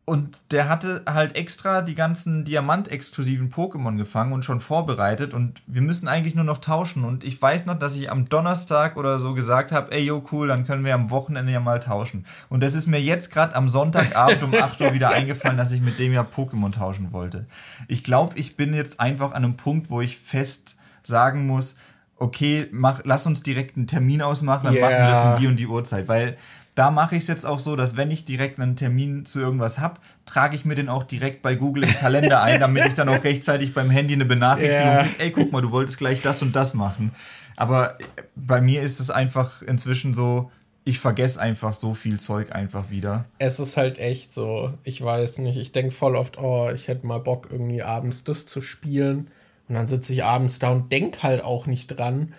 Und 0.05 0.41
der 0.51 0.67
hatte 0.67 1.03
halt 1.05 1.37
extra 1.37 1.81
die 1.81 1.95
ganzen 1.95 2.43
Diamant-exklusiven 2.43 3.49
Pokémon 3.49 3.95
gefangen 3.95 4.33
und 4.33 4.43
schon 4.43 4.59
vorbereitet. 4.59 5.33
Und 5.33 5.61
wir 5.65 5.81
müssen 5.81 6.09
eigentlich 6.09 6.35
nur 6.35 6.43
noch 6.43 6.57
tauschen. 6.57 7.05
Und 7.05 7.23
ich 7.23 7.41
weiß 7.41 7.65
noch, 7.67 7.79
dass 7.79 7.95
ich 7.95 8.11
am 8.11 8.27
Donnerstag 8.27 8.97
oder 8.97 9.19
so 9.19 9.33
gesagt 9.33 9.71
habe, 9.71 9.93
ey, 9.93 10.03
yo, 10.03 10.21
cool, 10.33 10.49
dann 10.49 10.65
können 10.65 10.83
wir 10.83 10.93
am 10.93 11.09
Wochenende 11.09 11.53
ja 11.53 11.61
mal 11.61 11.79
tauschen. 11.79 12.25
Und 12.49 12.63
das 12.63 12.75
ist 12.75 12.85
mir 12.85 13.01
jetzt 13.01 13.31
gerade 13.31 13.55
am 13.55 13.69
Sonntagabend 13.69 14.43
um 14.43 14.53
8 14.53 14.81
Uhr 14.81 14.93
wieder 14.93 15.09
eingefallen, 15.13 15.55
dass 15.55 15.71
ich 15.71 15.79
mit 15.79 15.97
dem 15.99 16.11
ja 16.11 16.23
Pokémon 16.23 16.73
tauschen 16.73 17.13
wollte. 17.13 17.45
Ich 17.87 18.03
glaube, 18.03 18.37
ich 18.37 18.57
bin 18.57 18.73
jetzt 18.73 18.99
einfach 18.99 19.31
an 19.31 19.45
einem 19.45 19.55
Punkt, 19.55 19.89
wo 19.89 20.01
ich 20.01 20.17
fest 20.17 20.75
sagen 21.03 21.47
muss, 21.47 21.77
okay, 22.17 22.67
mach, 22.71 23.01
lass 23.05 23.25
uns 23.25 23.41
direkt 23.41 23.77
einen 23.77 23.87
Termin 23.87 24.21
ausmachen, 24.21 24.65
dann 24.65 24.73
yeah. 24.73 24.89
machen 24.89 25.01
wir 25.01 25.07
das 25.07 25.23
um 25.23 25.39
die 25.39 25.47
und 25.47 25.55
die 25.57 25.67
Uhrzeit. 25.67 26.09
Weil 26.09 26.37
da 26.75 26.91
mache 26.91 27.15
ich 27.15 27.23
es 27.23 27.27
jetzt 27.27 27.45
auch 27.45 27.59
so, 27.59 27.75
dass 27.75 27.97
wenn 27.97 28.09
ich 28.09 28.25
direkt 28.25 28.59
einen 28.59 28.75
Termin 28.75 29.25
zu 29.25 29.39
irgendwas 29.39 29.79
habe, 29.79 29.99
trage 30.25 30.55
ich 30.55 30.65
mir 30.65 30.75
den 30.75 30.89
auch 30.89 31.03
direkt 31.03 31.41
bei 31.41 31.55
Google 31.55 31.83
im 31.83 31.93
Kalender 31.93 32.41
ein, 32.41 32.59
damit 32.59 32.85
ich 32.85 32.93
dann 32.93 33.09
auch 33.09 33.23
rechtzeitig 33.23 33.73
beim 33.73 33.89
Handy 33.89 34.13
eine 34.13 34.25
Benachrichtigung 34.25 34.79
yeah. 34.79 35.03
kriege, 35.03 35.23
ey, 35.23 35.31
guck 35.31 35.51
mal, 35.51 35.61
du 35.61 35.71
wolltest 35.71 35.97
gleich 35.97 36.21
das 36.21 36.41
und 36.41 36.55
das 36.55 36.73
machen. 36.73 37.13
Aber 37.55 37.97
bei 38.35 38.61
mir 38.61 38.81
ist 38.81 38.99
es 38.99 39.11
einfach 39.11 39.61
inzwischen 39.61 40.13
so, 40.13 40.51
ich 40.85 40.99
vergesse 40.99 41.39
einfach 41.39 41.73
so 41.73 41.93
viel 41.93 42.19
Zeug 42.19 42.53
einfach 42.53 42.89
wieder. 42.89 43.25
Es 43.39 43.59
ist 43.59 43.77
halt 43.77 43.99
echt 43.99 44.33
so, 44.33 44.73
ich 44.83 45.01
weiß 45.01 45.37
nicht, 45.39 45.57
ich 45.57 45.71
denke 45.71 45.91
voll 45.91 46.15
oft, 46.15 46.37
oh, 46.39 46.69
ich 46.73 46.87
hätte 46.87 47.05
mal 47.07 47.19
Bock, 47.19 47.49
irgendwie 47.51 47.83
abends 47.83 48.23
das 48.23 48.45
zu 48.45 48.61
spielen. 48.61 49.27
Und 49.69 49.75
dann 49.75 49.87
sitze 49.87 50.11
ich 50.11 50.23
abends 50.23 50.59
da 50.59 50.69
und 50.69 50.91
denke 50.91 51.23
halt 51.23 51.43
auch 51.43 51.67
nicht 51.67 51.87
dran. 51.87 52.33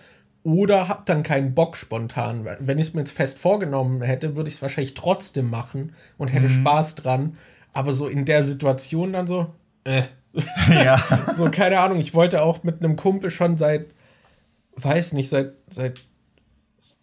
Oder 0.45 0.87
hab 0.89 1.07
dann 1.07 1.23
keinen 1.23 1.55
Bock 1.55 1.75
spontan. 1.75 2.47
Wenn 2.59 2.77
ich 2.77 2.89
es 2.89 2.93
mir 2.93 2.99
jetzt 2.99 3.13
fest 3.13 3.39
vorgenommen 3.39 4.03
hätte, 4.03 4.35
würde 4.35 4.47
ich 4.47 4.57
es 4.57 4.61
wahrscheinlich 4.61 4.93
trotzdem 4.93 5.49
machen 5.49 5.93
und 6.19 6.27
hätte 6.27 6.47
mhm. 6.47 6.53
Spaß 6.53 6.93
dran. 6.93 7.35
Aber 7.73 7.93
so 7.93 8.07
in 8.07 8.25
der 8.25 8.43
Situation 8.43 9.11
dann 9.11 9.25
so, 9.25 9.47
äh. 9.85 10.03
Ja. 10.69 11.03
so, 11.35 11.49
keine 11.49 11.79
Ahnung. 11.79 11.97
Ich 11.97 12.13
wollte 12.13 12.43
auch 12.43 12.61
mit 12.61 12.83
einem 12.83 12.95
Kumpel 12.95 13.31
schon 13.31 13.57
seit, 13.57 13.95
weiß 14.75 15.13
nicht, 15.13 15.29
seit, 15.29 15.53
seit 15.67 16.01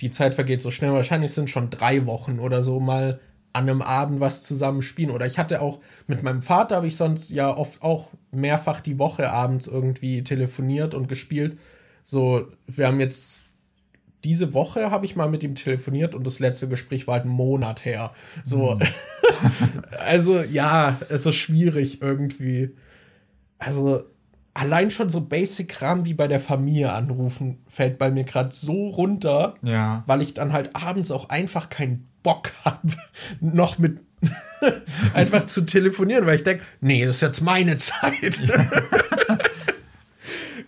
die 0.00 0.12
Zeit 0.12 0.36
vergeht 0.36 0.62
so 0.62 0.70
schnell. 0.70 0.92
Wahrscheinlich 0.92 1.34
sind 1.34 1.50
schon 1.50 1.68
drei 1.68 2.06
Wochen 2.06 2.38
oder 2.38 2.62
so 2.62 2.78
mal 2.78 3.18
an 3.52 3.68
einem 3.68 3.82
Abend 3.82 4.20
was 4.20 4.44
zusammen 4.44 4.82
spielen. 4.82 5.10
Oder 5.10 5.26
ich 5.26 5.38
hatte 5.38 5.62
auch 5.62 5.80
mit 6.06 6.22
meinem 6.22 6.42
Vater, 6.42 6.76
habe 6.76 6.86
ich 6.86 6.94
sonst 6.94 7.30
ja 7.30 7.52
oft 7.56 7.82
auch 7.82 8.12
mehrfach 8.30 8.80
die 8.80 9.00
Woche 9.00 9.32
abends 9.32 9.66
irgendwie 9.66 10.22
telefoniert 10.22 10.94
und 10.94 11.08
gespielt. 11.08 11.58
So, 12.02 12.48
wir 12.66 12.86
haben 12.86 13.00
jetzt 13.00 13.42
diese 14.24 14.54
Woche 14.54 14.90
habe 14.90 15.04
ich 15.04 15.16
mal 15.16 15.28
mit 15.28 15.42
ihm 15.42 15.54
telefoniert 15.54 16.14
und 16.14 16.24
das 16.24 16.38
letzte 16.38 16.68
Gespräch 16.68 17.06
war 17.06 17.14
halt 17.14 17.24
einen 17.24 17.34
Monat 17.34 17.84
her. 17.84 18.12
So, 18.44 18.78
hm. 18.78 18.88
also 19.98 20.42
ja, 20.42 21.00
es 21.08 21.26
ist 21.26 21.34
schwierig 21.34 22.00
irgendwie. 22.00 22.76
Also 23.58 24.04
allein 24.54 24.90
schon 24.90 25.08
so 25.08 25.20
Basic-Kram 25.22 26.04
wie 26.04 26.14
bei 26.14 26.28
der 26.28 26.40
Familie 26.40 26.92
anrufen, 26.92 27.58
fällt 27.68 27.98
bei 27.98 28.10
mir 28.10 28.24
gerade 28.24 28.52
so 28.52 28.88
runter, 28.88 29.54
ja. 29.62 30.02
weil 30.06 30.22
ich 30.22 30.34
dann 30.34 30.52
halt 30.52 30.70
abends 30.74 31.10
auch 31.10 31.28
einfach 31.28 31.70
keinen 31.70 32.08
Bock 32.22 32.52
habe, 32.64 32.92
noch 33.40 33.78
mit 33.78 34.00
einfach 35.14 35.46
zu 35.46 35.62
telefonieren, 35.62 36.26
weil 36.26 36.36
ich 36.36 36.44
denke, 36.44 36.62
nee, 36.80 37.04
das 37.04 37.16
ist 37.16 37.22
jetzt 37.22 37.40
meine 37.40 37.76
Zeit. 37.76 38.38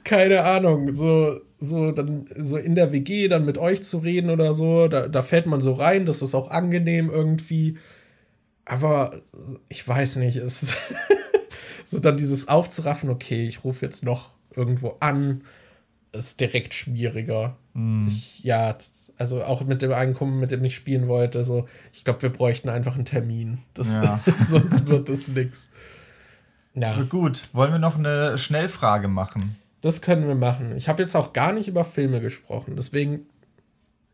Keine 0.05 0.45
Ahnung, 0.45 0.93
so, 0.93 1.41
so, 1.59 1.93
dann, 1.93 2.27
so 2.37 2.57
in 2.57 2.75
der 2.75 2.93
WG 2.93 3.29
dann 3.29 3.45
mit 3.45 3.59
euch 3.59 3.83
zu 3.83 3.99
reden 3.99 4.31
oder 4.31 4.53
so, 4.53 4.89
da, 4.89 5.09
da 5.09 5.23
fällt 5.23 5.47
man 5.47 5.61
so 5.61 5.73
rein, 5.73 6.07
das 6.07 6.23
ist 6.23 6.35
auch 6.35 6.51
angenehm 6.51 7.11
irgendwie. 7.11 7.79
Aber 8.65 9.13
ich 9.69 9.87
weiß 9.87 10.17
nicht, 10.17 10.37
es 10.37 10.63
ist 10.63 10.77
so 11.85 11.99
dann 11.99 12.17
dieses 12.17 12.49
aufzuraffen, 12.49 13.11
okay, 13.11 13.47
ich 13.47 13.65
rufe 13.65 13.85
jetzt 13.85 14.05
noch 14.05 14.31
irgendwo 14.55 14.97
an, 15.01 15.43
ist 16.13 16.41
direkt 16.41 16.75
schwieriger. 16.75 17.57
Mm. 17.75 18.07
Ich, 18.07 18.45
ja, 18.45 18.77
also 19.19 19.43
auch 19.43 19.65
mit 19.65 19.83
dem 19.83 19.93
Einkommen, 19.93 20.41
mit 20.41 20.51
dem 20.51 20.65
ich 20.65 20.75
spielen 20.75 21.09
wollte, 21.09 21.45
so, 21.45 21.67
ich 21.93 22.05
glaube, 22.05 22.23
wir 22.23 22.31
bräuchten 22.31 22.69
einfach 22.69 22.95
einen 22.95 23.05
Termin. 23.05 23.59
Das, 23.75 23.95
ja. 23.95 24.21
sonst 24.41 24.87
wird 24.87 25.09
das 25.09 25.29
nichts. 25.29 25.69
Ja. 26.75 27.03
Gut, 27.03 27.49
wollen 27.53 27.73
wir 27.73 27.79
noch 27.79 27.99
eine 27.99 28.37
Schnellfrage 28.39 29.09
machen? 29.09 29.57
Das 29.85 30.01
können 30.01 30.26
wir 30.26 30.35
machen. 30.35 30.74
Ich 30.78 30.89
habe 30.89 31.03
jetzt 31.03 31.14
auch 31.14 31.35
gar 31.35 31.53
nicht 31.53 31.68
über 31.68 31.85
Filme 31.85 32.22
gesprochen, 32.22 32.72
deswegen 32.74 33.26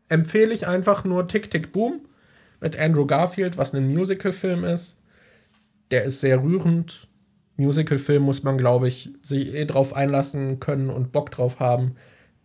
empfehle 0.09 0.53
ich 0.53 0.67
einfach 0.67 1.05
nur 1.05 1.29
Tick 1.29 1.49
Tick 1.49 1.71
Boom 1.71 2.01
mit 2.61 2.77
Andrew 2.77 3.07
Garfield, 3.07 3.57
was 3.57 3.73
ein 3.73 3.87
Musical-Film 3.87 4.65
ist. 4.65 4.97
Der 5.93 6.03
ist 6.03 6.19
sehr 6.19 6.43
rührend, 6.43 7.07
Musical-Film 7.57 8.25
muss 8.25 8.43
man, 8.43 8.59
glaube 8.59 8.89
ich, 8.89 9.11
sich 9.23 9.55
eh 9.55 9.65
drauf 9.65 9.95
einlassen 9.95 10.59
können 10.59 10.91
und 10.91 11.13
Bock 11.13 11.31
drauf 11.31 11.61
haben. 11.61 11.95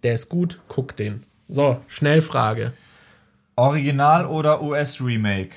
Der 0.04 0.14
ist 0.14 0.30
gut, 0.30 0.62
guck 0.68 0.96
den. 0.96 1.24
So, 1.48 1.82
Schnellfrage. 1.88 2.74
Original 3.56 4.28
oder 4.28 4.62
US-Remake? 4.62 5.56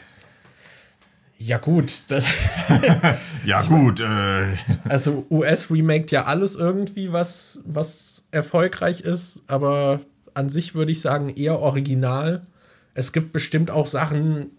Ja, 1.38 1.58
gut. 1.58 1.92
ja, 3.44 3.62
gut. 3.62 4.00
Äh. 4.00 4.54
Also, 4.88 5.26
US-Remake 5.30 6.06
ja 6.10 6.24
alles 6.24 6.56
irgendwie, 6.56 7.12
was, 7.12 7.62
was 7.64 8.24
erfolgreich 8.32 9.02
ist, 9.02 9.44
aber 9.46 10.00
an 10.34 10.48
sich 10.48 10.74
würde 10.74 10.92
ich 10.92 11.00
sagen 11.00 11.30
eher 11.30 11.60
original. 11.60 12.46
Es 12.94 13.12
gibt 13.12 13.32
bestimmt 13.32 13.70
auch 13.70 13.86
Sachen, 13.86 14.50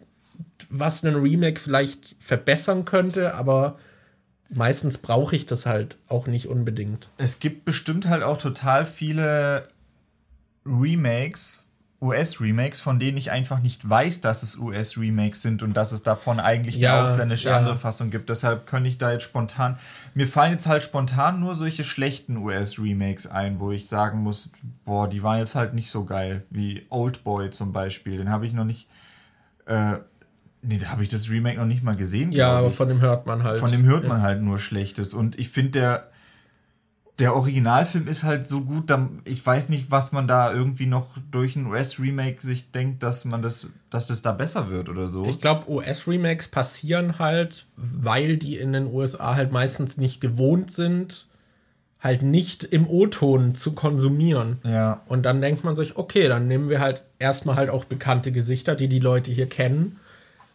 was 0.69 1.03
einen 1.03 1.21
Remake 1.21 1.59
vielleicht 1.59 2.15
verbessern 2.19 2.85
könnte, 2.85 3.35
aber 3.35 3.77
meistens 4.49 4.97
brauche 4.97 5.35
ich 5.35 5.45
das 5.45 5.65
halt 5.65 5.97
auch 6.07 6.27
nicht 6.27 6.47
unbedingt. 6.47 7.09
Es 7.17 7.39
gibt 7.39 7.65
bestimmt 7.65 8.07
halt 8.07 8.23
auch 8.23 8.37
total 8.37 8.85
viele 8.85 9.67
Remakes, 10.65 11.65
US-Remakes, 12.01 12.79
von 12.79 12.97
denen 12.97 13.17
ich 13.17 13.29
einfach 13.31 13.61
nicht 13.61 13.87
weiß, 13.87 14.21
dass 14.21 14.41
es 14.41 14.57
US-Remakes 14.57 15.41
sind 15.41 15.63
und 15.63 15.73
dass 15.73 15.91
es 15.91 16.01
davon 16.01 16.39
eigentlich 16.39 16.77
ja, 16.77 16.93
eine 16.93 17.03
ausländische 17.03 17.49
ja. 17.49 17.57
andere 17.57 17.75
Fassung 17.75 18.09
gibt. 18.09 18.29
Deshalb 18.29 18.67
könnte 18.67 18.87
ich 18.87 18.97
da 18.97 19.11
jetzt 19.11 19.23
spontan. 19.23 19.77
Mir 20.13 20.27
fallen 20.27 20.53
jetzt 20.53 20.65
halt 20.67 20.83
spontan 20.83 21.41
nur 21.41 21.55
solche 21.55 21.83
schlechten 21.83 22.37
US-Remakes 22.37 23.27
ein, 23.27 23.59
wo 23.59 23.71
ich 23.71 23.87
sagen 23.87 24.19
muss, 24.19 24.49
boah, 24.85 25.09
die 25.09 25.23
waren 25.23 25.39
jetzt 25.39 25.55
halt 25.55 25.73
nicht 25.73 25.91
so 25.91 26.05
geil, 26.05 26.43
wie 26.49 26.85
Old 26.89 27.25
Boy 27.25 27.51
zum 27.51 27.73
Beispiel. 27.73 28.17
Den 28.17 28.29
habe 28.29 28.45
ich 28.45 28.53
noch 28.53 28.65
nicht. 28.65 28.87
Äh, 29.65 29.97
Nee, 30.61 30.77
da 30.77 30.89
habe 30.89 31.03
ich 31.03 31.09
das 31.09 31.29
Remake 31.29 31.57
noch 31.57 31.65
nicht 31.65 31.83
mal 31.83 31.95
gesehen. 31.95 32.33
Ja, 32.33 32.57
aber 32.57 32.67
ich. 32.67 32.75
von 32.75 32.89
dem 32.89 32.99
hört 32.99 33.25
man 33.25 33.43
halt. 33.43 33.59
Von 33.59 33.71
dem 33.71 33.85
hört 33.85 34.05
man 34.05 34.17
ja. 34.17 34.23
halt 34.23 34.41
nur 34.41 34.59
Schlechtes. 34.59 35.13
Und 35.13 35.39
ich 35.39 35.47
finde, 35.47 35.71
der, 35.71 36.11
der 37.19 37.35
Originalfilm 37.35 38.07
ist 38.07 38.23
halt 38.23 38.47
so 38.47 38.61
gut, 38.61 38.91
ich 39.25 39.45
weiß 39.45 39.69
nicht, 39.69 39.91
was 39.91 40.11
man 40.11 40.27
da 40.27 40.53
irgendwie 40.53 40.85
noch 40.85 41.17
durch 41.31 41.55
ein 41.55 41.67
US-Remake 41.67 42.41
sich 42.41 42.71
denkt, 42.71 43.03
dass 43.03 43.25
man 43.25 43.41
das, 43.41 43.67
dass 43.89 44.07
das 44.07 44.21
da 44.21 44.31
besser 44.31 44.69
wird 44.69 44.87
oder 44.87 45.07
so. 45.07 45.25
Ich 45.25 45.41
glaube, 45.41 45.69
US-Remakes 45.69 46.47
passieren 46.47 47.19
halt, 47.19 47.65
weil 47.75 48.37
die 48.37 48.57
in 48.57 48.71
den 48.71 48.87
USA 48.87 49.35
halt 49.35 49.51
meistens 49.51 49.97
nicht 49.97 50.21
gewohnt 50.21 50.71
sind, 50.71 51.27
halt 51.99 52.21
nicht 52.21 52.63
im 52.63 52.87
O-Ton 52.87 53.55
zu 53.55 53.73
konsumieren. 53.73 54.59
Ja. 54.63 55.01
Und 55.07 55.23
dann 55.23 55.41
denkt 55.41 55.65
man 55.65 55.75
sich, 55.75 55.97
okay, 55.97 56.29
dann 56.29 56.47
nehmen 56.47 56.69
wir 56.69 56.79
halt 56.79 57.03
erstmal 57.19 57.57
halt 57.57 57.69
auch 57.69 57.83
bekannte 57.83 58.31
Gesichter, 58.31 58.75
die 58.75 58.87
die 58.87 58.99
Leute 58.99 59.31
hier 59.31 59.47
kennen 59.47 59.99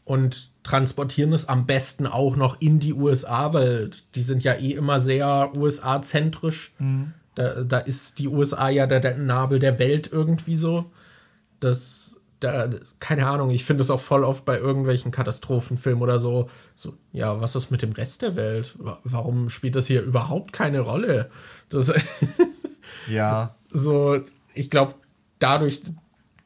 und 0.06 0.48
transportieren 0.64 1.32
es 1.34 1.48
am 1.48 1.66
besten 1.66 2.06
auch 2.06 2.36
noch 2.36 2.60
in 2.60 2.80
die 2.80 2.94
USA, 2.94 3.52
weil 3.52 3.90
die 4.14 4.22
sind 4.22 4.42
ja 4.42 4.54
eh 4.54 4.72
immer 4.72 4.98
sehr 4.98 5.52
USA-zentrisch. 5.56 6.72
Mhm. 6.78 7.12
Da, 7.34 7.62
da 7.62 7.78
ist 7.78 8.18
die 8.18 8.28
USA 8.28 8.70
ja 8.70 8.86
der, 8.86 9.00
der 9.00 9.18
Nabel 9.18 9.58
der 9.58 9.78
Welt 9.78 10.08
irgendwie 10.10 10.56
so. 10.56 10.90
Das, 11.60 12.18
da, 12.40 12.70
keine 12.98 13.26
Ahnung, 13.26 13.50
ich 13.50 13.64
finde 13.64 13.82
es 13.82 13.90
auch 13.90 14.00
voll 14.00 14.24
oft 14.24 14.46
bei 14.46 14.58
irgendwelchen 14.58 15.12
Katastrophenfilmen 15.12 16.02
oder 16.02 16.18
so, 16.18 16.48
so, 16.74 16.94
ja, 17.12 17.40
was 17.40 17.54
ist 17.54 17.70
mit 17.70 17.82
dem 17.82 17.92
Rest 17.92 18.22
der 18.22 18.34
Welt? 18.34 18.74
Warum 18.78 19.50
spielt 19.50 19.76
das 19.76 19.86
hier 19.86 20.02
überhaupt 20.02 20.52
keine 20.52 20.80
Rolle? 20.80 21.30
Das, 21.68 21.92
ja. 23.08 23.54
So, 23.70 24.20
ich 24.54 24.70
glaube, 24.70 24.94
dadurch, 25.40 25.82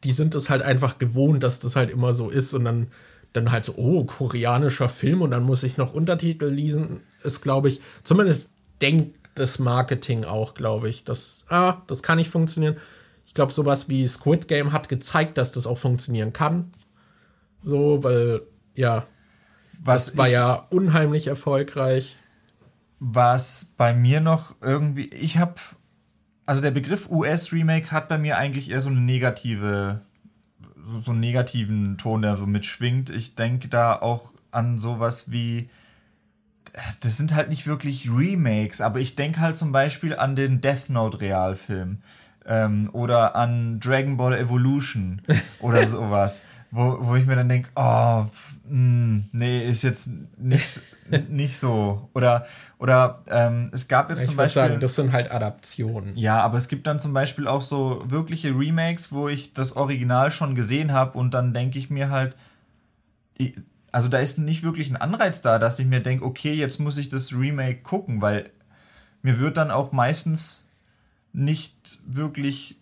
die 0.03 0.13
sind 0.13 0.35
es 0.35 0.51
halt 0.51 0.63
einfach 0.63 0.99
gewohnt, 0.99 1.45
dass 1.45 1.61
das 1.61 1.77
halt 1.77 1.91
immer 1.91 2.13
so 2.13 2.31
ist 2.31 2.53
und 2.53 2.65
dann 2.65 2.89
dann 3.39 3.53
halt 3.53 3.65
so, 3.65 3.75
oh, 3.77 4.05
koreanischer 4.05 4.89
Film 4.89 5.23
und 5.23 5.31
dann 5.31 5.43
muss 5.43 5.63
ich 5.63 5.77
noch 5.77 5.95
Untertitel 5.95 6.47
lesen, 6.47 7.01
ist, 7.23 7.43
glaube 7.43 7.69
ich, 7.69 7.81
zumindest 8.05 8.51
denkt 8.81 9.17
das 9.35 9.59
Marketing 9.59 10.25
auch, 10.25 10.55
glaube 10.55 10.89
ich, 10.89 11.05
dass, 11.05 11.45
ah, 11.49 11.83
das 11.87 12.03
kann 12.03 12.19
nicht 12.19 12.31
funktionieren. 12.31 12.77
Ich 13.27 13.35
glaube, 13.35 13.53
sowas 13.53 13.89
wie 13.89 14.07
Squid 14.07 14.49
Game 14.49 14.73
hat 14.73 14.89
gezeigt, 14.89 15.39
dass 15.39 15.53
das 15.53 15.67
auch 15.67 15.79
funktionieren 15.79 16.33
kann. 16.33 16.73
So, 17.63 18.03
weil, 18.03 18.43
ja, 18.75 19.07
was 19.83 20.07
das 20.07 20.17
war 20.17 20.27
ich, 20.27 20.33
ja 20.33 20.67
unheimlich 20.71 21.27
erfolgreich. 21.29 22.17
Was 23.01 23.75
bei 23.77 23.95
mir 23.95 24.21
noch 24.21 24.57
irgendwie, 24.61 25.09
ich 25.11 25.39
habe, 25.39 25.55
also 26.47 26.61
der 26.61 26.73
Begriff 26.73 27.09
US-Remake 27.11 27.93
hat 27.93 28.09
bei 28.09 28.19
mir 28.19 28.39
eigentlich 28.39 28.71
eher 28.71 28.81
so 28.81 28.89
eine 28.89 29.01
negative 29.01 30.03
so, 30.89 30.99
so 30.99 31.11
einen 31.13 31.21
negativen 31.21 31.99
Ton, 31.99 32.23
der 32.23 32.37
so 32.37 32.47
mitschwingt. 32.47 33.11
Ich 33.11 33.35
denke 33.35 33.69
da 33.69 33.95
auch 33.95 34.33
an 34.51 34.79
sowas 34.79 35.31
wie 35.31 35.69
das 37.01 37.17
sind 37.17 37.35
halt 37.35 37.49
nicht 37.49 37.67
wirklich 37.67 38.11
Remakes, 38.11 38.81
aber 38.81 39.01
ich 39.01 39.17
denke 39.17 39.41
halt 39.41 39.57
zum 39.57 39.73
Beispiel 39.73 40.17
an 40.17 40.37
den 40.37 40.61
Death 40.61 40.91
Note 40.91 41.21
Realfilm 41.21 41.99
ähm, 42.47 42.89
oder 42.93 43.37
an 43.37 43.81
Dragon 43.81 44.17
Ball 44.17 44.35
Evolution 44.35 45.23
oder 45.61 45.87
sowas, 45.87 46.43
wo, 46.71 46.99
wo 47.01 47.17
ich 47.17 47.27
mir 47.27 47.37
dann 47.37 47.49
denke, 47.49 47.71
oh, 47.75 48.27
mh, 48.69 48.75
hm, 48.75 49.29
nee, 49.33 49.69
ist 49.69 49.83
jetzt 49.83 50.11
nicht, 50.39 50.81
nicht 51.29 51.59
so. 51.59 52.09
Oder, 52.15 52.47
oder 52.79 53.23
ähm, 53.29 53.71
es 53.73 53.89
gab 53.89 54.11
jetzt 54.11 54.21
ich 54.21 54.27
zum 54.27 54.37
Beispiel. 54.37 54.63
Sagen, 54.63 54.81
das 54.81 54.95
sind 54.95 55.13
halt 55.13 55.31
Adaptionen. 55.31 56.17
Ja, 56.17 56.41
aber 56.43 56.57
es 56.57 56.69
gibt 56.69 56.87
dann 56.87 57.01
zum 57.01 57.13
Beispiel 57.13 57.47
auch 57.47 57.63
so 57.63 58.03
wirkliche 58.07 58.51
Remakes, 58.51 59.13
wo 59.13 59.29
ich 59.29 59.55
das 59.55 59.77
Original 59.77 60.31
schon 60.31 60.55
gesehen 60.55 60.93
habe 60.93 61.19
und 61.19 61.35
dann 61.35 61.55
denke 61.55 61.79
ich 61.79 61.91
mir 61.91 62.11
halt, 62.11 62.37
also 63.93 64.09
da 64.09 64.19
ist 64.19 64.39
nicht 64.39 64.63
wirklich 64.63 64.91
ein 64.91 64.97
Anreiz 64.97 65.41
da, 65.41 65.59
dass 65.59 65.79
ich 65.79 65.87
mir 65.87 66.01
denke, 66.01 66.25
okay, 66.25 66.53
jetzt 66.53 66.79
muss 66.79 66.99
ich 66.99 67.09
das 67.09 67.33
Remake 67.33 67.83
gucken, 67.83 68.21
weil 68.21 68.51
mir 69.23 69.39
wird 69.39 69.57
dann 69.57 69.71
auch 69.71 69.93
meistens 69.93 70.71
nicht 71.33 71.99
wirklich 72.07 72.79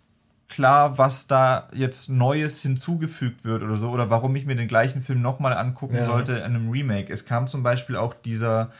klar, 0.48 0.98
was 0.98 1.26
da 1.26 1.68
jetzt 1.72 2.08
Neues 2.08 2.62
hinzugefügt 2.62 3.44
wird 3.44 3.62
oder 3.62 3.76
so, 3.76 3.90
oder 3.90 4.10
warum 4.10 4.36
ich 4.36 4.46
mir 4.46 4.56
den 4.56 4.68
gleichen 4.68 5.02
Film 5.02 5.20
nochmal 5.22 5.52
angucken 5.54 5.96
Ja. 5.96 6.04
sollte 6.04 6.32
in 6.32 6.42
einem 6.44 6.70
Remake. 6.70 7.12
Es 7.12 7.24
kam 7.24 7.46
zum 7.48 7.62
Beispiel 7.62 7.96
auch 7.96 8.14
dieser 8.14 8.70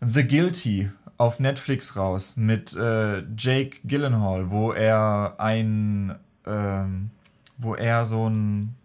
The 0.00 0.26
Guilty 0.26 0.90
auf 1.16 1.40
Netflix 1.40 1.96
raus 1.96 2.36
mit 2.36 2.76
äh, 2.76 3.24
Jake 3.36 3.78
Gyllenhaal, 3.84 4.50
wo 4.50 4.72
er 4.72 5.34
ein, 5.38 6.14
ähm, 6.46 7.10
wo 7.56 7.74
er 7.74 8.04
so 8.04 8.28
ein 8.30 8.76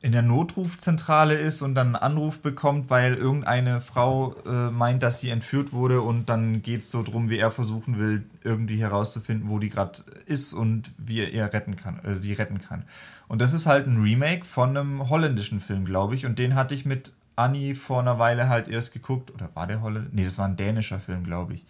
in 0.00 0.12
der 0.12 0.22
Notrufzentrale 0.22 1.34
ist 1.34 1.60
und 1.60 1.74
dann 1.74 1.88
einen 1.88 1.96
Anruf 1.96 2.40
bekommt, 2.40 2.88
weil 2.88 3.14
irgendeine 3.14 3.80
Frau 3.80 4.34
äh, 4.46 4.70
meint, 4.70 5.02
dass 5.02 5.20
sie 5.20 5.28
entführt 5.28 5.72
wurde 5.72 6.00
und 6.00 6.28
dann 6.28 6.62
geht 6.62 6.80
es 6.80 6.90
so 6.90 7.02
drum, 7.02 7.28
wie 7.28 7.38
er 7.38 7.50
versuchen 7.50 7.98
will, 7.98 8.24
irgendwie 8.42 8.78
herauszufinden, 8.78 9.50
wo 9.50 9.58
die 9.58 9.68
gerade 9.68 10.00
ist 10.24 10.54
und 10.54 10.90
wie 10.96 11.20
er 11.20 11.30
ihr 11.30 11.52
retten 11.52 11.76
kann, 11.76 12.02
äh, 12.04 12.16
sie 12.16 12.32
retten 12.32 12.60
kann. 12.60 12.84
Und 13.28 13.40
das 13.42 13.52
ist 13.52 13.66
halt 13.66 13.86
ein 13.86 14.02
Remake 14.02 14.44
von 14.44 14.76
einem 14.76 15.08
holländischen 15.10 15.60
Film, 15.60 15.84
glaube 15.84 16.14
ich. 16.14 16.26
Und 16.26 16.38
den 16.38 16.54
hatte 16.54 16.74
ich 16.74 16.84
mit 16.84 17.12
Anni 17.36 17.74
vor 17.74 18.00
einer 18.00 18.18
Weile 18.18 18.48
halt 18.48 18.66
erst 18.66 18.92
geguckt. 18.92 19.30
Oder 19.30 19.50
war 19.54 19.66
der 19.66 19.82
Holländer? 19.82 20.10
Nee, 20.12 20.24
das 20.24 20.38
war 20.38 20.48
ein 20.48 20.56
dänischer 20.56 20.98
Film, 20.98 21.22
glaube 21.24 21.54
ich. 21.54 21.64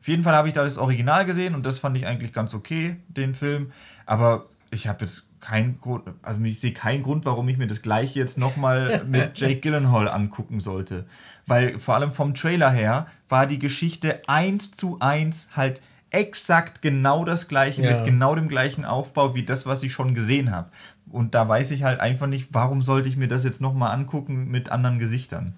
Auf 0.00 0.08
jeden 0.08 0.22
Fall 0.22 0.34
habe 0.34 0.48
ich 0.48 0.54
da 0.54 0.62
das 0.62 0.76
Original 0.76 1.24
gesehen 1.24 1.54
und 1.54 1.64
das 1.64 1.78
fand 1.78 1.96
ich 1.96 2.06
eigentlich 2.06 2.32
ganz 2.32 2.52
okay, 2.52 2.96
den 3.08 3.34
Film. 3.34 3.70
Aber 4.06 4.46
ich 4.70 4.88
habe 4.88 5.02
jetzt 5.02 5.28
keinen 5.44 5.80
Grund, 5.80 6.04
also 6.22 6.40
ich 6.42 6.58
sehe 6.60 6.72
keinen 6.72 7.02
Grund, 7.02 7.24
warum 7.26 7.48
ich 7.48 7.58
mir 7.58 7.66
das 7.66 7.82
gleiche 7.82 8.18
jetzt 8.18 8.38
nochmal 8.38 9.04
mit 9.08 9.38
Jake 9.38 9.60
Gyllenhaal 9.60 10.08
angucken 10.08 10.60
sollte. 10.60 11.04
Weil 11.46 11.78
vor 11.78 11.94
allem 11.94 12.12
vom 12.12 12.34
Trailer 12.34 12.70
her 12.70 13.06
war 13.28 13.46
die 13.46 13.58
Geschichte 13.58 14.22
eins 14.26 14.72
zu 14.72 14.96
eins 15.00 15.50
halt 15.54 15.82
exakt 16.10 16.80
genau 16.80 17.24
das 17.24 17.48
gleiche, 17.48 17.82
Ja. 17.82 17.96
mit 17.96 18.06
genau 18.06 18.34
dem 18.34 18.48
gleichen 18.48 18.84
Aufbau 18.84 19.34
wie 19.34 19.44
das, 19.44 19.66
was 19.66 19.82
ich 19.82 19.92
schon 19.92 20.14
gesehen 20.14 20.50
habe. 20.50 20.70
Und 21.10 21.34
da 21.34 21.46
weiß 21.48 21.70
ich 21.72 21.82
halt 21.82 22.00
einfach 22.00 22.26
nicht, 22.26 22.48
warum 22.52 22.80
sollte 22.82 23.08
ich 23.08 23.16
mir 23.16 23.28
das 23.28 23.44
jetzt 23.44 23.60
nochmal 23.60 23.92
angucken 23.92 24.50
mit 24.50 24.70
anderen 24.70 24.98
Gesichtern. 24.98 25.54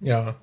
Ja. 0.00 0.34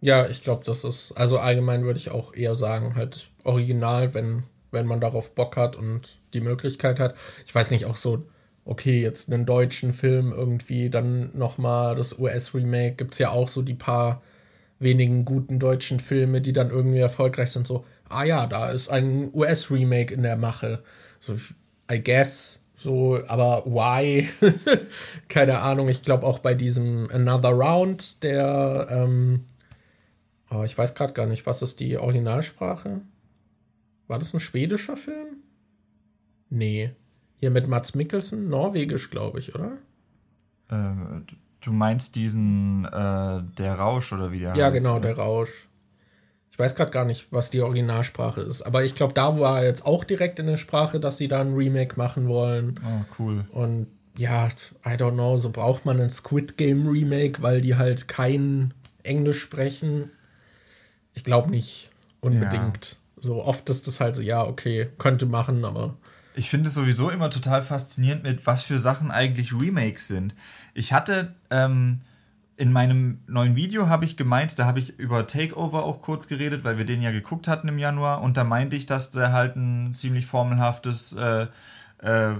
Ja, 0.00 0.26
ich 0.28 0.42
glaube, 0.42 0.64
das 0.64 0.82
ist, 0.84 1.12
also 1.12 1.38
allgemein 1.38 1.84
würde 1.84 1.98
ich 1.98 2.10
auch 2.10 2.34
eher 2.34 2.56
sagen, 2.56 2.94
halt 2.96 3.28
original, 3.44 4.14
wenn, 4.14 4.42
wenn 4.70 4.86
man 4.86 5.00
darauf 5.00 5.34
Bock 5.34 5.56
hat 5.56 5.76
und 5.76 6.18
die 6.34 6.40
Möglichkeit 6.40 7.00
hat. 7.00 7.14
Ich 7.46 7.54
weiß 7.54 7.70
nicht, 7.70 7.86
auch 7.86 7.96
so, 7.96 8.24
okay, 8.64 9.00
jetzt 9.00 9.30
einen 9.32 9.46
deutschen 9.46 9.92
Film 9.92 10.32
irgendwie, 10.32 10.90
dann 10.90 11.30
nochmal 11.36 11.96
das 11.96 12.18
US-Remake, 12.18 12.96
gibt 12.96 13.14
es 13.14 13.18
ja 13.18 13.30
auch 13.30 13.48
so 13.48 13.62
die 13.62 13.74
paar 13.74 14.22
wenigen 14.78 15.24
guten 15.24 15.58
deutschen 15.58 16.00
Filme, 16.00 16.40
die 16.40 16.52
dann 16.52 16.70
irgendwie 16.70 16.98
erfolgreich 16.98 17.50
sind, 17.50 17.66
so, 17.66 17.84
ah 18.08 18.24
ja, 18.24 18.46
da 18.46 18.70
ist 18.70 18.88
ein 18.88 19.30
US-Remake 19.32 20.12
in 20.12 20.22
der 20.22 20.36
Mache. 20.36 20.82
So, 21.20 21.36
I 21.90 22.02
guess, 22.02 22.62
so, 22.82 23.20
aber 23.28 23.64
why? 23.64 24.28
Keine 25.28 25.60
Ahnung. 25.60 25.88
Ich 25.88 26.02
glaube 26.02 26.26
auch 26.26 26.40
bei 26.40 26.54
diesem 26.54 27.08
Another 27.12 27.50
Round, 27.50 28.22
der, 28.24 28.88
ähm, 28.90 29.44
oh, 30.50 30.64
ich 30.64 30.76
weiß 30.76 30.94
gerade 30.94 31.12
gar 31.12 31.26
nicht, 31.26 31.46
was 31.46 31.62
ist 31.62 31.78
die 31.78 31.96
Originalsprache? 31.96 33.02
War 34.08 34.18
das 34.18 34.34
ein 34.34 34.40
schwedischer 34.40 34.96
Film? 34.96 35.41
Nee. 36.52 36.90
Hier 37.36 37.50
mit 37.50 37.66
Mats 37.66 37.94
Mikkelsen, 37.94 38.48
norwegisch, 38.48 39.10
glaube 39.10 39.38
ich, 39.38 39.54
oder? 39.54 39.78
Äh, 40.68 41.22
du 41.62 41.72
meinst 41.72 42.14
diesen, 42.14 42.84
äh, 42.84 43.42
der 43.58 43.74
Rausch 43.78 44.12
oder 44.12 44.32
wie 44.32 44.38
der 44.38 44.54
Ja, 44.54 44.66
heißt, 44.66 44.74
genau, 44.74 44.96
oder? 44.96 45.08
der 45.08 45.16
Rausch. 45.16 45.68
Ich 46.50 46.58
weiß 46.58 46.74
gerade 46.74 46.90
gar 46.90 47.06
nicht, 47.06 47.28
was 47.32 47.48
die 47.48 47.62
Originalsprache 47.62 48.42
ist. 48.42 48.60
Aber 48.62 48.84
ich 48.84 48.94
glaube, 48.94 49.14
da 49.14 49.40
war 49.40 49.64
jetzt 49.64 49.86
auch 49.86 50.04
direkt 50.04 50.38
in 50.38 50.46
der 50.46 50.58
Sprache, 50.58 51.00
dass 51.00 51.16
sie 51.16 51.26
da 51.26 51.40
ein 51.40 51.54
Remake 51.54 51.96
machen 51.96 52.28
wollen. 52.28 52.74
Oh, 52.84 53.04
cool. 53.18 53.46
Und 53.50 53.86
ja, 54.18 54.48
I 54.84 54.90
don't 54.90 55.14
know, 55.14 55.38
so 55.38 55.48
braucht 55.48 55.86
man 55.86 55.98
ein 56.00 56.10
Squid 56.10 56.58
Game 56.58 56.86
Remake, 56.86 57.40
weil 57.42 57.62
die 57.62 57.76
halt 57.76 58.08
kein 58.08 58.74
Englisch 59.02 59.40
sprechen. 59.40 60.10
Ich 61.14 61.24
glaube 61.24 61.50
nicht 61.50 61.90
unbedingt. 62.20 62.98
So 63.16 63.42
oft 63.42 63.70
ist 63.70 63.86
das 63.86 64.00
halt 64.00 64.14
so, 64.16 64.20
ja, 64.20 64.44
okay, 64.46 64.90
könnte 64.98 65.24
machen, 65.24 65.64
aber 65.64 65.96
Ich 66.34 66.48
finde 66.48 66.68
es 66.68 66.74
sowieso 66.74 67.10
immer 67.10 67.30
total 67.30 67.62
faszinierend, 67.62 68.22
mit 68.22 68.46
was 68.46 68.62
für 68.62 68.78
Sachen 68.78 69.10
eigentlich 69.10 69.52
Remakes 69.52 70.08
sind. 70.08 70.34
Ich 70.74 70.92
hatte 70.92 71.34
ähm, 71.50 72.00
in 72.56 72.72
meinem 72.72 73.20
neuen 73.26 73.56
Video 73.56 73.88
habe 73.88 74.04
ich 74.04 74.16
gemeint, 74.16 74.58
da 74.58 74.66
habe 74.66 74.78
ich 74.78 74.98
über 74.98 75.26
Takeover 75.26 75.84
auch 75.84 76.00
kurz 76.00 76.28
geredet, 76.28 76.64
weil 76.64 76.78
wir 76.78 76.84
den 76.84 77.02
ja 77.02 77.10
geguckt 77.10 77.48
hatten 77.48 77.68
im 77.68 77.78
Januar 77.78 78.22
und 78.22 78.36
da 78.36 78.44
meinte 78.44 78.76
ich, 78.76 78.86
dass 78.86 79.10
der 79.10 79.32
halt 79.32 79.56
ein 79.56 79.94
ziemlich 79.94 80.26
formelhaftes, 80.26 81.14
äh, 81.14 81.46
äh, 81.98 82.34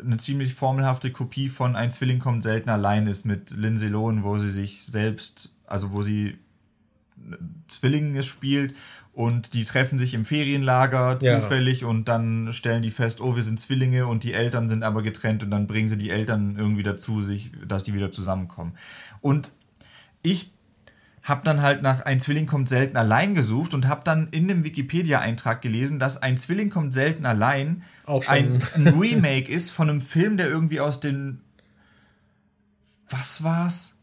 eine 0.00 0.16
ziemlich 0.18 0.54
formelhafte 0.54 1.10
Kopie 1.10 1.48
von 1.48 1.76
Ein 1.76 1.92
Zwilling 1.92 2.18
kommt 2.18 2.42
selten 2.42 2.70
allein 2.70 3.06
ist 3.06 3.24
mit 3.24 3.50
Lindsay 3.50 3.88
Lohan, 3.88 4.22
wo 4.22 4.38
sie 4.38 4.50
sich 4.50 4.84
selbst, 4.84 5.50
also 5.66 5.92
wo 5.92 6.02
sie 6.02 6.38
Zwillinge 7.66 8.22
spielt 8.22 8.74
und 9.18 9.52
die 9.54 9.64
treffen 9.64 9.98
sich 9.98 10.14
im 10.14 10.24
Ferienlager 10.24 11.18
Ja. 11.20 11.40
zufällig 11.40 11.84
und 11.84 12.04
dann 12.06 12.52
stellen 12.52 12.82
die 12.82 12.92
fest, 12.92 13.20
oh, 13.20 13.34
wir 13.34 13.42
sind 13.42 13.58
Zwillinge 13.58 14.06
und 14.06 14.22
die 14.22 14.32
Eltern 14.32 14.68
sind 14.68 14.84
aber 14.84 15.02
getrennt 15.02 15.42
und 15.42 15.50
dann 15.50 15.66
bringen 15.66 15.88
sie 15.88 15.98
die 15.98 16.10
Eltern 16.10 16.54
irgendwie 16.56 16.84
dazu, 16.84 17.20
sich, 17.20 17.50
dass 17.66 17.82
die 17.82 17.94
wieder 17.94 18.12
zusammenkommen. 18.12 18.74
Und 19.20 19.50
ich 20.22 20.52
habe 21.24 21.40
dann 21.44 21.62
halt 21.62 21.82
nach 21.82 22.02
ein 22.02 22.20
Zwilling 22.20 22.46
kommt 22.46 22.68
selten 22.68 22.96
allein 22.96 23.34
gesucht 23.34 23.74
und 23.74 23.88
habe 23.88 24.02
dann 24.04 24.28
in 24.28 24.46
dem 24.46 24.62
Wikipedia-Eintrag 24.62 25.62
gelesen, 25.62 25.98
dass 25.98 26.22
ein 26.22 26.38
Zwilling 26.38 26.70
kommt 26.70 26.94
selten 26.94 27.26
allein 27.26 27.82
ein, 28.28 28.62
ein 28.76 28.86
Remake 28.86 29.50
ist 29.50 29.72
von 29.72 29.90
einem 29.90 30.00
Film, 30.00 30.36
der 30.36 30.46
irgendwie 30.48 30.78
aus 30.78 31.00
den 31.00 31.40
was 33.08 33.42
war's? 33.42 33.97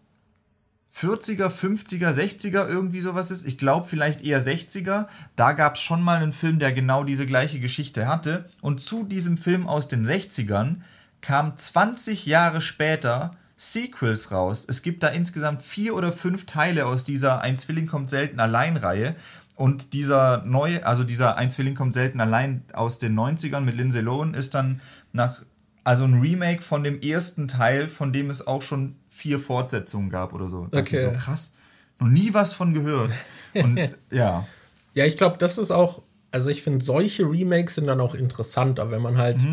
40er, 0.98 1.50
50er, 1.50 2.10
60er, 2.10 2.68
irgendwie 2.68 3.02
sowas 3.02 3.30
ist. 3.30 3.46
Ich 3.46 3.58
glaube 3.58 3.86
vielleicht 3.86 4.22
eher 4.22 4.42
60er. 4.42 5.08
Da 5.36 5.52
gab 5.52 5.76
es 5.76 5.82
schon 5.82 6.02
mal 6.02 6.22
einen 6.22 6.32
Film, 6.32 6.58
der 6.58 6.72
genau 6.72 7.04
diese 7.04 7.26
gleiche 7.26 7.60
Geschichte 7.60 8.08
hatte. 8.08 8.50
Und 8.62 8.82
zu 8.82 9.04
diesem 9.04 9.36
Film 9.36 9.68
aus 9.68 9.90
den 9.90 10.06
60ern 10.06 10.78
kam 11.20 11.58
20 11.58 12.26
Jahre 12.26 12.62
später 12.62 13.32
Sequels 13.58 14.32
raus. 14.32 14.66
Es 14.68 14.84
gibt 14.84 15.04
da 15.04 15.10
insgesamt 15.10 15.64
vier 15.64 15.96
oder 15.96 16.12
fünf 16.12 16.46
Teile 16.46 16.86
aus 16.86 17.04
dieser 17.04 17.42
Ein 17.42 17.58
Zwilling 17.58 17.88
kommt 17.88 18.10
selten 18.10 18.40
allein 18.40 18.78
Reihe. 18.78 19.16
Und 19.56 19.94
dieser 19.94 20.44
neue, 20.44 20.86
also 20.86 21.04
dieser 21.04 21.38
Ein 21.38 21.52
Zwilling 21.52 21.76
kommt 21.76 21.94
selten 21.94 22.22
allein 22.22 22.64
aus 22.74 23.00
den 23.00 23.18
90ern 23.18 23.62
mit 23.62 23.76
Lindsay 23.76 24.02
Lohan 24.02 24.34
ist 24.34 24.54
dann 24.54 24.82
nach, 25.14 25.42
also 25.86 26.04
ein 26.04 26.20
Remake 26.20 26.64
von 26.64 26.84
dem 26.84 27.00
ersten 27.00 27.48
Teil, 27.48 27.88
von 27.88 28.12
dem 28.12 28.30
es 28.32 28.46
auch 28.46 28.64
schon 28.64 28.96
vier 29.08 29.40
Fortsetzungen 29.40 30.10
gab 30.10 30.34
oder 30.34 30.50
so. 30.50 30.68
Da 30.72 30.82
dachte 30.82 30.98
ich 30.98 31.06
Okay. 31.06 31.14
So, 31.14 31.24
krass. 31.24 31.54
Noch 32.00 32.08
nie 32.08 32.34
was 32.34 32.54
von 32.54 32.74
gehört. 32.74 33.12
Und 33.54 33.80
ja. 34.12 34.48
Ja, 34.96 35.06
ich 35.06 35.16
glaube, 35.16 35.38
das 35.38 35.58
ist 35.60 35.72
auch, 35.72 36.02
also 36.32 36.50
ich 36.50 36.64
finde, 36.64 36.84
solche 36.84 37.24
Remakes 37.24 37.76
sind 37.76 37.86
dann 37.86 38.02
auch 38.02 38.16
interessanter, 38.16 38.90
wenn 38.90 39.02
man 39.02 39.18
halt 39.18 39.46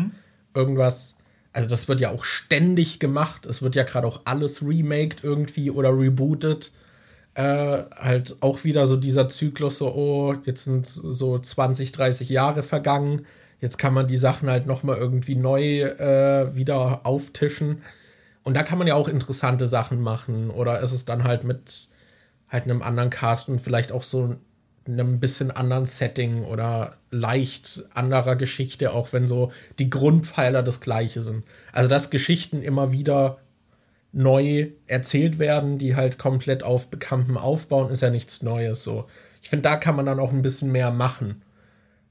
irgendwas, 0.55 1.15
also 1.53 1.69
das 1.69 1.87
wird 1.87 1.99
ja 1.99 2.09
auch 2.09 2.23
ständig 2.23 2.99
gemacht, 2.99 3.45
es 3.45 3.61
wird 3.61 3.75
ja 3.75 3.83
gerade 3.83 4.07
auch 4.07 4.21
alles 4.25 4.63
remaked 4.63 5.23
irgendwie 5.23 5.69
oder 5.69 5.95
rebootet. 5.95 6.71
Äh, 7.35 7.83
halt 7.95 8.37
auch 8.41 8.63
wieder 8.63 8.87
so 8.87 8.95
dieser 8.95 9.29
Zyklus, 9.29 9.77
so, 9.77 9.93
oh, 9.93 10.35
jetzt 10.45 10.65
sind 10.65 10.87
so 10.87 11.37
20, 11.37 11.91
30 11.91 12.29
Jahre 12.29 12.63
vergangen, 12.63 13.25
jetzt 13.63 13.77
kann 13.77 13.93
man 13.93 14.07
die 14.07 14.17
Sachen 14.17 14.49
halt 14.49 14.67
nochmal 14.67 14.97
irgendwie 14.97 15.35
neu 15.35 15.83
äh, 15.83 16.53
wieder 16.53 17.05
auftischen. 17.05 17.81
Und 18.43 18.55
da 18.55 18.63
kann 18.63 18.77
man 18.77 18.87
ja 18.87 18.95
auch 18.95 19.07
interessante 19.07 19.69
Sachen 19.69 20.01
machen. 20.01 20.49
Oder 20.49 20.81
ist 20.81 20.91
es 20.91 21.05
dann 21.05 21.23
halt 21.23 21.45
mit 21.45 21.87
halt 22.49 22.65
einem 22.65 22.81
anderen 22.81 23.09
Cast 23.09 23.47
und 23.47 23.61
vielleicht 23.61 23.93
auch 23.93 24.03
so 24.03 24.35
einem 24.85 25.21
bisschen 25.21 25.49
anderen 25.49 25.85
Setting 25.85 26.43
oder 26.43 26.97
leicht 27.09 27.85
anderer 27.93 28.35
Geschichte, 28.35 28.91
auch 28.91 29.13
wenn 29.13 29.27
so 29.27 29.53
die 29.79 29.89
Grundpfeiler 29.89 30.61
das 30.61 30.81
gleiche 30.81 31.23
sind. 31.23 31.45
Also 31.71 31.87
dass 31.89 32.09
Geschichten 32.09 32.61
immer 32.63 32.91
wieder 32.91 33.37
neu 34.11 34.71
erzählt 34.87 35.39
werden, 35.39 35.77
die 35.77 35.95
halt 35.95 36.17
komplett 36.17 36.63
auf 36.63 36.89
Bekanntem 36.89 37.37
aufbauen, 37.37 37.91
ist 37.91 38.01
ja 38.01 38.09
nichts 38.09 38.43
Neues. 38.43 38.83
So, 38.83 39.05
ich 39.41 39.49
finde, 39.49 39.63
da 39.63 39.77
kann 39.77 39.95
man 39.95 40.05
dann 40.05 40.19
auch 40.19 40.33
ein 40.33 40.41
bisschen 40.41 40.69
mehr 40.69 40.91
machen. 40.91 41.42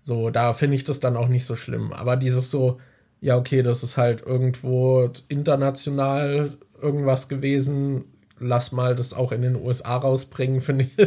So, 0.03 0.31
da 0.31 0.53
finde 0.53 0.75
ich 0.75 0.85
das 0.85 1.01
dann 1.01 1.17
auch 1.17 1.29
nicht 1.29 1.47
so 1.47 1.57
schlimm. 1.57 1.93
Aber 1.93 2.17
dieses 2.17 2.51
so, 2.51 2.79
ja, 3.21 3.37
okay, 3.37 3.63
das 3.63 3.85
ist 3.85 3.97
halt 3.97 4.23
irgendwo 4.23 5.09
international 5.29 6.53
irgendwas 6.81 7.29
gewesen. 7.29 8.05
Lass 8.41 8.73
mal 8.73 8.97
das 8.97 9.15
auch 9.15 9.31
in 9.31 9.43
den 9.43 9.55
USA 9.55 9.97
rausbringen, 9.97 10.61
finde 10.61 10.85
ich. 10.85 10.99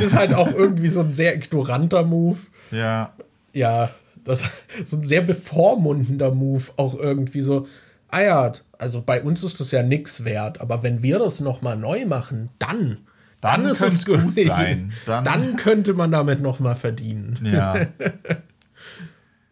Ist 0.00 0.16
halt 0.16 0.34
auch 0.34 0.52
irgendwie 0.52 0.88
so 0.88 1.00
ein 1.00 1.14
sehr 1.14 1.34
ignoranter 1.34 2.04
Move. 2.04 2.38
Ja. 2.70 3.12
Ja, 3.52 3.90
das 4.22 4.44
so 4.84 4.96
ein 4.96 5.02
sehr 5.02 5.20
bevormundender 5.22 6.32
Move 6.32 6.64
auch 6.76 6.94
irgendwie 6.94 7.42
so. 7.42 7.66
Ah 8.08 8.22
ja, 8.22 8.52
also 8.78 9.02
bei 9.02 9.22
uns 9.22 9.42
ist 9.42 9.58
das 9.58 9.72
ja 9.72 9.82
nix 9.82 10.24
wert, 10.24 10.60
aber 10.60 10.84
wenn 10.84 11.02
wir 11.02 11.18
das 11.18 11.40
noch 11.40 11.62
mal 11.62 11.76
neu 11.76 12.06
machen, 12.06 12.50
dann 12.60 12.98
Dann 13.44 13.66
ist 13.66 13.80
könnte 13.80 13.94
es 13.96 14.06
gut 14.06 14.40
sein. 14.46 14.92
Dann, 15.06 15.24
Dann- 15.24 15.56
könnte 15.56 15.94
man 15.94 16.10
damit 16.10 16.40
noch 16.40 16.60
mal 16.60 16.74
verdienen. 16.74 17.38
Ja. 17.42 17.86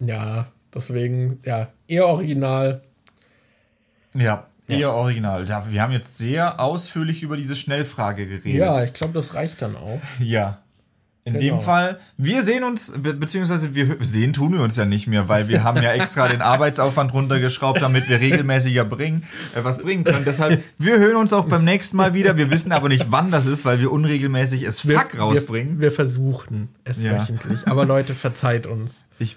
Ja, 0.05 0.49
Deswegen, 0.75 1.41
ja, 1.45 1.69
eher 1.87 2.07
original. 2.07 2.83
Ja, 4.15 4.47
eher 4.69 4.79
ja. 4.79 4.93
original. 4.93 5.47
Wir 5.71 5.83
haben 5.83 5.93
jetzt 5.93 6.17
sehr 6.17 6.61
ausführlich 6.61 7.23
über 7.23 7.37
diese 7.37 7.57
Schnellfrage 7.57 8.27
geredet. 8.27 8.59
Ja, 8.59 8.83
ich 8.83 8.93
glaube, 8.95 9.13
das 9.13 9.35
reicht 9.35 9.61
dann 9.63 9.77
auch. 9.77 10.01
Ja. 10.19 10.62
In 11.25 11.35
genau. 11.35 11.59
dem 11.59 11.61
Fall, 11.61 12.01
wir 12.17 12.43
sehen 12.43 12.65
uns, 12.65 12.95
be 12.97 13.15
beziehungsweise 13.15 13.77
wir 13.77 13.97
sehen 14.01 14.33
tun 14.33 14.55
wir 14.55 14.61
uns 14.61 14.77
ja 14.77 14.85
nicht 14.85 15.07
mehr, 15.07 15.29
weil 15.29 15.47
wir 15.47 15.63
haben 15.63 15.81
ja 15.81 15.93
extra 15.93 16.27
den 16.27 16.43
Arbeitsaufwand 16.43 17.15
runtergeschraubt, 17.15 17.81
damit 17.81 18.09
wir 18.09 18.19
regelmäßiger 18.19 18.85
bringen, 18.85 19.23
äh, 19.55 19.63
was 19.63 19.79
bringen 19.79 20.03
können. 20.03 20.25
Deshalb, 20.25 20.65
wir 20.79 20.99
hören 20.99 21.15
uns 21.15 21.33
auch 21.33 21.45
beim 21.45 21.65
nächsten 21.65 21.97
Mal 21.97 22.13
wieder. 22.13 22.37
Wir 22.37 22.51
wissen 22.51 22.73
aber 22.73 22.89
nicht, 22.89 23.07
wann 23.11 23.31
das 23.31 23.47
ist, 23.47 23.65
weil 23.65 23.79
wir 23.79 23.93
unregelmäßig 23.93 24.65
es 24.65 24.81
Fuck 24.81 25.17
rausbringen. 25.17 25.77
Wir, 25.77 25.83
wir, 25.83 25.93
versuchen 25.93 26.71
es 26.85 27.03
ja. 27.03 27.13
wöchentlich. 27.13 27.69
Aber 27.69 27.85
Leute, 27.85 28.15
verzeiht 28.15 28.67
uns. 28.67 29.07
Ich, 29.21 29.37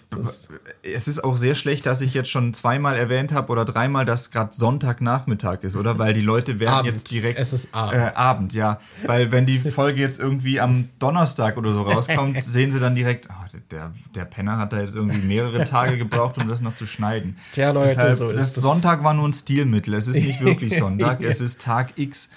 es 0.81 1.07
ist 1.07 1.23
auch 1.23 1.37
sehr 1.37 1.53
schlecht, 1.53 1.85
dass 1.85 2.01
ich 2.01 2.15
jetzt 2.15 2.29
schon 2.31 2.55
zweimal 2.55 2.97
erwähnt 2.97 3.33
habe 3.33 3.51
oder 3.51 3.65
dreimal, 3.65 4.03
dass 4.03 4.31
gerade 4.31 4.51
Sonntagnachmittag 4.51 5.61
ist, 5.61 5.75
oder? 5.75 5.99
Weil 5.99 6.13
die 6.13 6.21
Leute 6.21 6.59
werden 6.59 6.73
Abend. 6.73 6.91
jetzt 6.91 7.11
direkt. 7.11 7.37
Es 7.37 7.53
ist 7.53 7.71
Abend. 7.71 7.93
Äh, 7.93 8.15
Abend, 8.15 8.53
ja. 8.53 8.79
Weil 9.05 9.31
wenn 9.31 9.45
die 9.45 9.59
Folge 9.59 10.01
jetzt 10.01 10.19
irgendwie 10.19 10.59
am 10.59 10.89
Donnerstag 10.97 11.57
oder 11.57 11.71
so 11.71 11.83
rauskommt, 11.83 12.43
sehen 12.43 12.71
sie 12.71 12.79
dann 12.79 12.95
direkt, 12.95 13.27
oh, 13.29 13.57
der, 13.69 13.91
der 14.15 14.25
Penner 14.25 14.57
hat 14.57 14.73
da 14.73 14.81
jetzt 14.81 14.95
irgendwie 14.95 15.21
mehrere 15.27 15.65
Tage 15.65 15.97
gebraucht, 15.97 16.39
um 16.39 16.47
das 16.47 16.61
noch 16.61 16.75
zu 16.75 16.87
schneiden. 16.87 17.37
Tja, 17.51 17.69
Leute, 17.69 17.89
Deshalb, 17.89 18.15
so 18.15 18.29
ist 18.29 18.57
das. 18.57 18.63
Sonntag 18.63 19.03
war 19.03 19.13
nur 19.13 19.27
ein 19.27 19.33
Stilmittel. 19.33 19.93
Es 19.93 20.07
ist 20.07 20.23
nicht 20.23 20.41
wirklich 20.41 20.75
Sonntag, 20.79 21.21
es 21.21 21.41
ist 21.41 21.61
Tag 21.61 21.93
X. 21.97 22.31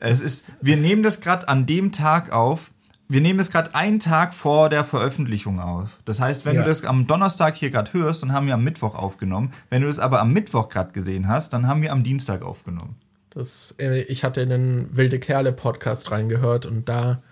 Es 0.00 0.20
ist, 0.20 0.46
wir 0.60 0.76
nehmen 0.76 1.02
das 1.02 1.20
gerade 1.20 1.48
an 1.48 1.66
dem 1.66 1.92
Tag 1.92 2.32
auf, 2.32 2.70
wir 3.08 3.22
nehmen 3.22 3.40
es 3.40 3.50
gerade 3.50 3.74
einen 3.74 3.98
Tag 4.00 4.34
vor 4.34 4.68
der 4.68 4.84
Veröffentlichung 4.84 5.60
auf. 5.60 5.98
Das 6.04 6.20
heißt, 6.20 6.44
wenn 6.44 6.56
ja. 6.56 6.62
du 6.62 6.68
das 6.68 6.84
am 6.84 7.06
Donnerstag 7.06 7.56
hier 7.56 7.70
gerade 7.70 7.94
hörst, 7.94 8.22
dann 8.22 8.32
haben 8.32 8.46
wir 8.46 8.54
am 8.54 8.62
Mittwoch 8.62 8.94
aufgenommen. 8.94 9.52
Wenn 9.70 9.80
du 9.80 9.88
das 9.88 9.98
aber 9.98 10.20
am 10.20 10.32
Mittwoch 10.32 10.68
gerade 10.68 10.92
gesehen 10.92 11.26
hast, 11.26 11.54
dann 11.54 11.66
haben 11.66 11.80
wir 11.80 11.92
am 11.92 12.02
Dienstag 12.02 12.42
aufgenommen. 12.42 12.96
Das, 13.30 13.74
äh, 13.78 14.02
ich 14.02 14.24
hatte 14.24 14.42
in 14.42 14.50
den 14.50 14.96
Wilde 14.96 15.18
Kerle 15.18 15.52
Podcast 15.52 16.10
reingehört 16.10 16.66
und 16.66 16.88
da, 16.88 17.22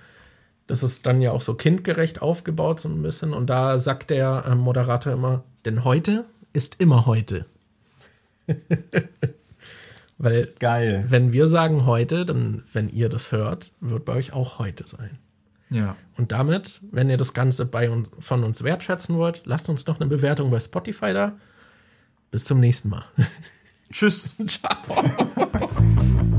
das 0.67 0.83
ist 0.83 1.05
dann 1.05 1.21
ja 1.21 1.33
auch 1.33 1.43
so 1.43 1.55
kindgerecht 1.55 2.23
aufgebaut 2.23 2.81
so 2.81 2.89
ein 2.89 3.03
bisschen 3.03 3.35
und 3.35 3.51
da 3.51 3.79
sagt 3.79 4.09
der 4.09 4.45
äh, 4.47 4.55
Moderator 4.55 5.13
immer, 5.13 5.45
denn 5.67 5.85
heute 5.85 6.25
ist 6.55 6.77
immer 6.81 7.05
heute. 7.05 7.45
Weil, 10.19 10.49
Geil. 10.59 11.05
wenn 11.09 11.33
wir 11.33 11.51
sagen 11.51 11.85
heute, 11.85 12.25
dann, 12.25 12.63
wenn 12.73 12.89
ihr 12.89 13.11
das 13.11 13.33
hört, 13.33 13.73
wird 13.81 14.07
bei 14.07 14.15
euch 14.15 14.33
auch 14.33 14.59
heute 14.59 14.89
sein. 14.89 15.19
Ja. 15.71 15.97
Und 16.17 16.33
damit, 16.33 16.81
wenn 16.91 17.11
ihr 17.11 17.17
das 17.17 17.35
Ganze 17.35 17.67
bei 17.67 17.91
uns, 17.91 18.11
von 18.19 18.45
uns 18.45 18.63
wertschätzen 18.63 19.17
wollt, 19.17 19.43
lasst 19.45 19.69
uns 19.69 19.87
noch 19.87 20.01
eine 20.01 20.09
Bewertung 20.09 20.51
bei 20.51 20.61
Spotify 20.61 21.13
da. 21.13 21.33
Bis 22.31 22.45
zum 22.45 22.61
nächsten 22.61 22.89
Mal. 22.89 23.05
Tschüss. 23.93 24.37
Ciao. 24.47 24.77